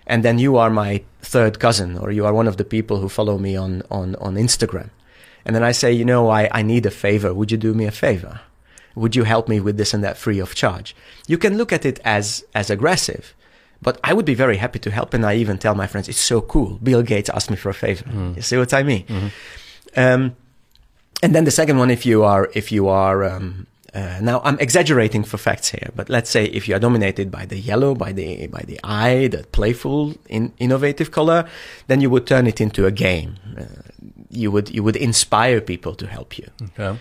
and 0.07 0.25
then 0.25 0.39
you 0.39 0.57
are 0.57 0.71
my 0.71 1.03
third 1.21 1.59
cousin, 1.59 1.99
or 1.99 2.13
you 2.13 2.25
are 2.25 2.33
one 2.33 2.47
of 2.47 2.57
the 2.57 2.65
people 2.65 3.01
who 3.01 3.09
follow 3.09 3.39
me 3.39 3.57
on 3.57 3.83
on 3.91 4.15
on 4.17 4.37
Instagram, 4.37 4.91
and 5.45 5.55
then 5.57 5.65
I 5.65 5.73
say, 5.73 5.93
you 5.93 6.05
know, 6.05 6.31
I 6.31 6.49
I 6.53 6.63
need 6.63 6.87
a 6.87 6.93
favor. 6.93 7.35
Would 7.35 7.51
you 7.51 7.59
do 7.59 7.75
me 7.75 7.87
a 7.87 7.91
favor? 7.91 8.41
Would 8.95 9.17
you 9.17 9.25
help 9.25 9.49
me 9.49 9.61
with 9.61 9.77
this 9.77 9.95
and 9.95 10.03
that 10.05 10.17
free 10.17 10.41
of 10.41 10.55
charge? 10.55 10.95
You 11.27 11.39
can 11.39 11.57
look 11.57 11.73
at 11.73 11.85
it 11.85 12.01
as 12.05 12.45
as 12.55 12.71
aggressive. 12.71 13.35
But 13.81 14.01
I 14.03 14.13
would 14.13 14.25
be 14.25 14.35
very 14.35 14.57
happy 14.57 14.79
to 14.81 14.91
help, 14.91 15.15
and 15.15 15.25
I 15.25 15.35
even 15.37 15.57
tell 15.59 15.75
my 15.75 15.87
friends, 15.87 16.09
"It's 16.09 16.21
so 16.21 16.41
cool." 16.41 16.79
Bill 16.83 17.03
Gates 17.03 17.31
asked 17.31 17.51
me 17.51 17.57
for 17.57 17.71
a 17.71 17.75
favor. 17.75 18.05
You 18.37 18.43
see 18.43 18.57
what 18.57 18.73
I 18.75 18.83
mean? 18.83 19.05
Um, 19.97 20.35
and 21.23 21.35
then 21.35 21.45
the 21.45 21.51
second 21.51 21.79
one, 21.79 21.91
if 21.91 22.05
you 22.07 22.25
are, 22.25 22.49
if 22.55 22.71
you 22.73 22.89
are, 22.89 23.25
um, 23.25 23.67
uh, 23.95 24.19
now 24.21 24.41
I'm 24.45 24.59
exaggerating 24.61 25.25
for 25.25 25.39
facts 25.39 25.69
here, 25.69 25.91
but 25.97 26.09
let's 26.09 26.31
say 26.31 26.45
if 26.45 26.69
you 26.69 26.75
are 26.77 26.79
dominated 26.79 27.31
by 27.31 27.47
the 27.47 27.59
yellow, 27.59 27.95
by 27.95 28.13
the 28.13 28.47
by 28.49 28.63
the 28.67 28.79
I, 28.85 29.29
the 29.29 29.45
playful, 29.53 30.15
in, 30.29 30.53
innovative 30.59 31.11
color, 31.11 31.49
then 31.87 32.01
you 32.01 32.11
would 32.11 32.27
turn 32.27 32.47
it 32.47 32.61
into 32.61 32.85
a 32.87 32.91
game. 32.91 33.37
Uh, 33.57 33.65
you 34.31 34.51
would 34.51 34.71
you 34.71 34.83
would 34.83 34.97
inspire 34.97 35.61
people 35.61 35.95
to 35.95 36.07
help 36.07 36.39
you. 36.39 36.49
Okay. 36.79 36.99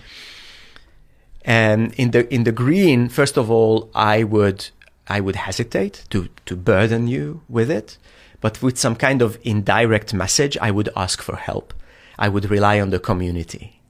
And 1.44 1.92
in 1.94 2.10
the 2.10 2.32
in 2.32 2.44
the 2.44 2.52
green, 2.52 3.08
first 3.08 3.36
of 3.36 3.50
all, 3.50 3.90
I 3.94 4.24
would 4.24 4.70
I 5.08 5.20
would 5.20 5.36
hesitate 5.36 6.04
to 6.10 6.28
to 6.46 6.56
burden 6.56 7.08
you 7.08 7.42
with 7.48 7.70
it, 7.70 7.98
but 8.40 8.62
with 8.62 8.78
some 8.78 8.96
kind 8.96 9.22
of 9.22 9.38
indirect 9.42 10.14
message, 10.14 10.56
I 10.60 10.70
would 10.70 10.90
ask 10.94 11.22
for 11.22 11.36
help. 11.36 11.74
I 12.18 12.28
would 12.28 12.50
rely 12.50 12.80
on 12.80 12.90
the 12.90 12.98
community. 12.98 13.80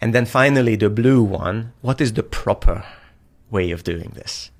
And 0.00 0.14
then 0.14 0.26
finally, 0.26 0.76
the 0.76 0.90
blue 0.90 1.22
one. 1.22 1.72
What 1.80 2.00
is 2.00 2.12
the 2.12 2.22
proper 2.22 2.84
way 3.50 3.70
of 3.72 3.82
doing 3.82 4.12
this? 4.14 4.50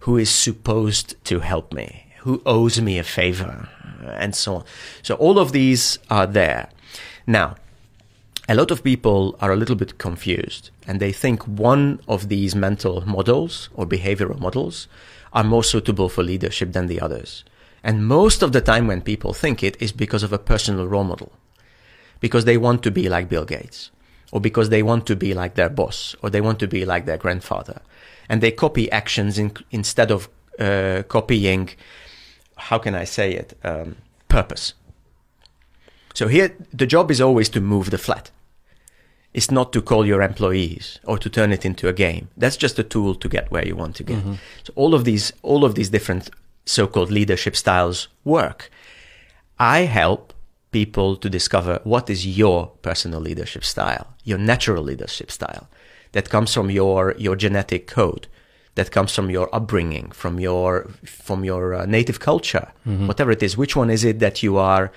Who 0.00 0.16
is 0.16 0.30
supposed 0.30 1.16
to 1.24 1.40
help 1.40 1.72
me? 1.72 2.12
Who 2.20 2.42
owes 2.46 2.80
me 2.80 2.98
a 2.98 3.04
favor? 3.04 3.68
And 4.02 4.34
so 4.34 4.56
on. 4.56 4.64
So 5.02 5.14
all 5.14 5.38
of 5.38 5.52
these 5.52 5.98
are 6.10 6.26
there. 6.26 6.68
Now, 7.26 7.56
a 8.48 8.54
lot 8.54 8.70
of 8.70 8.84
people 8.84 9.36
are 9.40 9.52
a 9.52 9.56
little 9.56 9.76
bit 9.76 9.98
confused 9.98 10.70
and 10.86 11.00
they 11.00 11.12
think 11.12 11.46
one 11.46 12.00
of 12.06 12.28
these 12.28 12.54
mental 12.54 13.00
models 13.06 13.70
or 13.74 13.86
behavioral 13.86 14.38
models 14.38 14.86
are 15.32 15.44
more 15.44 15.64
suitable 15.64 16.08
for 16.08 16.22
leadership 16.22 16.72
than 16.72 16.86
the 16.86 17.00
others. 17.00 17.44
And 17.82 18.06
most 18.06 18.42
of 18.42 18.52
the 18.52 18.60
time 18.60 18.86
when 18.86 19.00
people 19.00 19.32
think 19.32 19.62
it 19.62 19.80
is 19.80 19.92
because 19.92 20.22
of 20.22 20.32
a 20.32 20.38
personal 20.38 20.86
role 20.86 21.04
model. 21.04 21.32
Because 22.20 22.44
they 22.44 22.56
want 22.56 22.82
to 22.82 22.90
be 22.90 23.08
like 23.08 23.28
Bill 23.28 23.44
Gates 23.44 23.90
or 24.30 24.40
because 24.40 24.68
they 24.68 24.82
want 24.82 25.06
to 25.06 25.16
be 25.16 25.34
like 25.34 25.54
their 25.54 25.68
boss 25.68 26.14
or 26.22 26.30
they 26.30 26.40
want 26.40 26.58
to 26.60 26.68
be 26.68 26.84
like 26.84 27.06
their 27.06 27.18
grandfather. 27.18 27.80
And 28.28 28.40
they 28.40 28.50
copy 28.50 28.90
actions 28.90 29.38
in, 29.38 29.52
instead 29.70 30.10
of 30.10 30.28
uh, 30.58 31.02
copying, 31.08 31.70
how 32.56 32.78
can 32.78 32.94
I 32.94 33.04
say 33.04 33.32
it, 33.34 33.58
um, 33.64 33.96
purpose. 34.28 34.74
So 36.14 36.28
here, 36.28 36.54
the 36.72 36.86
job 36.86 37.10
is 37.10 37.20
always 37.20 37.48
to 37.50 37.60
move 37.60 37.90
the 37.90 37.98
flat. 37.98 38.30
It's 39.34 39.50
not 39.50 39.72
to 39.72 39.82
call 39.82 40.06
your 40.06 40.22
employees 40.22 41.00
or 41.04 41.18
to 41.18 41.28
turn 41.28 41.52
it 41.52 41.64
into 41.64 41.88
a 41.88 41.92
game. 41.92 42.28
That's 42.36 42.56
just 42.56 42.78
a 42.78 42.84
tool 42.84 43.16
to 43.16 43.28
get 43.28 43.50
where 43.50 43.66
you 43.66 43.74
want 43.76 43.96
to 43.96 44.04
get. 44.04 44.18
So 44.62 44.72
all 44.76 44.94
of 44.94 45.04
these, 45.04 45.32
all 45.42 45.64
of 45.64 45.74
these 45.74 45.90
different 45.90 46.30
so-called 46.66 47.10
leadership 47.10 47.56
styles 47.56 48.08
work. 48.24 48.70
I 49.58 49.80
help 49.80 50.32
people 50.70 51.16
to 51.16 51.28
discover 51.28 51.80
what 51.84 52.08
is 52.08 52.24
your 52.26 52.68
personal 52.82 53.20
leadership 53.20 53.64
style, 53.64 54.06
your 54.24 54.38
natural 54.38 54.84
leadership 54.84 55.30
style 55.30 55.68
that 56.12 56.30
comes 56.30 56.54
from 56.54 56.70
your, 56.70 57.14
your 57.18 57.34
genetic 57.36 57.88
code, 57.88 58.28
that 58.76 58.92
comes 58.92 59.12
from 59.12 59.30
your 59.30 59.48
upbringing, 59.52 60.10
from 60.12 60.38
your, 60.38 60.88
from 61.04 61.44
your 61.44 61.74
uh, 61.74 61.86
native 61.86 62.20
culture, 62.20 62.68
whatever 62.84 63.32
it 63.32 63.42
is. 63.42 63.56
Which 63.56 63.74
one 63.74 63.90
is 63.90 64.04
it 64.04 64.20
that 64.20 64.42
you 64.44 64.56
are 64.58 64.92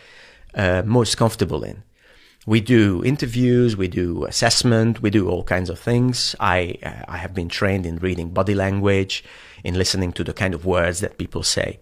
uh, 0.58 0.82
most 0.86 1.16
comfortable 1.16 1.64
in? 1.64 1.84
We 2.46 2.60
do 2.60 3.04
interviews, 3.04 3.78
we 3.78 3.88
do 3.88 4.26
assessment, 4.26 5.02
we 5.02 5.10
do 5.10 5.30
all 5.30 5.44
kinds 5.44 5.70
of 5.70 5.80
things. 5.80 6.36
I, 6.40 6.78
uh, 6.84 7.04
I 7.08 7.18
have 7.18 7.34
been 7.34 7.48
trained 7.50 7.86
in 7.86 7.98
reading 7.98 8.30
body 8.30 8.56
language, 8.56 9.24
in 9.64 9.76
listening 9.76 10.12
to 10.14 10.24
the 10.24 10.34
kind 10.34 10.54
of 10.54 10.66
words 10.66 11.00
that 11.00 11.18
people 11.18 11.44
say 11.44 11.80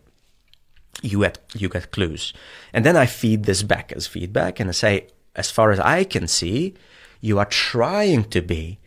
you 1.02 1.19
get 1.19 1.39
you 1.53 1.68
get 1.68 1.91
clues 1.91 2.31
and 2.72 2.85
then 2.85 2.95
i 2.95 3.06
feed 3.06 3.43
this 3.43 3.64
back 3.64 3.91
as 3.91 4.07
feedback 4.07 4.61
and 4.61 4.69
i 4.69 4.72
say 4.72 5.06
as 5.35 5.52
far 5.52 5.72
as 5.72 5.80
i 5.81 6.06
can 6.06 6.26
see 6.26 6.73
you 7.19 7.39
are 7.39 7.45
trying 7.45 8.23
to 8.23 8.41
be 8.41 8.80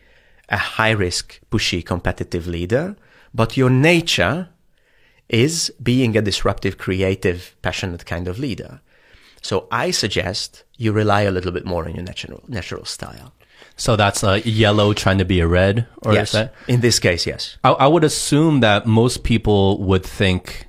a 0.49 0.57
high 0.57 0.91
risk, 0.91 1.39
pushy, 1.51 1.85
competitive 1.85 2.47
leader, 2.47 2.95
but 3.33 3.57
your 3.57 3.69
nature 3.69 4.49
is 5.27 5.71
being 5.81 6.17
a 6.17 6.21
disruptive, 6.21 6.77
creative, 6.77 7.55
passionate 7.61 8.05
kind 8.05 8.27
of 8.27 8.39
leader. 8.39 8.81
So 9.41 9.67
I 9.71 9.91
suggest 9.91 10.63
you 10.77 10.91
rely 10.91 11.21
a 11.21 11.31
little 11.31 11.51
bit 11.51 11.65
more 11.65 11.85
on 11.85 11.95
your 11.95 12.03
natural 12.03 12.43
natural 12.47 12.85
style. 12.85 13.33
So 13.75 13.95
that's 13.95 14.23
a 14.23 14.41
yellow 14.41 14.93
trying 14.93 15.19
to 15.19 15.25
be 15.25 15.39
a 15.39 15.47
red, 15.47 15.87
or 16.01 16.13
yes, 16.13 16.29
is 16.29 16.31
that? 16.33 16.53
in 16.67 16.81
this 16.81 16.99
case, 16.99 17.25
yes. 17.25 17.57
I, 17.63 17.71
I 17.71 17.87
would 17.87 18.03
assume 18.03 18.59
that 18.59 18.85
most 18.85 19.23
people 19.23 19.81
would 19.83 20.05
think 20.05 20.67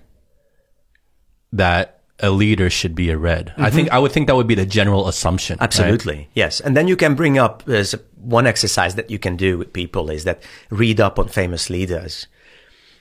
that 1.53 2.01
a 2.21 2.31
leader 2.31 2.71
should 2.71 2.95
be 2.95 3.11
a 3.11 3.19
red. 3.19 3.53
I 3.57 3.71
think 3.71 3.91
I 3.91 3.99
would 3.99 4.13
think 4.13 4.27
that 4.29 4.37
would 4.37 4.47
be 4.47 4.55
the 4.55 4.67
general 4.67 5.09
assumption. 5.09 5.57
right? 5.59 5.65
Absolutely, 5.65 6.29
yes. 6.35 6.61
And 6.61 6.77
then 6.77 6.87
you 6.87 6.97
can 6.97 7.15
bring 7.15 7.39
up 7.39 7.65
there's 7.65 7.95
one 8.17 8.47
exercise 8.47 8.95
that 8.95 9.11
you 9.11 9.19
can 9.19 9.37
do 9.37 9.59
with 9.59 9.73
people 9.73 10.11
is 10.11 10.25
that 10.25 10.43
read 10.71 11.01
up 11.01 11.19
on 11.19 11.29
famous 11.29 11.71
leaders 11.71 12.27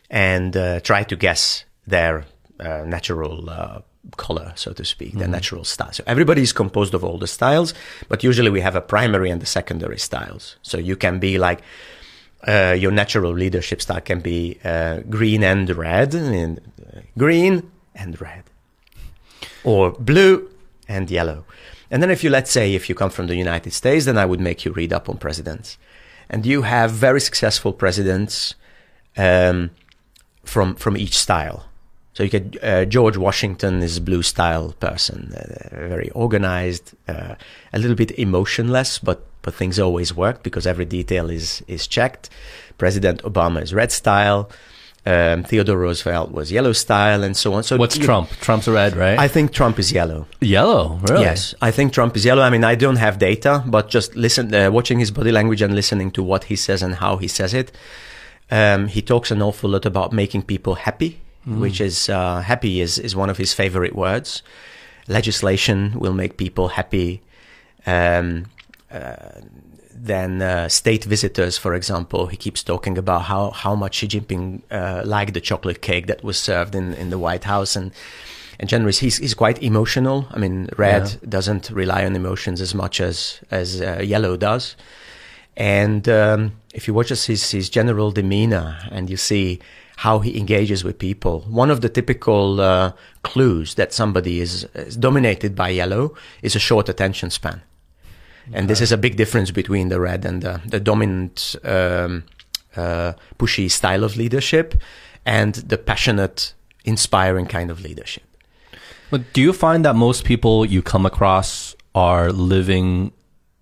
and 0.09 0.55
uh, 0.55 0.79
try 0.79 1.03
to 1.03 1.15
guess 1.15 1.65
their 1.85 2.25
uh, 2.59 2.83
natural 2.85 3.49
uh, 3.49 3.81
color, 4.17 4.53
so 4.55 4.73
to 4.73 4.85
speak, 4.85 5.17
the 5.17 5.27
natural 5.27 5.63
style. 5.63 5.91
So 5.91 6.03
everybody 6.07 6.41
is 6.41 6.53
composed 6.53 6.93
of 6.93 7.03
all 7.03 7.17
the 7.17 7.27
styles, 7.27 7.73
but 8.07 8.23
usually 8.23 8.49
we 8.49 8.61
have 8.61 8.75
a 8.75 8.81
primary 8.81 9.29
and 9.29 9.41
the 9.41 9.45
secondary 9.45 9.99
styles. 9.99 10.57
So 10.61 10.77
you 10.77 10.95
can 10.95 11.19
be 11.19 11.37
like 11.37 11.61
uh, 12.47 12.75
your 12.77 12.91
natural 12.91 13.33
leadership 13.33 13.81
style 13.81 14.01
can 14.01 14.21
be 14.21 14.57
uh, 14.63 14.99
green 15.09 15.43
and 15.43 15.69
red, 15.69 16.13
and 16.13 16.59
uh, 16.59 17.01
green 17.17 17.69
and 17.95 18.19
red, 18.21 18.43
or 19.63 19.91
blue 19.91 20.49
and 20.87 21.11
yellow. 21.11 21.45
And 21.91 22.01
then 22.01 22.11
if 22.11 22.23
you 22.23 22.29
let's 22.29 22.51
say 22.51 22.75
if 22.75 22.87
you 22.87 22.95
come 22.95 23.09
from 23.09 23.27
the 23.27 23.35
United 23.35 23.73
States, 23.73 24.05
then 24.05 24.17
I 24.17 24.25
would 24.25 24.39
make 24.39 24.63
you 24.63 24.71
read 24.71 24.93
up 24.93 25.09
on 25.09 25.17
presidents, 25.17 25.77
and 26.29 26.45
you 26.45 26.61
have 26.61 26.91
very 26.91 27.19
successful 27.19 27.73
presidents 27.73 28.55
um, 29.17 29.71
from 30.45 30.75
from 30.75 30.95
each 30.95 31.17
style. 31.17 31.68
So 32.13 32.23
you 32.23 32.29
get 32.29 32.63
uh, 32.63 32.85
George 32.85 33.17
Washington 33.17 33.81
is 33.81 33.99
blue 33.99 34.23
style 34.23 34.73
person, 34.79 35.31
uh, 35.35 35.69
very 35.87 36.09
organized, 36.09 36.93
uh, 37.07 37.35
a 37.71 37.79
little 37.79 37.95
bit 37.95 38.11
emotionless, 38.19 38.99
but 38.99 39.19
but 39.41 39.53
things 39.53 39.79
always 39.79 40.13
work 40.13 40.43
because 40.43 40.67
every 40.67 40.85
detail 40.85 41.29
is 41.29 41.63
is 41.67 41.87
checked. 41.87 42.29
President 42.77 43.23
Obama 43.23 43.61
is 43.61 43.73
red 43.73 43.91
style. 43.91 44.49
Um, 45.05 45.43
Theodore 45.43 45.77
Roosevelt 45.77 46.31
was 46.31 46.51
yellow 46.51 46.73
style, 46.73 47.23
and 47.23 47.35
so 47.37 47.53
on. 47.53 47.63
So 47.63 47.77
What's 47.77 47.95
you- 47.97 48.03
Trump? 48.03 48.29
Trump's 48.41 48.67
red, 48.67 48.97
right? 48.97 49.17
I 49.17 49.29
think 49.29 49.53
Trump 49.53 49.79
is 49.79 49.91
yellow. 49.93 50.27
yellow, 50.41 50.99
really? 51.03 51.21
Yes, 51.23 51.55
I 51.61 51.71
think 51.71 51.93
Trump 51.93 52.17
is 52.17 52.25
yellow. 52.25 52.41
I 52.41 52.49
mean, 52.49 52.65
I 52.65 52.75
don't 52.75 52.97
have 52.97 53.17
data, 53.17 53.63
but 53.65 53.87
just 53.87 54.15
listen, 54.15 54.53
uh, 54.53 54.69
watching 54.71 54.99
his 54.99 55.09
body 55.11 55.31
language 55.31 55.61
and 55.61 55.73
listening 55.73 56.11
to 56.11 56.21
what 56.23 56.43
he 56.45 56.55
says 56.57 56.83
and 56.83 56.95
how 56.95 57.15
he 57.17 57.27
says 57.29 57.53
it. 57.53 57.71
Um, 58.51 58.87
he 58.87 59.01
talks 59.01 59.31
an 59.31 59.41
awful 59.41 59.69
lot 59.69 59.85
about 59.85 60.11
making 60.11 60.43
people 60.43 60.75
happy, 60.75 61.19
which 61.45 61.81
is 61.81 62.09
uh, 62.09 62.41
happy 62.41 62.79
is 62.81 62.97
is 62.99 63.15
one 63.15 63.29
of 63.31 63.37
his 63.37 63.53
favorite 63.53 63.95
words. 63.95 64.43
Legislation 65.07 65.93
will 65.99 66.13
make 66.13 66.37
people 66.37 66.67
happy. 66.69 67.21
Um, 67.85 68.45
uh, 68.91 69.15
then 70.01 70.41
uh, 70.41 70.69
state 70.69 71.03
visitors, 71.03 71.57
for 71.57 71.73
example, 71.73 72.27
he 72.27 72.37
keeps 72.37 72.63
talking 72.63 72.97
about 72.97 73.23
how, 73.23 73.51
how 73.51 73.75
much 73.75 73.95
Xi 73.95 74.07
Jinping 74.07 74.61
uh, 74.71 75.01
liked 75.05 75.33
the 75.33 75.41
chocolate 75.41 75.81
cake 75.81 76.07
that 76.07 76.23
was 76.23 76.37
served 76.39 76.73
in, 76.75 76.93
in 76.93 77.09
the 77.09 77.17
White 77.17 77.43
House, 77.43 77.75
and 77.75 77.91
and 78.59 78.69
generally 78.69 78.93
he's 78.93 79.17
he's 79.17 79.33
quite 79.33 79.61
emotional. 79.63 80.27
I 80.31 80.37
mean, 80.39 80.69
red 80.77 81.03
Yeah. 81.09 81.29
doesn't 81.29 81.69
rely 81.71 82.05
on 82.05 82.15
emotions 82.15 82.61
as 82.61 82.73
much 82.73 83.01
as 83.01 83.41
as 83.51 83.81
uh, 83.81 84.01
yellow 84.01 84.37
does, 84.37 84.75
and 85.57 86.07
um, 86.07 86.51
if 86.73 86.87
you 86.87 86.93
watch 86.93 87.09
his 87.09 87.51
his 87.51 87.69
general 87.69 88.11
demeanor 88.11 88.77
and 88.91 89.09
you 89.09 89.17
see 89.17 89.59
how 89.99 90.19
he 90.19 90.37
engages 90.37 90.81
with 90.81 90.97
people, 90.97 91.41
one 91.49 91.69
of 91.69 91.81
the 91.81 91.89
typical 91.89 92.61
uh, 92.61 92.93
clues 93.23 93.75
that 93.75 93.91
somebody 93.91 94.39
is, 94.39 94.63
is 94.73 94.95
dominated 94.95 95.53
by 95.55 95.67
yellow 95.67 96.15
is 96.41 96.55
a 96.55 96.59
short 96.59 96.87
attention 96.87 97.29
span. 97.29 97.61
And 98.53 98.69
this 98.69 98.79
is 98.79 98.93
a 98.93 98.97
big 98.97 99.17
difference 99.17 99.51
between 99.51 99.89
the 99.89 99.99
red 99.99 100.23
and 100.23 100.41
the, 100.41 100.61
the 100.65 100.79
dominant, 100.79 101.53
um, 101.65 102.23
uh, 102.77 103.11
pushy 103.37 103.69
style 103.69 104.05
of 104.05 104.15
leadership 104.15 104.81
and 105.25 105.55
the 105.55 105.77
passionate, 105.77 106.53
inspiring 106.85 107.45
kind 107.45 107.69
of 107.69 107.81
leadership. 107.81 108.23
But 109.11 109.33
do 109.33 109.41
you 109.41 109.51
find 109.51 109.83
that 109.83 109.97
most 109.97 110.23
people 110.23 110.65
you 110.65 110.81
come 110.81 111.05
across 111.05 111.75
are 111.93 112.31
living 112.31 113.11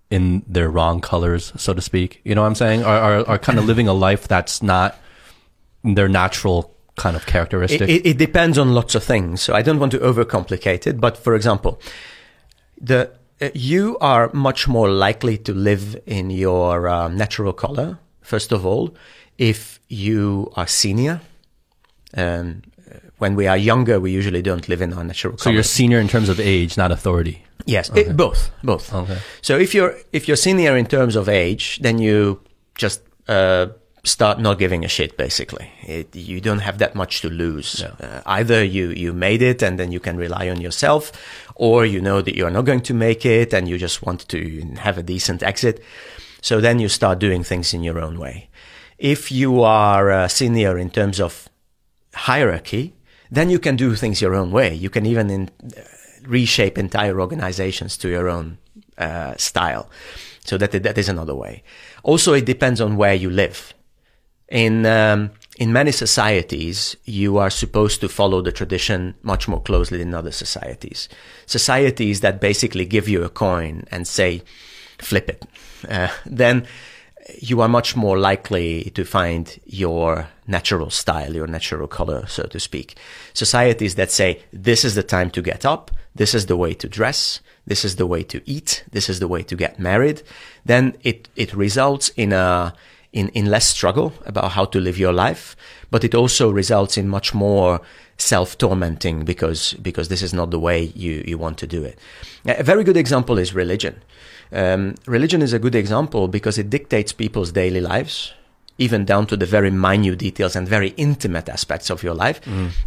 in 0.08 0.44
their 0.46 0.70
wrong 0.70 1.00
colors, 1.00 1.52
so 1.56 1.74
to 1.74 1.80
speak? 1.80 2.20
You 2.22 2.36
know 2.36 2.42
what 2.42 2.48
I'm 2.48 2.54
saying? 2.54 2.84
Are 2.84 2.98
are, 2.98 3.28
are 3.28 3.38
kind 3.38 3.58
of 3.58 3.64
living 3.64 3.88
a 3.88 3.92
life 3.92 4.28
that's 4.28 4.62
not 4.62 4.96
their 5.82 6.08
natural 6.08 6.74
kind 6.96 7.16
of 7.16 7.26
characteristic? 7.26 7.88
It, 7.88 8.06
it, 8.06 8.18
depends 8.18 8.58
on 8.58 8.74
lots 8.74 8.94
of 8.94 9.04
things. 9.04 9.42
So 9.42 9.54
I 9.54 9.62
don't 9.62 9.78
want 9.78 9.92
to 9.92 9.98
overcomplicate 9.98 10.86
it. 10.86 11.00
But 11.00 11.16
for 11.16 11.34
example, 11.34 11.80
the 12.80 13.12
uh, 13.40 13.50
you 13.54 13.96
are 14.00 14.30
much 14.32 14.66
more 14.66 14.90
likely 14.90 15.38
to 15.38 15.54
live 15.54 16.00
in 16.06 16.30
your 16.30 16.88
uh, 16.88 17.08
natural 17.08 17.52
color. 17.52 17.98
First 18.20 18.52
of 18.52 18.66
all, 18.66 18.94
if 19.38 19.80
you 19.88 20.52
are 20.56 20.66
senior. 20.66 21.20
Um, 22.14 22.62
when 23.18 23.34
we 23.34 23.46
are 23.46 23.56
younger, 23.56 24.00
we 24.00 24.10
usually 24.12 24.42
don't 24.42 24.68
live 24.68 24.80
in 24.80 24.92
our 24.92 25.04
natural 25.04 25.32
colour. 25.32 25.38
so 25.38 25.44
color. 25.44 25.54
you're 25.54 25.62
senior 25.62 25.98
in 25.98 26.08
terms 26.08 26.28
of 26.28 26.40
age, 26.40 26.76
not 26.76 26.90
authority. 26.90 27.44
Yes, 27.66 27.90
it, 27.94 28.16
both, 28.16 28.50
both. 28.62 28.94
Okay. 28.94 29.18
So 29.42 29.58
if 29.58 29.74
you're 29.74 29.94
if 30.12 30.26
you're 30.26 30.36
senior 30.36 30.76
in 30.76 30.86
terms 30.86 31.16
of 31.16 31.28
age, 31.28 31.80
then 31.82 31.98
you 31.98 32.40
just 32.76 33.02
uh, 33.26 33.66
start 34.08 34.40
not 34.40 34.58
giving 34.58 34.84
a 34.84 34.88
shit. 34.88 35.16
Basically, 35.16 35.70
it, 35.82 36.14
you 36.16 36.40
don't 36.40 36.60
have 36.60 36.78
that 36.78 36.94
much 36.94 37.20
to 37.20 37.28
lose. 37.28 37.82
Uh, 37.82 38.22
either 38.26 38.64
you 38.64 38.90
you 38.90 39.12
made 39.12 39.42
it 39.42 39.62
and 39.62 39.78
then 39.78 39.92
you 39.92 40.00
can 40.00 40.16
rely 40.16 40.48
on 40.48 40.60
yourself, 40.60 41.12
or 41.54 41.86
you 41.86 42.00
know 42.00 42.22
that 42.22 42.34
you 42.34 42.46
are 42.46 42.50
not 42.50 42.64
going 42.64 42.82
to 42.82 42.94
make 42.94 43.24
it 43.24 43.54
and 43.54 43.68
you 43.68 43.78
just 43.78 44.02
want 44.02 44.28
to 44.28 44.38
have 44.78 44.98
a 44.98 45.02
decent 45.02 45.42
exit. 45.42 45.82
So 46.40 46.60
then 46.60 46.78
you 46.78 46.88
start 46.88 47.18
doing 47.18 47.44
things 47.44 47.74
in 47.74 47.82
your 47.82 47.98
own 47.98 48.18
way. 48.18 48.48
If 48.98 49.30
you 49.30 49.62
are 49.62 50.10
uh, 50.10 50.28
senior 50.28 50.78
in 50.78 50.90
terms 50.90 51.20
of 51.20 51.48
hierarchy, 52.14 52.94
then 53.30 53.50
you 53.50 53.58
can 53.58 53.76
do 53.76 53.94
things 53.94 54.20
your 54.20 54.34
own 54.34 54.50
way. 54.50 54.74
You 54.74 54.90
can 54.90 55.06
even 55.06 55.30
in, 55.30 55.50
uh, 55.76 55.80
reshape 56.26 56.78
entire 56.78 57.20
organizations 57.20 57.96
to 57.98 58.08
your 58.08 58.28
own 58.28 58.58
uh, 58.96 59.34
style. 59.36 59.88
So 60.44 60.56
that 60.58 60.72
that 60.82 60.98
is 60.98 61.08
another 61.08 61.34
way. 61.34 61.62
Also, 62.02 62.32
it 62.34 62.46
depends 62.46 62.80
on 62.80 62.96
where 62.96 63.14
you 63.14 63.30
live. 63.30 63.74
In 64.48 64.86
um, 64.86 65.30
in 65.58 65.72
many 65.72 65.92
societies, 65.92 66.96
you 67.04 67.36
are 67.38 67.50
supposed 67.50 68.00
to 68.00 68.08
follow 68.08 68.40
the 68.40 68.52
tradition 68.52 69.14
much 69.22 69.48
more 69.48 69.60
closely 69.60 69.98
than 69.98 70.14
other 70.14 70.32
societies. 70.32 71.08
Societies 71.46 72.20
that 72.20 72.40
basically 72.40 72.86
give 72.86 73.08
you 73.08 73.24
a 73.24 73.28
coin 73.28 73.84
and 73.90 74.06
say, 74.06 74.42
"Flip 74.98 75.28
it," 75.28 75.44
uh, 75.88 76.08
then 76.24 76.66
you 77.40 77.60
are 77.60 77.68
much 77.68 77.94
more 77.96 78.18
likely 78.18 78.90
to 78.94 79.04
find 79.04 79.60
your 79.66 80.28
natural 80.46 80.90
style, 80.90 81.34
your 81.34 81.46
natural 81.46 81.86
color, 81.86 82.26
so 82.26 82.44
to 82.44 82.58
speak. 82.58 82.96
Societies 83.34 83.96
that 83.96 84.10
say, 84.10 84.42
this 84.52 84.84
is 84.84 84.94
the 84.94 85.02
time 85.02 85.30
to 85.30 85.42
get 85.42 85.66
up, 85.66 85.90
this 86.14 86.34
is 86.34 86.46
the 86.46 86.56
way 86.56 86.74
to 86.74 86.88
dress, 86.88 87.40
this 87.66 87.84
is 87.84 87.96
the 87.96 88.06
way 88.06 88.22
to 88.22 88.40
eat, 88.48 88.84
this 88.90 89.08
is 89.08 89.20
the 89.20 89.28
way 89.28 89.42
to 89.42 89.56
get 89.56 89.78
married, 89.78 90.22
then 90.64 90.96
it, 91.02 91.28
it 91.36 91.52
results 91.54 92.08
in 92.10 92.32
a, 92.32 92.72
in, 93.12 93.28
in 93.30 93.46
less 93.46 93.66
struggle 93.66 94.12
about 94.26 94.52
how 94.52 94.64
to 94.66 94.80
live 94.80 94.98
your 94.98 95.12
life, 95.12 95.56
but 95.90 96.04
it 96.04 96.14
also 96.14 96.50
results 96.50 96.96
in 96.96 97.08
much 97.08 97.34
more 97.34 97.80
self-tormenting 98.18 99.24
because, 99.24 99.74
because 99.74 100.08
this 100.08 100.22
is 100.22 100.34
not 100.34 100.50
the 100.50 100.58
way 100.58 100.92
you, 100.94 101.24
you 101.26 101.38
want 101.38 101.56
to 101.58 101.66
do 101.66 101.84
it. 101.84 101.98
A 102.46 102.62
very 102.62 102.84
good 102.84 102.96
example 102.96 103.38
is 103.38 103.54
religion. 103.54 104.02
Um, 104.52 104.94
religion 105.06 105.42
is 105.42 105.52
a 105.52 105.58
good 105.58 105.74
example 105.74 106.28
because 106.28 106.58
it 106.58 106.70
dictates 106.70 107.12
people's 107.12 107.52
daily 107.52 107.80
lives, 107.80 108.32
even 108.78 109.04
down 109.04 109.26
to 109.26 109.36
the 109.36 109.46
very 109.46 109.70
minute 109.70 110.18
details 110.18 110.56
and 110.56 110.68
very 110.68 110.94
intimate 110.96 111.48
aspects 111.48 111.90
of 111.90 112.02
your 112.02 112.14
life. 112.14 112.40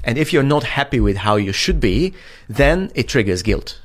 And 0.03 0.17
if 0.17 0.31
you're 0.33 0.43
not 0.43 0.63
happy 0.63 0.99
with 0.99 1.17
how 1.17 1.35
you 1.35 1.51
should 1.51 1.79
be, 1.79 2.13
then 2.49 2.91
it 2.95 3.07
triggers 3.07 3.41
guilt. 3.41 3.79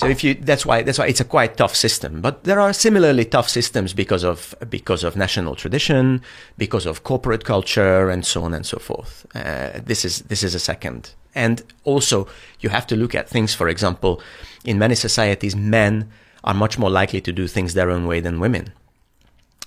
So 0.00 0.06
if 0.08 0.24
you, 0.24 0.34
that's 0.34 0.64
why, 0.64 0.82
that's 0.82 0.98
why 0.98 1.08
it's 1.08 1.20
a 1.20 1.24
quite 1.26 1.58
tough 1.58 1.76
system. 1.76 2.22
But 2.22 2.44
there 2.44 2.58
are 2.58 2.72
similarly 2.72 3.26
tough 3.26 3.50
systems 3.50 3.92
because 3.92 4.24
of, 4.24 4.54
because 4.70 5.04
of 5.04 5.14
national 5.14 5.54
tradition, 5.56 6.22
because 6.56 6.86
of 6.86 7.04
corporate 7.04 7.44
culture 7.44 8.08
and 8.08 8.24
so 8.24 8.42
on 8.42 8.54
and 8.54 8.64
so 8.64 8.78
forth. 8.78 9.26
Uh, 9.34 9.80
this 9.84 10.04
is, 10.06 10.22
this 10.22 10.42
is 10.42 10.54
a 10.54 10.58
second. 10.58 11.12
And 11.34 11.62
also 11.84 12.26
you 12.60 12.70
have 12.70 12.86
to 12.86 12.96
look 12.96 13.14
at 13.14 13.28
things, 13.28 13.54
for 13.54 13.68
example, 13.68 14.22
in 14.64 14.78
many 14.78 14.94
societies, 14.94 15.54
men 15.54 16.10
are 16.44 16.54
much 16.54 16.78
more 16.78 16.90
likely 16.90 17.20
to 17.20 17.32
do 17.32 17.46
things 17.46 17.74
their 17.74 17.90
own 17.90 18.06
way 18.06 18.20
than 18.20 18.40
women. 18.40 18.72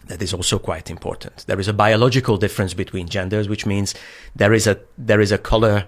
That 0.07 0.21
is 0.23 0.33
also 0.33 0.57
quite 0.57 0.89
important. 0.89 1.45
There 1.45 1.59
is 1.59 1.67
a 1.67 1.73
biological 1.73 2.37
difference 2.37 2.73
between 2.73 3.07
genders, 3.07 3.47
which 3.47 3.67
means 3.67 3.93
there 4.35 4.51
is 4.53 4.65
a, 4.65 4.79
there 4.97 5.21
is 5.21 5.31
a 5.31 5.37
color 5.37 5.85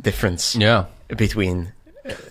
difference 0.00 0.54
Yeah. 0.54 0.84
between 1.08 1.72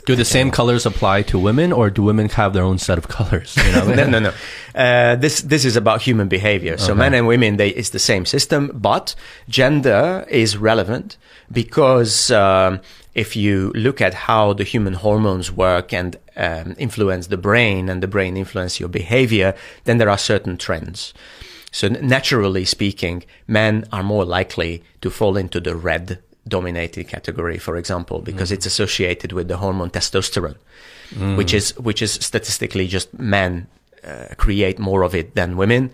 Do 0.06 0.16
the 0.16 0.26
same 0.26 0.52
colors 0.52 0.86
apply 0.86 1.22
to 1.24 1.40
women, 1.40 1.72
or 1.72 1.90
do 1.90 2.04
women 2.04 2.28
have 2.30 2.52
their 2.54 2.64
own 2.64 2.78
set 2.78 2.98
of 2.98 3.08
colors? 3.08 3.56
You 3.56 3.72
know? 3.72 3.94
no, 3.96 4.06
no, 4.08 4.20
no. 4.20 4.34
Uh, 4.76 5.16
this 5.16 5.42
this 5.42 5.64
is 5.64 5.78
about 5.78 6.02
human 6.02 6.28
behavior. 6.28 6.78
So 6.78 6.92
Okay. 6.92 7.00
men 7.00 7.14
and 7.14 7.26
women, 7.28 7.56
they 7.58 7.70
it's 7.70 7.92
the 7.92 8.00
same 8.00 8.26
system, 8.26 8.72
but 8.74 9.16
gender 9.48 10.26
is 10.30 10.58
relevant 10.58 11.18
because 11.52 12.32
um, 12.32 12.82
if 13.16 13.36
you 13.36 13.72
look 13.74 14.02
at 14.02 14.14
how 14.14 14.54
the 14.54 14.64
human 14.66 14.94
hormones 14.94 15.52
work 15.52 15.94
and 15.94 16.18
um, 16.36 16.76
influence 16.78 17.28
the 17.28 17.38
brain, 17.38 17.88
and 17.90 18.04
the 18.04 18.08
brain 18.08 18.36
influence 18.36 18.80
your 18.80 18.90
behavior, 18.90 19.54
then 19.86 19.98
there 20.00 20.10
are 20.10 20.18
certain 20.18 20.58
trends. 20.58 21.14
So 21.72 21.88
naturally 21.88 22.66
speaking, 22.66 23.24
men 23.48 23.86
are 23.94 24.04
more 24.04 24.26
likely 24.26 24.84
to 25.00 25.10
fall 25.10 25.38
into 25.38 25.62
the 25.62 25.76
red 25.76 26.20
dominated 26.48 27.08
category, 27.08 27.58
for 27.58 27.78
example, 27.78 28.20
because 28.20 28.52
it's 28.52 28.66
associated 28.66 29.32
with 29.32 29.48
the 29.48 29.58
hormone 29.58 29.90
testosterone, 29.90 30.58
which 31.38 31.54
is 31.54 31.78
which 31.78 32.02
is 32.02 32.14
statistically 32.14 32.88
just 32.88 33.14
men 33.20 33.68
uh, 34.04 34.26
create 34.38 34.80
more 34.80 35.04
of 35.04 35.14
it 35.14 35.36
than 35.36 35.58
women. 35.58 35.92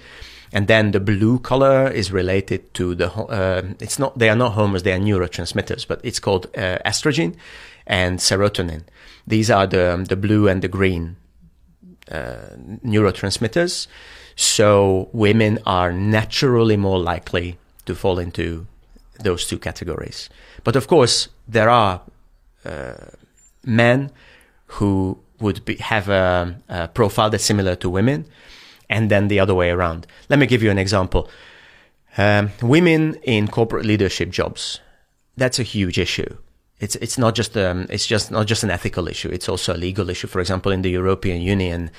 And 0.53 0.67
then 0.67 0.91
the 0.91 1.01
blue 1.01 1.39
color 1.39 1.91
is 1.91 2.11
related 2.11 2.73
to 2.75 2.95
the. 2.95 3.11
Uh, 3.11 3.63
it's 3.81 3.99
not. 3.99 4.17
They 4.17 4.29
are 4.29 4.35
not 4.35 4.53
hormones. 4.53 4.83
They 4.83 4.93
are 4.93 4.99
neurotransmitters, 4.99 5.85
but 5.85 5.99
it's 6.03 6.19
called 6.19 6.45
uh, 6.55 6.77
estrogen 6.85 7.35
and 7.85 8.19
serotonin. 8.19 8.83
These 9.27 9.51
are 9.51 9.67
the 9.67 10.05
the 10.07 10.15
blue 10.15 10.47
and 10.47 10.61
the 10.61 10.69
green 10.69 11.17
uh, 12.09 12.55
neurotransmitters. 12.85 13.87
So 14.37 15.09
women 15.11 15.59
are 15.65 15.91
naturally 15.91 16.77
more 16.77 16.99
likely 16.99 17.57
to 17.85 17.95
fall 17.95 18.19
into 18.19 18.67
those 19.19 19.45
two 19.48 19.60
categories. 19.60 20.30
But 20.64 20.76
of 20.76 20.88
course, 20.88 21.30
there 21.48 21.69
are 21.69 22.02
uh, 22.65 22.94
men 23.64 24.11
who 24.68 25.19
would 25.39 25.64
be, 25.65 25.76
have 25.76 26.10
a, 26.10 26.56
a 26.69 26.88
profile 26.88 27.30
that's 27.30 27.44
similar 27.44 27.76
to 27.76 27.89
women, 27.89 28.26
and 28.89 29.10
then 29.10 29.27
the 29.27 29.39
other 29.39 29.53
way 29.53 29.69
around. 29.69 30.07
Let 30.30 30.39
me 30.39 30.48
give 30.48 30.64
you 30.64 30.72
an 30.72 30.77
example. 30.77 31.30
Um, 32.18 32.52
women 32.61 33.15
in 33.23 33.48
corporate 33.48 33.85
leadership 33.85 34.30
jobs, 34.30 34.80
that's 35.35 35.60
a 35.60 35.64
huge 35.64 35.99
issue. 35.99 36.38
It's 36.80 36.95
it's 36.95 37.18
not 37.18 37.35
just 37.35 37.57
um, 37.57 37.88
it's 37.89 38.06
just 38.06 38.31
not 38.31 38.45
just 38.45 38.64
an 38.64 38.69
ethical 38.69 39.07
issue. 39.07 39.30
It's 39.30 39.49
also 39.49 39.73
a 39.73 39.77
legal 39.77 40.10
issue. 40.10 40.27
For 40.27 40.39
example, 40.39 40.72
in 40.72 40.84
the 40.84 40.91
European 40.91 41.41
Union, 41.41 41.89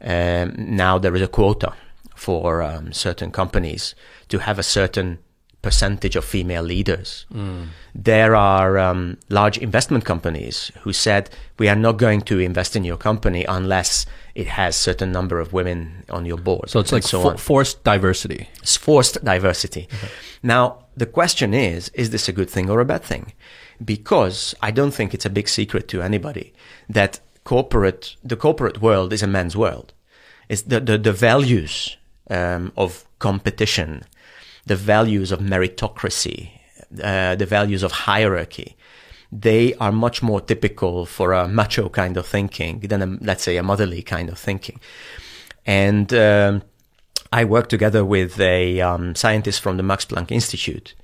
um, 0.00 0.54
now 0.56 0.98
there 0.98 1.14
is 1.14 1.22
a 1.22 1.28
quota 1.28 1.72
for 2.14 2.62
um, 2.62 2.92
certain 2.92 3.30
companies 3.30 3.94
to 4.28 4.38
have 4.38 4.58
a 4.58 4.62
certain 4.62 5.18
percentage 5.64 6.16
of 6.18 6.24
female 6.24 6.62
leaders. 6.74 7.26
There 8.10 8.34
are 8.36 8.78
um, 8.78 9.16
large 9.28 9.56
investment 9.68 10.04
companies 10.04 10.70
who 10.82 10.92
said 10.92 11.22
we 11.58 11.68
are 11.72 11.80
not 11.86 11.96
going 12.06 12.20
to 12.30 12.38
invest 12.38 12.76
in 12.76 12.84
your 12.84 12.98
company 12.98 13.42
unless 13.48 14.06
it 14.34 14.46
has 14.46 14.76
certain 14.76 15.10
number 15.12 15.40
of 15.40 15.52
women 15.52 16.04
on 16.10 16.26
your 16.26 16.38
board. 16.48 16.70
So 16.70 16.80
it's 16.80 16.92
like 16.92 17.04
so 17.04 17.22
fo- 17.22 17.36
forced 17.36 17.76
diversity. 17.84 18.48
It's 18.62 18.76
forced 18.76 19.24
diversity. 19.24 19.88
Now, 20.46 20.64
the 21.02 21.06
question 21.06 21.54
is, 21.54 21.90
is 21.94 22.08
this 22.10 22.28
a 22.28 22.32
good 22.38 22.50
thing 22.50 22.68
or 22.70 22.78
a 22.80 22.84
bad 22.84 23.02
thing? 23.02 23.32
Because 23.82 24.54
I 24.68 24.70
don't 24.78 24.94
think 24.96 25.14
it's 25.14 25.24
a 25.26 25.30
big 25.38 25.48
secret 25.48 25.88
to 25.88 26.02
anybody 26.02 26.52
that 26.98 27.20
corporate, 27.44 28.16
the 28.30 28.36
corporate 28.36 28.78
world 28.82 29.12
is 29.12 29.22
a 29.22 29.26
man's 29.26 29.56
world. 29.56 29.88
It's 30.50 30.62
the, 30.62 30.80
the, 30.80 30.98
the 30.98 31.12
values 31.12 31.96
um, 32.28 32.72
of 32.76 33.06
competition, 33.18 34.02
the 34.66 34.76
values 34.76 35.32
of 35.32 35.40
meritocracy, 35.40 36.50
uh, 37.02 37.34
the 37.34 37.46
values 37.46 37.82
of 37.82 37.92
hierarchy, 37.92 38.76
they 39.30 39.74
are 39.74 39.92
much 39.92 40.22
more 40.22 40.40
typical 40.40 41.06
for 41.06 41.32
a 41.32 41.48
macho 41.48 41.88
kind 41.88 42.16
of 42.16 42.26
thinking 42.26 42.80
than, 42.80 43.02
a, 43.02 43.06
let's 43.20 43.42
say, 43.42 43.56
a 43.56 43.62
motherly 43.62 44.02
kind 44.02 44.28
of 44.28 44.38
thinking. 44.38 44.78
And 45.66 46.12
um, 46.14 46.62
I 47.32 47.44
worked 47.44 47.70
together 47.70 48.04
with 48.04 48.38
a 48.40 48.80
um, 48.80 49.14
scientist 49.14 49.60
from 49.60 49.76
the 49.76 49.82
Max 49.82 50.04
Planck 50.04 50.30
Institute 50.30 50.94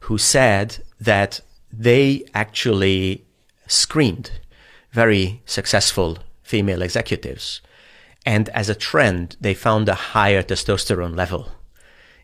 who 0.00 0.18
said 0.18 0.84
that 1.00 1.40
they 1.72 2.24
actually 2.34 3.24
screened 3.66 4.32
very 4.90 5.42
successful 5.44 6.18
female 6.42 6.82
executives. 6.82 7.60
And 8.26 8.48
as 8.50 8.68
a 8.68 8.74
trend, 8.74 9.36
they 9.40 9.54
found 9.54 9.88
a 9.88 9.94
higher 9.94 10.42
testosterone 10.42 11.16
level 11.16 11.52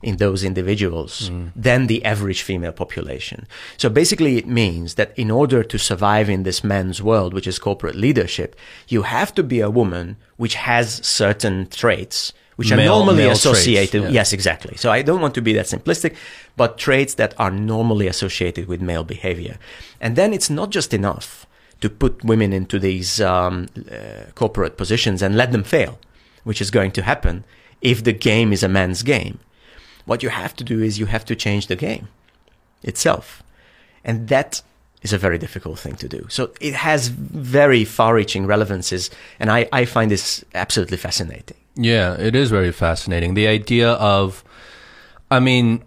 in 0.05 0.17
those 0.17 0.45
individuals 0.45 1.31
than 1.57 1.87
the 1.87 2.05
average 2.05 2.43
female 2.43 2.73
population. 2.73 3.47
So 3.77 3.89
basically, 3.89 4.37
it 4.37 4.47
means 4.47 4.95
that 4.95 5.19
in 5.19 5.31
order 5.31 5.65
to 5.65 5.79
survive 5.79 6.29
in 6.29 6.43
this 6.43 6.63
men's 6.63 7.03
world, 7.03 7.35
which 7.35 7.47
is 7.47 7.59
corporate 7.59 7.97
leadership, 7.97 8.55
you 8.89 9.03
have 9.03 9.35
to 9.35 9.43
be 9.43 9.61
a 9.61 9.71
woman 9.71 10.17
which 10.37 10.55
has 10.55 11.05
certain 11.07 11.67
traits 11.69 12.33
which 12.57 12.71
are 12.71 12.77
normally 12.77 13.17
male 13.17 13.29
traits, 13.31 13.45
associated. 13.45 14.03
yeah. 14.05 14.09
Yes, 14.11 14.33
exactly. 14.33 14.77
So 14.77 14.93
I 14.93 15.03
don't 15.03 15.21
want 15.21 15.35
to 15.35 15.43
be 15.43 15.53
that 15.55 15.67
simplistic, 15.67 16.15
but 16.57 16.79
traits 16.79 17.15
that 17.15 17.35
are 17.37 17.51
normally 17.51 18.07
associated 18.07 18.69
with 18.69 18.81
male 18.81 19.03
behavior. 19.03 19.59
And 20.01 20.15
then 20.15 20.33
it's 20.33 20.51
not 20.51 20.71
just 20.71 20.95
enough 20.95 21.47
to 21.81 21.91
put 21.91 22.25
women 22.25 22.53
into 22.53 22.79
these 22.79 23.21
um, 23.21 23.67
uh, 23.91 24.31
corporate 24.35 24.77
positions 24.77 25.21
and 25.21 25.37
let 25.37 25.51
them 25.51 25.65
fail, 25.65 25.99
which 26.45 26.61
is 26.61 26.71
going 26.71 26.93
to 26.93 27.03
happen 27.03 27.45
if 27.81 28.05
the 28.05 28.13
game 28.13 28.53
is 28.53 28.63
a 28.63 28.69
man's 28.69 29.03
game. 29.03 29.41
What 30.05 30.23
you 30.23 30.29
have 30.29 30.55
to 30.57 30.65
do 30.65 30.83
is 30.83 30.99
you 30.99 31.07
have 31.07 31.25
to 31.27 31.37
change 31.37 31.67
the 31.67 31.77
game 31.77 32.09
itself. 32.83 33.43
And 34.05 34.29
that 34.29 34.63
is 35.03 35.13
a 35.13 35.19
very 35.19 35.39
difficult 35.39 35.79
thing 35.79 35.97
to 35.97 36.09
do. 36.09 36.27
So 36.29 36.53
it 36.61 36.75
has 36.75 37.09
very 37.09 37.85
far 37.85 38.15
reaching 38.15 38.47
relevances. 38.47 39.11
And 39.39 39.51
I, 39.51 39.69
I 39.73 39.85
find 39.85 40.11
this 40.11 40.45
absolutely 40.55 40.97
fascinating. 40.97 41.57
Yeah, 41.77 42.15
it 42.15 42.35
is 42.35 42.51
very 42.51 42.73
fascinating. 42.73 43.35
The 43.35 43.47
idea 43.47 43.93
of, 43.93 44.45
I 45.31 45.41
mean, 45.41 45.83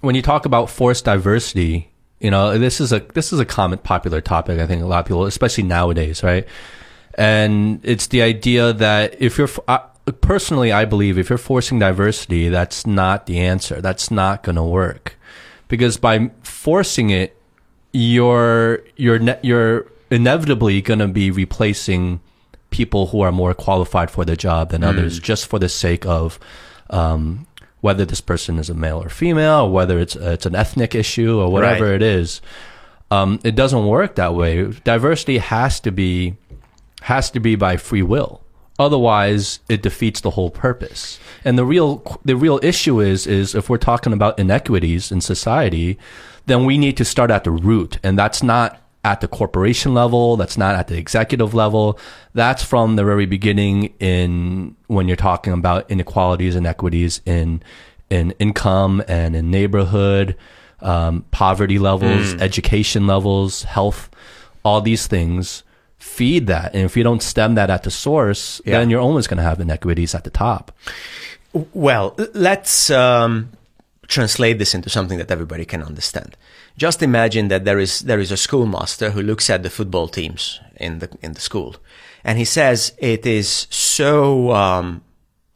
when 0.00 0.14
you 0.14 0.22
talk 0.22 0.44
about 0.46 0.70
forced 0.70 1.04
diversity, 1.04 1.90
you 2.18 2.30
know, 2.30 2.58
this 2.58 2.80
is 2.80 2.92
a 2.92 3.00
this 3.14 3.32
is 3.32 3.40
a 3.40 3.46
common 3.46 3.78
popular 3.78 4.20
topic. 4.20 4.60
I 4.60 4.66
think 4.66 4.82
a 4.82 4.86
lot 4.86 5.00
of 5.00 5.06
people, 5.06 5.24
especially 5.24 5.64
nowadays, 5.64 6.22
right? 6.22 6.46
And 7.14 7.80
it's 7.82 8.08
the 8.08 8.22
idea 8.22 8.72
that 8.74 9.20
if 9.20 9.38
you're 9.38 9.48
Personally, 10.12 10.72
I 10.72 10.84
believe 10.84 11.18
if 11.18 11.28
you're 11.28 11.38
forcing 11.38 11.78
diversity, 11.78 12.48
that's 12.48 12.86
not 12.86 13.26
the 13.26 13.38
answer. 13.38 13.80
That's 13.80 14.10
not 14.10 14.42
going 14.42 14.56
to 14.56 14.62
work. 14.62 15.16
Because 15.68 15.96
by 15.96 16.30
forcing 16.42 17.10
it, 17.10 17.36
you're 17.92 18.80
you're 18.96 19.20
you're 19.42 19.86
inevitably 20.10 20.80
going 20.82 21.00
to 21.00 21.08
be 21.08 21.30
replacing 21.30 22.20
people 22.70 23.08
who 23.08 23.20
are 23.20 23.32
more 23.32 23.52
qualified 23.54 24.10
for 24.10 24.24
the 24.24 24.36
job 24.36 24.70
than 24.70 24.84
others 24.84 25.18
just 25.18 25.46
for 25.46 25.58
the 25.58 25.68
sake 25.68 26.06
of 26.06 26.38
um, 26.90 27.46
whether 27.80 28.04
this 28.04 28.20
person 28.20 28.58
is 28.58 28.70
a 28.70 28.74
male 28.74 29.02
or 29.02 29.08
female 29.08 29.62
or 29.62 29.72
whether 29.72 29.98
it's 29.98 30.14
it's 30.16 30.46
an 30.46 30.54
ethnic 30.54 30.94
issue 30.94 31.40
or 31.40 31.50
whatever 31.50 31.86
Right. 31.86 31.94
it 31.96 32.02
is. 32.02 32.40
Um, 33.10 33.40
it 33.42 33.56
doesn't 33.56 33.86
work 33.86 34.14
that 34.16 34.34
way. 34.34 34.66
Diversity 34.84 35.38
has 35.38 35.80
to 35.80 35.90
be 35.90 36.36
has 37.02 37.30
to 37.32 37.40
be 37.40 37.56
by 37.56 37.76
free 37.76 38.02
will 38.02 38.40
otherwise 38.80 39.60
it 39.68 39.82
defeats 39.82 40.22
the 40.22 40.30
whole 40.30 40.50
purpose. 40.50 41.20
And 41.44 41.56
the 41.58 41.64
real 41.64 42.18
the 42.24 42.34
real 42.34 42.58
issue 42.62 43.00
is 43.00 43.26
is 43.26 43.54
if 43.54 43.68
we're 43.68 43.76
talking 43.76 44.12
about 44.12 44.38
inequities 44.38 45.12
in 45.12 45.20
society 45.20 45.98
then 46.46 46.64
we 46.64 46.78
need 46.78 46.96
to 46.96 47.04
start 47.04 47.30
at 47.30 47.44
the 47.44 47.50
root. 47.50 47.98
And 48.02 48.18
that's 48.18 48.42
not 48.42 48.80
at 49.04 49.20
the 49.20 49.28
corporation 49.28 49.94
level. 49.94 50.36
That's 50.36 50.58
not 50.58 50.74
at 50.74 50.88
the 50.88 50.96
executive 50.96 51.54
level. 51.54 51.98
That's 52.34 52.62
from 52.62 52.96
the 52.96 53.04
very 53.04 53.26
beginning 53.26 53.94
in 54.00 54.76
when 54.88 55.06
you're 55.06 55.16
talking 55.16 55.52
about 55.52 55.90
inequalities 55.90 56.56
and 56.56 56.66
equities 56.66 57.20
in 57.24 57.62
in 58.08 58.32
income 58.32 59.02
and 59.06 59.36
in 59.36 59.50
neighborhood 59.50 60.36
um, 60.80 61.24
poverty 61.30 61.78
levels 61.78 62.34
education 62.40 63.06
levels 63.06 63.62
health 63.62 64.10
all 64.64 64.80
these 64.80 65.06
things 65.06 65.62
feed 66.00 66.46
that 66.46 66.74
and 66.74 66.84
if 66.84 66.96
you 66.96 67.04
don't 67.04 67.22
stem 67.22 67.54
that 67.54 67.70
at 67.70 67.82
the 67.82 67.90
source 67.90 68.60
Yeah. 68.64 68.78
then 68.78 68.90
you're 68.90 69.00
always 69.08 69.26
going 69.26 69.36
to 69.42 69.48
have 69.50 69.60
inequities 69.60 70.14
at 70.14 70.24
the 70.24 70.30
top 70.30 70.72
Well, 71.72 72.14
let's 72.34 72.90
um, 72.90 73.50
translate 74.06 74.58
this 74.58 74.74
into 74.74 74.88
something 74.88 75.18
that 75.18 75.30
everybody 75.32 75.64
can 75.64 75.82
understand. 75.82 76.36
Just 76.76 77.02
imagine 77.02 77.48
that 77.48 77.64
there 77.64 77.80
is 77.82 78.00
there 78.00 78.20
is 78.22 78.30
a 78.32 78.36
schoolmaster 78.36 79.10
who 79.10 79.20
looks 79.22 79.50
at 79.50 79.62
the 79.62 79.70
football 79.70 80.08
teams 80.08 80.60
in 80.76 80.98
the 81.00 81.08
in 81.22 81.32
the 81.34 81.40
school, 81.40 81.74
and 82.24 82.38
he 82.38 82.44
says 82.44 82.92
it 82.98 83.26
is 83.26 83.66
so 83.70 84.52
um, 84.52 85.02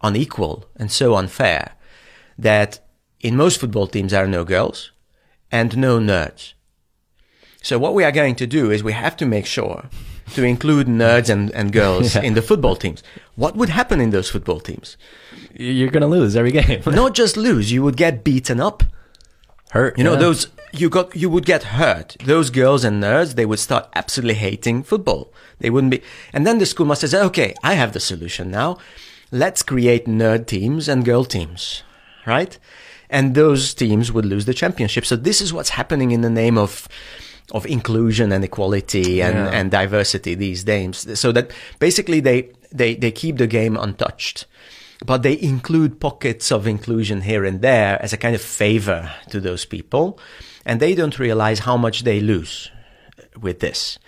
unequal 0.02 0.64
and 0.80 0.90
so 0.90 1.14
unfair 1.14 1.64
that 2.42 2.80
in 3.20 3.36
most 3.36 3.60
football 3.60 3.86
teams 3.86 4.10
there 4.10 4.24
are 4.24 4.28
no 4.38 4.44
girls 4.44 4.90
and 5.52 5.76
no 5.76 5.98
nerds. 6.00 6.54
So 7.62 7.78
what 7.78 7.94
we 7.94 8.04
are 8.04 8.12
going 8.12 8.34
to 8.36 8.46
do 8.46 8.72
is 8.72 8.82
we 8.82 8.92
have 8.94 9.16
to 9.16 9.26
make 9.26 9.46
sure 9.46 9.78
to 10.32 10.42
include 10.42 10.86
nerds 10.86 11.28
and, 11.28 11.50
and 11.52 11.72
girls 11.72 12.16
in 12.28 12.34
the 12.34 12.42
football 12.42 12.76
teams. 12.76 13.02
What 13.36 13.56
would 13.56 13.68
happen 13.68 14.00
in 14.00 14.10
those 14.10 14.30
football 14.30 14.60
teams? 14.60 14.96
you're 15.56 15.90
going 15.90 16.00
to 16.00 16.08
lose 16.08 16.34
every 16.34 16.50
game 16.50 16.82
not 16.86 17.14
just 17.14 17.36
lose, 17.36 17.70
you 17.70 17.80
would 17.82 17.96
get 17.96 18.24
beaten 18.24 18.60
up 18.60 18.82
Hurt. 19.74 19.98
You 19.98 20.04
know, 20.04 20.12
yeah. 20.12 20.20
those 20.20 20.46
you 20.72 20.88
got 20.88 21.16
you 21.16 21.28
would 21.28 21.44
get 21.44 21.64
hurt. 21.64 22.16
Those 22.24 22.50
girls 22.50 22.84
and 22.84 23.02
nerds, 23.02 23.34
they 23.34 23.44
would 23.44 23.58
start 23.58 23.88
absolutely 23.96 24.34
hating 24.34 24.84
football. 24.84 25.32
They 25.58 25.68
wouldn't 25.68 25.90
be 25.90 26.00
and 26.32 26.46
then 26.46 26.58
the 26.58 26.66
schoolmaster 26.66 27.08
says, 27.08 27.26
Okay, 27.26 27.54
I 27.64 27.74
have 27.74 27.92
the 27.92 27.98
solution 27.98 28.52
now. 28.52 28.78
Let's 29.32 29.64
create 29.64 30.06
nerd 30.06 30.46
teams 30.46 30.88
and 30.88 31.04
girl 31.04 31.24
teams. 31.24 31.82
Right? 32.24 32.56
And 33.10 33.34
those 33.34 33.74
teams 33.74 34.12
would 34.12 34.24
lose 34.24 34.44
the 34.44 34.54
championship. 34.54 35.04
So 35.04 35.16
this 35.16 35.40
is 35.40 35.52
what's 35.52 35.70
happening 35.70 36.12
in 36.12 36.20
the 36.20 36.30
name 36.30 36.56
of 36.56 36.86
of 37.52 37.66
inclusion 37.66 38.32
and 38.32 38.44
equality 38.44 39.20
and, 39.22 39.34
Yeah. 39.34 39.50
and 39.50 39.70
diversity 39.70 40.34
these 40.34 40.64
days. 40.64 41.18
So 41.18 41.32
that 41.32 41.50
basically 41.78 42.20
they, 42.20 42.50
they, 42.72 42.94
they 42.94 43.10
keep 43.10 43.36
the 43.38 43.46
game 43.46 43.76
untouched 43.76 44.46
but 45.04 45.22
they 45.22 45.38
include 45.40 46.00
pockets 46.00 46.50
of 46.50 46.66
inclusion 46.66 47.20
here 47.22 47.44
and 47.44 47.60
there 47.60 48.00
as 48.02 48.12
a 48.12 48.16
kind 48.16 48.34
of 48.34 48.40
favor 48.40 49.12
to 49.28 49.40
those 49.40 49.66
people. 49.66 50.18
And 50.64 50.80
they 50.80 50.94
don't 50.94 51.18
realize 51.18 51.58
how 51.58 51.76
much 51.76 52.04
they 52.04 52.20
lose 52.20 52.70
with 53.38 53.60
this. 53.60 53.98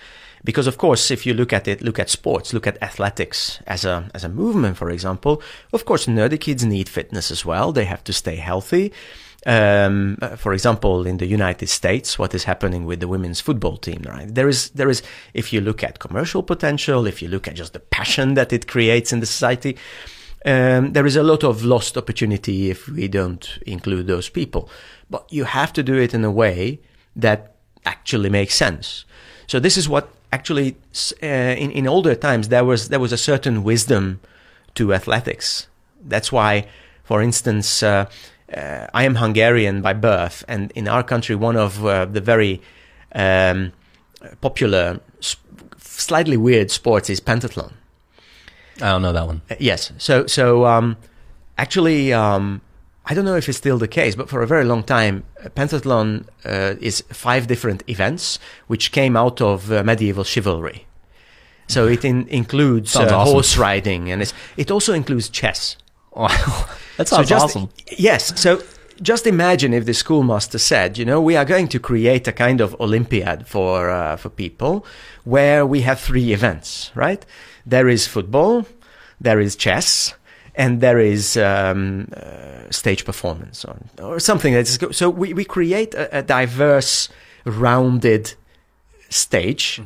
Because 0.45 0.67
of 0.67 0.79
course, 0.79 1.11
if 1.11 1.27
you 1.27 1.35
look 1.35 1.53
at 1.53 1.69
it, 1.69 1.83
look 1.83 1.99
at 1.99 2.09
sports, 2.09 2.55
look 2.55 2.67
at 2.67 2.81
athletics 2.83 3.59
as 3.67 3.85
a, 3.85 4.09
as 4.15 4.25
a 4.25 4.29
movement, 4.29 4.77
for 4.79 4.89
example, 4.91 5.43
of 5.73 5.85
course, 5.85 6.07
nerdy 6.07 6.41
kids 6.41 6.65
need 6.65 6.89
fitness 6.89 7.31
as 7.31 7.45
well. 7.45 7.73
They 7.73 7.85
have 7.85 8.05
to 8.05 8.13
stay 8.13 8.37
healthy. 8.37 8.93
Um, 9.47 10.17
for 10.37 10.53
example, 10.53 11.07
in 11.07 11.19
the 11.19 11.27
United 11.27 11.69
States, 11.69 12.19
what 12.19 12.35
is 12.35 12.45
happening 12.45 12.85
with 12.85 12.99
the 12.99 13.07
women's 13.07 13.41
football 13.41 13.77
team, 13.77 14.03
right? 14.05 14.27
There 14.35 14.49
is, 14.49 14.71
there 14.71 14.91
is, 14.91 15.03
if 15.35 15.53
you 15.53 15.61
look 15.61 15.85
at 15.85 16.01
commercial 16.01 16.43
potential, 16.43 17.07
if 17.07 17.23
you 17.23 17.29
look 17.29 17.47
at 17.47 17.55
just 17.55 17.73
the 17.73 17.79
passion 17.79 18.35
that 18.35 18.53
it 18.53 18.67
creates 18.67 19.13
in 19.13 19.21
the 19.21 19.27
society, 19.27 19.77
um, 20.45 20.93
there 20.95 21.07
is 21.07 21.15
a 21.15 21.23
lot 21.23 21.45
of 21.45 21.65
lost 21.65 21.97
opportunity 21.97 22.71
if 22.71 22.89
we 22.89 23.07
don't 23.07 23.59
include 23.67 24.09
those 24.09 24.29
people. 24.29 24.69
But 25.09 25.33
you 25.33 25.45
have 25.45 25.73
to 25.75 25.83
do 25.85 25.95
it 25.95 26.13
in 26.13 26.25
a 26.25 26.31
way 26.31 26.81
that 27.15 27.55
actually 27.85 28.31
makes 28.31 28.57
sense. 28.57 29.05
So 29.47 29.61
this 29.61 29.77
is 29.77 29.89
what 29.89 30.09
actually 30.33 30.77
uh, 31.23 31.27
in 31.27 31.71
in 31.71 31.87
older 31.87 32.17
times 32.17 32.49
there 32.49 32.65
was 32.65 32.89
there 32.89 32.99
was 33.01 33.13
a 33.13 33.17
certain 33.17 33.63
wisdom 33.63 34.21
to 34.75 34.93
athletics. 34.93 35.69
That's 36.05 36.31
why, 36.33 36.67
for 37.05 37.23
instance, 37.23 37.83
uh, 37.83 38.07
uh, 38.55 38.87
I 38.95 39.05
am 39.05 39.17
Hungarian 39.17 39.83
by 39.83 39.93
birth, 39.93 40.45
and 40.49 40.71
in 40.73 40.89
our 40.89 41.03
country, 41.03 41.35
one 41.35 41.57
of 41.57 41.85
uh, 41.85 42.05
the 42.05 42.21
very 42.21 42.61
um, 43.15 43.73
popular, 44.41 45.01
slightly 45.79 46.37
weird 46.37 46.71
sports 46.71 47.11
is 47.11 47.21
pentathlon. 47.21 47.73
I 48.81 48.91
don't 48.91 49.03
know 49.03 49.13
that 49.13 49.27
one. 49.27 49.43
Uh, 49.51 49.57
Yes. 49.59 49.93
So 49.99 50.27
so 50.27 50.65
um, 50.67 50.97
actually, 51.57 52.13
um, 52.13 52.61
I 53.07 53.15
don't 53.15 53.25
know 53.25 53.37
if 53.37 53.49
it's 53.49 53.59
still 53.59 53.79
the 53.79 53.89
case, 53.89 54.15
but 54.15 54.29
for 54.29 54.43
a 54.43 54.47
very 54.47 54.65
long 54.65 54.83
time, 54.83 55.25
uh, 55.45 55.49
pentathlon 55.49 56.27
uh, 56.45 56.75
is 56.81 57.03
five 57.13 57.47
different 57.47 57.83
events 57.89 58.39
which 58.67 58.93
came 58.93 59.17
out 59.17 59.41
of 59.41 59.73
uh, 59.73 59.83
medieval 59.83 60.25
chivalry. 60.25 60.87
So 61.69 61.89
it 61.89 62.05
in, 62.05 62.29
includes 62.29 62.95
awesome. 62.95 63.33
horse 63.33 63.57
riding, 63.57 64.13
and 64.13 64.23
it's, 64.23 64.33
it 64.57 64.71
also 64.71 64.93
includes 64.93 65.29
chess. 65.29 65.77
That 66.97 67.09
So 67.09 67.17
sounds 67.17 67.29
just, 67.29 67.45
awesome. 67.45 67.69
Yes. 67.99 68.41
So 68.41 68.63
just 69.03 69.27
imagine 69.27 69.75
if 69.75 69.85
the 69.85 69.93
schoolmaster 69.95 70.59
said, 70.59 70.97
you 70.99 71.05
know, 71.05 71.21
we 71.21 71.37
are 71.37 71.45
going 71.45 71.69
to 71.69 71.79
create 71.79 72.27
a 72.27 72.33
kind 72.33 72.61
of 72.61 72.75
Olympiad 72.81 73.47
for 73.47 73.91
uh, 73.91 74.17
for 74.17 74.31
people, 74.31 74.85
where 75.25 75.67
we 75.67 75.83
have 75.83 76.01
three 76.01 76.33
events, 76.33 76.91
right? 76.95 77.25
There 77.67 77.89
is 77.89 78.07
football, 78.07 78.65
there 79.21 79.41
is 79.41 79.57
chess, 79.57 80.15
and 80.55 80.81
there 80.81 80.99
is 80.99 81.37
um, 81.37 82.09
uh, 82.17 82.71
stage 82.71 83.05
performance 83.05 83.65
or, 83.65 83.77
or 84.01 84.21
something 84.21 84.55
that's 84.55 84.79
go- 84.79 84.93
so 84.93 85.11
we 85.11 85.35
we 85.35 85.45
create 85.45 85.95
a, 85.95 86.19
a 86.19 86.23
diverse, 86.23 87.09
rounded 87.45 88.35
stage. 89.11 89.81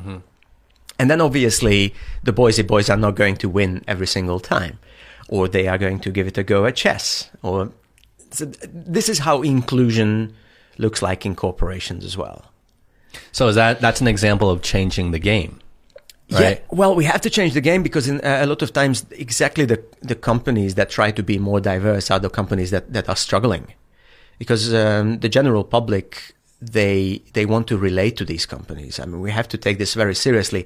And 0.99 1.09
then 1.09 1.19
obviously 1.21 1.93
the 2.23 2.31
Boise 2.31 2.63
boys 2.63 2.89
are 2.89 2.97
not 2.97 3.15
going 3.15 3.35
to 3.37 3.49
win 3.49 3.83
every 3.87 4.07
single 4.07 4.39
time, 4.39 4.77
or 5.31 5.47
they 5.47 5.67
are 5.67 5.79
going 5.79 5.99
to 6.01 6.11
give 6.11 6.27
it 6.27 6.37
a 6.37 6.43
go 6.43 6.65
at 6.65 6.75
chess. 6.75 7.31
Or 7.41 7.71
so 8.29 8.45
this 8.45 9.09
is 9.09 9.17
how 9.17 9.41
inclusion 9.41 10.35
looks 10.77 11.01
like 11.01 11.25
in 11.25 11.35
corporations 11.35 12.05
as 12.05 12.15
well. 12.15 12.45
So 13.31 13.47
is 13.47 13.55
that 13.55 13.81
that's 13.81 14.01
an 14.01 14.07
example 14.07 14.49
of 14.49 14.61
changing 14.61 15.11
the 15.11 15.19
game, 15.19 15.59
Yeah, 16.39 16.59
well, 16.69 16.95
we 16.95 17.03
have 17.05 17.21
to 17.21 17.29
change 17.29 17.53
the 17.53 17.61
game 17.61 17.83
because 17.83 18.07
in, 18.07 18.21
uh, 18.21 18.39
a 18.41 18.45
lot 18.45 18.61
of 18.61 18.71
times, 18.71 19.05
exactly 19.11 19.65
the 19.65 19.83
the 20.01 20.15
companies 20.15 20.75
that 20.75 20.89
try 20.89 21.11
to 21.11 21.23
be 21.23 21.37
more 21.37 21.59
diverse 21.59 22.09
are 22.09 22.19
the 22.19 22.29
companies 22.29 22.71
that, 22.71 22.93
that 22.93 23.09
are 23.09 23.17
struggling, 23.17 23.73
because 24.39 24.73
um, 24.73 25.19
the 25.19 25.29
general 25.29 25.63
public 25.63 26.33
they 26.61 27.21
they 27.33 27.45
want 27.45 27.67
to 27.67 27.77
relate 27.77 28.15
to 28.17 28.25
these 28.25 28.45
companies. 28.45 28.99
I 28.99 29.05
mean, 29.05 29.19
we 29.19 29.31
have 29.31 29.47
to 29.49 29.57
take 29.57 29.77
this 29.77 29.93
very 29.93 30.15
seriously. 30.15 30.65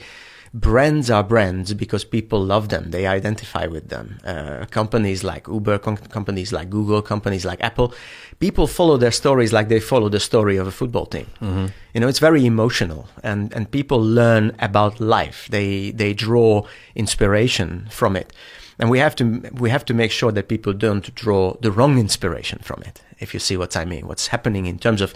Brands 0.57 1.09
are 1.09 1.21
brands 1.23 1.73
because 1.73 2.05
people 2.05 2.39
love 2.39 2.69
them; 2.69 2.91
they 2.91 3.05
identify 3.05 3.65
with 3.67 3.89
them. 3.89 4.19
Uh, 4.23 4.65
companies 4.71 5.21
like 5.21 5.47
Uber, 5.49 5.79
com- 5.79 5.97
companies 5.97 6.53
like 6.53 6.69
Google, 6.69 7.01
companies 7.01 7.43
like 7.43 7.59
Apple, 7.61 7.93
people 8.39 8.65
follow 8.65 8.95
their 8.97 9.11
stories 9.11 9.51
like 9.51 9.67
they 9.67 9.81
follow 9.81 10.07
the 10.07 10.19
story 10.19 10.55
of 10.55 10.65
a 10.65 10.71
football 10.71 11.05
team. 11.07 11.27
You 11.93 11.99
know, 11.99 12.07
it's 12.07 12.19
very 12.19 12.45
emotional, 12.45 13.01
and 13.21 13.53
and 13.53 13.69
people 13.69 13.99
learn 13.99 14.55
about 14.59 15.01
life. 15.01 15.39
They 15.51 15.91
they 15.91 16.13
draw 16.13 16.65
inspiration 16.95 17.87
from 17.89 18.15
it, 18.15 18.31
and 18.79 18.89
we 18.89 18.99
have 18.99 19.15
to 19.15 19.23
we 19.59 19.69
have 19.69 19.83
to 19.85 19.93
make 19.93 20.11
sure 20.11 20.31
that 20.31 20.47
people 20.47 20.73
don't 20.73 21.13
draw 21.15 21.57
the 21.61 21.71
wrong 21.71 21.99
inspiration 21.99 22.59
from 22.63 22.81
it. 22.83 23.01
If 23.19 23.33
you 23.33 23.41
see 23.41 23.57
what 23.57 23.75
I 23.75 23.83
mean, 23.83 24.07
what's 24.07 24.27
happening 24.27 24.67
in 24.67 24.79
terms 24.79 25.01
of 25.01 25.13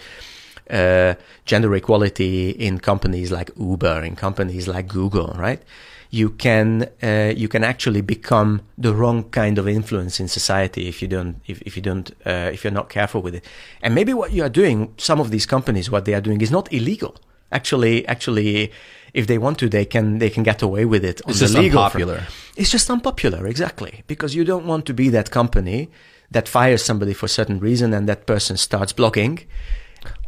uh, 0.70 1.14
gender 1.44 1.74
equality 1.74 2.50
in 2.50 2.78
companies 2.78 3.30
like 3.30 3.50
Uber, 3.58 4.04
in 4.04 4.16
companies 4.16 4.68
like 4.68 4.88
Google, 4.88 5.34
right? 5.36 5.62
You 6.10 6.30
can 6.30 6.88
uh, 7.02 7.32
you 7.36 7.48
can 7.48 7.62
actually 7.62 8.00
become 8.00 8.62
the 8.76 8.92
wrong 8.94 9.30
kind 9.30 9.58
of 9.58 9.68
influence 9.68 10.18
in 10.18 10.26
society 10.28 10.88
if 10.88 11.02
you 11.02 11.08
don't 11.08 11.40
if, 11.46 11.62
if 11.62 11.76
you 11.76 11.82
don't 11.82 12.10
uh, 12.26 12.50
if 12.52 12.64
you're 12.64 12.72
not 12.72 12.88
careful 12.88 13.22
with 13.22 13.34
it. 13.34 13.44
And 13.82 13.94
maybe 13.94 14.12
what 14.12 14.32
you 14.32 14.42
are 14.42 14.48
doing, 14.48 14.92
some 14.96 15.20
of 15.20 15.30
these 15.30 15.46
companies, 15.46 15.90
what 15.90 16.04
they 16.06 16.14
are 16.14 16.20
doing 16.20 16.40
is 16.40 16.50
not 16.50 16.72
illegal. 16.72 17.16
Actually, 17.52 18.06
actually, 18.06 18.72
if 19.14 19.26
they 19.26 19.38
want 19.38 19.58
to, 19.58 19.68
they 19.68 19.84
can 19.84 20.18
they 20.18 20.30
can 20.30 20.42
get 20.42 20.62
away 20.62 20.84
with 20.84 21.04
it. 21.04 21.20
It's 21.28 21.40
just 21.40 21.54
unpopular. 21.54 22.16
front. 22.16 22.30
It's 22.56 22.70
just 22.70 22.90
unpopular, 22.90 23.46
exactly, 23.46 24.02
because 24.06 24.34
you 24.34 24.44
don't 24.44 24.66
want 24.66 24.86
to 24.86 24.94
be 24.94 25.08
that 25.10 25.30
company 25.30 25.90
that 26.30 26.48
fires 26.48 26.84
somebody 26.84 27.12
for 27.12 27.26
a 27.26 27.28
certain 27.28 27.58
reason 27.58 27.92
and 27.92 28.08
that 28.08 28.26
person 28.26 28.56
starts 28.56 28.92
blogging. 28.92 29.44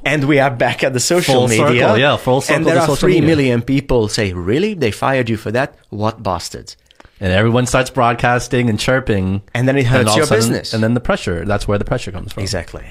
And 0.05 0.25
we 0.25 0.41
are 0.41 0.51
back 0.51 0.83
at 0.83 0.93
the 0.93 1.01
social 1.01 1.35
Full 1.35 1.49
media. 1.49 1.67
circle, 1.83 1.99
yeah, 1.99 2.17
full 2.17 2.41
circle 2.41 2.57
And 2.57 2.67
there 2.67 2.79
are 2.79 2.97
three 2.97 3.21
media. 3.21 3.27
million 3.29 3.63
people 3.63 4.09
say, 4.09 4.33
"Really? 4.33 4.75
They 4.75 4.91
fired 4.91 5.29
you 5.31 5.37
for 5.37 5.51
that? 5.53 5.77
What 5.91 6.23
bastards!" 6.23 6.77
And 7.21 7.33
everyone 7.33 7.67
starts 7.67 7.89
broadcasting 7.91 8.69
and 8.69 8.81
chirping, 8.81 9.43
And 9.55 9.69
then 9.69 9.77
it 9.79 9.87
hurts 9.87 10.17
your 10.17 10.27
sudden- 10.27 10.39
business. 10.39 10.75
And 10.75 10.83
then 10.83 10.95
the 10.95 11.01
pressure. 11.01 11.45
That's 11.45 11.69
where 11.69 11.79
the 11.79 11.85
pressure 11.85 12.11
comes 12.11 12.33
from. 12.33 12.43
exactly. 12.43 12.87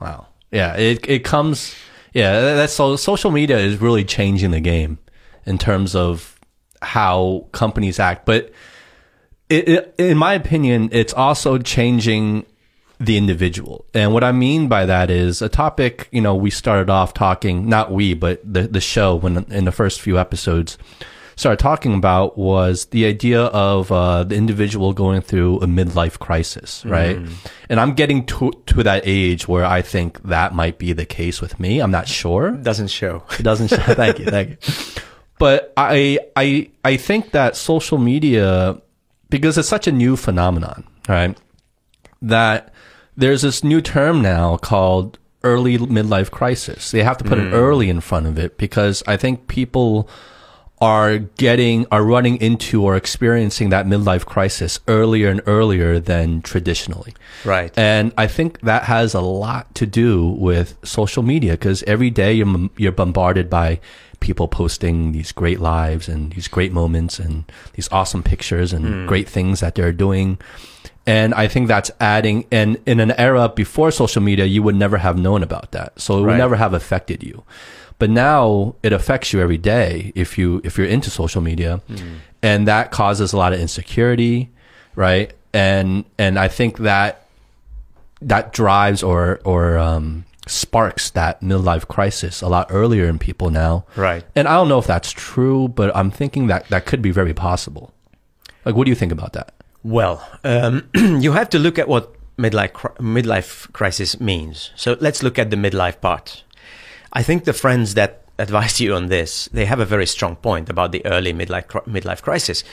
Wow. 0.00 0.28
Yeah. 0.50 0.76
It 0.76 1.04
it 1.06 1.24
comes. 1.24 1.74
Yeah. 2.14 2.40
That's 2.40 2.72
so. 2.72 2.96
Social 2.96 3.30
media 3.30 3.58
is 3.58 3.78
really 3.80 4.04
changing 4.04 4.50
the 4.50 4.60
game 4.60 4.98
in 5.44 5.58
terms 5.58 5.94
of 5.94 6.36
how 6.80 7.44
companies 7.52 8.00
act, 8.00 8.24
but 8.24 8.50
it, 9.50 9.68
it, 9.68 9.94
in 9.98 10.16
my 10.16 10.32
opinion, 10.32 10.88
it's 10.92 11.12
also 11.12 11.58
changing 11.58 12.46
the 13.00 13.16
individual. 13.16 13.86
And 13.94 14.12
what 14.12 14.22
I 14.22 14.30
mean 14.30 14.68
by 14.68 14.84
that 14.84 15.10
is 15.10 15.40
a 15.40 15.48
topic, 15.48 16.08
you 16.12 16.20
know, 16.20 16.34
we 16.34 16.50
started 16.50 16.90
off 16.90 17.14
talking, 17.14 17.66
not 17.66 17.90
we, 17.90 18.12
but 18.12 18.40
the, 18.44 18.62
the 18.68 18.80
show 18.80 19.16
when 19.16 19.38
in 19.50 19.64
the 19.64 19.72
first 19.72 20.02
few 20.02 20.18
episodes 20.18 20.76
started 21.34 21.58
talking 21.58 21.94
about 21.94 22.36
was 22.36 22.84
the 22.86 23.06
idea 23.06 23.44
of 23.44 23.90
uh, 23.90 24.22
the 24.24 24.34
individual 24.34 24.92
going 24.92 25.22
through 25.22 25.56
a 25.60 25.66
midlife 25.66 26.18
crisis, 26.18 26.84
right? 26.84 27.18
And 27.70 27.80
I'm 27.80 27.94
getting 27.94 28.26
to, 28.26 28.52
to 28.66 28.82
that 28.82 29.04
age 29.06 29.48
where 29.48 29.64
I 29.64 29.80
think 29.80 30.22
that 30.24 30.54
might 30.54 30.76
be 30.76 30.92
the 30.92 31.06
case 31.06 31.40
with 31.40 31.58
me. 31.58 31.80
I'm 31.80 31.90
not 31.90 32.06
sure. 32.06 32.50
Doesn't 32.50 32.88
show. 32.88 33.24
It 33.38 33.42
doesn't 33.42 33.68
show. 33.68 33.76
thank 33.94 34.18
you. 34.18 34.26
Thank 34.26 34.50
you. 34.50 35.02
But 35.38 35.72
I, 35.74 36.18
I, 36.36 36.68
I 36.84 36.98
think 36.98 37.30
that 37.30 37.56
social 37.56 37.96
media, 37.96 38.78
because 39.30 39.56
it's 39.56 39.68
such 39.68 39.86
a 39.86 39.92
new 39.92 40.16
phenomenon, 40.16 40.86
right? 41.08 41.40
That 42.20 42.69
there's 43.20 43.42
this 43.42 43.62
new 43.62 43.80
term 43.80 44.20
now 44.22 44.56
called 44.56 45.18
early 45.42 45.78
midlife 45.78 46.30
crisis. 46.30 46.90
They 46.90 47.02
have 47.02 47.18
to 47.18 47.24
put 47.24 47.38
an 47.38 47.52
early 47.54 47.88
in 47.88 48.00
front 48.00 48.26
of 48.26 48.38
it 48.38 48.58
because 48.58 49.02
I 49.06 49.16
think 49.16 49.48
people 49.48 50.08
are 50.82 51.18
getting, 51.18 51.86
are 51.92 52.02
running 52.02 52.36
into 52.40 52.82
or 52.82 52.96
experiencing 52.96 53.68
that 53.68 53.84
midlife 53.86 54.24
crisis 54.24 54.80
earlier 54.88 55.28
and 55.28 55.42
earlier 55.46 56.00
than 56.00 56.40
traditionally. 56.40 57.14
Right. 57.44 57.72
And 57.78 58.12
I 58.16 58.26
think 58.26 58.60
that 58.62 58.84
has 58.84 59.12
a 59.14 59.20
lot 59.20 59.74
to 59.74 59.86
do 59.86 60.28
with 60.28 60.76
social 60.82 61.22
media 61.22 61.52
because 61.52 61.82
every 61.84 62.08
day 62.10 62.32
you're, 62.32 62.70
you're 62.78 62.92
bombarded 62.92 63.50
by 63.50 63.80
people 64.20 64.48
posting 64.48 65.12
these 65.12 65.32
great 65.32 65.60
lives 65.60 66.08
and 66.08 66.32
these 66.32 66.48
great 66.48 66.72
moments 66.72 67.18
and 67.18 67.44
these 67.74 67.88
awesome 67.92 68.22
pictures 68.22 68.72
and 68.72 68.84
Hmm. 68.86 69.06
great 69.06 69.28
things 69.28 69.60
that 69.60 69.74
they're 69.74 69.92
doing. 69.92 70.38
And 71.06 71.32
I 71.34 71.48
think 71.48 71.66
that's 71.66 71.90
adding, 71.98 72.44
and 72.52 72.76
in 72.86 73.00
an 73.00 73.10
era 73.12 73.48
before 73.48 73.90
social 73.90 74.22
media, 74.22 74.44
you 74.44 74.62
would 74.62 74.76
never 74.76 74.98
have 74.98 75.18
known 75.18 75.42
about 75.42 75.72
that. 75.72 75.98
So 76.00 76.18
it 76.18 76.20
would 76.20 76.26
Right. 76.28 76.36
never 76.36 76.56
have 76.56 76.74
affected 76.74 77.22
you. 77.22 77.42
But 77.98 78.10
now 78.10 78.74
it 78.82 78.92
affects 78.92 79.32
you 79.32 79.40
every 79.40 79.58
day 79.58 80.12
if 80.14 80.38
you, 80.38 80.60
if 80.64 80.78
you're 80.78 80.86
into 80.86 81.10
social 81.10 81.42
media 81.42 81.80
and 82.42 82.66
that 82.68 82.90
causes 82.90 83.32
a 83.32 83.36
lot 83.36 83.52
of 83.52 83.60
insecurity, 83.60 84.50
right? 84.94 85.32
And, 85.52 86.04
and 86.18 86.38
I 86.38 86.48
think 86.48 86.78
that 86.78 87.26
that 88.22 88.52
drives 88.52 89.02
or, 89.02 89.40
or, 89.44 89.76
um, 89.78 90.24
sparks 90.46 91.10
that 91.10 91.40
midlife 91.42 91.86
crisis 91.88 92.40
a 92.42 92.48
lot 92.48 92.66
earlier 92.70 93.06
in 93.06 93.18
people 93.18 93.50
now. 93.50 93.84
Right. 93.96 94.24
And 94.34 94.48
I 94.48 94.54
don't 94.54 94.68
know 94.68 94.78
if 94.78 94.86
that's 94.86 95.12
true, 95.12 95.68
but 95.68 95.94
I'm 95.94 96.10
thinking 96.10 96.46
that 96.48 96.68
that 96.68 96.86
could 96.86 97.02
be 97.02 97.10
very 97.10 97.34
possible. 97.34 97.92
Like, 98.64 98.74
what 98.74 98.84
do 98.84 98.90
you 98.90 98.94
think 98.96 99.12
about 99.12 99.32
that? 99.34 99.54
Well, 99.82 100.26
um, 100.44 100.88
you 100.94 101.32
have 101.32 101.48
to 101.50 101.58
look 101.58 101.78
at 101.78 101.88
what 101.88 102.14
midlife 102.36 102.72
midlife 102.98 103.72
crisis 103.72 104.20
means. 104.20 104.70
So 104.76 104.96
let's 105.00 105.22
look 105.22 105.38
at 105.38 105.50
the 105.50 105.56
midlife 105.56 106.00
part. 106.00 106.44
I 107.12 107.22
think 107.22 107.44
the 107.44 107.52
friends 107.52 107.94
that 107.94 108.24
advise 108.38 108.80
you 108.80 108.94
on 108.94 109.08
this 109.08 109.50
they 109.52 109.66
have 109.66 109.80
a 109.80 109.84
very 109.84 110.06
strong 110.06 110.34
point 110.36 110.70
about 110.70 110.92
the 110.92 111.04
early 111.04 111.32
midlife 111.32 111.66
midlife 111.86 112.22
crisis, 112.22 112.64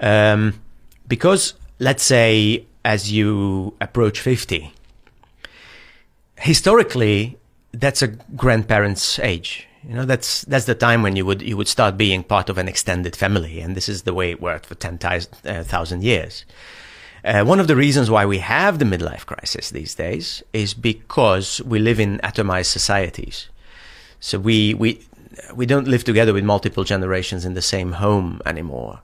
um, 0.00 0.60
because 1.08 1.54
let's 1.78 2.02
say 2.02 2.66
as 2.84 3.10
you 3.12 3.74
approach 3.80 4.20
fifty, 4.20 4.72
historically 6.38 7.38
that's 7.72 8.02
a 8.02 8.08
grandparent's 8.08 9.18
age. 9.18 9.66
You 9.86 9.94
know, 9.94 10.04
that's 10.04 10.42
that's 10.42 10.64
the 10.64 10.74
time 10.74 11.02
when 11.02 11.14
you 11.14 11.26
would 11.26 11.42
you 11.42 11.56
would 11.56 11.68
start 11.68 11.96
being 11.96 12.22
part 12.22 12.48
of 12.48 12.56
an 12.56 12.68
extended 12.68 13.14
family, 13.14 13.60
and 13.60 13.76
this 13.76 13.88
is 13.88 14.02
the 14.02 14.14
way 14.14 14.30
it 14.30 14.40
worked 14.40 14.66
for 14.66 14.74
ten 14.74 14.98
thousand 14.98 16.02
years. 16.02 16.44
Uh, 17.24 17.44
one 17.44 17.60
of 17.60 17.68
the 17.68 17.76
reasons 17.76 18.10
why 18.10 18.26
we 18.26 18.38
have 18.38 18.78
the 18.78 18.84
midlife 18.84 19.24
crisis 19.24 19.70
these 19.70 19.94
days 19.94 20.42
is 20.52 20.74
because 20.74 21.60
we 21.62 21.78
live 21.78 21.98
in 22.00 22.18
atomized 22.18 22.66
societies. 22.66 23.48
So 24.20 24.38
we 24.38 24.74
we 24.74 25.00
we 25.54 25.66
don't 25.66 25.88
live 25.88 26.04
together 26.04 26.32
with 26.32 26.44
multiple 26.44 26.84
generations 26.84 27.44
in 27.44 27.54
the 27.54 27.62
same 27.62 27.92
home 27.92 28.40
anymore. 28.46 29.00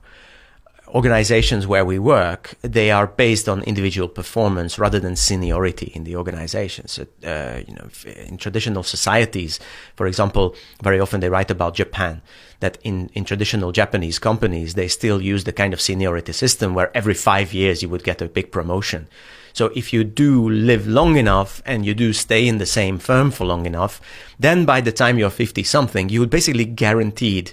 Organizations 0.87 1.65
where 1.65 1.85
we 1.85 1.99
work, 1.99 2.55
they 2.61 2.91
are 2.91 3.07
based 3.07 3.47
on 3.47 3.63
individual 3.63 4.09
performance 4.09 4.77
rather 4.77 4.99
than 4.99 5.15
seniority 5.15 5.91
in 5.95 6.03
the 6.03 6.17
organization. 6.17 6.87
So, 6.87 7.07
uh, 7.23 7.61
you 7.65 7.75
know, 7.75 7.87
in 8.27 8.37
traditional 8.37 8.83
societies, 8.83 9.59
for 9.95 10.05
example, 10.05 10.53
very 10.83 10.99
often 10.99 11.21
they 11.21 11.29
write 11.29 11.49
about 11.49 11.75
Japan 11.75 12.21
that 12.59 12.77
in, 12.83 13.09
in 13.13 13.23
traditional 13.23 13.71
Japanese 13.71 14.19
companies, 14.19 14.73
they 14.73 14.87
still 14.87 15.21
use 15.21 15.45
the 15.45 15.53
kind 15.53 15.73
of 15.73 15.79
seniority 15.79 16.33
system 16.33 16.73
where 16.73 16.95
every 16.95 17.13
five 17.13 17.53
years 17.53 17.81
you 17.81 17.87
would 17.89 18.03
get 18.03 18.21
a 18.21 18.27
big 18.27 18.51
promotion. 18.51 19.07
So 19.53 19.67
if 19.75 19.93
you 19.93 20.03
do 20.03 20.49
live 20.49 20.87
long 20.87 21.17
enough 21.17 21.61
and 21.65 21.85
you 21.85 21.93
do 21.93 22.13
stay 22.13 22.47
in 22.47 22.57
the 22.57 22.65
same 22.65 22.97
firm 22.97 23.31
for 23.31 23.45
long 23.45 23.65
enough, 23.65 24.01
then 24.39 24.65
by 24.65 24.81
the 24.81 24.91
time 24.91 25.17
you're 25.17 25.29
50 25.29 25.63
something, 25.63 26.09
you 26.09 26.19
would 26.19 26.29
basically 26.29 26.65
guaranteed 26.65 27.51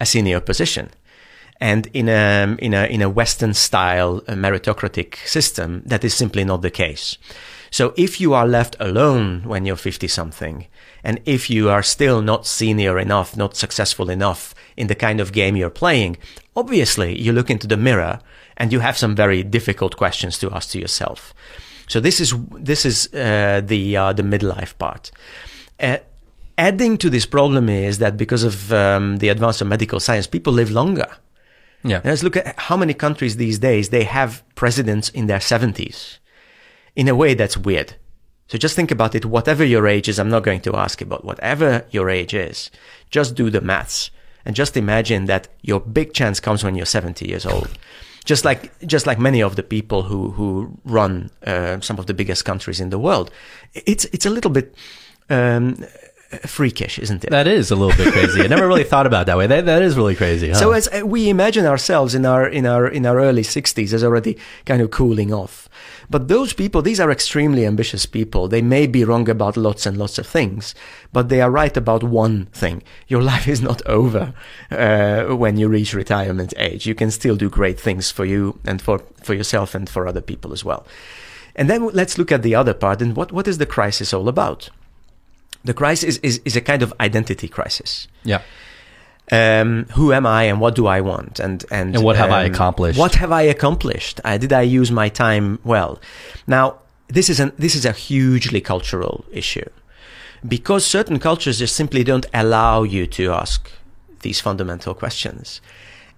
a 0.00 0.06
senior 0.06 0.40
position. 0.40 0.90
And 1.62 1.86
in 1.94 2.08
a, 2.08 2.56
in 2.58 2.74
a, 2.74 2.86
in 2.86 3.02
a 3.02 3.08
Western 3.08 3.54
style 3.54 4.20
meritocratic 4.22 5.14
system, 5.28 5.84
that 5.86 6.02
is 6.02 6.12
simply 6.12 6.42
not 6.42 6.60
the 6.60 6.72
case. 6.72 7.18
So 7.70 7.94
if 7.96 8.20
you 8.20 8.34
are 8.34 8.48
left 8.48 8.74
alone 8.80 9.44
when 9.44 9.64
you're 9.64 9.76
50 9.76 10.08
something, 10.08 10.66
and 11.04 11.20
if 11.24 11.48
you 11.48 11.70
are 11.70 11.84
still 11.84 12.20
not 12.20 12.48
senior 12.48 12.98
enough, 12.98 13.36
not 13.36 13.56
successful 13.56 14.10
enough 14.10 14.56
in 14.76 14.88
the 14.88 14.96
kind 14.96 15.20
of 15.20 15.32
game 15.32 15.54
you're 15.54 15.70
playing, 15.70 16.16
obviously 16.56 17.16
you 17.16 17.32
look 17.32 17.48
into 17.48 17.68
the 17.68 17.76
mirror 17.76 18.18
and 18.56 18.72
you 18.72 18.80
have 18.80 18.98
some 18.98 19.14
very 19.14 19.44
difficult 19.44 19.96
questions 19.96 20.38
to 20.38 20.50
ask 20.50 20.70
to 20.70 20.80
yourself. 20.80 21.32
So 21.86 22.00
this 22.00 22.20
is 22.20 22.34
this 22.58 22.84
is 22.84 23.06
uh, 23.14 23.62
the 23.64 23.96
uh, 23.96 24.12
the 24.12 24.24
midlife 24.24 24.76
part. 24.78 25.12
Uh, 25.78 25.98
adding 26.58 26.98
to 26.98 27.08
this 27.08 27.24
problem 27.26 27.68
is 27.68 27.98
that 27.98 28.16
because 28.16 28.42
of 28.42 28.72
um, 28.72 29.18
the 29.18 29.28
advance 29.28 29.60
of 29.60 29.68
medical 29.68 30.00
science, 30.00 30.26
people 30.26 30.52
live 30.52 30.72
longer. 30.72 31.06
Yeah. 31.84 32.00
Let's 32.04 32.22
look 32.22 32.36
at 32.36 32.58
how 32.58 32.76
many 32.76 32.94
countries 32.94 33.36
these 33.36 33.58
days 33.58 33.88
they 33.88 34.04
have 34.04 34.42
presidents 34.54 35.08
in 35.08 35.26
their 35.26 35.38
70s. 35.38 36.18
In 36.94 37.08
a 37.08 37.14
way, 37.14 37.34
that's 37.34 37.56
weird. 37.56 37.96
So 38.48 38.58
just 38.58 38.76
think 38.76 38.90
about 38.90 39.14
it. 39.14 39.24
Whatever 39.24 39.64
your 39.64 39.86
age 39.86 40.08
is, 40.08 40.18
I'm 40.18 40.28
not 40.28 40.42
going 40.42 40.60
to 40.60 40.76
ask 40.76 41.00
about 41.00 41.24
whatever 41.24 41.86
your 41.90 42.10
age 42.10 42.34
is. 42.34 42.70
Just 43.10 43.34
do 43.34 43.50
the 43.50 43.60
maths 43.60 44.10
and 44.44 44.54
just 44.54 44.76
imagine 44.76 45.26
that 45.26 45.48
your 45.62 45.80
big 45.80 46.12
chance 46.12 46.40
comes 46.40 46.62
when 46.62 46.74
you're 46.74 46.86
70 46.86 47.26
years 47.26 47.46
old. 47.46 47.70
Just 48.24 48.44
like, 48.44 48.78
just 48.86 49.06
like 49.06 49.18
many 49.18 49.42
of 49.42 49.56
the 49.56 49.62
people 49.62 50.02
who, 50.02 50.30
who 50.30 50.78
run, 50.84 51.30
uh, 51.46 51.80
some 51.80 51.98
of 51.98 52.06
the 52.06 52.14
biggest 52.14 52.44
countries 52.44 52.80
in 52.80 52.90
the 52.90 52.98
world. 52.98 53.30
It's, 53.74 54.04
it's 54.06 54.26
a 54.26 54.30
little 54.30 54.50
bit, 54.50 54.74
um, 55.28 55.84
freakish, 56.46 56.98
isn't 56.98 57.24
it? 57.24 57.30
That 57.30 57.46
is 57.46 57.70
a 57.70 57.76
little 57.76 57.96
bit 57.96 58.12
crazy. 58.12 58.42
I 58.42 58.46
never 58.46 58.66
really 58.66 58.84
thought 58.84 59.06
about 59.06 59.26
that 59.26 59.36
way. 59.36 59.46
That, 59.46 59.66
that 59.66 59.82
is 59.82 59.96
really 59.96 60.14
crazy. 60.14 60.50
Huh? 60.50 60.54
So 60.54 60.72
as 60.72 60.88
uh, 60.88 61.06
we 61.06 61.28
imagine 61.28 61.66
ourselves 61.66 62.14
in 62.14 62.26
our 62.26 62.46
in 62.46 62.66
our 62.66 62.86
in 62.86 63.06
our 63.06 63.18
early 63.18 63.42
60s 63.42 63.92
as 63.92 64.02
already 64.02 64.38
kind 64.64 64.82
of 64.82 64.90
cooling 64.90 65.32
off. 65.32 65.68
But 66.10 66.28
those 66.28 66.52
people, 66.52 66.82
these 66.82 67.00
are 67.00 67.10
extremely 67.10 67.64
ambitious 67.64 68.04
people. 68.06 68.46
They 68.48 68.60
may 68.60 68.86
be 68.86 69.04
wrong 69.04 69.28
about 69.28 69.56
lots 69.56 69.86
and 69.86 69.96
lots 69.96 70.18
of 70.18 70.26
things, 70.26 70.74
but 71.12 71.28
they 71.28 71.40
are 71.40 71.50
right 71.50 71.74
about 71.76 72.02
one 72.02 72.46
thing. 72.46 72.82
Your 73.08 73.22
life 73.32 73.48
is 73.48 73.62
not 73.62 73.80
over 73.86 74.34
uh, 74.70 75.24
when 75.34 75.56
you 75.56 75.68
reach 75.68 75.94
retirement 75.94 76.52
age. 76.56 76.86
You 76.86 76.94
can 76.94 77.10
still 77.10 77.36
do 77.36 77.48
great 77.48 77.80
things 77.80 78.10
for 78.10 78.24
you 78.24 78.58
and 78.66 78.82
for, 78.82 78.98
for 79.22 79.34
yourself 79.34 79.74
and 79.74 79.88
for 79.88 80.06
other 80.06 80.20
people 80.20 80.52
as 80.52 80.64
well. 80.64 80.86
And 81.54 81.68
then 81.68 81.88
let's 81.88 82.18
look 82.18 82.32
at 82.32 82.42
the 82.42 82.54
other 82.54 82.74
part. 82.74 83.02
And 83.02 83.14
what, 83.16 83.32
what 83.32 83.48
is 83.48 83.58
the 83.58 83.66
crisis 83.66 84.12
all 84.12 84.28
about? 84.28 84.70
The 85.64 85.74
crisis 85.74 86.16
is, 86.18 86.40
is 86.44 86.56
a 86.56 86.60
kind 86.60 86.82
of 86.82 86.92
identity 86.98 87.48
crisis 87.48 88.08
yeah. 88.24 88.42
um, 89.30 89.86
who 89.94 90.12
am 90.12 90.26
I 90.26 90.44
and 90.44 90.60
what 90.60 90.74
do 90.74 90.86
I 90.86 91.00
want 91.00 91.38
and 91.38 91.64
and, 91.70 91.94
And 91.94 92.04
what 92.04 92.16
have 92.16 92.30
I 92.30 92.44
um, 92.46 92.52
accomplished? 92.52 92.98
What 92.98 93.14
have 93.14 93.30
I 93.30 93.42
accomplished? 93.42 94.20
Uh, 94.24 94.38
did 94.38 94.52
I 94.52 94.62
use 94.62 94.90
my 94.90 95.08
time 95.08 95.58
well? 95.64 96.00
Now 96.46 96.78
this 97.08 97.28
is 97.28 97.40
an 97.40 97.52
this 97.58 97.74
is 97.74 97.84
a 97.84 97.92
hugely 97.92 98.60
cultural 98.60 99.24
issue 99.30 99.68
because 100.46 100.84
certain 100.84 101.18
cultures 101.18 101.58
just 101.58 101.76
simply 101.76 102.02
don't 102.04 102.26
allow 102.34 102.82
you 102.82 103.06
to 103.06 103.32
ask 103.32 103.70
these 104.20 104.40
fundamental 104.40 104.94
questions. 104.94 105.60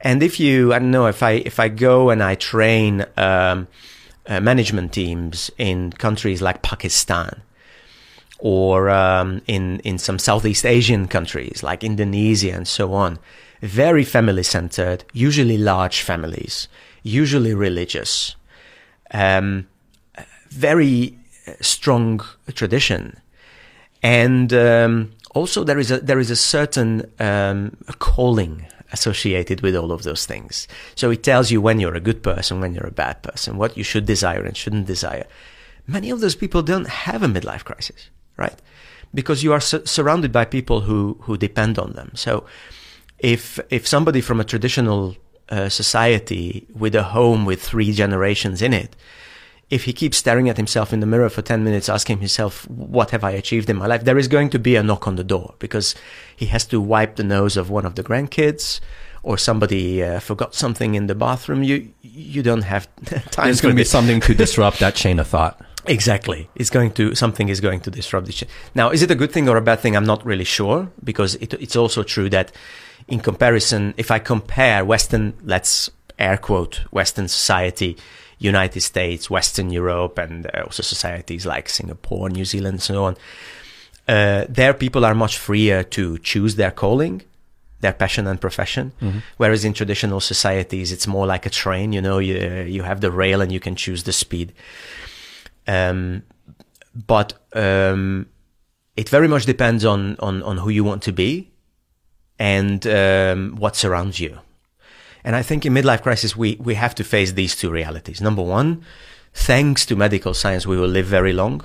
And 0.01 0.23
if 0.23 0.39
you, 0.39 0.73
I 0.73 0.79
don't 0.79 0.91
know, 0.91 1.07
if 1.07 1.23
I 1.23 1.33
if 1.33 1.59
I 1.59 1.69
go 1.69 2.11
and 2.11 2.23
I 2.23 2.35
train 2.35 3.07
um, 3.17 3.69
uh, 4.27 4.41
management 4.41 4.93
teams 4.93 5.51
in 5.59 5.93
countries 5.93 6.43
like 6.43 6.63
Pakistan, 6.63 7.43
or 8.45 8.91
um, 8.91 9.41
in 9.47 9.81
in 9.81 9.97
some 9.97 10.19
Southeast 10.19 10.67
Asian 10.67 11.09
countries 11.09 11.63
like 11.63 11.83
Indonesia 11.83 12.53
and 12.53 12.69
so 12.69 12.93
on. 12.93 13.19
Very 13.63 14.05
family 14.05 14.43
centered, 14.43 15.05
usually 15.15 15.57
large 15.57 16.03
families, 16.03 16.69
usually 17.03 17.55
religious, 17.55 18.37
um, 19.13 19.67
very 20.51 21.17
strong 21.63 22.21
tradition, 22.53 23.17
and 24.03 24.53
um, 24.53 25.13
also 25.35 25.65
there 25.65 25.79
is 25.79 25.91
a 25.91 26.01
there 26.01 26.21
is 26.21 26.31
a 26.31 26.37
certain 26.37 27.11
um, 27.19 27.75
calling 27.99 28.67
associated 28.93 29.63
with 29.63 29.75
all 29.75 29.91
of 29.91 30.03
those 30.03 30.27
things. 30.27 30.69
So 30.95 31.11
it 31.11 31.23
tells 31.23 31.51
you 31.51 31.63
when 31.63 31.81
you're 31.81 31.97
a 31.97 32.09
good 32.09 32.23
person, 32.23 32.61
when 32.61 32.75
you're 32.75 32.87
a 32.87 33.01
bad 33.05 33.23
person, 33.23 33.57
what 33.57 33.79
you 33.79 33.85
should 33.85 34.05
desire 34.05 34.45
and 34.45 34.55
shouldn't 34.55 34.87
desire. 34.87 35.27
Many 35.87 36.11
of 36.11 36.21
those 36.21 36.37
people 36.37 36.63
don't 36.63 36.89
have 36.89 37.23
a 37.23 37.27
midlife 37.27 37.65
crisis 37.65 38.11
right? 38.37 38.59
Because 39.13 39.43
you 39.45 39.53
are 39.53 39.61
su- 39.61 39.85
surrounded 39.85 40.33
by 40.33 40.45
people 40.45 40.83
who 40.83 41.17
who 41.21 41.37
depend 41.37 41.79
on 41.79 41.93
them. 41.93 42.11
So, 42.15 42.45
if 43.19 43.61
if 43.71 43.87
somebody 43.87 44.21
from 44.21 44.41
a 44.41 44.45
traditional 44.45 45.17
uh, 45.49 45.69
society 45.69 46.67
with 46.75 46.95
a 46.95 47.05
home 47.05 47.45
with 47.45 47.63
three 47.63 47.93
generations 47.93 48.63
in 48.63 48.73
it, 48.73 48.97
if 49.71 49.85
he 49.85 49.93
keeps 49.93 50.17
staring 50.17 50.49
at 50.49 50.57
himself 50.57 50.93
in 50.93 51.01
the 51.01 51.07
mirror 51.07 51.29
for 51.29 51.43
ten 51.43 51.65
minutes, 51.65 51.89
asking 51.89 52.19
himself, 52.19 52.69
"What 52.69 53.11
have 53.11 53.25
I 53.25 53.31
achieved 53.33 53.71
in 53.71 53.77
my 53.77 53.87
life?" 53.87 54.05
there 54.05 54.19
is 54.19 54.29
going 54.29 54.51
to 54.51 54.59
be 54.59 54.77
a 54.77 54.83
knock 54.83 55.07
on 55.07 55.17
the 55.17 55.25
door 55.25 55.55
because 55.59 55.95
he 56.37 56.47
has 56.47 56.65
to 56.67 56.81
wipe 56.81 57.17
the 57.17 57.25
nose 57.25 57.57
of 57.57 57.71
one 57.71 57.87
of 57.87 57.95
the 57.95 58.05
grandkids. 58.05 58.81
Or 59.23 59.39
somebody 59.39 60.03
uh, 60.03 60.21
forgot 60.21 60.55
something 60.55 60.95
in 60.95 61.07
the 61.07 61.15
bathroom. 61.15 61.63
You 61.63 61.89
you 62.03 62.43
don't 62.43 62.65
have 62.65 62.95
time. 63.31 63.47
There's 63.47 63.63
going 63.63 63.75
to 63.75 63.81
be 63.81 63.85
something 63.85 64.21
to 64.21 64.35
disrupt 64.45 64.81
that 64.81 64.95
chain 64.97 65.19
of 65.19 65.29
thought. 65.29 65.64
Exactly. 65.87 66.49
It's 66.55 66.71
going 66.71 66.93
to, 66.93 67.15
something 67.15 67.49
is 67.49 67.61
going 67.61 67.81
to 67.81 67.91
disrupt 67.91 68.27
the 68.27 68.33
chain. 68.33 68.49
Now, 68.75 68.91
is 68.91 69.03
it 69.03 69.11
a 69.11 69.15
good 69.15 69.33
thing 69.33 69.49
or 69.49 69.57
a 69.57 69.63
bad 69.63 69.81
thing? 69.81 69.97
I'm 69.97 70.07
not 70.07 70.25
really 70.25 70.45
sure 70.45 70.91
because 71.03 71.35
it, 71.37 71.55
it's 71.55 71.77
also 71.77 72.03
true 72.03 72.31
that 72.31 72.53
in 73.09 73.21
comparison, 73.21 73.95
if 73.97 74.11
I 74.11 74.19
compare 74.19 74.85
Western, 74.85 75.35
let's 75.45 75.91
air 76.19 76.37
quote, 76.39 76.81
Western 76.91 77.29
society, 77.29 77.97
United 78.39 78.81
States, 78.81 79.29
Western 79.31 79.71
Europe, 79.71 80.19
and 80.19 80.47
uh, 80.47 80.63
also 80.65 80.83
societies 80.83 81.45
like 81.45 81.69
Singapore, 81.69 82.31
New 82.31 82.45
Zealand, 82.45 82.75
and 82.75 82.83
so 82.83 83.05
on, 83.05 83.17
Uh, 84.07 84.45
there, 84.51 84.75
people 84.75 85.03
are 85.05 85.15
much 85.15 85.39
freer 85.39 85.83
to 85.83 86.19
choose 86.19 86.57
their 86.57 86.71
calling, 86.71 87.23
their 87.81 87.95
passion 87.95 88.27
and 88.27 88.39
profession. 88.39 88.93
Whereas 89.39 89.65
in 89.65 89.73
traditional 89.73 90.21
societies, 90.21 90.93
it's 90.93 91.07
more 91.07 91.27
like 91.27 91.47
a 91.47 91.51
train. 91.51 91.93
You 91.95 92.03
know, 92.03 92.19
you 92.21 92.37
you 92.77 92.83
have 92.85 93.01
the 93.01 93.11
rail 93.11 93.41
and 93.41 93.51
you 93.51 93.61
can 93.61 93.77
choose 93.77 94.03
the 94.05 94.13
speed. 94.13 94.53
Um, 95.67 96.23
but 97.07 97.35
um, 97.55 98.27
it 98.97 99.09
very 99.09 99.29
much 99.29 99.47
depends 99.47 99.85
on 99.85 100.17
on 100.19 100.43
on 100.43 100.59
who 100.59 100.71
you 100.71 100.85
want 100.85 101.03
to 101.05 101.13
be 101.13 101.51
and 102.39 102.87
um, 102.87 103.57
what 103.57 103.77
surrounds 103.77 104.21
you. 104.21 104.39
And 105.25 105.35
I 105.35 105.43
think 105.43 105.65
in 105.65 105.73
midlife 105.73 106.03
crisis, 106.03 106.37
we, 106.37 106.57
we 106.57 106.75
have 106.75 106.95
to 106.97 107.05
face 107.05 107.33
these 107.33 107.57
two 107.57 107.71
realities. 107.71 108.21
Number 108.21 108.43
one, 108.43 108.85
thanks 109.33 109.87
to 109.87 109.97
medical 109.97 110.35
science, 110.35 110.67
we 110.67 110.77
will 110.77 110.89
live 110.89 111.07
very 111.07 111.33
long. 111.33 111.65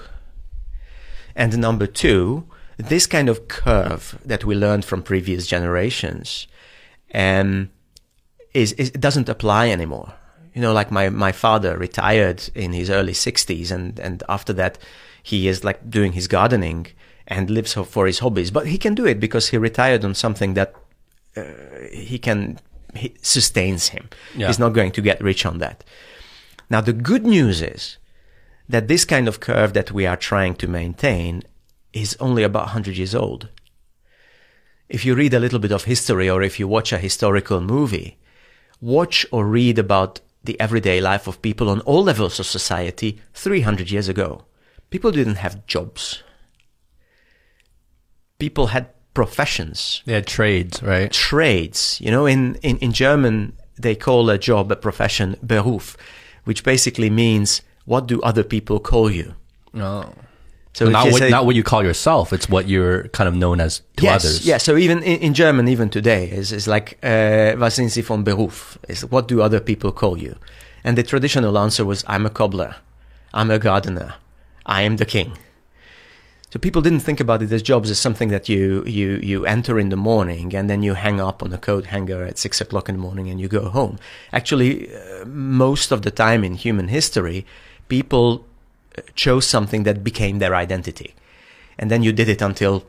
And 1.36 1.58
number 1.58 1.86
two, 1.86 2.46
this 2.78 3.06
kind 3.06 3.28
of 3.28 3.48
curve 3.50 4.18
that 4.24 4.46
we 4.46 4.56
learned 4.56 4.86
from 4.86 5.04
previous 5.04 5.46
generations 5.46 6.48
um, 7.14 7.70
is, 8.54 8.72
is 8.74 8.90
it 8.90 9.02
doesn't 9.02 9.28
apply 9.28 9.70
anymore. 9.70 10.14
You 10.60 10.64
know, 10.64 10.74
like 10.74 10.92
my, 10.92 11.08
my 11.08 11.32
father 11.32 11.78
retired 11.78 12.50
in 12.54 12.74
his 12.74 12.90
early 12.90 13.14
60s, 13.14 13.72
and, 13.72 13.98
and 13.98 14.22
after 14.28 14.52
that, 14.52 14.78
he 15.24 15.48
is 15.48 15.64
like 15.64 15.90
doing 15.90 16.12
his 16.12 16.28
gardening 16.28 16.88
and 17.26 17.50
lives 17.50 17.76
for 17.76 18.06
his 18.06 18.20
hobbies. 18.20 18.52
But 18.52 18.68
he 18.68 18.78
can 18.78 18.94
do 18.94 19.06
it 19.06 19.22
because 19.22 19.48
he 19.48 19.58
retired 19.58 20.04
on 20.04 20.16
something 20.16 20.56
that 20.56 20.74
uh, 21.38 21.44
he 21.94 22.20
can 22.20 22.60
he 22.94 23.16
sustains 23.22 23.88
him. 23.88 24.10
Yeah. 24.36 24.48
He's 24.48 24.60
not 24.60 24.74
going 24.74 24.92
to 24.92 25.02
get 25.02 25.22
rich 25.22 25.46
on 25.46 25.60
that. 25.60 25.86
Now, 26.70 26.82
the 26.82 26.92
good 26.92 27.26
news 27.26 27.62
is 27.62 27.96
that 28.68 28.90
this 28.90 29.06
kind 29.06 29.30
of 29.30 29.40
curve 29.40 29.72
that 29.72 29.94
we 29.94 30.06
are 30.06 30.18
trying 30.18 30.56
to 30.56 30.68
maintain 30.68 31.44
is 31.94 32.18
only 32.20 32.44
about 32.44 32.64
100 32.64 32.98
years 32.98 33.16
old. 33.16 33.48
If 34.90 35.06
you 35.06 35.16
read 35.16 35.34
a 35.34 35.40
little 35.40 35.60
bit 35.60 35.72
of 35.72 35.86
history 35.86 36.30
or 36.30 36.44
if 36.44 36.60
you 36.60 36.68
watch 36.68 36.92
a 36.92 36.98
historical 36.98 37.62
movie, 37.62 38.18
watch 38.82 39.26
or 39.32 39.46
read 39.46 39.80
about 39.80 40.20
the 40.44 40.60
everyday 40.60 41.02
life 41.02 41.28
of 41.28 41.42
people 41.42 41.70
on 41.70 41.82
all 41.82 42.04
levels 42.04 42.40
of 42.40 42.46
society 42.46 43.20
300 43.34 43.92
years 43.92 44.08
ago. 44.08 44.46
People 44.90 45.12
didn't 45.12 45.36
have 45.36 45.66
jobs. 45.68 46.24
People 48.40 48.68
had 48.68 48.88
professions 49.14 50.02
They 50.06 50.14
had 50.14 50.28
trades, 50.28 50.82
right? 50.82 51.12
trades. 51.12 52.00
You 52.02 52.12
know, 52.12 52.26
in, 52.26 52.56
in, 52.62 52.78
in 52.78 52.94
German, 52.94 53.54
they 53.78 53.96
call 53.96 54.30
a 54.30 54.38
job, 54.38 54.72
a 54.72 54.76
profession, 54.76 55.36
Beruf, 55.46 55.96
which 56.46 56.64
basically 56.64 57.10
means 57.10 57.62
what 57.86 58.08
do 58.08 58.22
other 58.22 58.44
people 58.44 58.80
call 58.80 59.12
you? 59.12 59.36
No. 59.74 60.14
So 60.74 60.88
not 60.88 61.12
what, 61.12 61.30
not 61.30 61.46
what 61.46 61.56
you 61.56 61.64
call 61.64 61.84
yourself. 61.84 62.32
It's 62.32 62.48
what 62.48 62.68
you're 62.68 63.08
kind 63.10 63.28
of 63.28 63.36
known 63.36 63.60
as 63.60 63.82
to 63.98 64.04
yes, 64.04 64.24
others. 64.24 64.46
Yeah, 64.46 64.58
so 64.58 64.78
even 64.78 65.04
in, 65.04 65.20
in 65.20 65.34
German, 65.34 65.68
even 65.68 65.90
today, 65.90 66.30
is 66.30 66.52
is 66.52 66.68
like, 66.68 66.98
uh, 67.04 67.56
was 67.58 67.74
sind 67.76 67.90
Sie 67.90 68.02
von 68.02 68.24
Beruf? 68.24 68.78
Is 68.88 69.04
what 69.06 69.28
do 69.28 69.42
other 69.42 69.60
people 69.60 69.92
call 69.92 70.18
you? 70.18 70.36
And 70.84 70.98
the 70.98 71.04
traditional 71.04 71.58
answer 71.58 71.84
was, 71.86 72.04
I'm 72.08 72.26
a 72.26 72.30
cobbler. 72.30 72.76
I'm 73.34 73.52
a 73.52 73.60
gardener. 73.60 74.16
I 74.66 74.84
am 74.84 74.98
the 74.98 75.06
king. 75.06 75.38
So 76.52 76.58
people 76.58 76.82
didn't 76.82 77.02
think 77.02 77.20
about 77.20 77.44
it 77.44 77.52
as 77.52 77.62
jobs 77.62 77.92
as 77.92 78.00
something 78.00 78.30
that 78.30 78.50
you, 78.50 78.84
you, 78.86 79.20
you 79.22 79.46
enter 79.46 79.78
in 79.80 79.90
the 79.90 79.96
morning 79.96 80.56
and 80.56 80.68
then 80.68 80.82
you 80.82 80.96
hang 80.96 81.22
up 81.22 81.44
on 81.44 81.54
a 81.54 81.60
coat 81.60 81.88
hanger 81.88 82.24
at 82.24 82.40
six 82.40 82.60
o'clock 82.60 82.90
in 82.90 82.96
the 82.96 83.02
morning 83.02 83.30
and 83.30 83.40
you 83.40 83.48
go 83.48 83.70
home. 83.70 84.00
Actually, 84.34 84.92
uh, 84.92 85.26
most 85.26 85.92
of 85.92 86.02
the 86.02 86.10
time 86.10 86.44
in 86.44 86.56
human 86.56 86.88
history, 86.88 87.46
people 87.88 88.48
chose 89.16 89.46
something 89.46 89.84
that 89.84 90.04
became 90.04 90.40
their 90.40 90.56
identity. 90.56 91.16
And 91.78 91.90
then 91.90 92.04
you 92.04 92.12
did 92.12 92.30
it 92.30 92.42
until, 92.42 92.86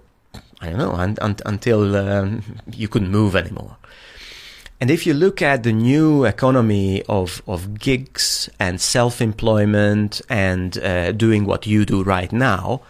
I 0.61 0.71
don't 0.71 0.79
know, 0.79 0.93
un- 0.93 1.19
un- 1.21 1.37
until 1.47 1.97
um, 1.97 2.43
you 2.73 2.89
couldn't 2.89 3.11
move 3.11 3.37
anymore. 3.37 3.77
And 4.81 4.91
if 4.91 5.07
you 5.07 5.13
look 5.13 5.43
at 5.43 5.63
the 5.63 5.73
new 5.73 6.25
economy 6.25 7.03
of, 7.03 7.43
of 7.47 7.79
gigs 7.79 8.49
and 8.59 8.81
self 8.81 9.21
employment 9.21 10.23
and 10.31 10.79
uh, 10.79 11.13
doing 11.13 11.45
what 11.45 11.67
you 11.67 11.85
do 11.85 12.03
right 12.03 12.33
now, 12.33 12.81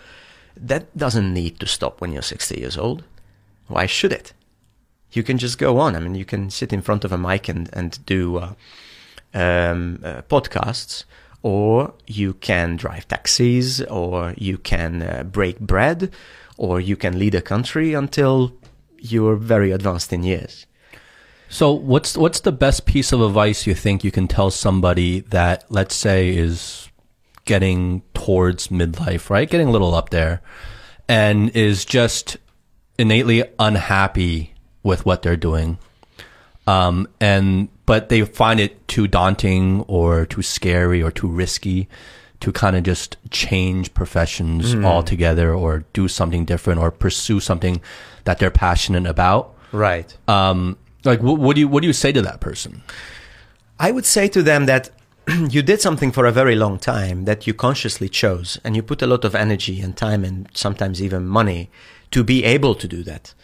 that 0.57 0.97
doesn't 0.97 1.35
need 1.35 1.59
to 1.61 1.67
stop 1.67 2.01
when 2.01 2.13
you're 2.13 2.23
60 2.23 2.59
years 2.61 2.79
old. 2.79 3.03
Why 3.67 3.87
should 3.87 4.13
it? 4.13 4.33
You 5.13 5.25
can 5.25 5.39
just 5.39 5.59
go 5.59 5.79
on. 5.79 5.97
I 5.97 5.99
mean, 6.01 6.15
you 6.15 6.25
can 6.25 6.51
sit 6.51 6.73
in 6.73 6.83
front 6.83 7.05
of 7.05 7.13
a 7.13 7.19
mic 7.19 7.49
and, 7.49 7.69
and 7.73 7.99
do 8.07 8.37
uh, 8.37 8.53
um, 9.35 10.01
uh, 10.05 10.23
podcasts, 10.23 11.05
or 11.43 11.95
you 12.07 12.35
can 12.35 12.77
drive 12.77 13.09
taxis, 13.09 13.81
or 13.83 14.35
you 14.37 14.59
can 14.59 15.03
uh, 15.03 15.23
break 15.25 15.59
bread, 15.61 16.13
or 16.57 16.81
you 16.81 16.97
can 16.97 17.19
lead 17.19 17.35
a 17.35 17.43
country 17.43 17.95
until 17.95 18.55
you're 18.99 19.37
very 19.37 19.71
advanced 19.71 20.13
in 20.13 20.23
years. 20.23 20.67
So 21.49 21.73
what's 21.73 22.17
what's 22.17 22.41
the 22.41 22.53
best 22.53 22.87
piece 22.87 23.13
of 23.13 23.21
advice 23.21 23.67
you 23.67 23.75
think 23.75 24.05
you 24.05 24.13
can 24.13 24.29
tell 24.29 24.51
somebody 24.51 25.21
that 25.21 25.65
let's 25.69 25.97
say 25.97 26.37
is 26.37 26.89
getting 27.45 28.03
towards 28.15 28.69
midlife, 28.69 29.31
right? 29.31 29.51
Getting 29.51 29.69
a 29.69 29.73
little 29.73 29.95
up 29.95 30.11
there 30.11 30.43
and 31.09 31.51
is 31.51 31.85
just 31.85 32.37
innately 32.99 33.43
unhappy 33.59 34.55
with 34.85 35.05
what 35.05 35.23
they're 35.23 35.37
doing. 35.37 35.79
Um 36.71 36.97
and 37.21 37.69
but 37.87 38.09
they 38.09 38.21
find 38.43 38.59
it 38.61 38.73
too 38.95 39.07
daunting 39.09 39.65
or 39.97 40.27
too 40.35 40.43
scary 40.43 41.01
or 41.07 41.11
too 41.21 41.31
risky 41.43 41.89
to 42.41 42.53
kind 42.53 42.75
of 42.77 42.83
just 42.93 43.17
change 43.31 43.85
professions 44.01 44.65
altogether 44.91 45.49
or 45.63 45.85
do 45.93 46.09
something 46.09 46.47
different 46.53 46.81
or 46.83 46.91
pursue 46.91 47.39
something 47.41 47.77
that 48.25 48.39
they're 48.39 48.57
passionate 48.69 49.07
about 49.17 49.45
Right. 49.73 50.11
um, 50.29 50.77
like 51.05 51.21
what, 51.27 51.37
what 51.45 51.55
do 51.57 51.61
you 51.61 51.69
what 51.73 51.81
do 51.83 51.87
you 51.87 51.93
say 52.05 52.13
to 52.13 52.23
that 52.23 52.39
person? 52.41 52.73
I 53.87 53.91
would 53.95 54.07
say 54.17 54.29
to 54.29 54.43
them 54.43 54.67
that 54.67 54.91
you 55.55 55.63
did 55.63 55.81
something 55.81 56.13
for 56.13 56.25
a 56.27 56.33
very 56.41 56.57
long 56.65 56.79
time 56.79 57.25
that 57.25 57.47
you 57.47 57.55
consciously 57.55 58.09
chose 58.09 58.59
and 58.65 58.75
you 58.77 58.83
put 58.83 59.03
a 59.03 59.07
lot 59.07 59.25
of 59.25 59.35
energy 59.35 59.81
and 59.85 59.97
time 59.97 60.25
and 60.29 60.49
sometimes 60.55 61.01
even 61.03 61.27
money 61.41 61.71
to 62.11 62.25
be 62.25 62.39
able 62.57 62.75
to 62.75 62.87
do 62.97 63.03
that. 63.11 63.35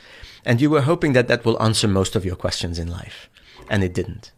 And 0.47 0.61
you 0.61 0.71
were 0.71 0.83
hoping 0.83 1.13
that 1.13 1.29
that 1.29 1.45
will 1.45 1.61
answer 1.61 1.89
most 1.89 2.17
of 2.17 2.25
your 2.25 2.37
questions 2.37 2.79
in 2.79 2.89
life. 2.89 3.29
And 3.69 3.83
it 3.83 3.93
didn't. 3.93 4.31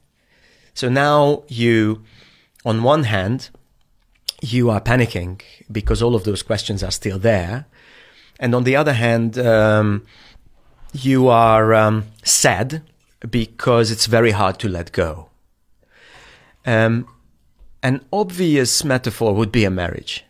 So 0.72 0.88
now 0.88 1.44
you, 1.48 2.02
on 2.64 2.82
one 2.82 3.04
hand, 3.04 3.50
you 4.40 4.70
are 4.70 4.80
panicking 4.80 5.42
because 5.70 6.02
all 6.02 6.14
of 6.14 6.24
those 6.24 6.42
questions 6.42 6.82
are 6.82 6.90
still 6.90 7.18
there. 7.18 7.66
And 8.40 8.54
on 8.54 8.64
the 8.64 8.74
other 8.74 8.94
hand, 8.94 9.38
um, 9.38 10.06
you 10.92 11.28
are 11.28 11.74
um, 11.74 12.06
sad 12.22 12.82
because 13.28 13.90
it's 13.90 14.06
very 14.06 14.30
hard 14.30 14.58
to 14.60 14.68
let 14.68 14.92
go. 14.92 15.28
Um, 16.64 17.06
an 17.82 18.04
obvious 18.12 18.82
metaphor 18.82 19.34
would 19.34 19.52
be 19.52 19.64
a 19.64 19.70
marriage. 19.70 20.24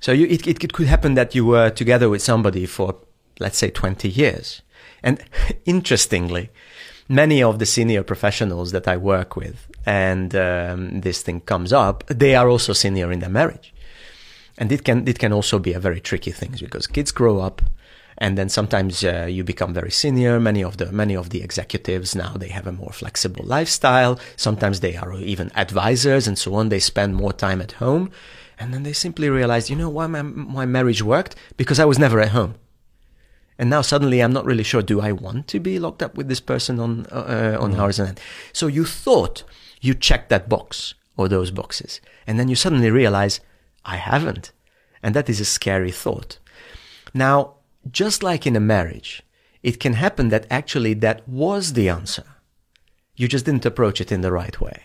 So 0.00 0.12
you, 0.12 0.26
it, 0.26 0.46
it, 0.46 0.72
could 0.72 0.86
happen 0.86 1.14
that 1.14 1.34
you 1.34 1.44
were 1.46 1.70
together 1.70 2.08
with 2.08 2.22
somebody 2.22 2.66
for, 2.66 2.96
let's 3.38 3.58
say, 3.58 3.70
20 3.70 4.08
years. 4.08 4.62
And 5.02 5.22
interestingly, 5.64 6.50
many 7.08 7.42
of 7.42 7.58
the 7.58 7.66
senior 7.66 8.02
professionals 8.02 8.72
that 8.72 8.88
I 8.88 8.96
work 8.96 9.36
with, 9.36 9.66
and 9.86 10.34
um, 10.34 11.00
this 11.00 11.22
thing 11.22 11.40
comes 11.40 11.72
up, 11.72 12.04
they 12.06 12.34
are 12.34 12.48
also 12.48 12.72
senior 12.72 13.12
in 13.12 13.20
their 13.20 13.30
marriage. 13.30 13.74
And 14.56 14.70
it 14.70 14.84
can, 14.84 15.06
it 15.08 15.18
can 15.18 15.32
also 15.32 15.58
be 15.58 15.72
a 15.72 15.80
very 15.80 16.00
tricky 16.00 16.30
thing 16.30 16.54
because 16.58 16.86
kids 16.86 17.10
grow 17.10 17.40
up 17.40 17.60
and 18.18 18.38
then 18.38 18.48
sometimes 18.48 19.04
uh, 19.04 19.26
you 19.28 19.42
become 19.42 19.74
very 19.74 19.90
senior. 19.90 20.38
Many 20.38 20.62
of 20.62 20.76
the 20.76 20.92
many 20.92 21.16
of 21.16 21.30
the 21.30 21.42
executives 21.42 22.14
now 22.14 22.34
they 22.34 22.48
have 22.48 22.66
a 22.66 22.72
more 22.72 22.92
flexible 22.92 23.44
lifestyle. 23.44 24.18
Sometimes 24.36 24.80
they 24.80 24.96
are 24.96 25.14
even 25.14 25.50
advisors 25.56 26.28
and 26.28 26.38
so 26.38 26.54
on. 26.54 26.68
They 26.68 26.78
spend 26.78 27.16
more 27.16 27.32
time 27.32 27.60
at 27.60 27.72
home. 27.72 28.10
And 28.58 28.72
then 28.72 28.84
they 28.84 28.92
simply 28.92 29.28
realize 29.28 29.68
you 29.68 29.76
know 29.76 29.88
why 29.88 30.06
my, 30.06 30.22
my 30.22 30.64
marriage 30.64 31.02
worked? 31.02 31.34
Because 31.56 31.80
i 31.80 31.84
was 31.84 31.98
never 31.98 32.20
at 32.20 32.28
home 32.28 32.54
and 33.58 33.70
now 33.70 33.80
suddenly 33.80 34.20
i'm 34.20 34.32
not 34.32 34.44
really 34.44 34.64
sure 34.64 34.82
do 34.82 35.00
i 35.00 35.12
want 35.12 35.46
to 35.48 35.58
be 35.60 35.78
locked 35.78 36.02
up 36.02 36.16
with 36.16 36.28
this 36.28 36.40
person 36.40 36.78
on 36.80 37.06
uh, 37.06 37.56
on 37.60 37.74
hours 37.74 37.98
and 37.98 38.08
end 38.08 38.20
so 38.52 38.66
you 38.66 38.84
thought 38.84 39.44
you 39.80 39.94
checked 39.94 40.28
that 40.28 40.48
box 40.48 40.94
or 41.16 41.28
those 41.28 41.50
boxes 41.50 42.00
and 42.26 42.38
then 42.38 42.48
you 42.48 42.56
suddenly 42.56 42.90
realize 42.90 43.40
i 43.84 43.96
haven't 43.96 44.52
and 45.02 45.14
that 45.14 45.28
is 45.28 45.40
a 45.40 45.44
scary 45.44 45.90
thought 45.90 46.38
now 47.12 47.54
just 47.90 48.22
like 48.22 48.46
in 48.46 48.56
a 48.56 48.60
marriage, 48.60 49.22
it 49.62 49.80
can 49.80 49.94
happen 49.94 50.28
that 50.28 50.46
actually 50.50 50.94
that 50.94 51.26
was 51.28 51.72
the 51.74 51.88
answer. 51.88 52.24
You 53.16 53.28
just 53.28 53.44
didn't 53.44 53.66
approach 53.66 54.00
it 54.00 54.10
in 54.10 54.22
the 54.22 54.32
right 54.32 54.60
way, 54.60 54.82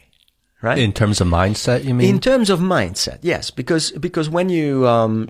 right? 0.61 0.77
In 0.77 0.93
terms 0.93 1.19
of 1.19 1.27
mindset, 1.27 1.83
you 1.83 1.93
mean? 1.93 2.09
In 2.09 2.19
terms 2.19 2.49
of 2.49 2.59
mindset, 2.59 3.19
yes, 3.21 3.49
because 3.49 3.91
because 3.91 4.29
when 4.29 4.49
you 4.49 4.87
um, 4.87 5.29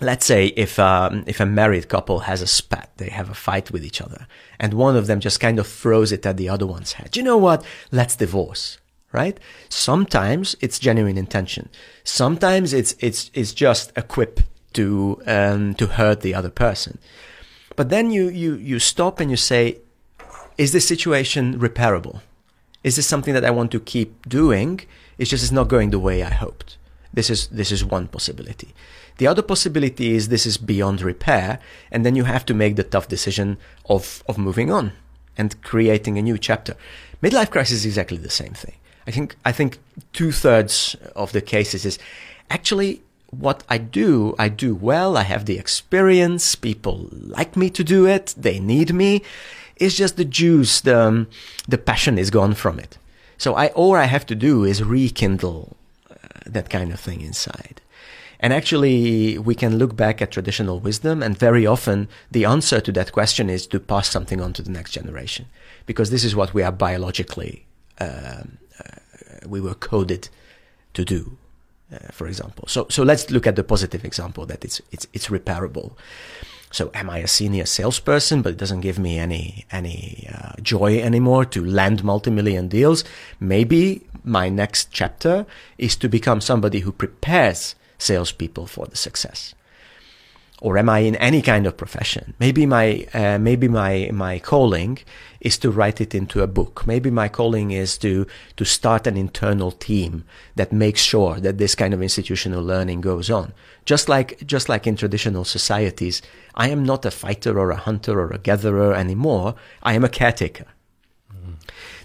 let's 0.00 0.26
say 0.26 0.46
if 0.56 0.78
um, 0.78 1.24
if 1.26 1.40
a 1.40 1.46
married 1.46 1.88
couple 1.88 2.20
has 2.20 2.42
a 2.42 2.46
spat, 2.46 2.90
they 2.96 3.10
have 3.10 3.30
a 3.30 3.34
fight 3.34 3.70
with 3.70 3.84
each 3.84 4.00
other, 4.00 4.26
and 4.58 4.74
one 4.74 4.96
of 4.96 5.06
them 5.06 5.20
just 5.20 5.40
kind 5.40 5.58
of 5.58 5.66
throws 5.66 6.12
it 6.12 6.26
at 6.26 6.36
the 6.36 6.48
other 6.48 6.66
one's 6.66 6.94
head. 6.94 7.16
You 7.16 7.22
know 7.22 7.36
what? 7.38 7.64
Let's 7.90 8.16
divorce. 8.16 8.78
Right? 9.12 9.38
Sometimes 9.70 10.56
it's 10.60 10.78
genuine 10.78 11.16
intention. 11.16 11.70
Sometimes 12.04 12.74
it's 12.74 12.94
it's 12.98 13.30
it's 13.32 13.54
just 13.54 13.92
a 13.96 14.02
quip 14.02 14.40
to 14.74 15.22
um, 15.26 15.74
to 15.76 15.86
hurt 15.86 16.20
the 16.20 16.34
other 16.34 16.50
person. 16.50 16.98
But 17.76 17.88
then 17.88 18.10
you 18.10 18.28
you 18.28 18.54
you 18.56 18.78
stop 18.78 19.20
and 19.20 19.30
you 19.30 19.36
say, 19.36 19.78
is 20.58 20.72
this 20.72 20.86
situation 20.86 21.58
repairable? 21.58 22.20
Is 22.84 22.96
this 22.96 23.06
something 23.06 23.32
that 23.32 23.44
I 23.44 23.50
want 23.50 23.70
to 23.72 23.80
keep 23.80 24.28
doing? 24.28 24.80
It's 25.18 25.30
just 25.30 25.42
it's 25.42 25.52
not 25.52 25.68
going 25.68 25.90
the 25.90 25.98
way 25.98 26.22
I 26.22 26.30
hoped. 26.30 26.76
This 27.14 27.30
is 27.30 27.46
this 27.48 27.72
is 27.72 27.84
one 27.84 28.08
possibility. 28.08 28.74
The 29.18 29.26
other 29.26 29.42
possibility 29.42 30.14
is 30.14 30.28
this 30.28 30.46
is 30.46 30.58
beyond 30.58 31.00
repair, 31.00 31.58
and 31.90 32.04
then 32.04 32.16
you 32.16 32.24
have 32.24 32.44
to 32.46 32.54
make 32.54 32.76
the 32.76 32.82
tough 32.84 33.08
decision 33.08 33.56
of 33.86 34.22
of 34.28 34.38
moving 34.38 34.70
on 34.70 34.92
and 35.38 35.60
creating 35.62 36.18
a 36.18 36.22
new 36.22 36.38
chapter. 36.38 36.76
Midlife 37.22 37.50
crisis 37.50 37.78
is 37.78 37.86
exactly 37.86 38.18
the 38.18 38.30
same 38.30 38.52
thing. 38.52 38.74
I 39.06 39.10
think 39.10 39.36
I 39.44 39.52
think 39.52 39.78
two 40.12 40.32
thirds 40.32 40.96
of 41.14 41.32
the 41.32 41.40
cases 41.40 41.84
is 41.84 41.98
actually 42.50 43.02
what 43.30 43.62
I 43.68 43.78
do. 43.78 44.34
I 44.38 44.48
do 44.48 44.74
well. 44.74 45.16
I 45.16 45.22
have 45.22 45.46
the 45.46 45.58
experience. 45.58 46.54
People 46.54 47.08
like 47.12 47.56
me 47.56 47.70
to 47.70 47.84
do 47.84 48.06
it. 48.06 48.34
They 48.36 48.60
need 48.60 48.92
me. 48.92 49.22
It's 49.76 49.94
just 49.94 50.16
the 50.16 50.24
juice, 50.24 50.80
the 50.80 50.98
um, 50.98 51.28
the 51.68 51.78
passion 51.78 52.18
is 52.18 52.30
gone 52.30 52.54
from 52.54 52.78
it. 52.78 52.98
So 53.38 53.54
I 53.54 53.68
all 53.68 53.94
I 53.94 54.04
have 54.04 54.26
to 54.26 54.34
do 54.34 54.64
is 54.64 54.82
rekindle 54.82 55.76
uh, 56.10 56.14
that 56.46 56.70
kind 56.70 56.92
of 56.92 57.00
thing 57.00 57.20
inside. 57.20 57.80
And 58.40 58.52
actually, 58.52 59.38
we 59.38 59.54
can 59.54 59.78
look 59.78 59.96
back 59.96 60.20
at 60.20 60.30
traditional 60.30 60.80
wisdom, 60.80 61.22
and 61.22 61.38
very 61.38 61.66
often 61.66 62.08
the 62.30 62.44
answer 62.44 62.80
to 62.80 62.92
that 62.92 63.12
question 63.12 63.48
is 63.48 63.66
to 63.68 63.80
pass 63.80 64.08
something 64.08 64.40
on 64.40 64.52
to 64.54 64.62
the 64.62 64.70
next 64.70 64.92
generation, 64.92 65.46
because 65.86 66.10
this 66.10 66.24
is 66.24 66.36
what 66.36 66.52
we 66.54 66.62
are 66.62 66.72
biologically, 66.72 67.66
um, 67.98 68.58
uh, 68.78 68.98
we 69.46 69.60
were 69.60 69.74
coded 69.74 70.28
to 70.94 71.04
do, 71.04 71.36
uh, 71.92 71.98
for 72.12 72.26
example. 72.26 72.68
So, 72.68 72.86
so 72.90 73.02
let's 73.02 73.30
look 73.30 73.46
at 73.46 73.56
the 73.56 73.64
positive 73.64 74.04
example 74.04 74.46
that 74.46 74.64
it's, 74.64 74.82
it's, 74.92 75.06
it's 75.12 75.28
repairable. 75.28 75.92
So, 76.72 76.90
am 76.92 77.08
I 77.08 77.18
a 77.18 77.28
senior 77.28 77.64
salesperson, 77.64 78.42
but 78.42 78.52
it 78.52 78.58
doesn't 78.58 78.80
give 78.80 78.98
me 78.98 79.18
any 79.18 79.64
any 79.70 80.28
uh, 80.34 80.60
joy 80.60 80.98
anymore 80.98 81.44
to 81.46 81.64
land 81.64 82.02
multi-million 82.02 82.68
deals? 82.68 83.04
Maybe 83.38 84.06
my 84.24 84.48
next 84.48 84.90
chapter 84.90 85.46
is 85.78 85.96
to 85.96 86.08
become 86.08 86.40
somebody 86.40 86.80
who 86.80 86.92
prepares 86.92 87.76
salespeople 87.98 88.66
for 88.66 88.86
the 88.86 88.96
success? 88.96 89.54
Or 90.62 90.78
am 90.78 90.88
I 90.88 91.00
in 91.00 91.16
any 91.16 91.42
kind 91.42 91.66
of 91.66 91.76
profession? 91.76 92.32
Maybe 92.38 92.64
my 92.64 93.06
uh, 93.12 93.38
maybe 93.38 93.68
my 93.68 94.08
my 94.10 94.38
calling 94.38 94.98
is 95.38 95.58
to 95.58 95.70
write 95.70 96.00
it 96.00 96.14
into 96.14 96.42
a 96.42 96.46
book. 96.46 96.86
Maybe 96.86 97.10
my 97.10 97.28
calling 97.28 97.72
is 97.72 97.98
to 97.98 98.26
to 98.56 98.64
start 98.64 99.06
an 99.06 99.18
internal 99.18 99.70
team 99.70 100.24
that 100.54 100.72
makes 100.72 101.02
sure 101.02 101.38
that 101.40 101.58
this 101.58 101.74
kind 101.74 101.92
of 101.92 102.00
institutional 102.00 102.64
learning 102.64 103.02
goes 103.02 103.30
on. 103.30 103.52
Just 103.84 104.08
like 104.08 104.46
just 104.46 104.70
like 104.70 104.86
in 104.86 104.96
traditional 104.96 105.44
societies, 105.44 106.22
I 106.54 106.70
am 106.70 106.84
not 106.84 107.04
a 107.04 107.10
fighter 107.10 107.60
or 107.60 107.70
a 107.70 107.76
hunter 107.76 108.18
or 108.18 108.30
a 108.30 108.38
gatherer 108.38 108.94
anymore. 108.94 109.56
I 109.82 109.92
am 109.92 110.04
a 110.04 110.08
caretaker. 110.08 110.66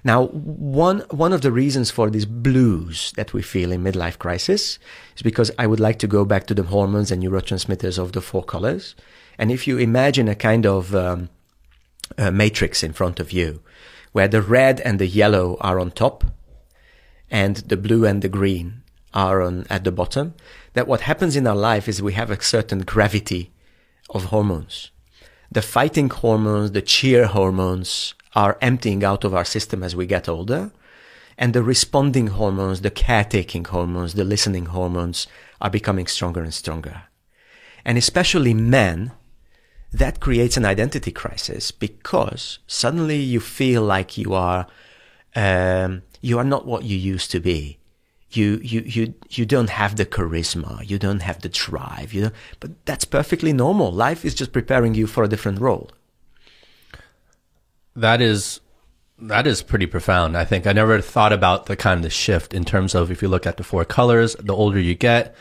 Now, 0.03 0.27
one, 0.27 1.01
one 1.11 1.31
of 1.31 1.41
the 1.41 1.51
reasons 1.51 1.91
for 1.91 2.09
these 2.09 2.25
blues 2.25 3.13
that 3.17 3.33
we 3.33 3.41
feel 3.41 3.71
in 3.71 3.83
midlife 3.83 4.17
crisis 4.17 4.79
is 5.15 5.21
because 5.21 5.51
I 5.59 5.67
would 5.67 5.79
like 5.79 5.99
to 5.99 6.07
go 6.07 6.25
back 6.25 6.47
to 6.47 6.55
the 6.55 6.63
hormones 6.63 7.11
and 7.11 7.21
neurotransmitters 7.21 7.99
of 7.99 8.13
the 8.13 8.21
four 8.21 8.43
colors. 8.43 8.95
And 9.37 9.51
if 9.51 9.67
you 9.67 9.77
imagine 9.77 10.27
a 10.27 10.35
kind 10.35 10.65
of 10.65 10.95
um, 10.95 11.29
a 12.17 12.31
matrix 12.31 12.83
in 12.83 12.93
front 12.93 13.19
of 13.19 13.31
you, 13.31 13.61
where 14.11 14.27
the 14.27 14.41
red 14.41 14.81
and 14.81 14.99
the 14.99 15.07
yellow 15.07 15.57
are 15.61 15.79
on 15.79 15.91
top, 15.91 16.23
and 17.29 17.57
the 17.57 17.77
blue 17.77 18.05
and 18.05 18.21
the 18.21 18.29
green 18.29 18.83
are 19.13 19.41
on 19.41 19.65
at 19.69 19.83
the 19.83 19.91
bottom, 19.91 20.33
that 20.73 20.87
what 20.87 21.01
happens 21.01 21.35
in 21.35 21.47
our 21.47 21.55
life 21.55 21.87
is 21.87 22.01
we 22.01 22.13
have 22.13 22.31
a 22.31 22.41
certain 22.41 22.79
gravity 22.79 23.51
of 24.09 24.25
hormones. 24.25 24.91
The 25.51 25.61
fighting 25.61 26.09
hormones, 26.09 26.71
the 26.71 26.81
cheer 26.81 27.27
hormones, 27.27 28.13
are 28.33 28.57
emptying 28.61 29.03
out 29.03 29.23
of 29.23 29.33
our 29.33 29.45
system 29.45 29.83
as 29.83 29.95
we 29.95 30.05
get 30.05 30.29
older. 30.29 30.71
And 31.37 31.53
the 31.53 31.63
responding 31.63 32.27
hormones, 32.27 32.81
the 32.81 32.91
caretaking 32.91 33.65
hormones, 33.65 34.13
the 34.13 34.23
listening 34.23 34.67
hormones 34.67 35.27
are 35.59 35.69
becoming 35.69 36.07
stronger 36.07 36.43
and 36.43 36.53
stronger. 36.53 37.03
And 37.83 37.97
especially 37.97 38.53
men, 38.53 39.11
that 39.91 40.19
creates 40.19 40.55
an 40.55 40.65
identity 40.65 41.11
crisis 41.11 41.71
because 41.71 42.59
suddenly 42.67 43.17
you 43.17 43.39
feel 43.39 43.81
like 43.81 44.17
you 44.17 44.33
are, 44.33 44.67
um, 45.35 46.03
you 46.21 46.37
are 46.37 46.43
not 46.43 46.65
what 46.65 46.83
you 46.83 46.97
used 46.97 47.31
to 47.31 47.39
be. 47.39 47.79
You, 48.29 48.61
you, 48.63 48.81
you, 48.85 49.13
you 49.29 49.45
don't 49.45 49.71
have 49.71 49.97
the 49.97 50.05
charisma. 50.05 50.89
You 50.89 50.97
don't 50.97 51.21
have 51.21 51.41
the 51.41 51.49
drive. 51.49 52.13
You 52.13 52.31
but 52.61 52.85
that's 52.85 53.03
perfectly 53.03 53.51
normal. 53.51 53.91
Life 53.91 54.23
is 54.23 54.33
just 54.33 54.53
preparing 54.53 54.95
you 54.95 55.05
for 55.05 55.23
a 55.23 55.27
different 55.27 55.59
role 55.59 55.91
that 57.95 58.21
is 58.21 58.61
that 59.21 59.45
is 59.45 59.61
pretty 59.61 59.85
profound. 59.85 60.35
I 60.35 60.45
think 60.45 60.65
I 60.65 60.73
never 60.73 60.99
thought 60.99 61.31
about 61.31 61.67
the 61.67 61.75
kind 61.75 61.99
of 61.99 62.03
the 62.03 62.09
shift 62.09 62.53
in 62.53 62.65
terms 62.65 62.95
of 62.95 63.11
if 63.11 63.21
you 63.21 63.27
look 63.27 63.45
at 63.45 63.57
the 63.57 63.63
four 63.63 63.85
colors, 63.85 64.35
the 64.39 64.55
older 64.55 64.79
you 64.79 64.95
get, 64.95 65.35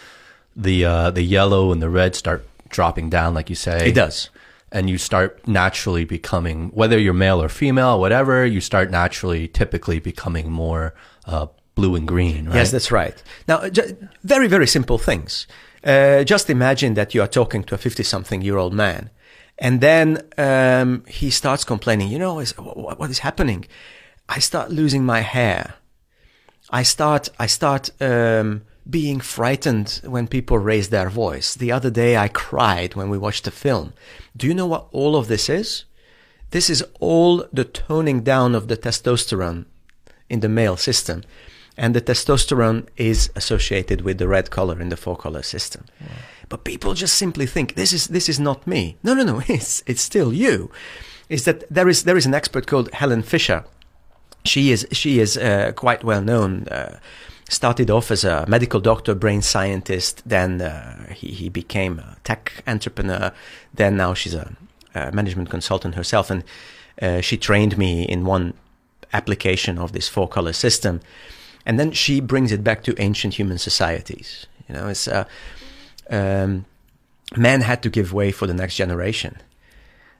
the 0.55 0.85
uh, 0.85 1.11
the 1.11 1.23
yellow 1.23 1.73
and 1.73 1.81
the 1.81 1.91
red 1.91 2.15
start 2.15 2.47
dropping 2.69 3.11
down, 3.11 3.35
like 3.35 3.49
you 3.49 3.57
say. 3.57 3.89
It 3.89 3.95
does. 3.95 4.31
And 4.73 4.89
you 4.89 4.99
start 4.99 5.49
naturally 5.49 6.05
becoming, 6.05 6.69
whether 6.69 6.97
you're 6.97 7.13
male 7.13 7.43
or 7.43 7.49
female, 7.49 7.99
whatever, 7.99 8.47
you 8.47 8.61
start 8.61 8.89
naturally, 8.89 9.49
typically 9.49 9.99
becoming 9.99 10.53
more 10.53 10.95
uh, 11.27 11.47
blue 11.75 11.97
and 11.97 12.07
green, 12.07 12.47
right? 12.47 12.55
Yes, 12.55 12.71
that's 12.71 12.93
right. 12.93 13.21
Now, 13.49 13.69
very, 14.23 14.47
very 14.47 14.69
simple 14.69 14.97
things. 14.97 15.49
Uh, 15.83 16.23
just 16.23 16.49
imagine 16.51 16.95
that 16.95 17.15
you 17.15 17.23
are 17.23 17.27
talking 17.27 17.65
to 17.65 17.75
a 17.75 17.79
50 17.79 18.05
something 18.05 18.43
year 18.43 18.59
old 18.59 18.73
man 18.73 19.11
and 19.61 19.83
then 19.83 20.23
um, 20.39 21.05
he 21.07 21.31
starts 21.31 21.65
complaining, 21.65 22.09
you 22.09 22.19
know, 22.19 22.35
what, 22.35 22.99
what 22.99 23.11
is 23.11 23.19
happening? 23.19 23.67
I 24.29 24.39
start 24.39 24.71
losing 24.71 25.05
my 25.05 25.21
hair. 25.21 25.75
I 26.71 26.83
start, 26.83 27.29
I 27.39 27.47
start 27.47 27.91
um, 28.01 28.63
being 28.89 29.21
frightened 29.21 30.01
when 30.05 30.29
people 30.29 30.59
raise 30.59 30.89
their 30.89 31.11
voice. 31.11 31.55
The 31.55 31.73
other 31.73 31.91
day 31.91 32.17
I 32.17 32.29
cried 32.29 32.95
when 32.95 33.11
we 33.11 33.19
watched 33.19 33.47
a 33.47 33.51
film. 33.51 33.93
Do 34.35 34.47
you 34.47 34.55
know 34.55 34.67
what 34.67 34.89
all 34.93 35.15
of 35.15 35.29
this 35.29 35.51
is? 35.51 35.85
This 36.51 36.71
is 36.71 36.83
all 36.99 37.45
the 37.53 37.65
toning 37.65 38.23
down 38.23 38.55
of 38.55 38.69
the 38.69 38.77
testosterone 38.77 39.67
in 40.31 40.41
the 40.41 40.49
male 40.49 40.77
system. 40.77 41.23
And 41.77 41.95
the 41.95 42.01
testosterone 42.01 42.87
is 42.97 43.31
associated 43.37 44.03
with 44.03 44.19
the 44.19 44.29
red 44.29 44.51
color 44.51 44.81
in 44.81 44.89
the 44.89 44.97
four 44.97 45.17
color 45.17 45.43
system. 45.43 45.85
Wow. 46.01 46.07
But 46.51 46.65
people 46.65 46.95
just 46.95 47.17
simply 47.17 47.47
think 47.47 47.75
this 47.75 47.93
is 47.93 48.09
this 48.09 48.29
is 48.29 48.39
not 48.39 48.67
me. 48.67 48.97
No, 49.03 49.15
no, 49.15 49.25
no. 49.25 49.43
It's 49.49 49.83
it's 49.87 50.03
still 50.03 50.33
you. 50.33 50.71
Is 51.29 51.45
that 51.45 51.65
there 51.75 51.89
is 51.89 52.03
there 52.03 52.19
is 52.19 52.27
an 52.27 52.35
expert 52.35 52.67
called 52.67 52.91
Helen 52.93 53.23
Fisher. 53.23 53.65
She 54.45 54.73
is 54.73 54.87
she 54.93 55.21
is 55.21 55.37
uh, 55.37 55.73
quite 55.75 56.05
well 56.05 56.23
known. 56.23 56.67
Uh, 56.69 56.99
started 57.49 57.91
off 57.91 58.11
as 58.11 58.25
a 58.25 58.45
medical 58.47 58.81
doctor, 58.81 59.15
brain 59.15 59.43
scientist. 59.43 60.23
Then 60.27 60.61
uh, 60.61 61.15
he 61.15 61.29
he 61.29 61.49
became 61.49 62.01
a 62.01 62.17
tech 62.25 62.63
entrepreneur. 62.67 63.33
Then 63.73 63.97
now 63.97 64.15
she's 64.15 64.35
a, 64.35 64.57
a 64.95 65.13
management 65.13 65.51
consultant 65.51 65.95
herself, 65.95 66.31
and 66.31 66.43
uh, 67.01 67.21
she 67.21 67.37
trained 67.37 67.79
me 67.79 68.03
in 68.03 68.25
one 68.27 68.55
application 69.13 69.79
of 69.79 69.93
this 69.93 70.09
four 70.09 70.29
color 70.29 70.53
system. 70.53 71.01
And 71.65 71.79
then 71.79 71.93
she 71.93 72.21
brings 72.21 72.53
it 72.53 72.65
back 72.65 72.83
to 72.85 72.95
ancient 72.99 73.35
human 73.35 73.59
societies. 73.59 74.47
You 74.69 74.75
know, 74.75 74.89
it's 74.89 75.07
uh, 75.07 75.25
um, 76.11 76.67
men 77.37 77.61
had 77.63 77.83
to 77.83 77.91
give 77.91 78.13
way 78.13 78.33
for 78.33 78.47
the 78.47 78.55
next 78.55 78.77
generation. 78.77 79.37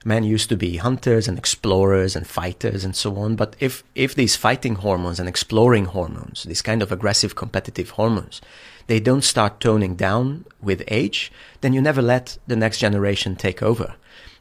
Men 0.03 0.23
used 0.23 0.49
to 0.49 0.57
be 0.57 0.77
hunters 0.77 1.27
and 1.27 1.37
explorers 1.37 2.15
and 2.15 2.25
fighters 2.25 2.83
and 2.83 2.95
so 2.95 3.17
on. 3.17 3.35
But 3.35 3.55
if, 3.59 3.83
if 3.93 4.15
these 4.15 4.35
fighting 4.35 4.75
hormones 4.75 5.19
and 5.19 5.29
exploring 5.29 5.85
hormones, 5.85 6.43
these 6.43 6.63
kind 6.63 6.81
of 6.81 6.91
aggressive 6.91 7.35
competitive 7.35 7.91
hormones, 7.91 8.41
they 8.87 8.99
don't 8.99 9.23
start 9.23 9.59
toning 9.59 9.95
down 9.95 10.45
with 10.59 10.83
age, 10.87 11.31
then 11.61 11.73
you 11.73 11.81
never 11.81 12.01
let 12.01 12.37
the 12.47 12.55
next 12.55 12.79
generation 12.79 13.35
take 13.35 13.61
over. 13.61 13.93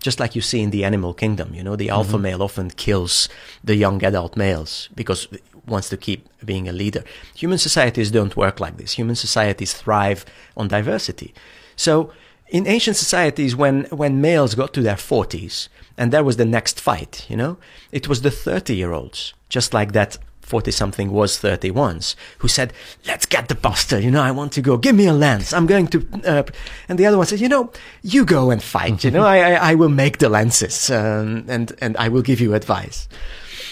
Just 0.02 0.18
like 0.18 0.34
you 0.34 0.40
see 0.40 0.62
in 0.62 0.70
the 0.70 0.82
animal 0.82 1.12
kingdom, 1.12 1.52
you 1.54 1.62
know, 1.62 1.76
the 1.76 1.88
mm-hmm. 1.88 1.94
alpha 1.94 2.18
male 2.18 2.42
often 2.42 2.70
kills 2.70 3.28
the 3.62 3.76
young 3.76 4.02
adult 4.02 4.34
males 4.34 4.88
because 4.94 5.28
wants 5.70 5.88
to 5.90 5.96
keep 5.96 6.28
being 6.44 6.68
a 6.68 6.72
leader. 6.72 7.04
Human 7.34 7.58
societies 7.58 8.10
don't 8.10 8.36
work 8.36 8.60
like 8.60 8.76
this. 8.76 8.92
Human 8.92 9.16
societies 9.16 9.72
thrive 9.72 10.24
on 10.56 10.68
diversity. 10.68 11.32
So 11.76 12.12
in 12.50 12.66
ancient 12.66 12.96
societies, 12.96 13.54
when, 13.54 13.84
when 13.84 14.20
males 14.20 14.54
got 14.54 14.74
to 14.74 14.82
their 14.82 14.96
40s, 14.96 15.68
and 15.96 16.12
that 16.12 16.24
was 16.24 16.36
the 16.36 16.44
next 16.44 16.80
fight, 16.80 17.26
you 17.28 17.36
know, 17.36 17.58
it 17.92 18.08
was 18.08 18.22
the 18.22 18.30
30 18.30 18.74
year 18.74 18.92
olds, 18.92 19.34
just 19.48 19.72
like 19.72 19.92
that 19.92 20.18
40 20.40 20.72
something 20.72 21.12
was 21.12 21.38
30 21.38 21.70
once, 21.70 22.16
who 22.38 22.48
said, 22.48 22.72
let's 23.06 23.24
get 23.24 23.48
the 23.48 23.54
buster, 23.54 24.00
you 24.00 24.10
know, 24.10 24.20
I 24.20 24.32
want 24.32 24.52
to 24.54 24.60
go, 24.60 24.76
give 24.76 24.96
me 24.96 25.06
a 25.06 25.12
lance, 25.12 25.52
I'm 25.52 25.66
going 25.66 25.86
to, 25.88 26.06
uh, 26.24 26.42
and 26.88 26.98
the 26.98 27.06
other 27.06 27.16
one 27.16 27.26
said, 27.26 27.38
you 27.38 27.48
know, 27.48 27.70
you 28.02 28.24
go 28.24 28.50
and 28.50 28.60
fight, 28.60 29.04
you 29.04 29.12
know, 29.12 29.22
I, 29.22 29.52
I, 29.52 29.70
I, 29.70 29.74
will 29.76 29.88
make 29.88 30.18
the 30.18 30.28
lances, 30.28 30.90
um, 30.90 31.44
and, 31.46 31.72
and 31.80 31.96
I 31.98 32.08
will 32.08 32.22
give 32.22 32.40
you 32.40 32.54
advice. 32.54 33.08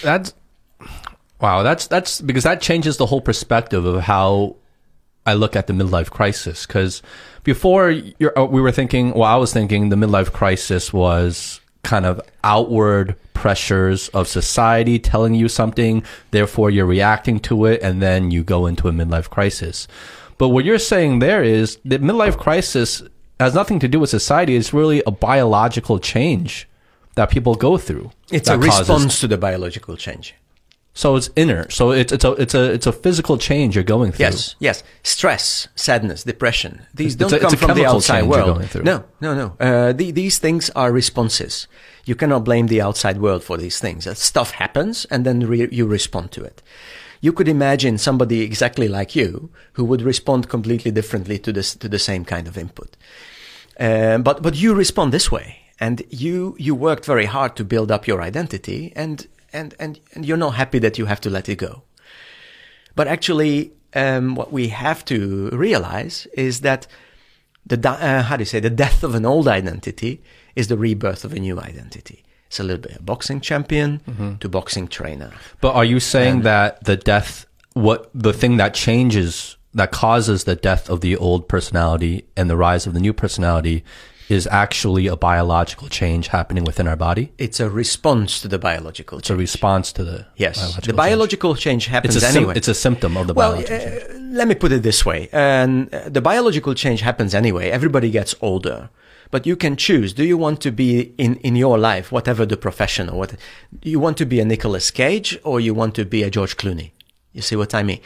That's, 0.03 0.33
Wow, 1.41 1.63
that's 1.63 1.87
that's 1.87 2.21
because 2.21 2.45
that 2.45 2.61
changes 2.61 2.97
the 2.97 3.07
whole 3.07 3.21
perspective 3.21 3.85
of 3.85 4.03
how 4.03 4.57
I 5.25 5.35
look 5.35 5.55
at 5.57 5.67
the 5.67 5.73
midlife 5.73 6.11
crisis 6.11 6.67
because 6.67 7.03
before 7.45 7.91
you're, 7.91 8.37
uh, 8.39 8.45
we 8.45 8.61
were 8.61 8.73
thinking, 8.73 9.13
well, 9.13 9.25
I 9.25 9.37
was 9.37 9.53
thinking 9.53 9.89
the 9.89 9.97
midlife 9.97 10.33
crisis 10.33 10.93
was 10.93 11.61
kind 11.83 12.07
of 12.07 12.21
outward 12.45 13.15
pressures 13.35 14.09
of 14.09 14.27
society 14.27 14.99
telling 14.99 15.35
you 15.35 15.49
something, 15.49 16.03
therefore 16.31 16.71
you're 16.71 16.87
reacting 16.87 17.39
to 17.41 17.67
it, 17.67 17.81
and 17.83 18.03
then 18.03 18.31
you 18.31 18.43
go 18.43 18.67
into 18.67 18.89
a 18.89 18.93
midlife 18.93 19.31
crisis. 19.31 19.87
But 20.39 20.49
what 20.49 20.65
you're 20.65 20.79
saying 20.79 21.21
there 21.21 21.43
is 21.43 21.79
that 21.85 22.03
midlife 22.03 22.37
crisis 22.37 23.03
has 23.39 23.55
nothing 23.55 23.79
to 23.81 23.89
do 23.89 24.01
with 24.01 24.11
society. 24.11 24.57
It's 24.57 24.73
really 24.73 25.03
a 25.07 25.11
biological 25.11 25.99
change 25.99 26.69
that 27.15 27.31
people 27.31 27.55
go 27.55 27.79
through. 27.79 28.11
It's 28.31 28.49
a 28.49 28.59
response 28.59 29.21
to 29.21 29.29
the 29.29 29.39
biological 29.39 29.97
change. 29.97 30.35
So 30.99 31.15
it's 31.15 31.31
inner. 31.37 31.71
So 31.71 31.93
it's 31.93 32.13
it's 32.13 32.25
a 32.25 32.33
it's 32.33 32.55
a 32.55 32.73
it's 32.73 32.87
a 32.89 32.93
physical 32.93 33.39
change 33.39 33.77
you're 33.77 33.85
going 33.97 34.11
through. 34.11 34.27
Yes, 34.27 34.57
yes. 34.59 34.83
Stress, 35.05 35.69
sadness, 35.77 36.25
depression. 36.25 36.83
These 36.93 37.15
It's 37.15 37.21
don't 37.21 37.33
a- 37.35 37.39
come 37.39 37.57
from 37.57 37.77
the 37.77 37.87
outside 37.87 38.25
world. 38.25 38.75
No, 38.83 39.05
no, 39.21 39.33
no. 39.33 39.57
Uh, 39.61 39.93
the, 39.93 40.11
these 40.11 40.39
things 40.39 40.71
are 40.71 40.91
responses. 40.91 41.69
You 42.05 42.17
cannot 42.17 42.43
blame 42.43 42.67
the 42.67 42.81
outside 42.83 43.19
world 43.21 43.45
for 43.45 43.57
these 43.57 43.79
things. 43.79 44.09
Stuff 44.19 44.51
happens, 44.51 45.05
and 45.09 45.25
then 45.25 45.47
re- 45.47 45.69
you 45.71 45.87
respond 45.87 46.33
to 46.33 46.43
it. 46.43 46.63
You 47.21 47.33
could 47.33 47.47
imagine 47.49 47.97
somebody 47.99 48.41
exactly 48.41 48.89
like 48.89 49.15
you 49.15 49.51
who 49.75 49.85
would 49.85 50.03
respond 50.03 50.49
completely 50.49 50.91
differently 50.91 51.39
to 51.39 51.53
this 51.53 51.77
to 51.77 51.89
the 51.89 52.01
same 52.01 52.25
kind 52.25 52.49
of 52.49 52.59
input. 52.59 52.97
Um, 53.79 54.25
but 54.25 54.43
but 54.43 54.57
you 54.57 54.75
respond 54.75 55.13
this 55.13 55.31
way, 55.31 55.59
and 55.79 56.03
you 56.11 56.57
you 56.59 56.75
worked 56.75 57.07
very 57.07 57.27
hard 57.27 57.55
to 57.55 57.65
build 57.65 57.91
up 57.93 58.09
your 58.09 58.21
identity, 58.21 58.93
and 58.97 59.29
and 59.53 59.75
and 59.79 60.01
and 60.15 60.25
you're 60.25 60.37
not 60.37 60.55
happy 60.55 60.79
that 60.79 60.99
you 60.99 61.07
have 61.07 61.21
to 61.23 61.31
let 61.31 61.49
it 61.49 61.57
go. 61.57 61.83
But 62.95 63.07
actually, 63.07 63.73
um, 63.95 64.35
what 64.35 64.53
we 64.53 64.69
have 64.69 65.05
to 65.07 65.51
realize 65.51 66.27
is 66.35 66.61
that 66.61 66.87
the 67.67 67.89
uh, 67.89 68.23
how 68.23 68.37
do 68.37 68.43
you 68.43 68.47
say 68.47 68.61
the 68.61 68.71
death 68.71 69.03
of 69.05 69.15
an 69.15 69.25
old 69.25 69.49
identity 69.49 70.23
is 70.57 70.69
the 70.69 70.77
rebirth 70.77 71.25
of 71.25 71.33
a 71.33 71.39
new 71.39 71.61
identity. 71.61 72.25
It's 72.49 72.59
a 72.59 72.63
little 72.63 72.81
bit 72.81 72.97
a 72.97 73.03
boxing 73.03 73.41
champion 73.41 74.01
to 74.41 74.49
boxing 74.49 74.89
trainer. 74.89 75.33
But 75.61 75.75
are 75.75 75.85
you 75.85 76.01
saying 76.01 76.43
that 76.43 76.83
the 76.85 76.97
death, 76.97 77.47
what 77.75 78.11
the 78.15 78.33
thing 78.33 78.57
that 78.57 78.73
changes, 78.73 79.57
that 79.75 79.93
causes 79.93 80.45
the 80.45 80.57
death 80.57 80.89
of 80.89 81.03
the 81.03 81.15
old 81.17 81.47
personality 81.47 82.27
and 82.37 82.49
the 82.49 82.57
rise 82.57 82.87
of 82.87 82.95
the 82.95 83.01
new 83.01 83.13
personality 83.13 83.85
is 84.29 84.47
actually 84.49 85.07
a 85.07 85.17
biological 85.17 85.89
change 85.89 86.29
happening 86.29 86.65
within 86.65 86.87
our 86.89 86.97
body? 86.97 87.33
It's 87.39 87.61
a 87.61 87.69
response 87.71 88.41
to 88.43 88.49
the 88.49 88.59
biological 88.59 89.19
It's 89.19 89.31
a 89.31 89.37
response 89.37 89.93
to 89.93 90.05
the 90.05 90.27
yes, 90.37 90.57
biological 90.59 90.87
the 90.87 90.97
biological 90.97 91.55
change 91.55 91.87
happens 91.87 92.17
It's 92.17 92.25
anyway. 92.37 92.55
it's 92.57 92.69
a 92.69 92.75
symptom 92.75 93.17
of 93.17 93.27
the 93.27 93.35
well, 93.35 93.53
biological 93.53 93.79
change. 93.79 94.03
uh, 94.03 94.37
let 94.39 94.49
me 94.49 94.55
put 94.55 94.73
it 94.73 94.83
this 94.83 95.05
way: 95.07 95.29
and 95.33 95.93
uh, 95.95 96.09
the 96.09 96.21
biological 96.21 96.75
change 96.75 97.01
happens 97.01 97.35
anyway. 97.35 97.71
Everybody 97.71 98.11
gets 98.11 98.35
older, 98.41 98.91
but 99.31 99.47
you 99.47 99.57
can 99.57 99.77
choose. 99.77 100.13
Do 100.13 100.25
you 100.25 100.37
want 100.37 100.61
to 100.63 100.71
be 100.71 101.15
in 101.17 101.37
in 101.37 101.57
your 101.57 101.79
life, 101.79 102.13
whatever 102.13 102.45
the 102.47 102.57
profession 102.57 103.09
or 103.11 103.19
what? 103.19 103.35
You 103.83 103.99
want 104.01 104.17
to 104.19 104.27
be 104.27 104.41
a 104.41 104.45
Nicolas 104.45 104.91
Cage 104.91 105.39
or 105.45 105.61
you 105.61 105.73
want 105.75 105.95
to 105.95 106.05
be 106.05 106.23
a 106.23 106.31
George 106.31 106.57
Clooney? 106.57 106.91
You 107.33 107.43
see 107.43 107.57
what 107.57 107.75
I 107.75 107.83
mean? 107.83 108.01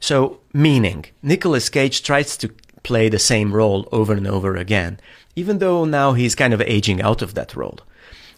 So, 0.00 0.40
meaning 0.52 1.06
Nicolas 1.22 1.68
Cage 1.70 2.02
tries 2.02 2.36
to 2.36 2.48
play 2.82 3.08
the 3.08 3.18
same 3.18 3.52
role 3.52 3.88
over 3.92 4.12
and 4.12 4.26
over 4.26 4.56
again, 4.56 4.98
even 5.36 5.58
though 5.58 5.84
now 5.84 6.12
he's 6.12 6.34
kind 6.34 6.54
of 6.54 6.60
aging 6.62 7.02
out 7.02 7.22
of 7.22 7.34
that 7.34 7.54
role. 7.56 7.78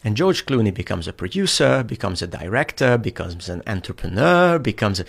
And 0.04 0.16
George 0.16 0.46
Clooney 0.46 0.72
becomes 0.72 1.08
a 1.08 1.12
producer, 1.12 1.82
becomes 1.82 2.22
a 2.22 2.26
director, 2.26 2.96
becomes 2.96 3.48
an 3.48 3.62
entrepreneur, 3.66 4.58
becomes 4.58 5.00
a. 5.00 5.04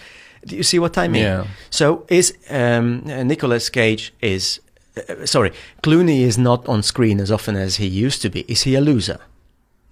Do 0.45 0.55
you 0.55 0.63
see 0.63 0.79
what 0.79 0.97
I 0.97 1.07
mean? 1.07 1.23
Yeah. 1.23 1.47
So 1.69 2.05
is 2.07 2.35
um, 2.49 3.03
Nicolas 3.05 3.69
Cage 3.69 4.13
is 4.21 4.59
uh, 4.97 5.25
sorry 5.25 5.51
Clooney 5.83 6.21
is 6.21 6.37
not 6.37 6.67
on 6.67 6.81
screen 6.83 7.19
as 7.19 7.31
often 7.31 7.55
as 7.55 7.75
he 7.75 7.87
used 7.87 8.21
to 8.23 8.29
be. 8.29 8.41
Is 8.47 8.63
he 8.63 8.75
a 8.75 8.81
loser? 8.81 9.19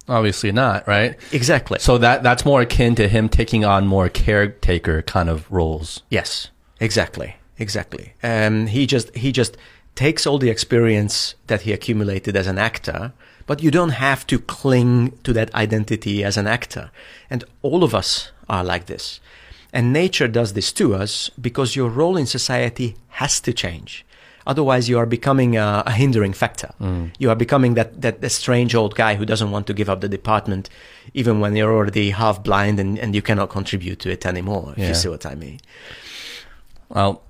Obviously 0.08 0.52
not, 0.52 0.86
right? 0.86 1.16
Exactly. 1.32 1.78
So 1.80 1.98
that 1.98 2.22
that's 2.22 2.44
more 2.44 2.62
akin 2.62 2.94
to 2.96 3.08
him 3.08 3.28
taking 3.28 3.64
on 3.64 3.86
more 3.86 4.08
caretaker 4.08 5.02
kind 5.02 5.28
of 5.28 5.50
roles. 5.50 6.02
Yes, 6.10 6.50
exactly, 6.80 7.36
exactly. 7.58 8.14
Um, 8.22 8.66
he 8.68 8.86
just 8.86 9.14
he 9.16 9.32
just 9.32 9.56
takes 9.96 10.26
all 10.26 10.38
the 10.38 10.50
experience 10.50 11.34
that 11.48 11.62
he 11.62 11.72
accumulated 11.72 12.36
as 12.36 12.46
an 12.46 12.58
actor, 12.58 13.12
but 13.46 13.62
you 13.62 13.70
don't 13.70 13.90
have 14.08 14.26
to 14.28 14.38
cling 14.38 15.12
to 15.24 15.32
that 15.32 15.52
identity 15.54 16.22
as 16.22 16.36
an 16.36 16.46
actor. 16.46 16.90
And 17.30 17.42
all 17.62 17.82
of 17.82 17.94
us 17.94 18.30
are 18.48 18.62
like 18.62 18.86
this. 18.86 19.20
And 19.72 19.92
nature 19.92 20.28
does 20.28 20.52
this 20.52 20.72
to 20.74 20.94
us 20.94 21.30
because 21.40 21.74
your 21.76 21.88
role 21.90 22.16
in 22.16 22.26
society 22.26 22.94
has 23.08 23.40
to 23.40 23.52
change. 23.52 24.04
Otherwise, 24.46 24.88
you 24.88 24.96
are 24.96 25.06
becoming 25.06 25.56
a, 25.56 25.82
a 25.86 25.90
hindering 25.90 26.32
factor. 26.32 26.70
Mm. 26.80 27.10
You 27.18 27.30
are 27.30 27.34
becoming 27.34 27.74
that, 27.74 28.00
that, 28.02 28.20
that 28.20 28.30
strange 28.30 28.76
old 28.76 28.94
guy 28.94 29.16
who 29.16 29.24
doesn't 29.26 29.50
want 29.50 29.66
to 29.66 29.74
give 29.74 29.90
up 29.90 30.00
the 30.02 30.08
department, 30.08 30.70
even 31.14 31.40
when 31.40 31.56
you're 31.56 31.74
already 31.74 32.10
half 32.10 32.44
blind 32.44 32.78
and, 32.78 32.96
and 32.98 33.12
you 33.14 33.22
cannot 33.22 33.50
contribute 33.50 33.98
to 34.00 34.10
it 34.10 34.24
anymore, 34.24 34.72
if 34.76 34.78
Yeah. 34.78 34.88
you 34.88 34.94
see 34.94 35.08
what 35.08 35.26
I 35.26 35.34
mean. 35.34 35.58
Well, 36.88 37.22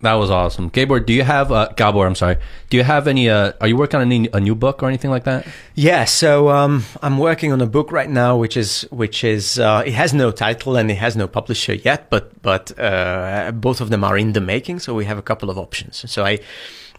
that 0.00 0.14
was 0.14 0.30
awesome. 0.30 0.68
Gabor, 0.68 1.00
do 1.00 1.12
you 1.12 1.24
have 1.24 1.50
uh, 1.50 1.68
Gabor? 1.76 2.06
I'm 2.06 2.14
sorry. 2.14 2.36
Do 2.70 2.76
you 2.76 2.84
have 2.84 3.08
any? 3.08 3.28
Uh, 3.28 3.52
are 3.60 3.66
you 3.66 3.76
working 3.76 3.98
on 4.00 4.12
any, 4.12 4.28
a 4.32 4.38
new 4.38 4.54
book 4.54 4.82
or 4.82 4.86
anything 4.88 5.10
like 5.10 5.24
that? 5.24 5.46
Yeah, 5.74 6.04
so 6.04 6.50
um, 6.50 6.84
I'm 7.02 7.18
working 7.18 7.52
on 7.52 7.60
a 7.60 7.66
book 7.66 7.90
right 7.90 8.08
now, 8.08 8.36
which 8.36 8.56
is 8.56 8.82
which 8.90 9.24
is 9.24 9.58
uh, 9.58 9.82
it 9.84 9.94
has 9.94 10.14
no 10.14 10.30
title 10.30 10.76
and 10.76 10.90
it 10.90 10.98
has 10.98 11.16
no 11.16 11.26
publisher 11.26 11.74
yet, 11.74 12.10
but 12.10 12.40
but 12.42 12.78
uh, 12.78 13.50
both 13.52 13.80
of 13.80 13.90
them 13.90 14.04
are 14.04 14.16
in 14.16 14.34
the 14.34 14.40
making. 14.40 14.78
So 14.78 14.94
we 14.94 15.04
have 15.06 15.18
a 15.18 15.22
couple 15.22 15.50
of 15.50 15.58
options. 15.58 16.08
So 16.10 16.24
I 16.24 16.38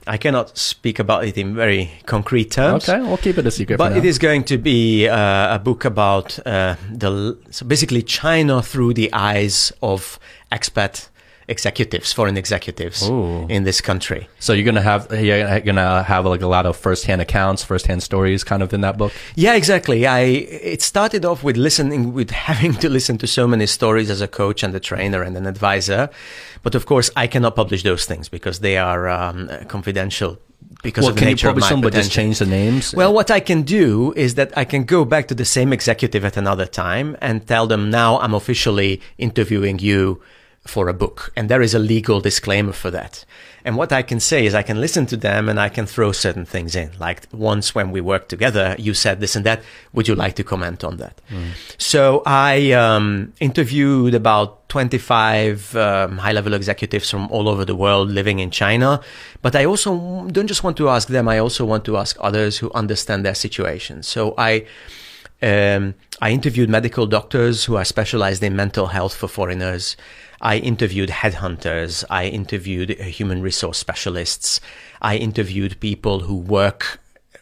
I 0.05 0.17
cannot 0.17 0.57
speak 0.57 0.99
about 0.99 1.23
it 1.23 1.37
in 1.37 1.55
very 1.55 1.91
concrete 2.05 2.51
terms. 2.51 2.89
Okay, 2.89 3.01
we'll 3.01 3.17
keep 3.17 3.37
it 3.37 3.45
a 3.45 3.51
secret. 3.51 3.77
But 3.77 3.95
it 3.95 4.03
is 4.03 4.17
going 4.17 4.43
to 4.45 4.57
be 4.57 5.07
uh, 5.07 5.55
a 5.55 5.59
book 5.59 5.85
about 5.85 6.37
uh, 6.45 6.75
the 6.91 7.37
so 7.49 7.65
basically 7.65 8.01
China 8.01 8.61
through 8.61 8.95
the 8.95 9.13
eyes 9.13 9.71
of 9.81 10.19
expat 10.51 11.07
executives, 11.49 12.13
foreign 12.13 12.37
executives 12.37 13.07
Ooh. 13.09 13.45
in 13.49 13.63
this 13.63 13.81
country. 13.81 14.29
So 14.39 14.53
you're 14.53 14.65
gonna 14.65 14.81
have 14.81 15.11
you're 15.11 15.59
gonna 15.61 16.03
have 16.03 16.25
like 16.25 16.41
a 16.41 16.47
lot 16.47 16.65
of 16.65 16.77
first-hand 16.77 17.21
accounts, 17.21 17.63
first-hand 17.63 18.01
stories, 18.03 18.43
kind 18.43 18.63
of 18.63 18.73
in 18.73 18.81
that 18.81 18.97
book. 18.97 19.11
Yeah, 19.35 19.55
exactly. 19.55 20.05
I 20.07 20.19
it 20.19 20.81
started 20.81 21.25
off 21.25 21.43
with 21.43 21.57
listening, 21.57 22.13
with 22.13 22.31
having 22.49 22.73
to 22.75 22.89
listen 22.89 23.17
to 23.17 23.27
so 23.27 23.47
many 23.47 23.65
stories 23.65 24.09
as 24.09 24.21
a 24.21 24.27
coach 24.27 24.63
and 24.63 24.73
a 24.75 24.79
trainer 24.79 25.21
and 25.23 25.35
an 25.35 25.45
advisor, 25.45 26.09
but 26.63 26.75
of 26.75 26.85
course 26.85 27.09
I 27.15 27.27
cannot 27.27 27.55
publish 27.55 27.83
those 27.83 28.05
things 28.05 28.29
because 28.29 28.59
they 28.59 28.77
are 28.77 29.09
um, 29.09 29.49
confidential 29.67 30.37
because 30.83 31.03
Well, 31.03 31.09
of 31.09 31.15
the 31.15 31.19
can 31.19 31.27
you 31.29 31.35
nature 31.35 31.47
of 31.47 31.51
publish 31.51 31.65
my 31.65 31.69
them, 31.69 31.81
but 31.81 31.93
just 31.93 32.11
change 32.11 32.39
the 32.39 32.45
names? 32.45 32.93
Well, 32.93 33.13
what 33.13 33.31
I 33.31 33.39
can 33.39 33.63
do 33.63 34.13
is 34.15 34.35
that 34.35 34.57
I 34.57 34.65
can 34.65 34.83
go 34.85 35.03
back 35.03 35.27
to 35.27 35.35
the 35.35 35.45
same 35.45 35.73
executive 35.73 36.23
at 36.23 36.37
another 36.37 36.65
time 36.65 37.17
and 37.21 37.45
tell 37.45 37.67
them 37.67 37.89
now 37.89 38.19
I'm 38.19 38.33
officially 38.33 39.01
interviewing 39.17 39.79
you 39.79 40.21
for 40.69 40.87
a 40.87 40.93
book. 40.93 41.31
And 41.35 41.49
there 41.49 41.61
is 41.61 41.73
a 41.73 41.79
legal 41.79 42.21
disclaimer 42.21 42.73
for 42.73 42.91
that. 42.91 43.25
And 43.65 43.75
what 43.75 43.91
I 43.91 44.01
can 44.01 44.19
say 44.19 44.45
is 44.45 44.55
I 44.55 44.63
can 44.63 44.79
listen 44.79 45.05
to 45.07 45.17
them 45.17 45.49
and 45.49 45.59
I 45.59 45.69
can 45.69 45.85
throw 45.85 46.11
certain 46.11 46.45
things 46.45 46.75
in. 46.75 46.91
Like 46.99 47.27
once 47.31 47.75
when 47.75 47.91
we 47.91 48.01
worked 48.01 48.29
together, 48.29 48.75
you 48.79 48.93
said 48.93 49.19
this 49.19 49.35
and 49.35 49.45
that. 49.45 49.61
Would 49.93 50.07
you 50.07 50.15
like 50.15 50.35
to 50.35 50.43
comment 50.43 50.83
on 50.83 50.97
that? 50.97 51.19
So 51.77 52.23
I 52.25 52.71
um, 52.71 53.33
interviewed 53.39 54.13
about 54.13 54.69
25 54.69 55.75
um, 55.75 56.17
high 56.19 56.31
level 56.31 56.53
executives 56.53 57.09
from 57.09 57.29
all 57.31 57.49
over 57.49 57.65
the 57.65 57.75
world 57.75 58.09
living 58.09 58.39
in 58.39 58.51
China. 58.51 59.01
But 59.41 59.55
I 59.55 59.65
also 59.65 60.25
don't 60.31 60.47
just 60.47 60.63
want 60.63 60.77
to 60.77 60.89
ask 60.89 61.07
them, 61.09 61.27
I 61.27 61.39
also 61.39 61.65
want 61.65 61.83
to 61.85 61.97
ask 61.97 62.15
others 62.21 62.57
who 62.57 62.71
understand 62.73 63.25
their 63.25 63.35
situation. 63.35 64.03
So 64.03 64.33
I. 64.37 64.65
Um, 65.41 65.95
I 66.21 66.31
interviewed 66.31 66.69
medical 66.69 67.07
doctors 67.07 67.63
who 67.63 67.77
are 67.77 67.85
specialized 67.85 68.43
in 68.43 68.57
mental 68.57 68.87
health 68.87 69.15
for 69.15 69.29
foreigners. 69.29 69.95
I 70.41 70.57
interviewed 70.57 71.09
headhunters. 71.09 72.03
I 72.09 72.25
interviewed 72.25 72.99
uh, 72.99 73.03
human 73.03 73.41
resource 73.41 73.77
specialists. 73.77 74.61
I 75.01 75.17
interviewed 75.17 75.79
people 75.79 76.21
who 76.21 76.35
work 76.35 76.99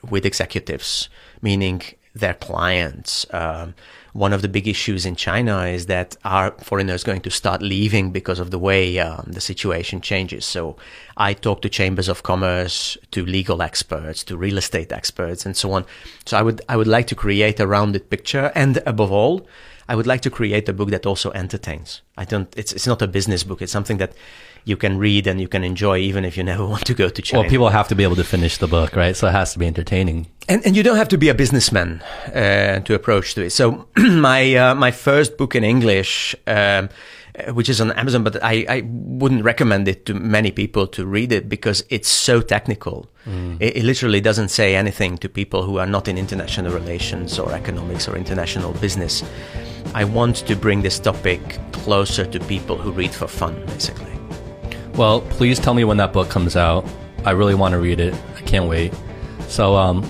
with 0.10 0.26
executives, 0.26 1.10
meaning 1.42 1.82
their 2.16 2.34
clients. 2.34 3.26
Um, 3.32 3.76
one 4.14 4.34
of 4.34 4.42
the 4.42 4.48
big 4.48 4.68
issues 4.68 5.06
in 5.06 5.16
China 5.16 5.66
is 5.66 5.86
that 5.86 6.18
are 6.26 6.52
foreigners 6.60 7.04
going 7.04 7.22
to 7.22 7.30
start 7.30 7.62
leaving 7.62 8.12
because 8.12 8.40
of 8.40 8.50
the 8.50 8.58
way 8.58 8.98
um, 8.98 9.26
the 9.28 9.42
situation 9.42 10.02
changes? 10.02 10.44
So 10.44 10.76
I 11.18 11.34
talked 11.34 11.62
to 11.62 11.70
chambers 11.70 12.08
of 12.08 12.24
commerce, 12.24 12.98
to 13.12 13.24
legal 13.24 13.62
experts, 13.62 14.24
to 14.24 14.36
real 14.36 14.58
estate 14.58 14.92
experts, 14.92 15.46
and 15.46 15.56
so 15.56 15.72
on. 15.72 15.86
So 16.26 16.36
I 16.36 16.42
would 16.42 16.62
I 16.68 16.78
would 16.78 16.88
like 16.88 17.06
to 17.08 17.16
create 17.16 17.60
a 17.60 17.68
rounded 17.68 18.10
picture, 18.10 18.52
and 18.56 18.78
above 18.88 19.12
all, 19.12 19.48
I 19.90 19.96
would 19.96 20.08
like 20.08 20.22
to 20.22 20.30
create 20.30 20.68
a 20.70 20.74
book 20.74 20.90
that 20.90 21.06
also 21.06 21.32
entertains. 21.32 22.02
I 22.18 22.26
don't. 22.26 22.54
It's 22.58 22.74
it's 22.74 22.88
not 22.88 23.02
a 23.02 23.08
business 23.08 23.44
book. 23.44 23.62
It's 23.62 23.72
something 23.72 23.98
that 23.98 24.14
you 24.66 24.76
can 24.76 24.98
read 24.98 25.28
and 25.28 25.40
you 25.40 25.48
can 25.48 25.64
enjoy, 25.64 25.98
even 26.00 26.26
if 26.26 26.36
you 26.36 26.44
never 26.44 26.66
want 26.74 26.86
to 26.86 26.94
go 26.94 27.10
to 27.10 27.22
China. 27.22 27.42
well, 27.42 27.50
people 27.50 27.70
have 27.70 27.88
to 27.88 27.96
be 27.96 28.04
able 28.04 28.16
to 28.18 28.24
finish 28.24 28.58
the 28.58 28.68
book, 28.68 28.96
right? 28.96 29.16
So 29.16 29.28
it 29.28 29.32
has 29.32 29.54
to 29.54 29.60
be 29.60 29.66
entertaining. 29.66 30.28
And, 30.50 30.66
and 30.66 30.76
you 30.76 30.84
don't 30.84 30.98
have 30.98 31.10
to 31.10 31.18
be 31.18 31.30
a 31.30 31.34
businessman 31.34 32.02
uh, 32.34 32.80
to 32.82 32.94
approach 32.94 33.36
to 33.36 33.46
it. 33.46 33.52
So 33.52 33.88
my 33.98 34.56
uh, 34.56 34.76
my 34.76 34.92
first 34.92 35.38
book 35.38 35.56
in 35.56 35.64
English 35.64 36.36
um, 36.48 36.90
uh, 37.38 37.54
which 37.54 37.70
is 37.70 37.80
on 37.80 37.92
Amazon, 37.92 38.24
but 38.24 38.44
I, 38.44 38.66
I 38.68 38.82
wouldn't 38.86 39.44
recommend 39.44 39.88
it 39.88 40.08
to 40.08 40.16
many 40.16 40.50
people 40.50 40.88
to 40.88 41.06
read 41.06 41.32
it 41.32 41.48
because 41.48 41.84
it's 41.90 42.10
so 42.10 42.42
technical. 42.42 43.08
Mm. 43.28 43.62
It, 43.62 43.78
it, 43.78 43.84
literally 43.84 44.22
doesn't 44.22 44.50
say 44.50 44.76
anything 44.76 45.20
to 45.20 45.30
people 45.30 45.62
who 45.62 45.78
are 45.78 45.86
not 45.86 46.08
in 46.08 46.18
international 46.18 46.74
relations 46.74 47.38
or 47.38 47.52
economics 47.52 48.08
or 48.08 48.16
international 48.16 48.74
business. 48.74 49.24
I 49.94 50.04
want 50.04 50.38
to 50.48 50.56
bring 50.56 50.82
this 50.82 51.00
topic 51.00 51.42
closer 51.72 52.26
to 52.26 52.40
people 52.42 52.78
who 52.78 52.92
read 52.92 53.12
for 53.12 53.28
fun, 53.28 53.66
basically. 53.66 54.12
Well, 54.96 55.22
please 55.22 55.60
tell 55.60 55.74
me 55.74 55.84
when 55.84 55.98
that 55.98 56.14
book 56.14 56.30
comes 56.30 56.56
out. 56.56 56.86
I 57.26 57.32
really 57.32 57.56
want 57.56 57.74
to 57.74 57.80
read 57.80 58.00
it. 58.00 58.14
I 58.36 58.42
can't 58.42 58.68
wait. 58.68 58.94
So, 59.48 59.76
um, 59.76 60.04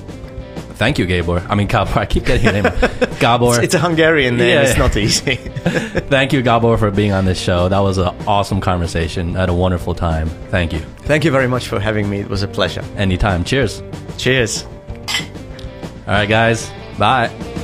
Thank 0.78 1.00
you, 1.00 1.08
Gabor. 1.08 1.44
I 1.50 1.56
mean, 1.56 1.68
Gabor. 1.68 1.92
I 2.00 2.06
keep 2.06 2.26
getting 2.26 2.44
your 2.44 2.54
name. 2.54 2.64
Gabor. 3.20 3.56
It's, 3.56 3.64
it's, 3.64 3.74
a 3.74 3.80
Hungarian 3.80 4.38
name. 4.38 4.50
Yeah. 4.50 4.62
It's 4.62 4.78
not 4.78 4.96
easy. 4.96 5.36
Thank 5.36 6.34
you, 6.34 6.44
Gabor, 6.44 6.78
for 6.78 6.92
being 6.92 7.14
on 7.14 7.26
this 7.26 7.40
show. 7.40 7.68
That 7.68 7.80
was 7.80 7.98
an 7.98 8.16
awesome 8.28 8.62
conversation. 8.62 9.36
I 9.36 9.42
had 9.42 9.50
a 9.50 9.56
wonderful 9.56 9.96
time. 9.96 10.30
Thank 10.50 10.74
you. 10.74 10.80
Thank 10.80 11.26
you 11.26 11.32
very 11.32 11.48
much 11.48 11.68
for 11.68 11.80
having 11.80 12.08
me. 12.10 12.20
It 12.20 12.30
was 12.30 12.44
a 12.44 12.48
pleasure. 12.48 12.84
Anytime. 12.96 13.44
Cheers. 13.44 13.82
Cheers. 14.18 14.66
All 14.66 16.14
right, 16.14 16.30
guys. 16.30 16.72
Bye. 17.00 17.57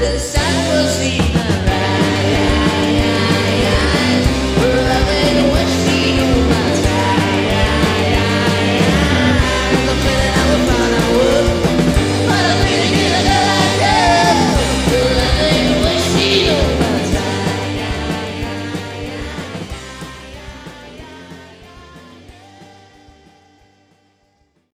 Jesus. 0.00 0.39